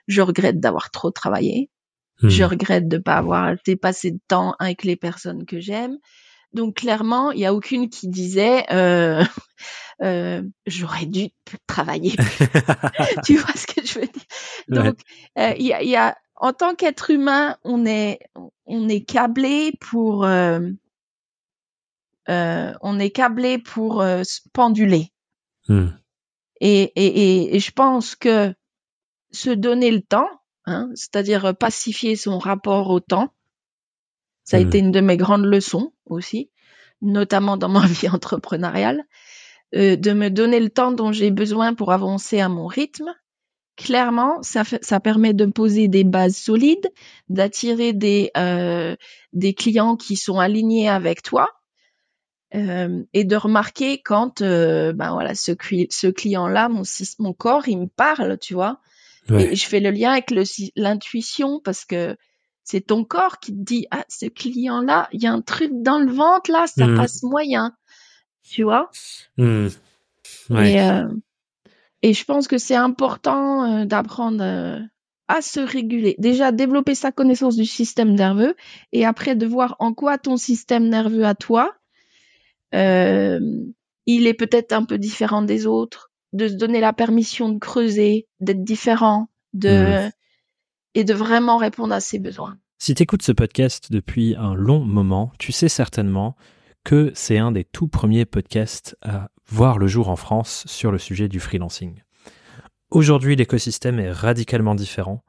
je 0.06 0.22
regrette 0.22 0.58
d'avoir 0.58 0.90
trop 0.90 1.10
travaillé, 1.10 1.68
hmm. 2.22 2.30
je 2.30 2.44
regrette 2.44 2.88
de 2.88 2.96
pas 2.96 3.16
avoir 3.16 3.56
dépassé 3.66 4.12
de 4.12 4.20
temps 4.26 4.54
avec 4.58 4.84
les 4.84 4.96
personnes 4.96 5.44
que 5.44 5.60
j'aime. 5.60 5.98
Donc 6.52 6.76
clairement, 6.76 7.30
il 7.30 7.40
y 7.40 7.46
a 7.46 7.54
aucune 7.54 7.90
qui 7.90 8.08
disait 8.08 8.64
euh, 8.72 9.22
euh, 10.02 10.42
j'aurais 10.66 11.06
dû 11.06 11.28
travailler. 11.66 12.14
tu 13.24 13.36
vois 13.36 13.52
ce 13.54 13.66
que 13.66 13.84
je 13.84 14.00
veux 14.00 14.06
dire? 14.06 14.22
Donc 14.68 14.98
euh, 15.38 15.54
il 15.58 15.66
y, 15.66 15.72
a, 15.72 15.82
y, 15.82 15.96
a, 15.96 16.16
en 16.36 16.52
tant 16.52 16.74
qu'être 16.74 17.10
humain, 17.10 17.56
on 17.64 17.84
est 17.86 18.20
on 18.66 18.88
est 18.88 19.02
câblé 19.02 19.72
pour 19.80 20.24
euh, 20.24 20.60
euh, 22.28 22.72
on 22.80 22.98
est 22.98 23.10
câblé 23.10 23.58
pour 23.58 24.02
se 24.02 24.40
penduler. 24.52 25.12
Hmm. 25.68 25.88
Et, 26.60 26.92
et, 26.96 27.54
et, 27.54 27.60
je 27.60 27.70
pense 27.70 28.16
que 28.16 28.52
se 29.30 29.50
donner 29.50 29.92
le 29.92 30.02
temps, 30.02 30.28
hein, 30.66 30.90
c'est-à-dire 30.94 31.54
pacifier 31.56 32.16
son 32.16 32.38
rapport 32.38 32.90
au 32.90 32.98
temps, 32.98 33.32
ça 34.48 34.56
a 34.56 34.60
hmm. 34.60 34.66
été 34.66 34.78
une 34.78 34.92
de 34.92 35.00
mes 35.00 35.18
grandes 35.18 35.44
leçons 35.44 35.92
aussi, 36.06 36.50
notamment 37.02 37.58
dans 37.58 37.68
ma 37.68 37.86
vie 37.86 38.08
entrepreneuriale, 38.08 39.04
euh, 39.74 39.96
de 39.96 40.12
me 40.14 40.30
donner 40.30 40.58
le 40.58 40.70
temps 40.70 40.90
dont 40.90 41.12
j'ai 41.12 41.30
besoin 41.30 41.74
pour 41.74 41.92
avancer 41.92 42.40
à 42.40 42.48
mon 42.48 42.66
rythme. 42.66 43.14
Clairement, 43.76 44.42
ça, 44.42 44.64
ça 44.80 45.00
permet 45.00 45.34
de 45.34 45.44
poser 45.44 45.86
des 45.86 46.02
bases 46.02 46.36
solides, 46.36 46.90
d'attirer 47.28 47.92
des, 47.92 48.30
euh, 48.38 48.96
des 49.34 49.52
clients 49.52 49.96
qui 49.96 50.16
sont 50.16 50.38
alignés 50.38 50.88
avec 50.88 51.22
toi, 51.22 51.50
euh, 52.54 53.02
et 53.12 53.24
de 53.24 53.36
remarquer 53.36 54.00
quand 54.02 54.40
euh, 54.40 54.94
ben 54.94 55.12
voilà 55.12 55.34
ce, 55.34 55.52
ce 55.90 56.06
client 56.06 56.48
là 56.48 56.70
mon 56.70 56.82
mon 57.18 57.34
corps 57.34 57.68
il 57.68 57.78
me 57.80 57.86
parle 57.86 58.38
tu 58.38 58.54
vois 58.54 58.80
et 59.30 59.54
je 59.54 59.66
fais 59.66 59.80
le 59.80 59.90
lien 59.90 60.12
avec 60.12 60.32
l'intuition 60.74 61.60
parce 61.62 61.84
que 61.84 62.16
c'est 62.70 62.82
ton 62.82 63.02
corps 63.02 63.38
qui 63.38 63.52
te 63.52 63.64
dit 63.64 63.86
ah 63.90 64.04
ce 64.10 64.26
client 64.26 64.82
là 64.82 65.08
il 65.12 65.22
y 65.22 65.26
a 65.26 65.32
un 65.32 65.40
truc 65.40 65.70
dans 65.72 65.98
le 65.98 66.12
ventre 66.12 66.52
là 66.52 66.66
ça 66.66 66.86
hmm. 66.86 66.96
passe 66.96 67.22
moyen. 67.22 67.74
Tu 68.42 68.62
vois? 68.62 68.90
Hmm. 69.38 69.68
et, 70.50 70.82
euh, 70.82 71.08
et 72.02 72.12
je 72.12 72.24
pense 72.24 72.46
que 72.46 72.58
c'est 72.58 72.76
important 72.76 73.64
euh, 73.64 73.84
d'apprendre 73.86 74.42
euh, 74.42 74.78
à 75.28 75.40
se 75.40 75.60
réguler. 75.60 76.14
Déjà 76.18 76.52
développer 76.52 76.94
sa 76.94 77.10
connaissance 77.10 77.56
du 77.56 77.64
système 77.64 78.12
nerveux 78.14 78.54
et 78.92 79.06
après 79.06 79.34
de 79.34 79.46
voir 79.46 79.74
en 79.78 79.94
quoi 79.94 80.18
ton 80.18 80.36
système 80.36 80.88
nerveux 80.90 81.24
à 81.24 81.34
toi 81.34 81.74
il 82.74 84.26
est 84.26 84.34
peut-être 84.34 84.72
un 84.72 84.84
peu 84.84 84.98
différent 84.98 85.40
des 85.40 85.66
autres 85.66 86.10
de 86.34 86.48
se 86.48 86.54
donner 86.54 86.80
la 86.80 86.92
permission 86.92 87.48
de 87.48 87.58
creuser 87.58 88.28
d'être 88.40 88.62
différent 88.62 89.28
de 89.54 90.06
hmm 90.06 90.10
et 90.94 91.04
de 91.04 91.14
vraiment 91.14 91.58
répondre 91.58 91.94
à 91.94 92.00
ses 92.00 92.18
besoins. 92.18 92.58
Si 92.78 92.94
tu 92.94 93.02
écoutes 93.02 93.22
ce 93.22 93.32
podcast 93.32 93.90
depuis 93.90 94.34
un 94.36 94.54
long 94.54 94.84
moment, 94.84 95.32
tu 95.38 95.52
sais 95.52 95.68
certainement 95.68 96.36
que 96.84 97.10
c'est 97.14 97.38
un 97.38 97.52
des 97.52 97.64
tout 97.64 97.88
premiers 97.88 98.24
podcasts 98.24 98.96
à 99.02 99.28
voir 99.46 99.78
le 99.78 99.86
jour 99.86 100.08
en 100.08 100.16
France 100.16 100.64
sur 100.66 100.92
le 100.92 100.98
sujet 100.98 101.28
du 101.28 101.40
freelancing. 101.40 102.02
Aujourd'hui, 102.90 103.36
l'écosystème 103.36 103.98
est 103.98 104.12
radicalement 104.12 104.74
différent 104.74 105.22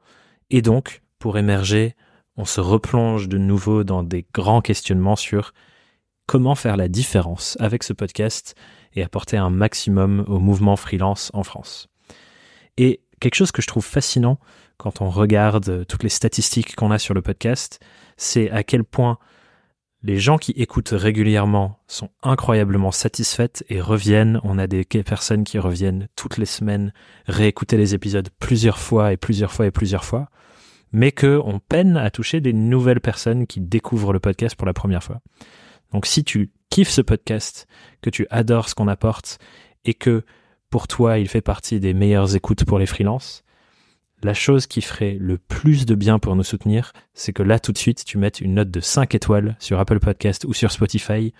et 0.50 0.62
donc, 0.62 1.02
pour 1.18 1.38
émerger, 1.38 1.94
on 2.36 2.44
se 2.44 2.60
replonge 2.60 3.28
de 3.28 3.38
nouveau 3.38 3.84
dans 3.84 4.02
des 4.02 4.26
grands 4.32 4.60
questionnements 4.60 5.16
sur 5.16 5.52
comment 6.26 6.54
faire 6.54 6.76
la 6.76 6.88
différence 6.88 7.56
avec 7.60 7.82
ce 7.82 7.92
podcast 7.92 8.54
et 8.94 9.02
apporter 9.02 9.36
un 9.36 9.50
maximum 9.50 10.24
au 10.26 10.38
mouvement 10.38 10.76
freelance 10.76 11.30
en 11.34 11.42
France. 11.42 11.88
Et 12.76 13.00
quelque 13.20 13.34
chose 13.34 13.52
que 13.52 13.62
je 13.62 13.66
trouve 13.66 13.84
fascinant 13.84 14.38
quand 14.80 15.02
on 15.02 15.10
regarde 15.10 15.84
toutes 15.86 16.02
les 16.02 16.08
statistiques 16.08 16.74
qu'on 16.74 16.90
a 16.90 16.98
sur 16.98 17.12
le 17.12 17.20
podcast, 17.20 17.80
c'est 18.16 18.50
à 18.50 18.62
quel 18.62 18.82
point 18.82 19.18
les 20.02 20.18
gens 20.18 20.38
qui 20.38 20.52
écoutent 20.52 20.94
régulièrement 20.94 21.78
sont 21.86 22.08
incroyablement 22.22 22.90
satisfaites 22.90 23.62
et 23.68 23.82
reviennent. 23.82 24.40
On 24.42 24.56
a 24.56 24.66
des 24.66 24.84
personnes 24.84 25.44
qui 25.44 25.58
reviennent 25.58 26.08
toutes 26.16 26.38
les 26.38 26.46
semaines 26.46 26.94
réécouter 27.26 27.76
les 27.76 27.94
épisodes 27.94 28.30
plusieurs 28.38 28.78
fois 28.78 29.12
et 29.12 29.18
plusieurs 29.18 29.52
fois 29.52 29.66
et 29.66 29.70
plusieurs 29.70 30.04
fois, 30.04 30.30
mais 30.92 31.12
qu'on 31.12 31.60
peine 31.68 31.98
à 31.98 32.10
toucher 32.10 32.40
des 32.40 32.54
nouvelles 32.54 33.02
personnes 33.02 33.46
qui 33.46 33.60
découvrent 33.60 34.14
le 34.14 34.20
podcast 34.20 34.56
pour 34.56 34.66
la 34.66 34.72
première 34.72 35.04
fois. 35.04 35.20
Donc 35.92 36.06
si 36.06 36.24
tu 36.24 36.52
kiffes 36.70 36.88
ce 36.88 37.02
podcast, 37.02 37.66
que 38.00 38.08
tu 38.08 38.26
adores 38.30 38.70
ce 38.70 38.74
qu'on 38.74 38.88
apporte 38.88 39.38
et 39.84 39.92
que 39.92 40.24
pour 40.70 40.88
toi 40.88 41.18
il 41.18 41.28
fait 41.28 41.42
partie 41.42 41.80
des 41.80 41.92
meilleures 41.92 42.34
écoutes 42.34 42.64
pour 42.64 42.78
les 42.78 42.86
freelances, 42.86 43.44
la 44.22 44.34
chose 44.34 44.66
qui 44.66 44.80
ferait 44.80 45.16
le 45.18 45.38
plus 45.38 45.86
de 45.86 45.94
bien 45.94 46.18
pour 46.18 46.36
nous 46.36 46.44
soutenir, 46.44 46.92
c'est 47.14 47.32
que 47.32 47.42
là 47.42 47.58
tout 47.58 47.72
de 47.72 47.78
suite 47.78 48.04
tu 48.04 48.18
mettes 48.18 48.40
une 48.40 48.54
note 48.54 48.70
de 48.70 48.80
5 48.80 49.14
étoiles 49.14 49.56
sur 49.58 49.78
Apple 49.78 50.00
Podcast 50.00 50.44
ou 50.44 50.52
sur 50.52 50.72
Spotify 50.72 51.32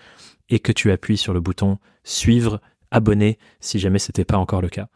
et 0.49 0.59
que 0.59 0.71
tu 0.71 0.91
appuies 0.91 1.17
sur 1.17 1.33
le 1.33 1.41
bouton 1.41 1.77
suivre, 2.03 2.59
abonner 2.89 3.37
si 3.59 3.79
jamais 3.79 3.99
c'était 3.99 4.25
pas 4.25 4.37
encore 4.37 4.61
le 4.61 4.69
cas. 4.69 4.87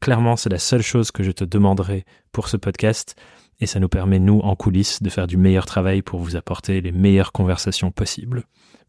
Clairement, 0.00 0.36
c'est 0.36 0.48
la 0.48 0.58
seule 0.58 0.82
chose 0.82 1.10
que 1.10 1.22
je 1.22 1.30
te 1.30 1.44
demanderai 1.44 2.04
pour 2.32 2.48
ce 2.48 2.56
podcast 2.56 3.16
et 3.60 3.66
ça 3.66 3.80
nous 3.80 3.88
permet 3.88 4.18
nous 4.18 4.38
en 4.40 4.56
coulisses 4.56 5.02
de 5.02 5.10
faire 5.10 5.26
du 5.26 5.36
meilleur 5.36 5.66
travail 5.66 6.00
pour 6.00 6.20
vous 6.20 6.36
apporter 6.36 6.80
les 6.80 6.92
meilleures 6.92 7.32
conversations 7.32 7.90
possibles 7.90 8.44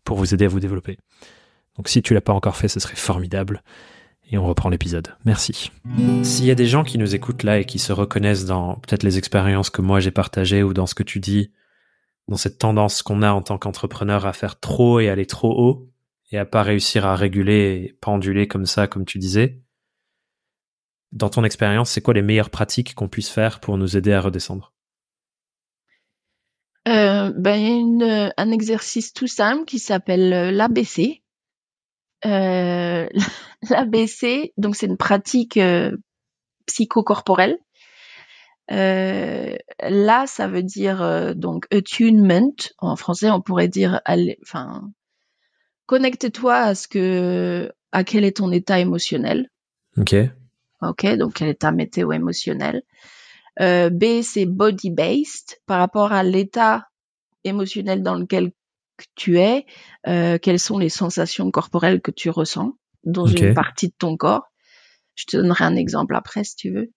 pour 0.05 0.17
vous 0.17 0.33
aider 0.33 0.45
à 0.45 0.47
vous 0.47 0.59
développer. 0.59 0.97
Donc 1.77 1.89
si 1.89 2.01
tu 2.01 2.13
l'as 2.13 2.21
pas 2.21 2.33
encore 2.33 2.55
fait, 2.55 2.67
ce 2.67 2.79
serait 2.79 2.95
formidable 2.95 3.61
et 4.31 4.37
on 4.37 4.47
reprend 4.47 4.69
l'épisode. 4.69 5.15
Merci. 5.25 5.71
S'il 6.23 6.45
y 6.45 6.51
a 6.51 6.55
des 6.55 6.65
gens 6.65 6.83
qui 6.83 6.97
nous 6.97 7.15
écoutent 7.15 7.43
là 7.43 7.59
et 7.59 7.65
qui 7.65 7.79
se 7.79 7.91
reconnaissent 7.91 8.45
dans 8.45 8.75
peut-être 8.75 9.03
les 9.03 9.17
expériences 9.17 9.69
que 9.69 9.81
moi 9.81 9.99
j'ai 9.99 10.11
partagées 10.11 10.63
ou 10.63 10.73
dans 10.73 10.87
ce 10.87 10.95
que 10.95 11.03
tu 11.03 11.19
dis, 11.19 11.51
dans 12.27 12.37
cette 12.37 12.57
tendance 12.57 13.03
qu'on 13.03 13.21
a 13.21 13.31
en 13.31 13.41
tant 13.41 13.57
qu'entrepreneur 13.57 14.25
à 14.25 14.33
faire 14.33 14.59
trop 14.59 14.99
et 14.99 15.09
aller 15.09 15.25
trop 15.25 15.51
haut 15.51 15.89
et 16.31 16.37
à 16.37 16.45
pas 16.45 16.63
réussir 16.63 17.05
à 17.05 17.15
réguler 17.15 17.83
et 17.83 17.97
penduler 17.99 18.47
comme 18.47 18.65
ça, 18.65 18.87
comme 18.87 19.05
tu 19.05 19.17
disais, 19.17 19.61
dans 21.11 21.29
ton 21.29 21.43
expérience, 21.43 21.91
c'est 21.91 22.01
quoi 22.01 22.13
les 22.13 22.21
meilleures 22.21 22.49
pratiques 22.49 22.95
qu'on 22.95 23.09
puisse 23.09 23.29
faire 23.29 23.59
pour 23.59 23.77
nous 23.77 23.97
aider 23.97 24.13
à 24.13 24.21
redescendre? 24.21 24.73
Euh, 26.87 27.31
ben, 27.35 28.31
un 28.37 28.51
exercice 28.51 29.13
tout 29.13 29.27
simple 29.27 29.65
qui 29.65 29.77
s'appelle 29.77 30.33
euh, 30.33 30.51
l'ABC. 30.51 31.21
Euh, 32.25 33.07
L'ABC, 33.69 34.53
donc 34.57 34.75
c'est 34.75 34.87
une 34.87 34.97
pratique 34.97 35.57
euh, 35.57 35.95
psychocorporelle. 36.65 37.57
Euh, 38.71 39.55
là, 39.81 40.25
ça 40.27 40.47
veut 40.47 40.63
dire 40.63 41.01
euh, 41.01 41.33
donc 41.33 41.67
attunement. 41.71 42.53
En 42.79 42.95
français, 42.95 43.29
on 43.29 43.41
pourrait 43.41 43.67
dire, 43.67 44.01
enfin, 44.43 44.89
connecte-toi 45.85 46.55
à 46.55 46.75
ce 46.75 46.87
que, 46.87 47.71
à 47.91 48.03
quel 48.03 48.23
est 48.23 48.37
ton 48.37 48.51
état 48.51 48.79
émotionnel. 48.79 49.49
Ok. 49.97 50.15
Ok, 50.81 51.05
donc 51.17 51.33
quel 51.35 51.49
état 51.49 51.71
météo 51.71 52.11
émotionnel. 52.11 52.81
B, 53.59 54.21
c'est 54.23 54.45
body 54.47 54.89
based 54.89 55.59
par 55.67 55.77
rapport 55.77 56.13
à 56.13 56.23
l'état 56.23 56.87
émotionnel 57.43 58.01
dans 58.01 58.15
lequel 58.15 58.51
tu 59.15 59.39
es, 59.39 59.65
euh, 60.07 60.37
quelles 60.37 60.59
sont 60.59 60.77
les 60.77 60.89
sensations 60.89 61.49
corporelles 61.51 62.01
que 62.01 62.11
tu 62.11 62.29
ressens 62.29 62.77
dans 63.03 63.25
une 63.25 63.53
partie 63.53 63.87
de 63.87 63.95
ton 63.97 64.17
corps. 64.17 64.51
Je 65.15 65.25
te 65.25 65.37
donnerai 65.37 65.65
un 65.65 65.75
exemple 65.75 66.15
après 66.15 66.43
si 66.43 66.55
tu 66.55 66.71
veux. 66.71 66.91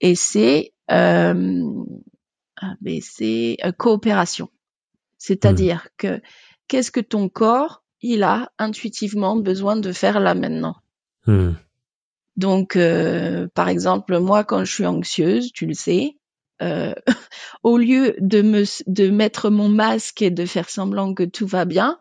Et 0.00 0.14
c'est 0.14 0.72
euh, 0.90 1.62
c'est 3.00 3.56
euh, 3.64 3.72
coopération. 3.72 4.48
C'est-à-dire 5.18 5.84
hmm. 5.84 5.94
que 5.98 6.22
qu'est-ce 6.68 6.90
que 6.90 7.00
ton 7.00 7.28
corps 7.28 7.84
il 8.00 8.22
a 8.24 8.50
intuitivement 8.58 9.36
besoin 9.36 9.76
de 9.76 9.92
faire 9.92 10.20
là 10.20 10.34
maintenant? 10.34 10.76
Hmm. 11.26 11.52
Donc, 12.36 12.76
euh, 12.76 13.46
par 13.54 13.68
exemple, 13.68 14.18
moi, 14.18 14.42
quand 14.42 14.64
je 14.64 14.72
suis 14.72 14.86
anxieuse, 14.86 15.52
tu 15.52 15.66
le 15.66 15.74
sais, 15.74 16.16
euh, 16.62 16.94
au 17.62 17.76
lieu 17.76 18.14
de 18.18 18.42
me 18.42 18.64
de 18.86 19.10
mettre 19.10 19.50
mon 19.50 19.68
masque 19.68 20.22
et 20.22 20.30
de 20.30 20.46
faire 20.46 20.70
semblant 20.70 21.14
que 21.14 21.24
tout 21.24 21.46
va 21.46 21.64
bien, 21.64 21.98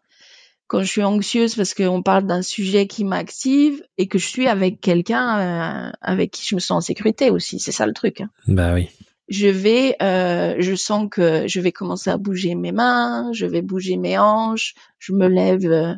quand 0.68 0.82
je 0.82 0.88
suis 0.88 1.04
anxieuse 1.04 1.56
parce 1.56 1.74
qu'on 1.74 2.02
parle 2.02 2.26
d'un 2.26 2.42
sujet 2.42 2.88
qui 2.88 3.04
m'active 3.04 3.84
et 3.98 4.08
que 4.08 4.18
je 4.18 4.26
suis 4.26 4.48
avec 4.48 4.80
quelqu'un 4.80 5.40
euh, 5.40 5.92
avec 6.02 6.32
qui 6.32 6.46
je 6.48 6.56
me 6.56 6.62
sens 6.62 6.78
en 6.78 6.82
sécurité 6.82 7.30
aussi, 7.30 7.60
c'est 7.60 7.74
ça 7.74 7.86
le 7.86 7.94
truc. 7.94 8.22
Hein. 8.22 8.30
Bah 8.48 8.74
oui. 8.74 8.90
Je 9.28 9.48
vais, 9.48 9.96
euh, 10.02 10.56
je 10.60 10.76
sens 10.76 11.08
que 11.10 11.48
je 11.48 11.60
vais 11.60 11.72
commencer 11.72 12.10
à 12.10 12.18
bouger 12.18 12.56
mes 12.56 12.72
mains, 12.72 13.32
je 13.34 13.46
vais 13.46 13.62
bouger 13.62 13.98
mes 13.98 14.18
hanches, 14.18 14.74
je 15.00 15.14
me 15.14 15.28
lève 15.28 15.98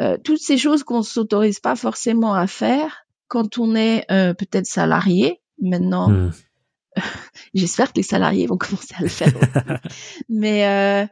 euh, 0.00 0.16
toutes 0.24 0.40
ces 0.40 0.56
choses 0.56 0.82
qu'on 0.82 1.02
s'autorise 1.02 1.60
pas 1.60 1.76
forcément 1.76 2.34
à 2.34 2.46
faire 2.46 3.06
quand 3.28 3.58
on 3.58 3.74
est 3.74 4.04
peut-être 4.08 4.66
salarié. 4.66 5.40
Maintenant, 5.62 6.08
Hmm. 6.08 6.30
j'espère 7.54 7.92
que 7.92 7.98
les 7.98 8.02
salariés 8.02 8.46
vont 8.46 8.58
commencer 8.58 8.94
à 8.98 9.02
le 9.02 9.08
faire. 9.08 9.32
Mais 10.28 10.66
euh, 10.66 11.06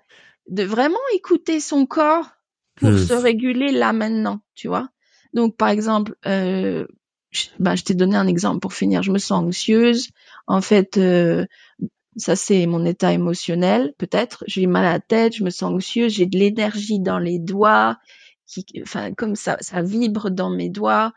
de 0.49 0.63
vraiment 0.65 0.99
écouter 1.15 1.61
son 1.61 1.87
corps 1.87 2.31
pour 2.77 2.91
Hmm. 2.91 2.97
se 2.99 3.13
réguler 3.13 3.73
là 3.73 3.93
maintenant, 3.93 4.41
tu 4.55 4.69
vois. 4.69 4.89
Donc 5.35 5.57
par 5.57 5.69
exemple, 5.69 6.15
euh, 6.27 6.87
je, 7.31 7.47
bah, 7.59 7.75
je 7.75 7.83
t'ai 7.83 7.95
donné 7.95 8.17
un 8.17 8.27
exemple 8.29 8.61
pour 8.61 8.73
finir. 8.73 9.03
Je 9.03 9.11
me 9.13 9.19
sens 9.19 9.45
anxieuse. 9.45 10.11
En 10.47 10.61
fait, 10.61 10.97
euh, 10.97 11.45
ça 12.17 12.37
c'est 12.37 12.67
mon 12.67 12.85
état 12.85 13.13
émotionnel, 13.13 13.95
peut-être. 13.99 14.45
J'ai 14.47 14.67
mal 14.67 14.85
à 14.85 14.93
la 14.93 15.01
tête, 15.01 15.35
je 15.37 15.45
me 15.45 15.51
sens 15.51 15.75
anxieuse, 15.75 16.13
j'ai 16.13 16.27
de 16.27 16.39
l'énergie 16.39 17.01
dans 17.01 17.19
les 17.19 17.39
doigts, 17.39 17.99
qui, 18.47 18.65
enfin 18.83 19.13
comme 19.15 19.37
ça, 19.37 19.57
ça 19.61 19.83
vibre 19.83 20.31
dans 20.31 20.51
mes 20.51 20.69
doigts. 20.71 21.13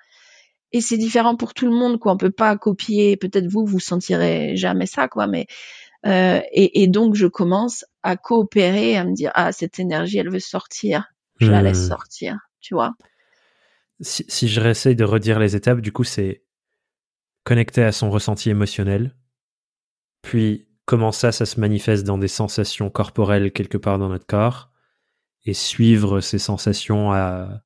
Et 0.73 0.81
c'est 0.81 0.97
différent 0.97 1.35
pour 1.35 1.53
tout 1.53 1.65
le 1.65 1.75
monde, 1.75 1.99
quoi. 1.99 2.13
On 2.13 2.17
peut 2.17 2.31
pas 2.31 2.57
copier. 2.57 3.17
Peut-être 3.17 3.47
vous, 3.47 3.65
vous 3.65 3.79
sentirez 3.79 4.55
jamais 4.55 4.85
ça, 4.85 5.07
quoi. 5.07 5.27
Mais 5.27 5.47
euh, 6.05 6.41
et, 6.51 6.81
et 6.81 6.87
donc 6.87 7.15
je 7.15 7.27
commence 7.27 7.85
à 8.03 8.17
coopérer, 8.17 8.97
à 8.97 9.03
me 9.03 9.13
dire 9.13 9.31
ah 9.35 9.51
cette 9.51 9.79
énergie, 9.79 10.17
elle 10.17 10.31
veut 10.31 10.39
sortir, 10.39 11.13
je 11.37 11.51
la 11.51 11.61
laisse 11.61 11.85
Hmm. 11.85 11.89
sortir, 11.89 12.39
tu 12.59 12.73
vois. 12.73 12.93
Si, 13.99 14.25
si 14.27 14.47
je 14.47 14.59
réessaye 14.59 14.95
de 14.95 15.03
redire 15.03 15.39
les 15.39 15.55
étapes, 15.55 15.79
du 15.79 15.91
coup, 15.91 16.03
c'est 16.03 16.43
connecter 17.43 17.83
à 17.83 17.91
son 17.91 18.09
ressenti 18.09 18.49
émotionnel, 18.49 19.15
puis 20.23 20.67
comment 20.85 21.11
ça, 21.11 21.31
ça 21.31 21.45
se 21.45 21.59
manifeste 21.59 22.03
dans 22.03 22.17
des 22.17 22.27
sensations 22.27 22.89
corporelles 22.89 23.51
quelque 23.51 23.77
part 23.77 23.99
dans 23.99 24.09
notre 24.09 24.25
corps, 24.25 24.71
et 25.45 25.53
suivre 25.53 26.19
ces 26.19 26.39
sensations 26.39 27.11
à, 27.11 27.61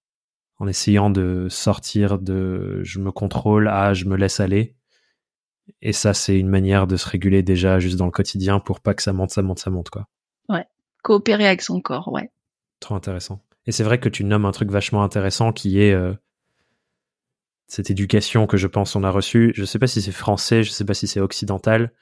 en 0.60 0.68
essayant 0.68 1.10
de 1.10 1.48
sortir 1.50 2.20
de 2.20 2.82
je 2.84 3.00
me 3.00 3.12
contrôle 3.12 3.68
à 3.68 3.94
je 3.94 4.06
me 4.06 4.16
laisse 4.16 4.40
aller. 4.40 4.76
Et 5.82 5.94
ça, 5.94 6.14
c'est 6.14 6.38
une 6.38 6.50
manière 6.50 6.88
de 6.88 6.96
se 6.96 7.10
réguler 7.10 7.42
déjà 7.44 7.80
juste 7.80 7.98
dans 7.98 8.06
le 8.06 8.12
quotidien 8.12 8.60
pour 8.60 8.82
pas 8.82 8.94
que 8.94 9.02
ça 9.02 9.14
monte, 9.14 9.32
ça 9.32 9.42
monte, 9.42 9.60
ça 9.60 9.72
monte, 9.72 9.90
quoi. 9.90 10.08
Coopérer 11.06 11.46
avec 11.46 11.62
son 11.62 11.82
corps, 11.82 12.12
ouais. 12.12 12.32
Trop 12.80 12.96
intéressant. 12.96 13.40
Et 13.68 13.72
c'est 13.72 13.84
vrai 13.84 14.00
que 14.00 14.10
tu 14.10 14.24
nommes 14.24 14.46
un 14.46 14.52
truc 14.52 14.72
vachement 14.72 15.04
intéressant 15.04 15.52
qui 15.52 15.80
est 15.80 15.94
euh, 15.94 16.16
cette 17.68 17.92
éducation 17.92 18.48
que 18.48 18.58
je 18.58 18.66
pense 18.66 18.96
on 18.96 19.04
a 19.04 19.12
reçue. 19.12 19.54
Je 19.56 19.66
sais 19.66 19.78
pas 19.78 19.86
si 19.86 20.02
c'est 20.02 20.12
français, 20.12 20.64
je 20.64 20.72
sais 20.72 20.84
pas 20.84 20.96
si 20.96 21.06
c'est 21.06 21.20
occidental, 21.20 21.94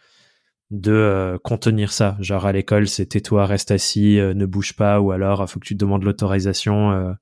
de 0.71 0.93
euh, 0.93 1.37
contenir 1.37 1.91
ça. 1.91 2.15
Genre 2.21 2.45
à 2.45 2.53
l'école, 2.53 2.87
c'est 2.87 3.07
tais-toi, 3.07 3.45
reste 3.45 3.71
assis, 3.71 4.19
euh, 4.19 4.33
ne 4.33 4.45
bouge 4.45 4.73
pas, 4.73 5.01
ou 5.01 5.11
alors 5.11 5.49
faut 5.49 5.59
que 5.59 5.65
tu 5.65 5.75
demandes 5.75 6.05
l'autorisation 6.05 7.13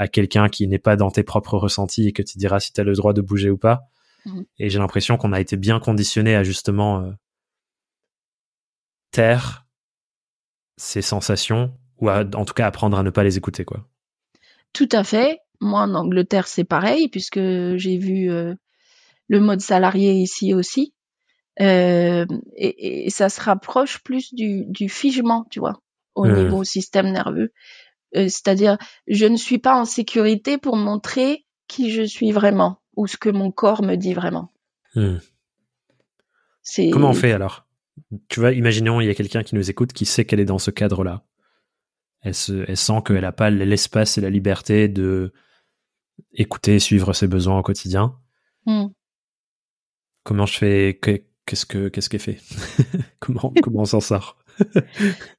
à 0.00 0.08
quelqu'un 0.08 0.48
qui 0.48 0.66
n'est 0.66 0.78
pas 0.78 0.96
dans 0.96 1.10
tes 1.10 1.22
propres 1.22 1.58
ressentis 1.58 2.08
et 2.08 2.12
que 2.12 2.22
tu 2.22 2.38
diras 2.38 2.58
si 2.58 2.72
tu 2.72 2.80
as 2.80 2.84
le 2.84 2.94
droit 2.94 3.12
de 3.12 3.20
bouger 3.20 3.50
ou 3.50 3.58
pas. 3.58 3.82
Mhm. 4.24 4.46
Et 4.58 4.70
j'ai 4.70 4.78
l'impression 4.78 5.18
qu'on 5.18 5.32
a 5.34 5.40
été 5.40 5.58
bien 5.58 5.78
conditionné 5.78 6.34
à 6.34 6.42
justement 6.42 7.00
euh, 7.02 7.10
taire 9.10 9.66
ces 10.78 11.02
sensations 11.02 11.76
ou 11.98 12.08
à, 12.08 12.24
en 12.34 12.44
tout 12.46 12.54
cas 12.54 12.66
apprendre 12.66 12.98
à 12.98 13.02
ne 13.02 13.10
pas 13.10 13.24
les 13.24 13.36
écouter 13.36 13.64
quoi. 13.66 13.86
Tout 14.72 14.88
à 14.92 15.04
fait. 15.04 15.40
Moi, 15.60 15.82
en 15.82 15.94
Angleterre, 15.94 16.46
c'est 16.46 16.64
pareil, 16.64 17.08
puisque 17.08 17.40
j'ai 17.76 17.98
vu 17.98 18.30
euh, 18.30 18.54
le 19.28 19.40
mode 19.40 19.60
salarié 19.60 20.12
ici 20.12 20.54
aussi. 20.54 20.94
Euh, 21.60 22.24
et, 22.56 23.04
et 23.06 23.10
ça 23.10 23.28
se 23.28 23.40
rapproche 23.42 24.02
plus 24.02 24.32
du, 24.32 24.64
du 24.68 24.88
figement, 24.88 25.44
tu 25.50 25.60
vois, 25.60 25.82
au 26.14 26.26
Hmm. 26.26 26.44
niveau 26.44 26.64
système 26.64 27.10
nerveux. 27.12 27.52
Euh, 28.16 28.24
C'est-à-dire, 28.28 28.76
je 29.06 29.26
ne 29.26 29.36
suis 29.36 29.58
pas 29.58 29.78
en 29.80 29.84
sécurité 29.84 30.58
pour 30.58 30.76
montrer 30.76 31.46
qui 31.68 31.90
je 31.90 32.02
suis 32.02 32.32
vraiment 32.32 32.80
ou 32.96 33.06
ce 33.06 33.16
que 33.16 33.28
mon 33.30 33.50
corps 33.52 33.82
me 33.82 33.94
dit 33.96 34.14
vraiment. 34.14 34.52
Hmm. 34.94 35.18
Comment 36.90 37.10
on 37.10 37.14
fait 37.14 37.32
alors? 37.32 37.66
Tu 38.28 38.40
vois, 38.40 38.52
imaginons 38.52 39.00
il 39.00 39.06
y 39.06 39.10
a 39.10 39.14
quelqu'un 39.14 39.42
qui 39.42 39.54
nous 39.54 39.70
écoute 39.70 39.92
qui 39.92 40.04
sait 40.06 40.24
qu'elle 40.24 40.40
est 40.40 40.44
dans 40.44 40.58
ce 40.58 40.70
cadre-là. 40.70 41.24
Elle, 42.22 42.34
se, 42.34 42.64
elle 42.68 42.76
sent 42.76 43.00
qu'elle 43.04 43.20
n'a 43.20 43.32
pas 43.32 43.50
l'espace 43.50 44.18
et 44.18 44.20
la 44.20 44.30
liberté 44.30 44.88
de 44.88 45.32
écouter, 46.34 46.78
suivre 46.78 47.12
ses 47.12 47.28
besoins 47.28 47.58
au 47.58 47.62
quotidien. 47.62 48.18
Hmm. 48.66 48.88
Comment 50.24 50.46
je 50.46 50.58
fais? 50.58 50.98
Que- 51.00 51.22
Qu'est-ce 51.46 51.66
que 51.66 51.88
qu'est-ce 51.88 52.08
qu'elle 52.08 52.20
fait? 52.20 52.38
Comment 53.18 53.52
comment 53.62 53.80
on 53.80 53.84
s'en 53.84 53.98
sort? 54.00 54.36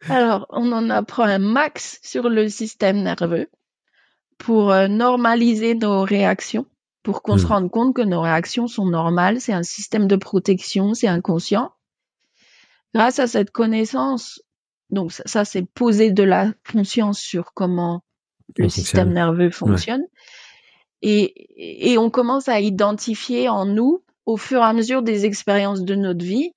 Alors, 0.10 0.46
on 0.50 0.72
en 0.72 0.90
apprend 0.90 1.24
un 1.24 1.40
max 1.40 2.00
sur 2.04 2.30
le 2.30 2.50
système 2.50 3.02
nerveux 3.04 3.50
pour 4.38 4.72
euh, 4.72 4.88
normaliser 4.88 5.76
nos 5.76 6.04
réactions, 6.04 6.66
pour 7.04 7.22
qu'on 7.22 7.36
Hmm. 7.36 7.40
se 7.40 7.48
rende 7.48 7.72
compte 7.72 7.96
que 7.96 8.02
nos 8.02 8.22
réactions 8.22 8.68
sont 8.68 8.86
normales. 8.86 9.40
C'est 9.42 9.54
un 9.54 9.64
système 9.64 10.08
de 10.08 10.16
protection, 10.16 10.94
c'est 10.94 11.08
inconscient. 11.08 11.72
Grâce 12.94 13.20
à 13.20 13.28
cette 13.28 13.52
connaissance, 13.52 14.42
donc 14.90 15.12
ça, 15.14 15.24
ça, 15.26 15.46
c'est 15.46 15.64
poser 15.64 16.12
de 16.12 16.24
la 16.24 16.54
conscience 16.72 17.20
sur 17.20 17.54
comment 17.54 18.04
le 18.58 18.68
système 18.70 19.14
nerveux 19.14 19.50
fonctionne. 19.52 20.04
Et, 21.02 21.92
et 21.94 21.98
on 21.98 22.10
commence 22.10 22.50
à 22.50 22.60
identifier 22.60 23.48
en 23.50 23.66
nous, 23.66 24.04
au 24.26 24.38
fur 24.38 24.60
et 24.60 24.66
à 24.66 24.74
mesure 24.74 25.02
des 25.02 25.26
expériences 25.26 25.82
de 25.84 25.96
notre 25.96 26.24
vie, 26.24 26.52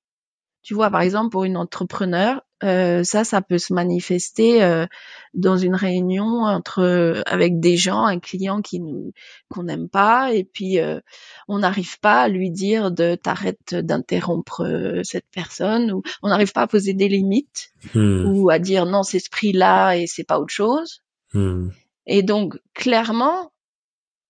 tu 0.62 0.75
vois, 0.75 0.91
par 0.91 1.03
exemple, 1.03 1.31
pour 1.31 1.45
une 1.45 1.57
entrepreneur, 1.57 2.43
euh, 2.65 3.05
ça, 3.05 3.25
ça 3.25 3.43
peut 3.43 3.59
se 3.59 3.73
manifester 3.73 4.62
euh, 4.65 4.87
dans 5.35 5.57
une 5.57 5.75
réunion 5.75 6.43
entre 6.45 7.23
avec 7.27 7.61
des 7.61 7.77
gens, 7.77 8.05
un 8.05 8.19
client 8.19 8.62
qui 8.62 8.81
nous 8.81 9.12
qu'on 9.49 9.65
n'aime 9.65 9.89
pas, 9.89 10.33
et 10.33 10.45
puis 10.45 10.81
euh, 10.81 11.01
on 11.49 11.59
n'arrive 11.61 12.01
pas 12.01 12.23
à 12.23 12.29
lui 12.29 12.51
dire 12.51 12.91
de 12.91 13.15
t'arrêtes 13.15 13.75
d'interrompre 13.75 14.62
euh, 14.65 15.03
cette 15.05 15.27
personne, 15.33 15.93
ou 15.93 16.03
on 16.23 16.29
n'arrive 16.29 16.53
pas 16.53 16.62
à 16.62 16.67
poser 16.67 16.95
des 16.95 17.09
limites, 17.09 17.71
Hmm, 17.93 18.25
ou 18.27 18.49
à 18.49 18.59
dire 18.59 18.87
non, 18.87 19.03
c'est 19.03 19.19
ce 19.19 19.29
prix-là 19.29 19.97
et 19.97 20.07
c'est 20.07 20.25
pas 20.25 20.41
autre 20.41 20.55
chose. 20.55 21.03
hmm, 21.35 21.69
Et 22.07 22.23
donc, 22.23 22.59
clairement, 22.73 23.53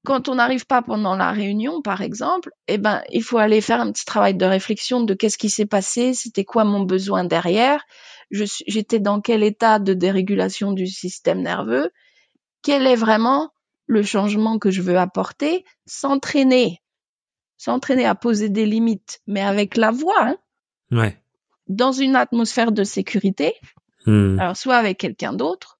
quand 0.05 0.29
on 0.29 0.35
n'arrive 0.37 0.67
pas 0.67 0.83
pendant 0.83 1.17
la 1.17 1.33
réunion, 1.33 1.83
par 1.83 2.03
exemple, 2.03 2.51
eh 2.69 2.79
ben, 2.79 3.03
il 3.11 3.23
faut 3.23 3.39
aller 3.39 3.61
faire 3.61 3.81
un 3.81 3.91
petit 3.91 4.05
travail 4.05 4.35
de 4.35 4.45
réflexion 4.45 5.03
de 5.03 5.15
qu'est-ce 5.15 5.39
qui 5.39 5.51
s'est 5.51 5.67
passé, 5.67 6.15
c'était 6.15 6.45
quoi 6.45 6.65
mon 6.65 6.81
besoin 6.81 7.25
derrière, 7.25 7.85
j'étais 8.31 9.01
dans 9.01 9.21
quel 9.21 9.43
état 9.43 9.79
de 9.79 9.95
dérégulation 9.95 10.73
du 10.73 10.87
système 10.87 11.43
nerveux, 11.43 11.91
quel 12.63 12.87
est 12.87 12.97
vraiment 12.97 13.51
le 13.87 14.03
changement 14.03 14.59
que 14.59 14.71
je 14.71 14.83
veux 14.83 14.99
apporter, 14.99 15.65
s'entraîner, 15.87 16.81
s'entraîner 17.57 18.07
à 18.07 18.15
poser 18.15 18.49
des 18.49 18.67
limites, 18.67 19.21
mais 19.27 19.43
avec 19.43 19.77
la 19.77 19.91
voix, 19.91 20.23
hein, 20.29 20.37
Ouais. 20.91 21.19
dans 21.69 21.93
une 21.93 22.15
atmosphère 22.15 22.73
de 22.73 22.85
sécurité, 22.85 23.55
Hmm, 24.07 24.39
alors 24.39 24.57
soit 24.57 24.77
avec 24.77 24.99
quelqu'un 24.99 25.33
d'autre. 25.33 25.74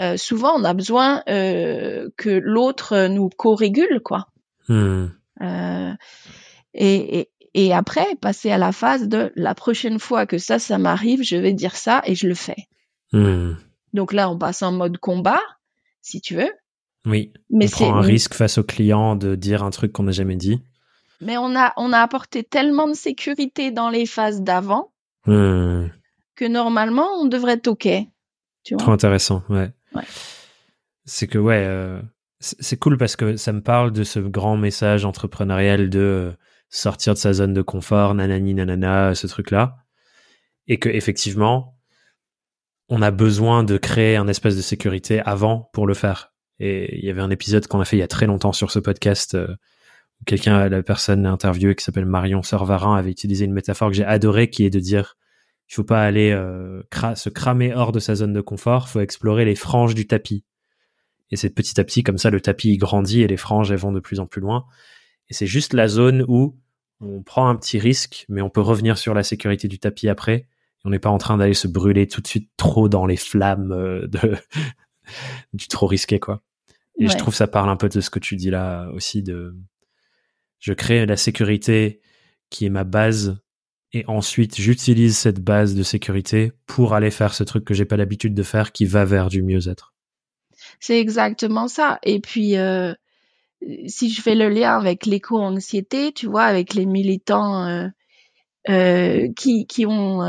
Euh, 0.00 0.16
souvent, 0.16 0.54
on 0.58 0.64
a 0.64 0.72
besoin 0.74 1.22
euh, 1.28 2.08
que 2.16 2.30
l'autre 2.30 2.94
euh, 2.94 3.08
nous 3.08 3.28
co-régule, 3.28 4.00
quoi. 4.04 4.28
hmm, 4.68 5.06
Euh, 5.42 5.92
et, 6.74 7.18
et, 7.20 7.30
et 7.54 7.72
après, 7.74 8.06
passer 8.20 8.50
à 8.50 8.58
la 8.58 8.72
phase 8.72 9.08
de 9.08 9.32
la 9.36 9.54
prochaine 9.54 9.98
fois 9.98 10.24
que 10.26 10.38
ça, 10.38 10.58
ça 10.58 10.78
m'arrive, 10.78 11.22
je 11.22 11.36
vais 11.36 11.52
dire 11.52 11.76
ça 11.76 12.00
et 12.06 12.14
je 12.14 12.26
le 12.26 12.34
fais. 12.34 12.68
hmm. 13.12 13.52
Donc 13.92 14.12
là, 14.14 14.30
on 14.30 14.38
passe 14.38 14.62
en 14.62 14.72
mode 14.72 14.96
combat, 14.98 15.40
si 16.00 16.20
tu 16.22 16.34
veux. 16.36 16.50
Oui. 17.04 17.32
Mais 17.50 17.66
on 17.66 17.68
c'est, 17.68 17.84
prend 17.84 17.96
un 17.96 18.00
risque 18.00 18.32
face 18.34 18.56
au 18.58 18.62
client 18.62 19.16
de 19.16 19.34
dire 19.34 19.62
un 19.62 19.70
truc 19.70 19.92
qu'on 19.92 20.04
n'a 20.04 20.12
jamais 20.12 20.36
dit. 20.36 20.62
mais 21.20 21.36
on 21.36 21.54
a, 21.56 21.74
on 21.76 21.92
a 21.92 21.98
apporté 21.98 22.42
tellement 22.44 22.88
de 22.88 22.94
sécurité 22.94 23.70
dans 23.70 23.90
les 23.90 24.06
phases 24.06 24.40
d'avant 24.42 24.88
Hmm. 25.26 25.88
que 26.34 26.44
normalement, 26.46 27.06
on 27.20 27.26
devrait 27.26 27.52
être 27.52 27.68
OK. 27.68 27.86
Tu 28.64 28.74
vois? 28.74 28.82
Trop 28.82 28.92
intéressant, 28.92 29.42
ouais. 29.50 29.70
C'est 31.04 31.26
que, 31.26 31.38
ouais, 31.38 31.64
euh, 31.66 32.00
c'est 32.40 32.60
c'est 32.60 32.76
cool 32.76 32.96
parce 32.96 33.16
que 33.16 33.36
ça 33.36 33.52
me 33.52 33.60
parle 33.60 33.92
de 33.92 34.04
ce 34.04 34.18
grand 34.18 34.56
message 34.56 35.04
entrepreneurial 35.04 35.90
de 35.90 35.98
euh, 35.98 36.32
sortir 36.68 37.14
de 37.14 37.18
sa 37.18 37.32
zone 37.32 37.54
de 37.54 37.62
confort, 37.62 38.14
nanani, 38.14 38.54
nanana, 38.54 39.14
ce 39.14 39.26
truc-là. 39.26 39.76
Et 40.68 40.78
que, 40.78 40.88
effectivement, 40.88 41.78
on 42.88 43.02
a 43.02 43.10
besoin 43.10 43.64
de 43.64 43.78
créer 43.78 44.16
un 44.16 44.28
espace 44.28 44.56
de 44.56 44.62
sécurité 44.62 45.20
avant 45.20 45.70
pour 45.72 45.86
le 45.86 45.94
faire. 45.94 46.32
Et 46.58 46.98
il 46.98 47.04
y 47.04 47.10
avait 47.10 47.22
un 47.22 47.30
épisode 47.30 47.66
qu'on 47.66 47.80
a 47.80 47.84
fait 47.84 47.96
il 47.96 48.00
y 48.00 48.04
a 48.04 48.08
très 48.08 48.26
longtemps 48.26 48.52
sur 48.52 48.70
ce 48.70 48.78
podcast 48.78 49.34
euh, 49.34 49.48
où 50.20 50.24
quelqu'un, 50.24 50.68
la 50.68 50.82
personne 50.82 51.26
interviewée 51.26 51.74
qui 51.74 51.84
s'appelle 51.84 52.06
Marion 52.06 52.42
Servarin 52.42 52.96
avait 52.96 53.10
utilisé 53.10 53.44
une 53.44 53.52
métaphore 53.52 53.88
que 53.88 53.96
j'ai 53.96 54.04
adorée 54.04 54.50
qui 54.50 54.64
est 54.64 54.70
de 54.70 54.78
dire 54.78 55.16
il 55.72 55.74
faut 55.74 55.84
pas 55.84 56.02
aller 56.02 56.32
euh, 56.32 56.82
cra- 56.92 57.16
se 57.16 57.30
cramer 57.30 57.72
hors 57.72 57.92
de 57.92 57.98
sa 57.98 58.14
zone 58.14 58.34
de 58.34 58.42
confort, 58.42 58.90
faut 58.90 59.00
explorer 59.00 59.46
les 59.46 59.54
franges 59.54 59.94
du 59.94 60.06
tapis. 60.06 60.44
Et 61.30 61.36
c'est 61.36 61.48
petit 61.48 61.80
à 61.80 61.84
petit 61.84 62.02
comme 62.02 62.18
ça 62.18 62.28
le 62.28 62.42
tapis 62.42 62.68
il 62.68 62.76
grandit 62.76 63.22
et 63.22 63.26
les 63.26 63.38
franges 63.38 63.72
elles 63.72 63.78
vont 63.78 63.90
de 63.90 64.00
plus 64.00 64.20
en 64.20 64.26
plus 64.26 64.42
loin. 64.42 64.66
Et 65.30 65.34
c'est 65.34 65.46
juste 65.46 65.72
la 65.72 65.88
zone 65.88 66.26
où 66.28 66.58
on 67.00 67.22
prend 67.22 67.48
un 67.48 67.56
petit 67.56 67.78
risque, 67.78 68.26
mais 68.28 68.42
on 68.42 68.50
peut 68.50 68.60
revenir 68.60 68.98
sur 68.98 69.14
la 69.14 69.22
sécurité 69.22 69.66
du 69.66 69.78
tapis 69.78 70.10
après. 70.10 70.34
Et 70.34 70.46
on 70.84 70.90
n'est 70.90 70.98
pas 70.98 71.08
en 71.08 71.16
train 71.16 71.38
d'aller 71.38 71.54
se 71.54 71.68
brûler 71.68 72.06
tout 72.06 72.20
de 72.20 72.26
suite 72.26 72.50
trop 72.58 72.90
dans 72.90 73.06
les 73.06 73.16
flammes 73.16 73.72
euh, 73.72 74.06
de 74.08 74.36
du 75.54 75.68
trop 75.68 75.86
risqué 75.86 76.20
quoi. 76.20 76.42
Et 76.98 77.06
je 77.08 77.16
trouve 77.16 77.34
ça 77.34 77.46
parle 77.46 77.70
un 77.70 77.76
peu 77.76 77.88
de 77.88 78.02
ce 78.02 78.10
que 78.10 78.18
tu 78.18 78.36
dis 78.36 78.50
là 78.50 78.90
aussi 78.92 79.22
de 79.22 79.56
je 80.58 80.74
crée 80.74 81.06
la 81.06 81.16
sécurité 81.16 82.02
qui 82.50 82.66
est 82.66 82.70
ma 82.70 82.84
base 82.84 83.40
et 83.92 84.04
ensuite 84.06 84.56
j'utilise 84.56 85.16
cette 85.16 85.40
base 85.40 85.74
de 85.74 85.82
sécurité 85.82 86.52
pour 86.66 86.94
aller 86.94 87.10
faire 87.10 87.34
ce 87.34 87.44
truc 87.44 87.64
que 87.64 87.74
j'ai 87.74 87.84
pas 87.84 87.96
l'habitude 87.96 88.34
de 88.34 88.42
faire 88.42 88.72
qui 88.72 88.84
va 88.84 89.04
vers 89.04 89.28
du 89.28 89.42
mieux-être. 89.42 89.94
C'est 90.80 90.98
exactement 90.98 91.68
ça. 91.68 91.98
Et 92.02 92.20
puis 92.20 92.56
euh, 92.56 92.94
si 93.86 94.10
je 94.10 94.20
fais 94.22 94.34
le 94.34 94.48
lien 94.48 94.76
avec 94.78 95.06
l'éco-anxiété, 95.06 96.12
tu 96.12 96.26
vois, 96.26 96.44
avec 96.44 96.74
les 96.74 96.86
militants 96.86 97.66
euh, 97.66 97.88
euh, 98.68 99.28
qui 99.36 99.66
qui 99.66 99.86
ont 99.86 100.20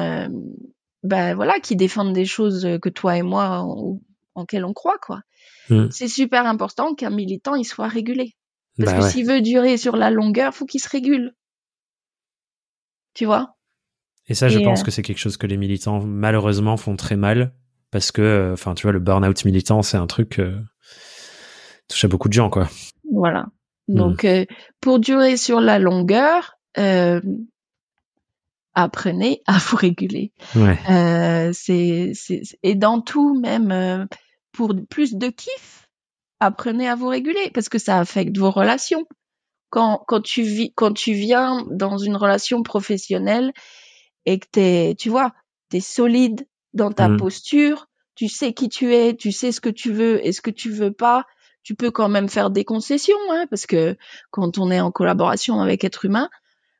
ben 1.03 1.35
voilà, 1.35 1.59
qui 1.59 1.75
défendent 1.75 2.13
des 2.13 2.25
choses 2.25 2.67
que 2.81 2.89
toi 2.89 3.17
et 3.17 3.23
moi 3.23 3.59
en, 3.59 3.99
en 4.35 4.45
on 4.51 4.73
croit 4.73 4.97
quoi. 4.99 5.21
Mm. 5.69 5.89
C'est 5.91 6.07
super 6.07 6.45
important 6.45 6.95
qu'un 6.95 7.09
militant 7.09 7.55
il 7.55 7.65
soit 7.65 7.87
régulé. 7.87 8.35
Parce 8.77 8.91
bah 8.91 8.99
que 8.99 9.09
s'il 9.09 9.27
veut 9.27 9.41
durer 9.41 9.77
sur 9.77 9.95
la 9.95 10.09
longueur, 10.09 10.53
faut 10.53 10.65
qu'il 10.65 10.81
se 10.81 10.89
régule. 10.89 11.33
Tu 13.13 13.25
vois? 13.25 13.55
Et 14.27 14.33
ça, 14.33 14.47
je 14.47 14.59
pense 14.59 14.81
euh, 14.81 14.83
que 14.83 14.91
c'est 14.91 15.01
quelque 15.01 15.17
chose 15.17 15.37
que 15.37 15.47
les 15.47 15.57
militants, 15.57 16.01
malheureusement, 16.01 16.77
font 16.77 16.95
très 16.95 17.15
mal. 17.15 17.53
Parce 17.91 18.11
que, 18.11 18.21
euh, 18.21 18.53
enfin, 18.53 18.73
tu 18.73 18.83
vois, 18.83 18.91
le 18.91 18.99
burn-out 18.99 19.45
militant, 19.45 19.81
c'est 19.81 19.97
un 19.97 20.07
truc 20.07 20.39
euh, 20.39 20.59
touche 21.87 22.05
à 22.05 22.07
beaucoup 22.07 22.29
de 22.29 22.33
gens, 22.33 22.49
quoi. 22.49 22.69
Voilà. 23.11 23.47
Mm. 23.87 23.95
Donc, 23.95 24.27
pour 24.79 24.99
durer 24.99 25.37
sur 25.37 25.59
la 25.59 25.77
longueur, 25.77 26.57
apprenez 28.73 29.41
à 29.45 29.57
vous 29.59 29.77
réguler. 29.77 30.31
Ouais. 30.55 31.51
c'est, 31.53 32.13
et 32.63 32.75
dans 32.75 33.01
tout, 33.01 33.39
même 33.39 34.07
pour 34.53 34.73
plus 34.89 35.15
de 35.15 35.27
kiff, 35.27 35.87
apprenez 36.39 36.87
à 36.87 36.95
vous 36.95 37.07
réguler 37.07 37.51
parce 37.53 37.69
que 37.69 37.77
ça 37.77 37.99
affecte 37.99 38.37
vos 38.37 38.51
relations. 38.51 39.05
Quand, 39.73 40.03
quand 40.07 40.21
tu 40.21 40.43
vis, 40.43 40.71
quand 40.75 40.93
tu 40.93 41.13
viens 41.13 41.65
dans 41.71 41.97
une 41.97 42.15
relation 42.15 42.61
professionnelle 42.61 43.53
et 44.27 44.37
que 44.37 44.45
t'es, 44.51 44.95
tu 44.99 45.09
vois, 45.09 45.33
t'es 45.69 45.79
solide 45.79 46.47
dans 46.75 46.91
ta 46.91 47.09
mmh. 47.09 47.17
posture, 47.17 47.87
tu 48.13 48.27
sais 48.27 48.53
qui 48.53 48.69
tu 48.69 48.93
es, 48.93 49.15
tu 49.15 49.31
sais 49.31 49.51
ce 49.51 49.59
que 49.59 49.71
tu 49.71 49.91
veux 49.91 50.23
et 50.23 50.31
ce 50.31 50.41
que 50.41 50.51
tu 50.51 50.69
veux 50.69 50.91
pas, 50.91 51.25
tu 51.63 51.73
peux 51.73 51.89
quand 51.89 52.07
même 52.07 52.29
faire 52.29 52.51
des 52.51 52.65
concessions, 52.65 53.17
hein, 53.31 53.47
parce 53.49 53.65
que 53.65 53.97
quand 54.29 54.59
on 54.59 54.69
est 54.69 54.79
en 54.79 54.91
collaboration 54.91 55.59
avec 55.59 55.83
être 55.83 56.05
humain, 56.05 56.29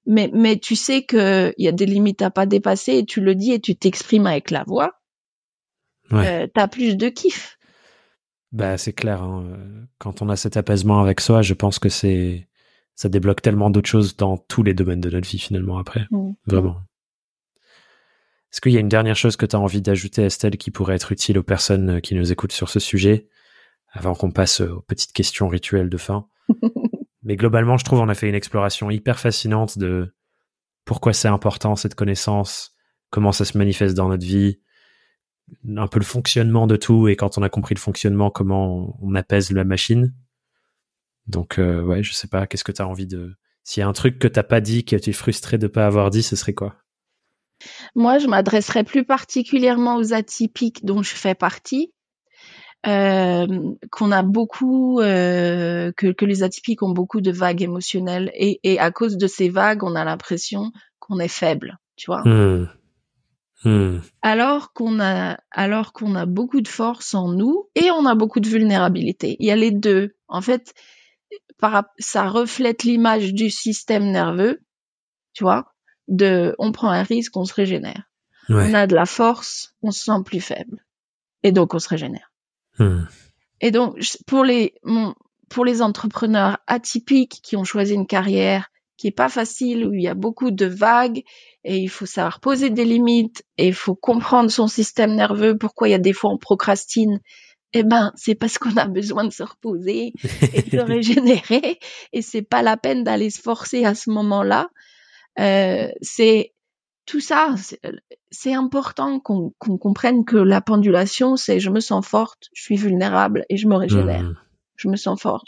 mais, 0.06 0.30
mais 0.32 0.60
tu 0.60 0.76
sais 0.76 1.04
qu'il 1.04 1.56
y 1.58 1.68
a 1.68 1.72
des 1.72 1.88
limites 1.88 2.22
à 2.22 2.30
pas 2.30 2.46
dépasser 2.46 3.00
et 3.00 3.06
tu 3.06 3.22
le 3.22 3.34
dis 3.34 3.54
et 3.54 3.60
tu 3.60 3.76
t'exprimes 3.76 4.28
avec 4.28 4.52
la 4.52 4.66
voix, 4.66 5.02
ouais. 6.12 6.44
euh, 6.44 6.48
t'as 6.54 6.68
plus 6.68 6.96
de 6.96 7.10
kiff. 7.10 7.58
Bah, 8.52 8.78
c'est 8.78 8.94
clair. 8.94 9.24
Hein. 9.24 9.58
Quand 9.98 10.22
on 10.22 10.30
a 10.30 10.36
cet 10.36 10.58
apaisement 10.58 11.02
avec 11.02 11.22
soi, 11.22 11.42
je 11.42 11.56
pense 11.56 11.80
que 11.80 11.90
c'est 11.90 12.48
ça 12.96 13.10
débloque 13.10 13.42
tellement 13.42 13.70
d'autres 13.70 13.90
choses 13.90 14.16
dans 14.16 14.38
tous 14.38 14.64
les 14.64 14.74
domaines 14.74 15.02
de 15.02 15.10
notre 15.10 15.28
vie 15.28 15.40
finalement 15.40 15.78
après. 15.78 16.08
Mmh. 16.12 16.32
Vraiment. 16.46 16.82
Est-ce 18.52 18.62
qu'il 18.62 18.72
y 18.72 18.78
a 18.78 18.82
une 18.82 18.90
dernière 18.90 19.16
chose 19.16 19.36
que 19.36 19.48
tu 19.48 19.56
as 19.56 19.60
envie 19.60 19.82
d'ajouter, 19.82 20.24
Estelle, 20.24 20.58
qui 20.58 20.70
pourrait 20.70 20.96
être 20.96 21.12
utile 21.12 21.40
aux 21.40 21.44
personnes 21.44 22.02
qui 22.02 22.14
nous 22.14 22.32
écoutent 22.32 22.52
sur 22.52 22.70
ce 22.70 22.80
sujet, 22.80 23.28
avant 23.92 24.14
qu'on 24.14 24.30
passe 24.30 24.62
aux 24.62 24.82
petites 24.82 25.14
questions 25.14 25.48
rituelles 25.48 25.90
de 25.90 25.98
fin? 25.98 26.28
Mais 27.24 27.36
globalement, 27.36 27.78
je 27.78 27.86
trouve 27.86 28.00
on 28.00 28.10
a 28.10 28.14
fait 28.14 28.30
une 28.30 28.36
exploration 28.36 28.92
hyper 28.92 29.20
fascinante 29.20 29.80
de 29.80 30.14
pourquoi 30.86 31.14
c'est 31.14 31.28
important 31.28 31.76
cette 31.76 31.96
connaissance, 31.96 32.76
comment 33.10 33.32
ça 33.32 33.46
se 33.46 33.58
manifeste 33.58 33.96
dans 33.96 34.10
notre 34.10 34.26
vie, 34.26 34.60
un 35.76 35.88
peu 35.88 36.00
le 36.00 36.06
fonctionnement 36.06 36.68
de 36.68 36.76
tout 36.76 37.08
et 37.08 37.16
quand 37.16 37.38
on 37.38 37.44
a 37.44 37.50
compris 37.50 37.76
le 37.76 37.80
fonctionnement, 37.80 38.30
comment 38.30 38.98
on, 39.02 39.16
apaise 39.16 39.52
la 39.52 39.64
machine. 39.64 40.14
Donc 41.28 41.60
euh, 41.60 41.82
ouais, 41.82 42.04
je 42.04 42.14
sais 42.14 42.28
pas, 42.28 42.48
qu'est-ce 42.48 42.64
que 42.64 42.72
tu 42.72 42.82
as 42.82 42.88
envie 42.88 43.08
de 43.08 43.36
s'il 43.64 43.82
y 43.82 43.84
a 43.84 43.88
un 43.88 43.94
truc 43.94 44.20
que 44.20 44.28
t'as 44.28 44.44
pas 44.44 44.62
dit, 44.62 44.84
que 44.84 44.96
tu 44.96 45.10
es 45.10 45.14
frustré 45.14 45.58
de 45.58 45.68
pas 45.68 45.86
avoir 45.86 46.10
dit, 46.10 46.22
ce 46.22 46.36
serait 46.36 46.54
quoi? 46.54 46.76
Moi, 47.96 48.18
je 48.18 48.28
m'adresserais 48.28 48.84
plus 48.84 49.06
particulièrement 49.06 49.96
aux 49.96 50.14
atypiques 50.14 50.84
dont 50.84 51.02
je 51.02 51.14
fais 51.14 51.36
partie. 51.36 51.94
Euh, 52.86 53.48
qu'on 53.92 54.12
a 54.12 54.24
beaucoup, 54.24 55.00
euh, 55.00 55.94
que, 55.96 56.12
que, 56.12 56.26
les 56.26 56.44
atypiques 56.44 56.84
ont 56.84 56.92
beaucoup 56.92 57.22
de 57.22 57.32
vagues 57.32 57.62
émotionnelles 57.62 58.30
et, 58.34 58.60
et 58.64 58.78
à 58.78 58.92
cause 58.92 59.16
de 59.16 59.26
ces 59.26 59.48
vagues, 59.48 59.84
on 59.86 59.96
a 59.96 60.04
l'impression 60.04 60.74
qu'on 61.00 61.20
est 61.20 61.30
faible, 61.30 61.78
tu 61.96 62.08
vois. 62.08 62.24
Mmh. 62.26 62.68
Hmm. 63.64 64.00
Alors 64.22 64.74
qu'on 64.74 65.00
a, 65.00 65.38
alors 65.52 65.94
qu'on 65.94 66.16
a 66.16 66.26
beaucoup 66.26 66.60
de 66.60 66.68
force 66.68 67.16
en 67.16 67.32
nous 67.32 67.70
et 67.76 67.90
on 67.92 68.06
a 68.06 68.16
beaucoup 68.16 68.42
de 68.42 68.50
vulnérabilité. 68.50 69.38
Il 69.40 69.46
y 69.48 69.52
a 69.52 69.56
les 69.56 69.72
deux. 69.72 70.16
En 70.28 70.42
fait, 70.42 70.74
ça 72.00 72.28
reflète 72.28 72.84
l'image 72.84 73.34
du 73.34 73.50
système 73.50 74.12
nerveux, 74.12 74.60
tu 75.34 75.44
vois, 75.44 75.74
de, 76.08 76.56
on 76.60 76.72
prend 76.72 76.90
un 76.90 77.04
risque, 77.04 77.36
on 77.38 77.46
se 77.46 77.54
régénère. 77.54 78.04
On 78.50 78.74
a 78.74 78.88
de 78.88 78.96
la 78.96 79.06
force, 79.06 79.74
on 79.82 79.92
se 79.92 80.04
sent 80.04 80.22
plus 80.26 80.42
faible. 80.42 80.86
Et 81.44 81.52
donc, 81.52 81.74
on 81.74 81.80
se 81.80 81.88
régénère. 81.88 82.32
Hmm. 82.78 83.04
Et 83.62 83.72
donc, 83.72 83.98
pour 84.28 84.44
les, 84.44 84.76
pour 85.50 85.64
les 85.64 85.82
entrepreneurs 85.82 86.58
atypiques 86.68 87.40
qui 87.42 87.56
ont 87.56 87.64
choisi 87.64 87.94
une 87.94 88.08
carrière 88.08 88.70
qui 88.98 89.08
est 89.08 89.12
pas 89.12 89.30
facile, 89.30 89.88
où 89.88 89.94
il 89.94 90.02
y 90.02 90.08
a 90.08 90.14
beaucoup 90.14 90.52
de 90.52 90.66
vagues 90.66 91.24
et 91.64 91.78
il 91.78 91.90
faut 91.90 92.06
savoir 92.06 92.40
poser 92.40 92.70
des 92.70 92.86
limites 92.86 93.44
et 93.58 93.68
il 93.68 93.74
faut 93.74 93.96
comprendre 93.96 94.52
son 94.52 94.68
système 94.68 95.16
nerveux, 95.16 95.58
pourquoi 95.58 95.88
il 95.88 95.92
y 95.92 95.96
a 95.96 96.00
des 96.00 96.14
fois 96.14 96.32
on 96.32 96.38
procrastine. 96.38 97.20
Eh 97.74 97.84
ben, 97.84 98.12
c'est 98.16 98.36
parce 98.36 98.58
qu'on 98.58 98.78
a 98.78 98.88
besoin 98.88 99.24
de 99.24 99.32
se 99.32 99.44
reposer 99.44 100.14
et 100.54 100.62
de 100.62 100.70
se 100.70 100.78
régénérer 100.84 101.80
et 102.12 102.22
c'est 102.22 102.42
pas 102.42 102.62
la 102.62 102.78
peine 102.78 103.04
d'aller 103.04 103.30
se 103.30 103.42
forcer 103.42 103.86
à 103.86 103.96
ce 103.96 104.10
moment-là. 104.12 104.70
Euh, 105.40 105.88
c'est 106.02 106.54
tout 107.06 107.20
ça, 107.20 107.56
c'est 108.32 108.54
important 108.54 109.20
qu'on 109.20 109.52
comprenne 109.78 110.24
que 110.24 110.38
la 110.38 110.62
pendulation, 110.62 111.36
c'est 111.36 111.60
je 111.60 111.70
me 111.70 111.80
sens 111.80 112.06
forte, 112.06 112.50
je 112.54 112.62
suis 112.62 112.78
vulnérable 112.78 113.46
et 113.50 113.58
je 113.58 113.68
me 113.68 113.76
régénère. 113.76 114.24
Mmh. 114.24 114.38
Je 114.78 114.88
me 114.88 114.96
sens 114.96 115.22
forte, 115.22 115.48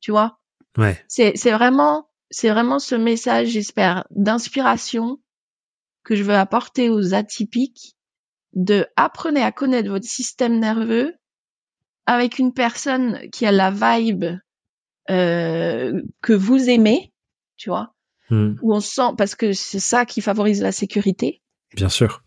tu 0.00 0.10
vois? 0.10 0.38
Ouais. 0.76 1.02
C'est 1.08 1.32
vraiment 1.50 2.10
c'est 2.30 2.50
vraiment 2.50 2.78
ce 2.78 2.94
message, 2.94 3.48
j'espère, 3.48 4.06
d'inspiration 4.10 5.20
que 6.04 6.14
je 6.14 6.22
veux 6.22 6.34
apporter 6.34 6.88
aux 6.88 7.14
atypiques 7.14 7.96
de 8.52 8.86
apprenez 8.96 9.42
à 9.42 9.52
connaître 9.52 9.90
votre 9.90 10.06
système 10.06 10.58
nerveux 10.58 11.14
avec 12.10 12.40
une 12.40 12.52
personne 12.52 13.30
qui 13.30 13.46
a 13.46 13.52
la 13.52 13.70
vibe 13.70 14.24
euh, 15.10 16.02
que 16.22 16.32
vous 16.32 16.68
aimez, 16.68 17.12
tu 17.56 17.70
vois, 17.70 17.94
hmm. 18.30 18.56
où 18.62 18.74
on 18.74 18.80
sent 18.80 19.14
parce 19.16 19.36
que 19.36 19.52
c'est 19.52 19.78
ça 19.78 20.04
qui 20.04 20.20
favorise 20.20 20.60
la 20.60 20.72
sécurité. 20.72 21.40
Bien 21.72 21.88
sûr. 21.88 22.24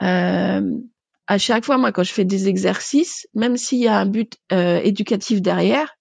Euh, 0.00 0.78
à 1.26 1.38
chaque 1.38 1.64
fois, 1.64 1.76
moi, 1.76 1.90
quand 1.90 2.04
je 2.04 2.12
fais 2.12 2.24
des 2.24 2.46
exercices, 2.46 3.26
même 3.34 3.56
s'il 3.56 3.80
y 3.80 3.88
a 3.88 3.98
un 3.98 4.06
but 4.06 4.38
euh, 4.52 4.78
éducatif 4.78 5.42
derrière, 5.42 5.96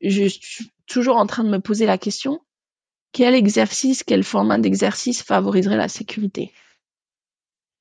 je 0.00 0.28
suis 0.28 0.70
toujours 0.86 1.16
en 1.16 1.26
train 1.26 1.42
de 1.42 1.50
me 1.50 1.58
poser 1.58 1.84
la 1.84 1.98
question 1.98 2.40
quel 3.10 3.34
exercice, 3.34 4.04
quel 4.04 4.22
format 4.22 4.58
d'exercice 4.58 5.24
favoriserait 5.24 5.76
la 5.76 5.88
sécurité? 5.88 6.52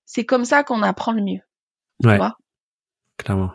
C'est 0.05 0.25
comme 0.25 0.45
ça 0.45 0.63
qu'on 0.63 0.81
apprend 0.81 1.11
le 1.11 1.21
mieux. 1.21 1.41
Ouais. 2.03 2.19
clairement. 3.17 3.51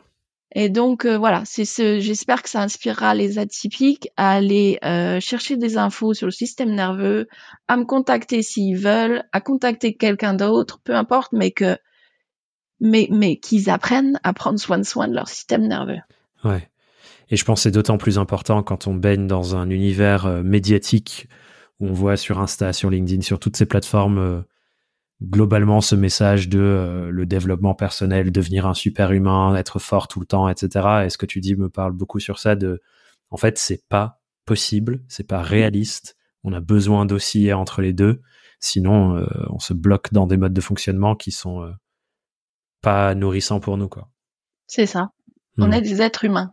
Et 0.54 0.70
donc 0.70 1.04
euh, 1.04 1.18
voilà, 1.18 1.42
c'est 1.44 1.64
ce. 1.64 2.00
J'espère 2.00 2.42
que 2.42 2.48
ça 2.48 2.62
inspirera 2.62 3.14
les 3.14 3.38
atypiques 3.38 4.08
à 4.16 4.32
aller 4.32 4.78
euh, 4.84 5.20
chercher 5.20 5.56
des 5.56 5.76
infos 5.76 6.14
sur 6.14 6.26
le 6.26 6.32
système 6.32 6.74
nerveux, 6.74 7.28
à 7.68 7.76
me 7.76 7.84
contacter 7.84 8.42
s'ils 8.42 8.78
veulent, 8.78 9.24
à 9.32 9.40
contacter 9.40 9.94
quelqu'un 9.94 10.34
d'autre, 10.34 10.80
peu 10.82 10.94
importe, 10.94 11.32
mais 11.32 11.50
que 11.50 11.76
mais 12.80 13.36
qu'ils 13.36 13.68
apprennent 13.70 14.20
à 14.22 14.32
prendre 14.32 14.58
soin 14.58 14.78
de 14.78 14.84
soin 14.84 15.08
de 15.08 15.14
leur 15.14 15.28
système 15.28 15.66
nerveux. 15.66 16.00
Ouais. 16.44 16.70
Et 17.30 17.36
je 17.36 17.44
pense 17.44 17.60
que 17.60 17.62
c'est 17.64 17.70
d'autant 17.72 17.98
plus 17.98 18.18
important 18.18 18.62
quand 18.62 18.86
on 18.86 18.94
baigne 18.94 19.26
dans 19.26 19.54
un 19.54 19.68
univers 19.68 20.26
euh, 20.26 20.42
médiatique 20.42 21.28
où 21.80 21.88
on 21.88 21.92
voit 21.92 22.16
sur 22.16 22.38
Insta, 22.38 22.72
sur 22.72 22.88
LinkedIn, 22.88 23.20
sur 23.20 23.38
toutes 23.38 23.56
ces 23.56 23.66
plateformes, 23.66 24.44
globalement 25.22 25.80
ce 25.80 25.94
message 25.94 26.48
de 26.48 26.60
euh, 26.60 27.10
le 27.10 27.26
développement 27.26 27.74
personnel, 27.74 28.30
devenir 28.30 28.66
un 28.66 28.74
super 28.74 29.12
humain, 29.12 29.54
être 29.56 29.78
fort 29.78 30.08
tout 30.08 30.20
le 30.20 30.26
temps, 30.26 30.48
etc. 30.48 31.04
Et 31.04 31.10
ce 31.10 31.18
que 31.18 31.26
tu 31.26 31.40
dis 31.40 31.56
me 31.56 31.68
parle 31.68 31.92
beaucoup 31.92 32.20
sur 32.20 32.38
ça 32.38 32.54
de, 32.54 32.80
en 33.30 33.36
fait, 33.36 33.58
c'est 33.58 33.82
pas 33.88 34.20
possible, 34.44 35.02
c'est 35.08 35.26
pas 35.26 35.42
réaliste. 35.42 36.16
On 36.44 36.52
a 36.52 36.60
besoin 36.60 37.04
d'osciller 37.04 37.52
entre 37.52 37.82
les 37.82 37.92
deux. 37.92 38.22
Sinon, 38.60 39.24
on 39.50 39.58
se 39.58 39.72
bloque 39.72 40.12
dans 40.12 40.26
des 40.26 40.36
modes 40.36 40.52
de 40.52 40.60
fonctionnement 40.60 41.14
qui 41.14 41.30
sont 41.30 41.72
pas 42.80 43.14
nourrissants 43.14 43.60
pour 43.60 43.76
nous, 43.76 43.88
quoi. 43.88 44.08
C'est 44.66 44.86
ça. 44.86 45.10
On 45.58 45.68
hmm. 45.68 45.72
est 45.74 45.80
des 45.80 46.02
êtres 46.02 46.24
humains. 46.24 46.52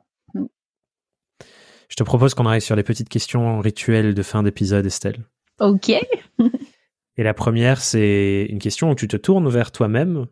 Je 1.89 1.95
te 1.95 2.03
propose 2.03 2.33
qu'on 2.33 2.45
arrive 2.45 2.61
sur 2.61 2.75
les 2.75 2.83
petites 2.83 3.09
questions 3.09 3.59
rituelles 3.59 4.13
de 4.13 4.23
fin 4.23 4.43
d'épisode, 4.43 4.85
Estelle. 4.85 5.23
Ok. 5.59 5.91
Et 7.17 7.23
la 7.23 7.33
première, 7.33 7.81
c'est 7.81 8.45
une 8.49 8.59
question 8.59 8.91
où 8.91 8.95
tu 8.95 9.07
te 9.07 9.17
tournes 9.17 9.49
vers 9.49 9.71
toi-même, 9.71 10.27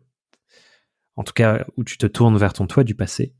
en 1.16 1.24
tout 1.24 1.32
cas 1.32 1.64
où 1.76 1.84
tu 1.84 1.96
te 1.96 2.06
tournes 2.06 2.36
vers 2.36 2.52
ton 2.52 2.66
toi 2.66 2.84
du 2.84 2.94
passé. 2.94 3.34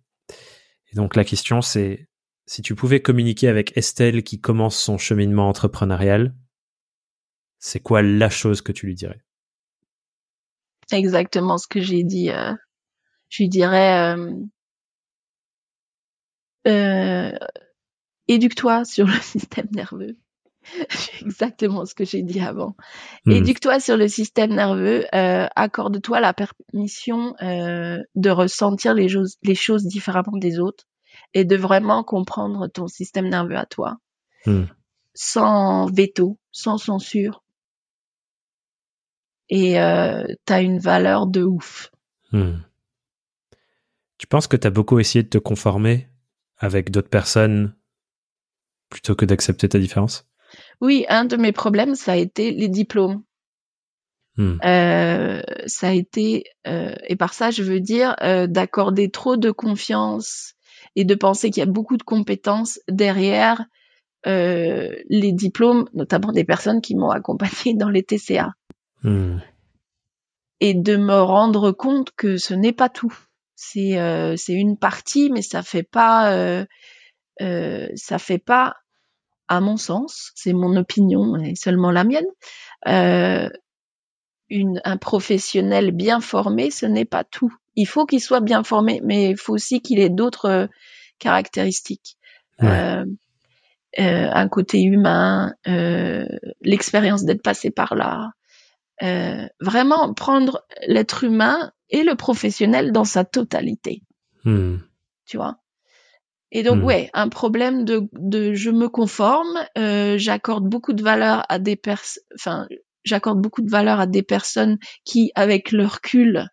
Et 0.93 0.97
donc 0.97 1.17
la 1.17 1.25
question, 1.25 1.61
c'est 1.61 2.09
si 2.47 2.63
tu 2.63 2.75
pouvais 2.75 3.01
communiquer 3.01 3.49
avec 3.49 3.77
Estelle 3.77 4.23
qui 4.23 4.41
commence 4.41 4.79
son 4.79 4.99
cheminement 4.99 5.49
entrepreneurial, 5.49 6.35
c'est 7.59 7.81
quoi 7.81 8.03
la 8.03 8.29
chose 8.29 8.61
que 8.61 8.73
tu 8.73 8.87
lui 8.87 8.95
dirais? 8.95 9.21
Exactement 10.93 11.57
ce 11.59 11.67
que 11.67 11.81
j'ai 11.81 12.05
dit. 12.05 12.31
Euh, 12.31 12.53
je 13.31 13.43
lui 13.43 13.49
dirais 13.49 14.15
euh, 14.15 14.33
euh, 16.67 17.33
éduque-toi 18.29 18.85
sur 18.85 19.07
le 19.07 19.13
système 19.23 19.69
nerveux. 19.73 20.17
exactement 21.21 21.85
ce 21.85 21.95
que 21.95 22.05
j'ai 22.05 22.23
dit 22.23 22.41
avant. 22.41 22.77
Hmm. 23.25 23.33
Éduque-toi 23.33 23.81
sur 23.81 23.97
le 23.97 24.09
système 24.09 24.55
nerveux, 24.55 25.05
euh, 25.15 25.47
accorde-toi 25.55 26.21
la 26.21 26.35
permission 26.35 27.35
euh, 27.43 27.99
de 28.15 28.31
ressentir 28.31 28.95
les, 28.95 29.09
choses, 29.09 29.37
les 29.43 29.55
choses 29.55 29.85
différemment 29.85 30.37
des 30.37 30.59
autres 30.59 30.85
et 31.33 31.45
de 31.45 31.57
vraiment 31.57 32.05
comprendre 32.05 32.67
ton 32.69 32.87
système 32.87 33.29
nerveux 33.29 33.57
à 33.57 33.67
toi, 33.67 33.99
hmm. 34.47 34.65
sans 35.15 35.87
veto, 35.87 36.39
sans 36.53 36.79
censure. 36.79 37.43
Et 39.51 39.79
euh, 39.79 40.25
t'as 40.47 40.63
une 40.63 40.79
valeur 40.79 41.27
de 41.27 41.43
ouf. 41.43 41.91
Hmm. 42.33 42.57
Tu 44.19 44.27
penses 44.27 44.47
que 44.47 44.57
t'as 44.57 44.71
beaucoup 44.71 44.99
essayé 44.99 45.23
de 45.23 45.29
te 45.29 45.39
conformer 45.39 46.09
avec 46.57 46.91
d'autres 46.91 47.11
personnes 47.11 47.75
plutôt 48.89 49.15
que 49.15 49.25
d'accepter 49.25 49.69
ta 49.69 49.79
différence? 49.79 50.27
Oui, 50.81 51.05
un 51.09 51.25
de 51.25 51.37
mes 51.37 51.53
problèmes, 51.53 51.95
ça 51.95 52.13
a 52.13 52.17
été 52.17 52.51
les 52.51 52.69
diplômes. 52.69 53.23
Hmm. 54.37 54.57
Euh, 54.65 55.43
ça 55.67 55.89
a 55.89 55.93
été, 55.93 56.45
euh, 56.67 56.95
et 57.07 57.15
par 57.15 57.35
ça, 57.35 57.51
je 57.51 57.63
veux 57.63 57.81
dire 57.81 58.17
euh, 58.21 58.47
d'accorder 58.47 59.11
trop 59.11 59.37
de 59.37 59.51
confiance 59.51 60.55
et 60.97 61.05
de 61.05 61.15
penser 61.15 61.51
qu'il 61.51 61.61
y 61.61 61.67
a 61.67 61.71
beaucoup 61.71 61.97
de 61.97 62.03
compétences 62.03 62.81
derrière 62.89 63.65
les 64.27 65.33
diplômes, 65.33 65.87
notamment 65.93 66.33
des 66.33 66.45
personnes 66.45 66.81
qui 66.81 66.97
m'ont 66.97 67.11
accompagné 67.11 67.75
dans 67.75 67.91
les 67.91 68.03
TCA. 68.03 68.55
Hmm. 69.03 69.37
Et 70.61 70.73
de 70.73 70.97
me 70.97 71.21
rendre 71.21 71.73
compte 71.73 72.11
que 72.17 72.39
ce 72.39 72.55
n'est 72.55 72.73
pas 72.73 72.89
tout. 72.89 73.15
C'est 73.55 73.99
c'est 74.39 74.55
une 74.55 74.79
partie, 74.79 75.29
mais 75.31 75.43
ça 75.43 75.63
fait 75.63 75.83
pas 75.83 76.65
ça 77.39 78.19
fait 78.19 78.39
pas 78.39 78.77
à 79.49 79.61
mon 79.61 79.77
sens, 79.77 80.33
c'est 80.35 80.53
mon 80.53 80.77
opinion 80.77 81.37
et 81.37 81.55
seulement 81.55 81.91
la 81.91 82.05
mienne, 82.05 82.27
euh, 82.89 83.49
une, 84.51 84.81
un 84.85 84.97
professionnel 84.97 85.91
bien 85.91 86.21
formé, 86.21 86.71
ce 86.71 86.87
n'est 86.87 87.05
pas 87.05 87.25
tout. 87.25 87.55
Il 87.77 87.87
faut 87.87 88.07
qu'il 88.07 88.21
soit 88.21 88.41
bien 88.41 88.63
formé, 88.63 89.01
mais 89.05 89.31
il 89.31 89.37
faut 89.37 89.55
aussi 89.55 89.81
qu'il 89.81 89.99
ait 89.99 90.11
d'autres 90.11 90.47
euh, 90.47 90.67
caractéristiques. 91.19 92.17
Euh, 92.63 93.05
euh, 93.99 94.31
un 94.33 94.49
côté 94.49 94.83
humain, 94.83 95.55
l'expérience 96.61 97.25
d'être 97.25 97.43
passé 97.43 97.71
par 97.71 97.95
là. 97.95 98.31
vraiment 99.61 100.15
prendre 100.15 100.65
l'être 100.87 101.25
humain 101.25 101.73
et 101.91 102.05
le 102.05 102.15
professionnel 102.15 102.93
dans 102.93 103.05
sa 103.05 103.25
totalité. 103.25 104.03
Hmm. 104.45 104.77
Tu 105.27 105.37
vois? 105.37 105.59
Et 106.57 106.63
donc, 106.63 106.83
hmm. 106.83 106.85
ouais, 106.85 107.11
un 107.15 107.29
problème 107.29 107.85
de, 107.85 108.09
de 108.13 108.55
je 108.55 108.71
me 108.71 108.89
conforme, 108.89 109.59
euh, 109.77 110.17
j'accorde 110.19 110.69
beaucoup 110.69 110.93
de 110.93 111.03
valeur 111.03 111.45
à 111.49 111.59
des 111.59 111.75
personnes, 111.75 112.23
enfin, 112.37 112.69
j'accorde 113.03 113.41
beaucoup 113.41 113.61
de 113.61 113.69
valeur 113.69 113.99
à 113.99 114.07
des 114.07 114.23
personnes 114.23 114.79
qui, 115.05 115.33
avec 115.35 115.73
le 115.73 115.85
recul, 115.85 116.49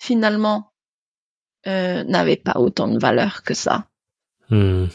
finalement, 0.00 0.72
euh, 1.68 2.02
n'avaient 2.02 2.36
pas 2.36 2.58
autant 2.58 2.88
de 2.88 2.98
valeur 2.98 3.44
que 3.44 3.54
ça. 3.54 3.88
Hmm. 4.48 4.86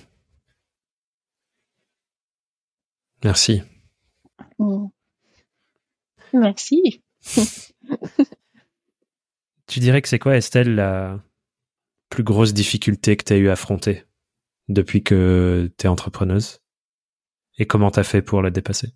Merci. 3.23 3.61
Hmm. 4.59 4.87
Merci. 6.33 7.01
tu 9.67 9.79
dirais 9.79 10.01
que 10.01 10.09
c'est 10.09 10.19
quoi, 10.19 10.35
Estelle, 10.35 10.75
la, 10.75 11.17
plus 12.15 12.23
grosse 12.23 12.53
difficulté 12.53 13.17
que 13.17 13.25
tu 13.25 13.33
as 13.33 13.37
eu 13.37 13.49
à 13.49 13.53
affronter 13.53 14.05
depuis 14.69 15.03
que 15.03 15.69
tu 15.77 15.85
es 15.85 15.89
entrepreneuse? 15.89 16.61
Et 17.57 17.65
comment 17.67 17.91
tu 17.91 17.99
as 17.99 18.05
fait 18.05 18.21
pour 18.21 18.41
la 18.41 18.51
dépasser? 18.51 18.93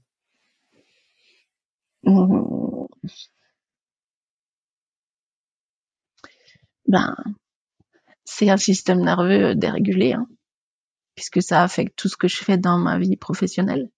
Ben, 6.88 7.13
c'est 8.24 8.49
un 8.49 8.55
système 8.55 9.03
nerveux 9.03 9.53
dérégulé, 9.53 10.13
hein, 10.13 10.26
puisque 11.15 11.43
ça 11.43 11.61
affecte 11.61 11.97
tout 11.97 12.07
ce 12.07 12.15
que 12.15 12.30
je 12.30 12.38
fais 12.38 12.57
dans 12.57 12.78
ma 12.78 12.97
vie 12.97 13.17
professionnelle. 13.17 13.91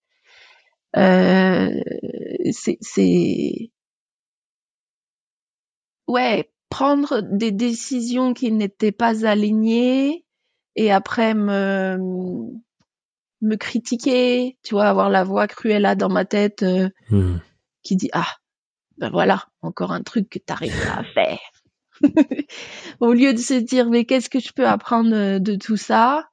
Euh, 0.97 1.69
c'est, 2.51 3.71
ouais, 6.07 6.50
prendre 6.71 7.21
des 7.21 7.51
décisions 7.51 8.33
qui 8.33 8.51
n'étaient 8.51 8.93
pas 8.93 9.27
alignées 9.27 10.25
et 10.75 10.91
après 10.91 11.35
me 11.35 11.97
me 13.41 13.55
critiquer, 13.55 14.57
tu 14.63 14.75
vois, 14.75 14.85
avoir 14.85 15.09
la 15.09 15.23
voix 15.23 15.47
cruelle 15.47 15.95
dans 15.97 16.09
ma 16.09 16.25
tête 16.25 16.63
euh, 16.63 16.89
hmm. 17.09 17.37
qui 17.83 17.95
dit 17.97 18.09
ah 18.13 18.27
ben 18.97 19.09
voilà 19.09 19.45
encore 19.61 19.91
un 19.91 20.01
truc 20.01 20.29
que 20.29 20.39
t'arrives 20.39 20.87
à 20.87 21.03
faire. 21.03 21.39
Au 22.99 23.13
lieu 23.13 23.33
de 23.33 23.39
se 23.39 23.55
dire 23.55 23.89
mais 23.89 24.05
qu'est-ce 24.05 24.29
que 24.29 24.39
je 24.39 24.53
peux 24.53 24.67
apprendre 24.67 25.39
de 25.39 25.55
tout 25.55 25.77
ça, 25.77 26.29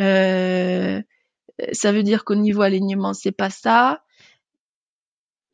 euh, 0.00 1.00
ça 1.72 1.92
veut 1.92 2.02
dire 2.02 2.24
qu'au 2.24 2.34
niveau 2.34 2.62
alignement 2.62 3.14
c'est 3.14 3.32
pas 3.32 3.50
ça. 3.50 4.02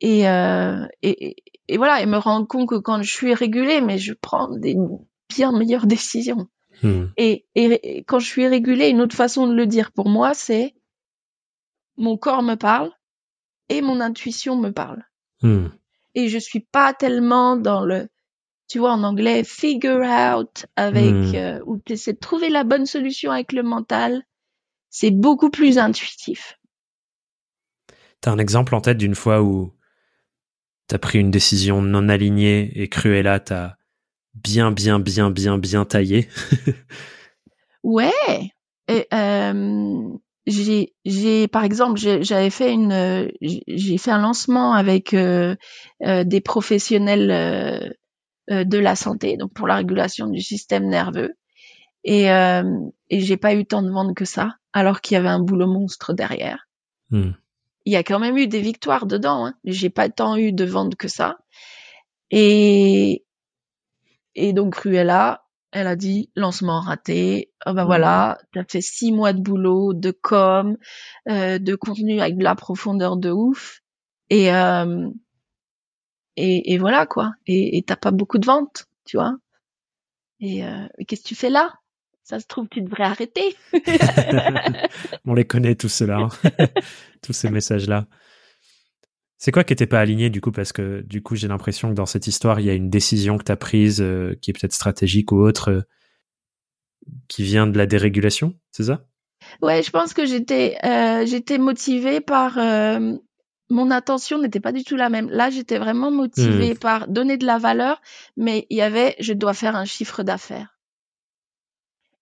Et, 0.01 0.27
euh, 0.27 0.85
et, 1.03 1.37
et 1.67 1.77
voilà, 1.77 2.01
et 2.01 2.05
me 2.05 2.17
rendre 2.17 2.47
compte 2.47 2.69
que 2.69 2.75
quand 2.75 3.01
je 3.01 3.11
suis 3.11 3.33
régulée, 3.33 3.81
mais 3.81 3.97
je 3.97 4.13
prends 4.13 4.49
des 4.49 4.75
bien 5.29 5.51
meilleures 5.51 5.87
décisions. 5.87 6.47
Hmm. 6.83 7.05
Et, 7.17 7.45
et, 7.55 8.03
quand 8.03 8.19
je 8.19 8.27
suis 8.27 8.47
régulée, 8.47 8.89
une 8.89 9.01
autre 9.01 9.15
façon 9.15 9.47
de 9.47 9.53
le 9.53 9.65
dire 9.65 9.91
pour 9.91 10.09
moi, 10.09 10.33
c'est 10.33 10.75
mon 11.97 12.17
corps 12.17 12.43
me 12.43 12.55
parle 12.55 12.91
et 13.69 13.81
mon 13.81 14.01
intuition 14.01 14.57
me 14.57 14.71
parle. 14.71 15.03
Hmm. 15.41 15.67
Et 16.13 16.27
je 16.27 16.37
suis 16.37 16.59
pas 16.59 16.93
tellement 16.93 17.55
dans 17.55 17.81
le, 17.81 18.09
tu 18.67 18.79
vois, 18.79 18.91
en 18.91 19.03
anglais, 19.03 19.43
figure 19.43 20.01
out 20.01 20.65
avec, 20.75 21.13
hmm. 21.13 21.35
euh, 21.35 21.59
où 21.65 21.79
tu 21.79 21.93
essaies 21.93 22.13
de 22.13 22.19
trouver 22.19 22.49
la 22.49 22.63
bonne 22.63 22.85
solution 22.85 23.31
avec 23.31 23.53
le 23.53 23.63
mental. 23.63 24.23
C'est 24.89 25.11
beaucoup 25.11 25.49
plus 25.49 25.77
intuitif. 25.77 26.59
T'as 28.21 28.31
un 28.31 28.37
exemple 28.37 28.75
en 28.75 28.81
tête 28.81 28.97
d'une 28.97 29.15
fois 29.15 29.41
où 29.41 29.73
t'as 30.87 30.97
pris 30.97 31.19
une 31.19 31.31
décision 31.31 31.81
non 31.81 32.09
alignée 32.09 32.71
et 32.75 32.87
Cruella 32.87 33.39
t'a 33.39 33.77
bien, 34.33 34.71
bien, 34.71 34.99
bien, 34.99 35.29
bien, 35.29 35.57
bien 35.57 35.85
taillé. 35.85 36.27
ouais. 37.83 38.51
Et, 38.87 39.07
euh, 39.13 40.09
j'ai, 40.45 40.93
j'ai, 41.05 41.47
par 41.47 41.63
exemple, 41.63 41.99
j'avais 41.99 42.51
fait 42.51 42.71
une, 42.71 43.31
j'ai 43.41 43.97
fait 43.97 44.11
un 44.11 44.21
lancement 44.21 44.73
avec 44.73 45.13
euh, 45.15 45.55
euh, 46.03 46.23
des 46.23 46.41
professionnels 46.41 47.95
de 48.47 48.77
la 48.77 48.95
santé, 48.95 49.37
donc 49.37 49.53
pour 49.53 49.65
la 49.67 49.77
régulation 49.77 50.27
du 50.27 50.41
système 50.41 50.87
nerveux, 50.87 51.33
et 52.03 52.25
et 52.25 53.19
j'ai 53.21 53.37
pas 53.37 53.55
eu 53.55 53.65
tant 53.65 53.81
de 53.81 53.89
ventes 53.89 54.15
que 54.15 54.25
ça, 54.25 54.57
alors 54.71 55.01
qu'il 55.01 55.15
y 55.15 55.17
avait 55.17 55.29
un 55.29 55.39
boulot 55.39 55.65
monstre 55.65 56.13
derrière. 56.13 56.67
Hmm 57.09 57.31
il 57.85 57.93
y 57.93 57.95
a 57.95 58.03
quand 58.03 58.19
même 58.19 58.37
eu 58.37 58.47
des 58.47 58.61
victoires 58.61 59.05
dedans. 59.05 59.47
Hein. 59.47 59.55
J'ai 59.63 59.89
pas 59.89 60.09
tant 60.09 60.35
eu 60.35 60.51
de 60.53 60.65
ventes 60.65 60.95
que 60.95 61.07
ça. 61.07 61.37
Et 62.31 63.23
et 64.35 64.53
donc 64.53 64.75
Cruella, 64.75 65.45
elle 65.71 65.87
a 65.87 65.95
dit 65.95 66.31
lancement 66.35 66.81
raté. 66.81 67.51
Oh 67.65 67.73
ben 67.73 67.85
voilà, 67.85 68.37
t'as 68.53 68.63
fait 68.65 68.81
six 68.81 69.11
mois 69.11 69.33
de 69.33 69.41
boulot, 69.41 69.93
de 69.93 70.11
com, 70.11 70.77
euh, 71.29 71.59
de 71.59 71.75
contenu 71.75 72.19
avec 72.21 72.37
de 72.37 72.43
la 72.43 72.55
profondeur 72.55 73.17
de 73.17 73.31
ouf. 73.31 73.81
Et 74.29 74.53
euh, 74.53 75.09
et, 76.37 76.73
et, 76.73 76.77
voilà 76.77 77.05
quoi. 77.05 77.33
Et 77.47 77.83
t'as 77.87 77.95
pas 77.95 78.11
beaucoup 78.11 78.37
de 78.39 78.45
ventes, 78.45 78.87
tu 79.05 79.17
vois. 79.17 79.37
Et, 80.39 80.65
euh, 80.65 80.87
qu'est-ce 81.07 81.23
que 81.23 81.27
tu 81.27 81.35
fais 81.35 81.49
là? 81.49 81.73
Ça 82.25 82.39
se 82.39 82.47
trouve, 82.47 82.67
tu 82.67 82.81
devrais 82.81 83.03
arrêter. 83.03 83.55
On 85.25 85.35
les 85.35 85.45
connaît 85.45 85.75
tous 85.75 85.89
ceux-là. 85.89 86.17
Hein. 86.17 86.29
tous 87.21 87.33
ces 87.33 87.51
messages-là. 87.51 88.07
C'est 89.37 89.51
quoi 89.51 89.63
qui 89.63 89.73
n'était 89.73 89.85
pas 89.85 89.99
aligné 89.99 90.31
du 90.31 90.41
coup? 90.41 90.51
Parce 90.51 90.73
que 90.73 91.01
du 91.01 91.21
coup, 91.21 91.35
j'ai 91.35 91.47
l'impression 91.47 91.89
que 91.89 91.93
dans 91.93 92.07
cette 92.07 92.25
histoire, 92.25 92.59
il 92.59 92.65
y 92.65 92.69
a 92.71 92.73
une 92.73 92.89
décision 92.89 93.37
que 93.37 93.43
tu 93.43 93.51
as 93.51 93.57
prise 93.57 94.01
euh, 94.01 94.33
qui 94.41 94.49
est 94.49 94.53
peut-être 94.53 94.73
stratégique 94.73 95.31
ou 95.31 95.37
autre, 95.37 95.69
euh, 95.69 95.81
qui 97.27 97.43
vient 97.43 97.67
de 97.67 97.77
la 97.77 97.85
dérégulation, 97.85 98.55
c'est 98.71 98.85
ça? 98.85 99.05
Ouais, 99.61 99.83
je 99.83 99.91
pense 99.91 100.15
que 100.15 100.25
j'étais 100.25 100.77
euh, 100.83 101.27
j'étais 101.27 101.59
motivée 101.59 102.21
par 102.21 102.57
mon 103.69 103.91
attention 103.91 104.39
n'était 104.39 104.59
pas 104.59 104.71
du 104.71 104.83
tout 104.83 104.95
la 104.95 105.09
même. 105.09 105.29
Là, 105.29 105.51
j'étais 105.51 105.77
vraiment 105.77 106.09
motivée 106.09 106.73
hmm. 106.73 106.77
par 106.77 107.07
donner 107.07 107.37
de 107.37 107.45
la 107.45 107.59
valeur, 107.59 108.01
mais 108.35 108.65
il 108.71 108.77
y 108.77 108.81
avait 108.81 109.15
je 109.19 109.33
dois 109.33 109.53
faire 109.53 109.75
un 109.75 109.85
chiffre 109.85 110.23
d'affaires. 110.23 110.74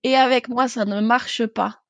Et 0.03 0.15
avec 0.15 0.49
moi, 0.49 0.67
ça 0.67 0.85
ne 0.85 0.99
marche 1.01 1.45
pas. 1.45 1.81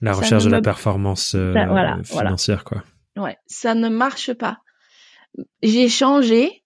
La 0.00 0.12
Ça 0.12 0.20
recherche 0.20 0.44
de 0.44 0.50
la 0.50 0.60
performance 0.60 1.34
euh, 1.34 1.54
Ça, 1.54 1.66
voilà, 1.66 1.98
voilà. 2.10 2.28
financière, 2.28 2.64
quoi. 2.64 2.84
Ouais, 3.16 3.38
ça 3.46 3.74
ne 3.74 3.88
marche 3.88 4.32
pas. 4.34 4.60
J'ai 5.62 5.88
changé 5.88 6.64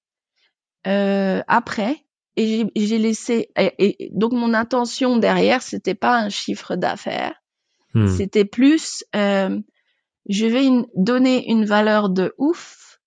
euh, 0.87 1.41
après 1.47 2.05
et 2.37 2.67
j'ai- 2.77 2.99
laissé. 2.99 3.51
Et, 3.57 4.05
et 4.07 4.11
donc 4.13 4.33
mon 4.33 4.55
intention 4.55 5.19
derrière, 5.19 5.63
c'était 5.63 5.95
pas 5.95 6.17
un 6.19 6.29
chiffre 6.31 6.77
d'affaires, 6.77 7.35
Hmm. 7.95 8.07
c'était 8.07 8.45
plus. 8.45 9.05
euh, 9.17 9.59
je 10.29 10.47
vais 10.47 10.65
une- 10.67 10.87
donner 10.95 11.51
une 11.51 11.65
valeur 11.65 12.11
de 12.11 12.35
ouf 12.39 13.01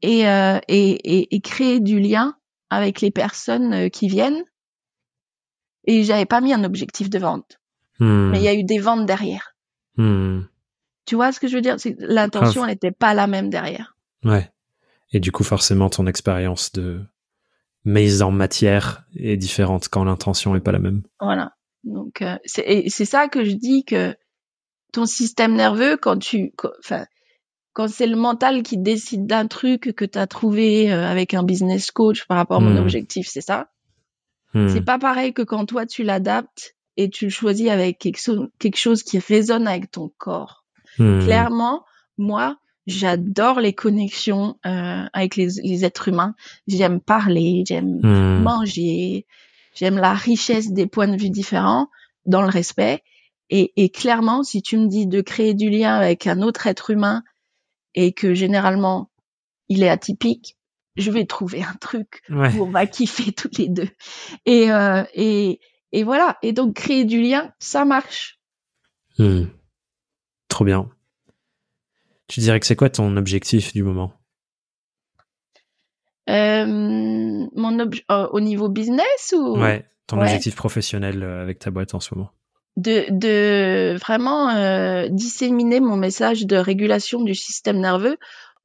et, 0.00 0.28
euh, 0.28 0.58
et, 0.68 0.90
et, 1.18 1.34
et 1.34 1.40
créer 1.40 1.80
du 1.80 1.98
lien 2.00 2.36
avec 2.70 3.00
les 3.00 3.10
personnes 3.10 3.72
euh, 3.74 3.88
qui 3.88 4.08
viennent. 4.08 4.44
Et 5.84 6.04
j'avais 6.04 6.26
pas 6.26 6.40
mis 6.40 6.52
un 6.52 6.64
objectif 6.64 7.10
de 7.10 7.18
vente, 7.18 7.60
Hmm. 7.98 8.30
mais 8.30 8.38
il 8.38 8.44
y 8.44 8.48
a 8.48 8.54
eu 8.54 8.64
des 8.64 8.78
ventes 8.78 9.06
derrière. 9.06 9.54
Hmm. 9.96 10.42
Tu 11.06 11.14
vois 11.16 11.32
ce 11.32 11.40
que 11.40 11.48
je 11.48 11.56
veux 11.56 11.60
dire? 11.62 11.78
C'est 11.78 11.96
L'intention, 11.98 12.64
elle 12.64 12.70
n'était 12.70 12.90
pas 12.92 13.14
la 13.14 13.26
même 13.26 13.50
derrière. 13.50 13.96
Ouais. 14.24 14.50
Et 15.12 15.20
du 15.20 15.32
coup, 15.32 15.44
forcément, 15.44 15.90
ton 15.90 16.06
expérience 16.06 16.72
de 16.72 17.02
mise 17.84 18.22
en 18.22 18.30
matière 18.30 19.04
est 19.16 19.36
différente 19.36 19.88
quand 19.88 20.04
l'intention 20.04 20.54
est 20.54 20.60
pas 20.60 20.72
la 20.72 20.78
même. 20.78 21.02
Voilà. 21.20 21.52
Donc 21.84 22.22
euh, 22.22 22.36
c'est 22.44 23.04
ça 23.04 23.26
que 23.28 23.44
je 23.44 23.50
dis 23.52 23.84
que 23.84 24.14
ton 24.92 25.04
système 25.04 25.54
nerveux 25.54 25.96
quand 25.96 26.16
tu 26.18 26.52
enfin 26.78 27.06
quand 27.72 27.88
c'est 27.88 28.06
le 28.06 28.14
mental 28.16 28.62
qui 28.62 28.78
décide 28.78 29.26
d'un 29.26 29.48
truc 29.48 29.92
que 29.96 30.04
tu 30.04 30.16
as 30.18 30.28
trouvé 30.28 30.92
euh, 30.92 31.04
avec 31.08 31.34
un 31.34 31.42
business 31.42 31.90
coach 31.90 32.24
par 32.28 32.36
rapport 32.36 32.58
à 32.58 32.60
mon 32.60 32.74
Hmm. 32.74 32.82
objectif, 32.82 33.26
c'est 33.28 33.40
ça? 33.40 33.71
Hmm. 34.54 34.68
C'est 34.68 34.82
pas 34.82 34.98
pareil 34.98 35.32
que 35.32 35.42
quand 35.42 35.64
toi 35.66 35.86
tu 35.86 36.02
l'adaptes 36.02 36.74
et 36.96 37.08
tu 37.08 37.24
le 37.26 37.30
choisis 37.30 37.68
avec 37.70 37.98
quelque, 37.98 38.20
so- 38.20 38.48
quelque 38.58 38.76
chose 38.78 39.02
qui 39.02 39.18
résonne 39.18 39.66
avec 39.66 39.90
ton 39.90 40.10
corps. 40.18 40.64
Hmm. 40.98 41.20
Clairement, 41.20 41.84
moi, 42.18 42.58
j'adore 42.86 43.60
les 43.60 43.72
connexions 43.72 44.58
euh, 44.66 45.04
avec 45.12 45.36
les, 45.36 45.48
les 45.62 45.84
êtres 45.84 46.08
humains. 46.08 46.34
J'aime 46.66 47.00
parler, 47.00 47.64
j'aime 47.66 48.00
Hmm. 48.02 48.42
manger, 48.42 49.26
j'aime 49.74 49.96
la 49.96 50.12
richesse 50.12 50.70
des 50.72 50.86
points 50.86 51.08
de 51.08 51.16
vue 51.16 51.30
différents 51.30 51.88
dans 52.26 52.42
le 52.42 52.48
respect. 52.48 53.02
Et, 53.48 53.72
et 53.76 53.88
clairement, 53.90 54.42
si 54.42 54.60
tu 54.62 54.76
me 54.78 54.86
dis 54.86 55.06
de 55.06 55.20
créer 55.20 55.54
du 55.54 55.70
lien 55.70 55.94
avec 55.94 56.26
un 56.26 56.42
autre 56.42 56.66
être 56.66 56.90
humain 56.90 57.22
et 57.94 58.12
que 58.12 58.34
généralement 58.34 59.10
il 59.68 59.82
est 59.82 59.88
atypique, 59.88 60.56
je 60.96 61.10
vais 61.10 61.24
trouver 61.26 61.62
un 61.62 61.74
truc 61.80 62.22
Ouais. 62.28 62.52
où 62.54 62.64
on 62.64 62.70
va 62.70 62.86
kiffer 62.86 63.32
toutes 63.32 63.58
les 63.58 63.68
deux. 63.68 63.88
Et, 64.46 64.70
euh, 64.72 65.04
et, 65.14 65.60
et 65.92 66.04
voilà. 66.04 66.38
Et 66.42 66.52
donc 66.52 66.74
créer 66.74 67.04
du 67.04 67.20
lien, 67.22 67.52
ça 67.58 67.84
marche. 67.84 68.38
Hmm. 69.18 69.44
Trop 70.48 70.64
bien. 70.64 70.90
Tu 72.28 72.40
dirais 72.40 72.60
que 72.60 72.66
c'est 72.66 72.76
quoi 72.76 72.90
ton 72.90 73.16
objectif 73.16 73.72
du 73.72 73.82
moment? 73.82 74.12
Euh, 76.30 76.66
mon 76.66 77.78
euh, 77.80 78.28
au 78.30 78.40
niveau 78.40 78.68
business 78.68 79.34
ou? 79.36 79.58
Ouais, 79.58 79.86
ton 80.06 80.16
Ouais. 80.18 80.24
objectif 80.24 80.54
professionnel 80.54 81.22
avec 81.22 81.58
ta 81.58 81.70
boîte 81.70 81.94
en 81.94 82.00
ce 82.00 82.14
moment. 82.14 82.30
de, 82.76 83.04
de 83.10 83.96
vraiment 83.98 85.06
disséminer 85.10 85.80
mon 85.80 85.96
message 85.96 86.46
de 86.46 86.56
régulation 86.56 87.22
du 87.22 87.34
système 87.34 87.78
nerveux 87.80 88.16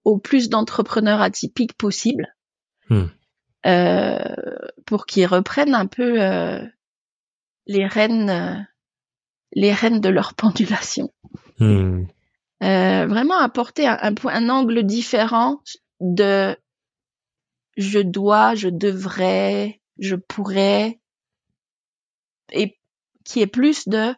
au 0.07 0.17
plus 0.17 0.47
d'entrepreneurs 0.47 1.21
atypiques 1.21 1.73
possible 1.73 2.33
Hmm. 2.89 3.07
euh, 3.65 4.17
pour 4.85 5.05
qu'ils 5.05 5.25
reprennent 5.25 5.75
un 5.75 5.87
peu 5.87 6.21
euh, 6.21 6.65
les 7.65 7.85
rênes 7.85 8.29
euh, 8.29 8.55
les 9.51 9.73
rênes 9.73 9.99
de 9.99 10.07
leur 10.07 10.33
pendulation. 10.35 11.13
Hmm. 11.59 12.05
Euh, 12.63 13.05
vraiment 13.07 13.37
apporter 13.37 13.85
un, 13.85 13.97
un, 14.01 14.15
un 14.23 14.49
angle 14.49 14.83
différent 14.83 15.59
de 15.99 16.55
je 17.75 17.99
dois, 17.99 18.55
je 18.55 18.69
devrais, 18.69 19.81
je 19.99 20.15
pourrais, 20.15 21.01
et 22.53 22.79
qui 23.25 23.41
est 23.41 23.47
plus 23.47 23.89
de 23.89 24.15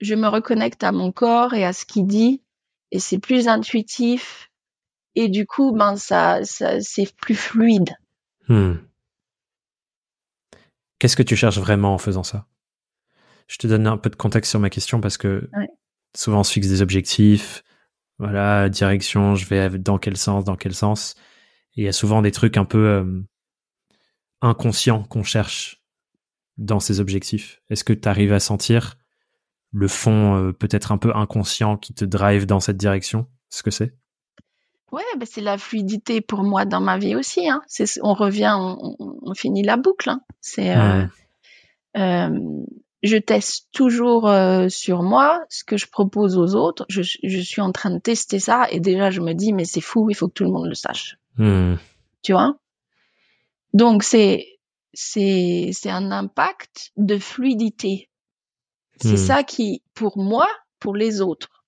je 0.00 0.14
me 0.14 0.28
reconnecte 0.28 0.84
à 0.84 0.92
mon 0.92 1.10
corps 1.10 1.54
et 1.54 1.64
à 1.64 1.72
ce 1.72 1.84
qu'il 1.84 2.06
dit, 2.06 2.44
et 2.92 3.00
c'est 3.00 3.18
plus 3.18 3.48
intuitif, 3.48 4.51
et 5.14 5.28
du 5.28 5.46
coup, 5.46 5.72
ben 5.72 5.96
ça, 5.96 6.44
ça 6.44 6.80
c'est 6.80 7.14
plus 7.16 7.34
fluide. 7.34 7.90
Hmm. 8.48 8.74
Qu'est-ce 10.98 11.16
que 11.16 11.22
tu 11.22 11.36
cherches 11.36 11.58
vraiment 11.58 11.94
en 11.94 11.98
faisant 11.98 12.22
ça? 12.22 12.46
Je 13.48 13.56
te 13.56 13.66
donne 13.66 13.86
un 13.86 13.96
peu 13.98 14.08
de 14.10 14.16
contexte 14.16 14.50
sur 14.50 14.60
ma 14.60 14.70
question 14.70 15.00
parce 15.00 15.16
que 15.16 15.48
Ouais. 15.52 15.68
souvent 16.16 16.40
on 16.40 16.44
se 16.44 16.52
fixe 16.52 16.68
des 16.68 16.80
objectifs, 16.80 17.62
voilà, 18.18 18.68
direction, 18.68 19.34
je 19.34 19.46
vais 19.46 19.68
dans 19.78 19.98
quel 19.98 20.16
sens, 20.16 20.44
dans 20.44 20.56
quel 20.56 20.74
sens? 20.74 21.14
Et 21.74 21.82
il 21.82 21.84
y 21.84 21.88
a 21.88 21.92
souvent 21.92 22.22
des 22.22 22.30
trucs 22.30 22.56
un 22.56 22.64
peu 22.64 22.86
euh, 22.86 23.22
inconscients 24.40 25.02
qu'on 25.04 25.22
cherche 25.24 25.82
dans 26.56 26.80
ces 26.80 27.00
objectifs. 27.00 27.60
Est-ce 27.70 27.82
que 27.84 27.92
tu 27.92 28.08
arrives 28.08 28.32
à 28.32 28.40
sentir 28.40 28.96
le 29.72 29.88
fond 29.88 30.36
euh, 30.36 30.52
peut-être 30.52 30.92
un 30.92 30.98
peu 30.98 31.14
inconscient 31.16 31.76
qui 31.78 31.94
te 31.94 32.04
drive 32.04 32.46
dans 32.46 32.60
cette 32.60 32.76
direction? 32.76 33.26
Ce 33.48 33.62
que 33.62 33.70
c'est? 33.70 33.96
Ouais, 34.92 35.02
ben 35.18 35.26
c'est 35.28 35.40
la 35.40 35.56
fluidité 35.58 36.20
pour 36.20 36.42
moi 36.42 36.64
dans 36.66 36.80
ma 36.80 36.98
vie 36.98 37.16
aussi. 37.16 37.48
Hein. 37.48 37.62
C'est, 37.66 37.86
on 38.02 38.12
revient, 38.14 38.54
on, 38.56 38.94
on- 38.98 39.18
on 39.22 39.34
finit 39.34 39.62
la 39.62 39.76
boucle. 39.78 40.10
Hein. 40.10 40.20
C'est, 40.40 40.76
euh, 40.76 41.04
euh, 41.96 42.38
je 43.02 43.16
teste 43.16 43.68
toujours 43.72 44.28
euh, 44.28 44.68
sur 44.68 45.02
moi 45.02 45.42
ce 45.48 45.64
que 45.64 45.76
je 45.78 45.86
propose 45.88 46.36
aux 46.36 46.54
autres. 46.54 46.84
Je, 46.88 47.00
je 47.02 47.40
suis 47.40 47.60
en 47.62 47.72
train 47.72 47.90
de 47.90 47.98
tester 47.98 48.38
ça 48.38 48.66
et 48.70 48.80
déjà 48.80 49.10
je 49.10 49.20
me 49.22 49.32
dis 49.32 49.52
mais 49.52 49.64
c'est 49.64 49.80
fou, 49.80 50.08
il 50.10 50.14
faut 50.14 50.28
que 50.28 50.34
tout 50.34 50.44
le 50.44 50.50
monde 50.50 50.68
le 50.68 50.74
sache. 50.74 51.16
Hmm. 51.38 51.74
Tu 52.22 52.32
vois? 52.32 52.56
Donc 53.74 54.02
c'est 54.02 54.46
c'est 54.92 55.70
c'est 55.72 55.90
un 55.90 56.10
impact 56.12 56.92
de 56.98 57.16
fluidité. 57.18 58.10
C'est 59.00 59.14
Hmm. 59.14 59.16
ça 59.16 59.42
qui 59.42 59.82
pour 59.94 60.18
moi, 60.18 60.46
pour 60.78 60.94
les 60.94 61.20
autres. 61.22 61.64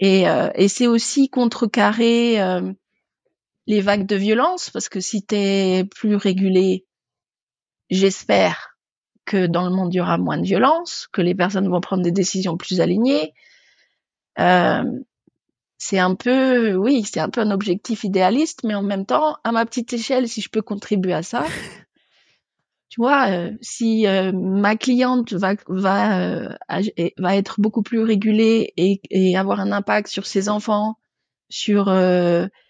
Et, 0.00 0.28
euh, 0.28 0.50
et 0.54 0.68
c'est 0.68 0.86
aussi 0.86 1.28
contrecarrer 1.28 2.40
euh, 2.40 2.72
les 3.66 3.80
vagues 3.80 4.06
de 4.06 4.16
violence, 4.16 4.70
parce 4.70 4.88
que 4.88 5.00
si 5.00 5.24
t'es 5.24 5.84
plus 5.94 6.16
régulé, 6.16 6.86
j'espère 7.90 8.76
que 9.24 9.46
dans 9.46 9.68
le 9.68 9.74
monde 9.74 9.92
il 9.92 9.98
y 9.98 10.00
aura 10.00 10.18
moins 10.18 10.38
de 10.38 10.46
violence, 10.46 11.08
que 11.12 11.20
les 11.20 11.34
personnes 11.34 11.68
vont 11.68 11.80
prendre 11.80 12.02
des 12.02 12.12
décisions 12.12 12.56
plus 12.56 12.80
alignées. 12.80 13.34
Euh, 14.38 14.84
c'est 15.78 15.98
un 15.98 16.14
peu, 16.14 16.74
oui, 16.74 17.04
c'est 17.04 17.20
un 17.20 17.28
peu 17.28 17.40
un 17.40 17.50
objectif 17.50 18.04
idéaliste, 18.04 18.64
mais 18.64 18.74
en 18.74 18.82
même 18.82 19.06
temps, 19.06 19.36
à 19.44 19.52
ma 19.52 19.64
petite 19.64 19.92
échelle, 19.92 20.28
si 20.28 20.40
je 20.40 20.48
peux 20.48 20.62
contribuer 20.62 21.12
à 21.12 21.22
ça, 21.22 21.44
tu 22.98 23.02
vois, 23.02 23.30
euh, 23.30 23.52
si 23.60 24.08
euh, 24.08 24.32
ma 24.32 24.74
cliente 24.74 25.32
va 25.32 25.54
va 25.68 26.20
euh, 26.20 26.48
va 27.16 27.36
être 27.36 27.60
beaucoup 27.60 27.82
plus 27.82 28.02
régulée 28.02 28.72
et, 28.76 29.00
et 29.08 29.36
avoir 29.36 29.60
un 29.60 29.70
impact 29.70 30.08
sur 30.08 30.26
ses 30.26 30.48
enfants, 30.48 30.98
sur 31.48 31.86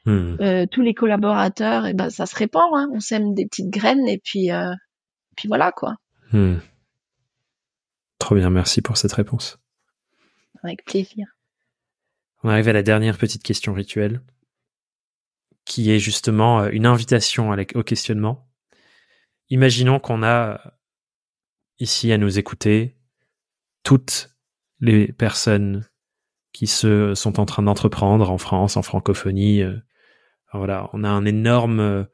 Hmm. 0.05 0.37
tous 0.71 0.81
les 0.81 0.95
collaborateurs, 0.95 1.85
et 1.85 1.93
ben 1.93 2.09
ça 2.09 2.25
se 2.25 2.35
répand. 2.35 2.71
Hein. 2.75 2.89
On 2.95 3.01
sème 3.01 3.35
des 3.35 3.47
petites 3.47 3.69
graines 3.69 4.09
et 4.09 4.19
puis 4.19 4.49
puis 5.37 5.49
voilà 5.49 5.71
quoi. 5.73 5.97
Hmm. 6.33 6.57
Trop 8.19 8.35
bien, 8.35 8.49
merci 8.49 8.81
pour 8.83 8.97
cette 8.97 9.13
réponse. 9.13 9.59
Avec 10.63 10.85
plaisir. 10.85 11.27
On 12.43 12.49
arrive 12.49 12.69
à 12.69 12.73
la 12.73 12.83
dernière 12.83 13.19
petite 13.19 13.43
question 13.43 13.75
rituelle, 13.75 14.23
qui 15.67 15.91
est 15.91 15.99
justement 15.99 16.67
une 16.67 16.87
invitation 16.87 17.55
au 17.75 17.83
questionnement. 17.83 18.48
Imaginons 19.51 19.99
qu'on 19.99 20.23
a 20.23 20.53
euh, 20.53 20.71
ici 21.79 22.13
à 22.13 22.19
nous 22.19 22.39
écouter 22.39 22.97
toutes 23.83 24.31
les 24.81 25.13
personnes 25.13 25.89
qui 26.53 26.67
se 26.67 27.15
sont 27.15 27.41
en 27.41 27.47
train 27.47 27.63
d'entreprendre 27.63 28.31
en 28.31 28.39
France, 28.39 28.77
en 28.77 28.83
francophonie. 28.83 29.63
euh, 29.63 29.77
voilà, 30.53 30.91
on 30.93 31.05
a 31.05 31.09
un 31.09 31.25
énorme, 31.25 31.81
euh, 31.81 32.05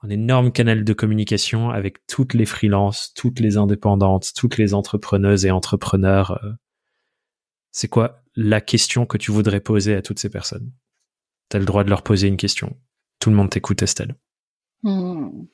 un 0.00 0.10
énorme 0.10 0.52
canal 0.52 0.84
de 0.84 0.92
communication 0.92 1.70
avec 1.70 2.06
toutes 2.06 2.34
les 2.34 2.46
freelances, 2.46 3.12
toutes 3.14 3.40
les 3.40 3.56
indépendantes, 3.56 4.32
toutes 4.34 4.58
les 4.58 4.74
entrepreneuses 4.74 5.46
et 5.46 5.50
entrepreneurs. 5.50 6.40
C'est 7.70 7.88
quoi 7.88 8.22
la 8.34 8.60
question 8.60 9.06
que 9.06 9.18
tu 9.18 9.30
voudrais 9.30 9.60
poser 9.60 9.94
à 9.94 10.02
toutes 10.02 10.18
ces 10.18 10.30
personnes? 10.30 10.72
T'as 11.48 11.58
le 11.58 11.64
droit 11.64 11.84
de 11.84 11.90
leur 11.90 12.02
poser 12.02 12.28
une 12.28 12.36
question. 12.36 12.76
Tout 13.18 13.30
le 13.30 13.36
monde 13.36 13.50
t'écoute, 13.50 13.82
Estelle. 13.82 14.16
Hmm. 14.82 15.44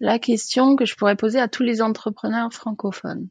La 0.00 0.18
question 0.18 0.76
que 0.76 0.84
je 0.84 0.94
pourrais 0.94 1.16
poser 1.16 1.40
à 1.40 1.48
tous 1.48 1.62
les 1.62 1.82
entrepreneurs 1.82 2.52
francophones. 2.52 3.28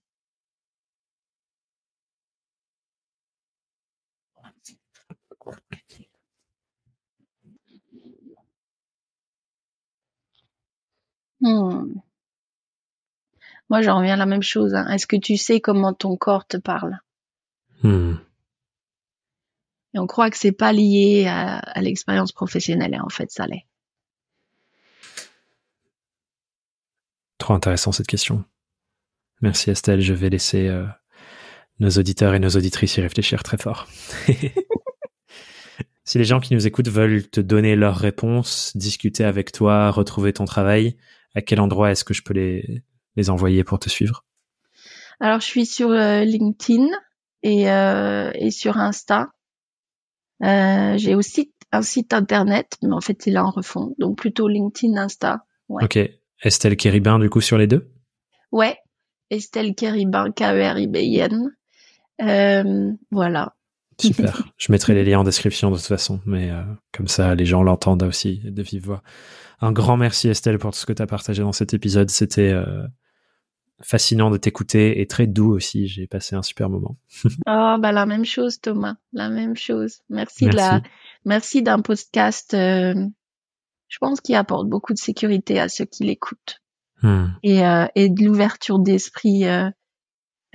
Hmm. 11.41 11.93
Moi, 13.69 13.81
j'en 13.81 13.97
reviens 13.97 14.13
à 14.13 14.17
la 14.17 14.25
même 14.25 14.41
chose. 14.41 14.73
hein. 14.73 14.87
Est-ce 14.89 15.05
que 15.05 15.15
tu 15.15 15.37
sais 15.37 15.59
comment 15.61 15.93
ton 15.93 16.17
corps 16.17 16.47
te 16.47 16.57
parle? 16.57 16.99
Hmm. 17.83 18.15
Et 19.93 19.99
on 19.99 20.07
croit 20.07 20.29
que 20.29 20.37
c'est 20.37 20.51
pas 20.51 20.73
lié 20.73 21.25
à, 21.27 21.57
à 21.57 21.81
l'expérience 21.81 22.31
professionnelle, 22.31 22.95
et 22.95 22.99
en 22.99 23.09
fait, 23.09 23.31
ça 23.31 23.45
l'est. 23.45 23.65
Trop 27.45 27.53
intéressant 27.53 27.91
cette 27.91 28.07
question. 28.07 28.43
Merci 29.39 29.69
Estelle, 29.69 30.01
je 30.01 30.15
vais 30.15 30.31
laisser 30.31 30.67
euh, 30.67 30.83
nos 31.77 31.91
auditeurs 31.91 32.33
et 32.33 32.39
nos 32.39 32.49
auditrices 32.49 32.97
y 32.97 33.01
réfléchir 33.01 33.43
très 33.43 33.57
fort. 33.57 33.87
si 36.05 36.17
les 36.17 36.23
gens 36.23 36.39
qui 36.39 36.55
nous 36.55 36.65
écoutent 36.65 36.87
veulent 36.87 37.29
te 37.29 37.41
donner 37.41 37.75
leurs 37.75 37.97
réponses, 37.97 38.75
discuter 38.75 39.23
avec 39.23 39.51
toi, 39.51 39.91
retrouver 39.91 40.33
ton 40.33 40.45
travail, 40.45 40.97
à 41.35 41.43
quel 41.43 41.59
endroit 41.59 41.91
est-ce 41.91 42.03
que 42.03 42.15
je 42.15 42.23
peux 42.23 42.33
les, 42.33 42.83
les 43.15 43.29
envoyer 43.29 43.63
pour 43.63 43.77
te 43.77 43.89
suivre? 43.89 44.25
Alors, 45.19 45.39
je 45.39 45.45
suis 45.45 45.67
sur 45.67 45.91
euh, 45.91 46.23
LinkedIn 46.23 46.87
et, 47.43 47.69
euh, 47.69 48.31
et 48.33 48.49
sur 48.49 48.77
Insta. 48.77 49.29
J'ai 50.41 51.13
aussi 51.13 51.53
un 51.71 51.83
site 51.83 52.11
internet, 52.11 52.79
mais 52.81 52.95
en 52.95 53.01
fait, 53.01 53.27
il 53.27 53.35
est 53.35 53.37
en 53.37 53.51
refond. 53.51 53.93
Donc, 53.99 54.17
plutôt 54.17 54.47
LinkedIn, 54.47 54.97
Insta. 54.97 55.45
Ouais. 55.69 55.83
Ok. 55.83 55.99
Estelle 56.43 56.77
Kéribin, 56.77 57.19
du 57.19 57.29
coup, 57.29 57.41
sur 57.41 57.57
les 57.57 57.67
deux? 57.67 57.91
Ouais. 58.51 58.77
Estelle 59.29 59.75
Kéribin, 59.75 60.31
K-E-R-I-B-I-N. 60.31 61.51
Euh, 62.21 62.91
voilà. 63.11 63.55
Super. 63.99 64.43
je 64.57 64.71
mettrai 64.71 64.93
les 64.93 65.03
liens 65.03 65.19
en 65.19 65.23
description 65.23 65.71
de 65.71 65.77
toute 65.77 65.85
façon, 65.85 66.21
mais 66.25 66.51
euh, 66.51 66.63
comme 66.91 67.07
ça, 67.07 67.35
les 67.35 67.45
gens 67.45 67.63
l'entendent 67.63 68.03
aussi 68.03 68.39
de 68.43 68.61
vive 68.61 68.85
voix. 68.85 69.03
Un 69.61 69.71
grand 69.71 69.97
merci 69.97 70.27
Estelle 70.29 70.57
pour 70.57 70.71
tout 70.71 70.77
ce 70.77 70.85
que 70.85 70.93
tu 70.93 71.01
as 71.01 71.07
partagé 71.07 71.41
dans 71.41 71.53
cet 71.53 71.73
épisode. 71.73 72.09
C'était 72.09 72.51
euh, 72.51 72.85
fascinant 73.81 74.29
de 74.29 74.37
t'écouter 74.37 74.99
et 74.99 75.07
très 75.07 75.27
doux 75.27 75.53
aussi. 75.53 75.87
J'ai 75.87 76.07
passé 76.07 76.35
un 76.35 76.43
super 76.43 76.69
moment. 76.69 76.97
oh, 77.25 77.29
bah 77.79 77.91
la 77.91 78.05
même 78.05 78.25
chose 78.25 78.59
Thomas, 78.59 78.95
la 79.13 79.29
même 79.29 79.55
chose. 79.55 80.01
Merci, 80.09 80.45
merci. 80.45 80.45
de 80.45 80.55
la, 80.55 80.81
merci 81.23 81.63
d'un 81.63 81.81
podcast. 81.81 82.55
Je 83.87 83.97
pense 83.99 84.21
qu'il 84.21 84.35
apporte 84.35 84.67
beaucoup 84.67 84.93
de 84.93 84.97
sécurité 84.97 85.59
à 85.59 85.69
ceux 85.69 85.85
qui 85.85 86.03
l'écoutent 86.03 86.61
hmm. 87.03 87.27
et, 87.43 87.65
euh, 87.65 87.85
et 87.95 88.09
de 88.09 88.23
l'ouverture 88.23 88.79
d'esprit 88.79 89.45
euh, 89.45 89.69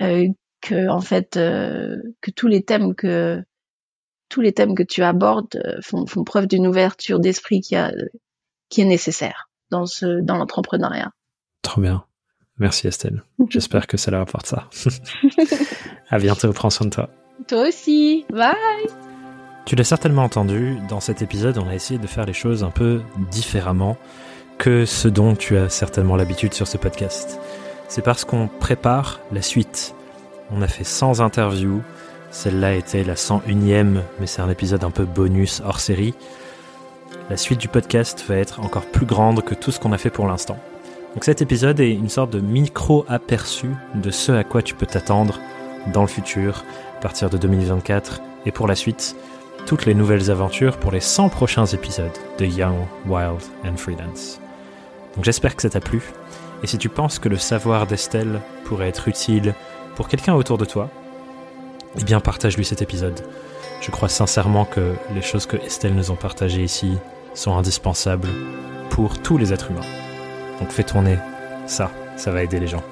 euh, 0.01 0.27
que 0.61 0.89
en 0.89 1.01
fait 1.01 1.31
que 1.33 2.31
tous 2.35 2.47
les 2.47 2.63
thèmes 2.63 2.93
que 2.93 3.41
tous 4.29 4.41
les 4.41 4.53
thèmes 4.53 4.75
que 4.75 4.83
tu 4.83 5.03
abordes 5.03 5.61
font, 5.83 6.05
font 6.05 6.23
preuve 6.23 6.47
d'une 6.47 6.67
ouverture 6.67 7.19
d'esprit 7.19 7.61
qui 7.61 7.75
a 7.75 7.91
qui 8.69 8.81
est 8.81 8.85
nécessaire 8.85 9.49
dans 9.71 9.85
ce 9.85 10.21
dans 10.21 10.37
l'entrepreneuriat. 10.37 11.11
Trop 11.61 11.81
bien. 11.81 12.05
Merci 12.57 12.87
Estelle. 12.87 13.23
J'espère 13.49 13.87
que 13.87 13.97
ça 13.97 14.11
leur 14.11 14.21
apporte 14.21 14.45
ça. 14.45 14.69
à 16.09 16.19
bientôt, 16.19 16.53
prends 16.53 16.69
soin 16.69 16.85
de 16.85 16.93
toi. 16.93 17.09
Toi 17.47 17.67
aussi. 17.67 18.25
Bye. 18.29 19.10
Tu 19.65 19.75
l'as 19.75 19.83
certainement 19.83 20.23
entendu, 20.23 20.77
dans 20.89 20.99
cet 20.99 21.21
épisode, 21.21 21.57
on 21.57 21.67
a 21.67 21.75
essayé 21.75 21.99
de 21.99 22.07
faire 22.07 22.25
les 22.25 22.33
choses 22.33 22.63
un 22.63 22.71
peu 22.71 23.01
différemment 23.29 23.95
que 24.57 24.85
ce 24.85 25.07
dont 25.07 25.35
tu 25.35 25.55
as 25.57 25.69
certainement 25.69 26.15
l'habitude 26.15 26.53
sur 26.53 26.67
ce 26.67 26.77
podcast. 26.77 27.39
C'est 27.87 28.01
parce 28.01 28.25
qu'on 28.25 28.47
prépare 28.47 29.19
la 29.31 29.41
suite. 29.41 29.95
On 30.51 30.61
a 30.61 30.67
fait 30.67 30.83
100 30.83 31.19
interviews. 31.19 31.81
Celle-là 32.31 32.75
était 32.75 33.03
la 33.03 33.15
101e, 33.15 34.01
mais 34.19 34.27
c'est 34.27 34.41
un 34.41 34.49
épisode 34.49 34.83
un 34.83 34.91
peu 34.91 35.05
bonus 35.05 35.61
hors 35.63 35.79
série. 35.79 36.15
La 37.29 37.37
suite 37.37 37.59
du 37.59 37.67
podcast 37.67 38.25
va 38.27 38.37
être 38.37 38.61
encore 38.61 38.85
plus 38.85 39.05
grande 39.05 39.43
que 39.43 39.55
tout 39.55 39.71
ce 39.71 39.79
qu'on 39.79 39.93
a 39.93 39.97
fait 39.97 40.09
pour 40.09 40.27
l'instant. 40.27 40.57
Donc 41.13 41.23
cet 41.23 41.41
épisode 41.41 41.79
est 41.79 41.91
une 41.91 42.09
sorte 42.09 42.31
de 42.31 42.39
micro-aperçu 42.39 43.69
de 43.95 44.11
ce 44.11 44.31
à 44.31 44.43
quoi 44.43 44.61
tu 44.61 44.75
peux 44.75 44.85
t'attendre 44.85 45.39
dans 45.93 46.01
le 46.01 46.07
futur, 46.07 46.63
à 46.97 47.01
partir 47.01 47.29
de 47.29 47.37
2024 47.37 48.21
et 48.45 48.51
pour 48.51 48.67
la 48.67 48.75
suite, 48.75 49.15
toutes 49.65 49.85
les 49.85 49.93
nouvelles 49.93 50.31
aventures 50.31 50.77
pour 50.77 50.91
les 50.91 50.99
100 50.99 51.29
prochains 51.29 51.65
épisodes 51.65 52.17
de 52.37 52.45
Young, 52.45 52.85
Wild 53.05 53.41
and 53.65 53.77
Freelance. 53.77 54.39
Donc 55.15 55.25
j'espère 55.25 55.55
que 55.55 55.61
ça 55.61 55.69
t'a 55.69 55.79
plu, 55.79 56.01
et 56.63 56.67
si 56.67 56.77
tu 56.77 56.89
penses 56.89 57.19
que 57.19 57.29
le 57.29 57.37
savoir 57.37 57.87
d'Estelle 57.87 58.41
pourrait 58.65 58.89
être 58.89 59.07
utile 59.07 59.53
pour 59.95 60.07
quelqu'un 60.07 60.33
autour 60.33 60.57
de 60.57 60.65
toi, 60.65 60.89
eh 61.99 62.03
bien 62.03 62.19
partage-lui 62.19 62.65
cet 62.65 62.81
épisode. 62.81 63.21
Je 63.81 63.91
crois 63.91 64.09
sincèrement 64.09 64.65
que 64.65 64.93
les 65.13 65.21
choses 65.21 65.45
que 65.45 65.57
Estelle 65.57 65.95
nous 65.95 66.11
ont 66.11 66.15
partagées 66.15 66.63
ici 66.63 66.97
sont 67.33 67.55
indispensables 67.57 68.29
pour 68.89 69.19
tous 69.19 69.37
les 69.37 69.53
êtres 69.53 69.71
humains. 69.71 69.81
Donc 70.59 70.69
fais 70.69 70.83
tourner 70.83 71.17
ça, 71.65 71.91
ça 72.15 72.31
va 72.31 72.43
aider 72.43 72.59
les 72.59 72.67
gens. 72.67 72.83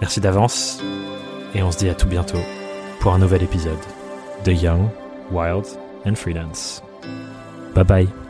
Merci 0.00 0.20
d'avance, 0.20 0.80
et 1.54 1.62
on 1.62 1.70
se 1.70 1.78
dit 1.78 1.88
à 1.88 1.94
tout 1.94 2.08
bientôt 2.08 2.40
pour 3.00 3.14
un 3.14 3.18
nouvel 3.18 3.42
épisode 3.42 3.78
de 4.44 4.52
Young, 4.52 4.88
Wild 5.30 5.66
and 6.04 6.18
Freelance. 6.18 6.82
Bye 7.74 7.82
bye. 7.82 8.21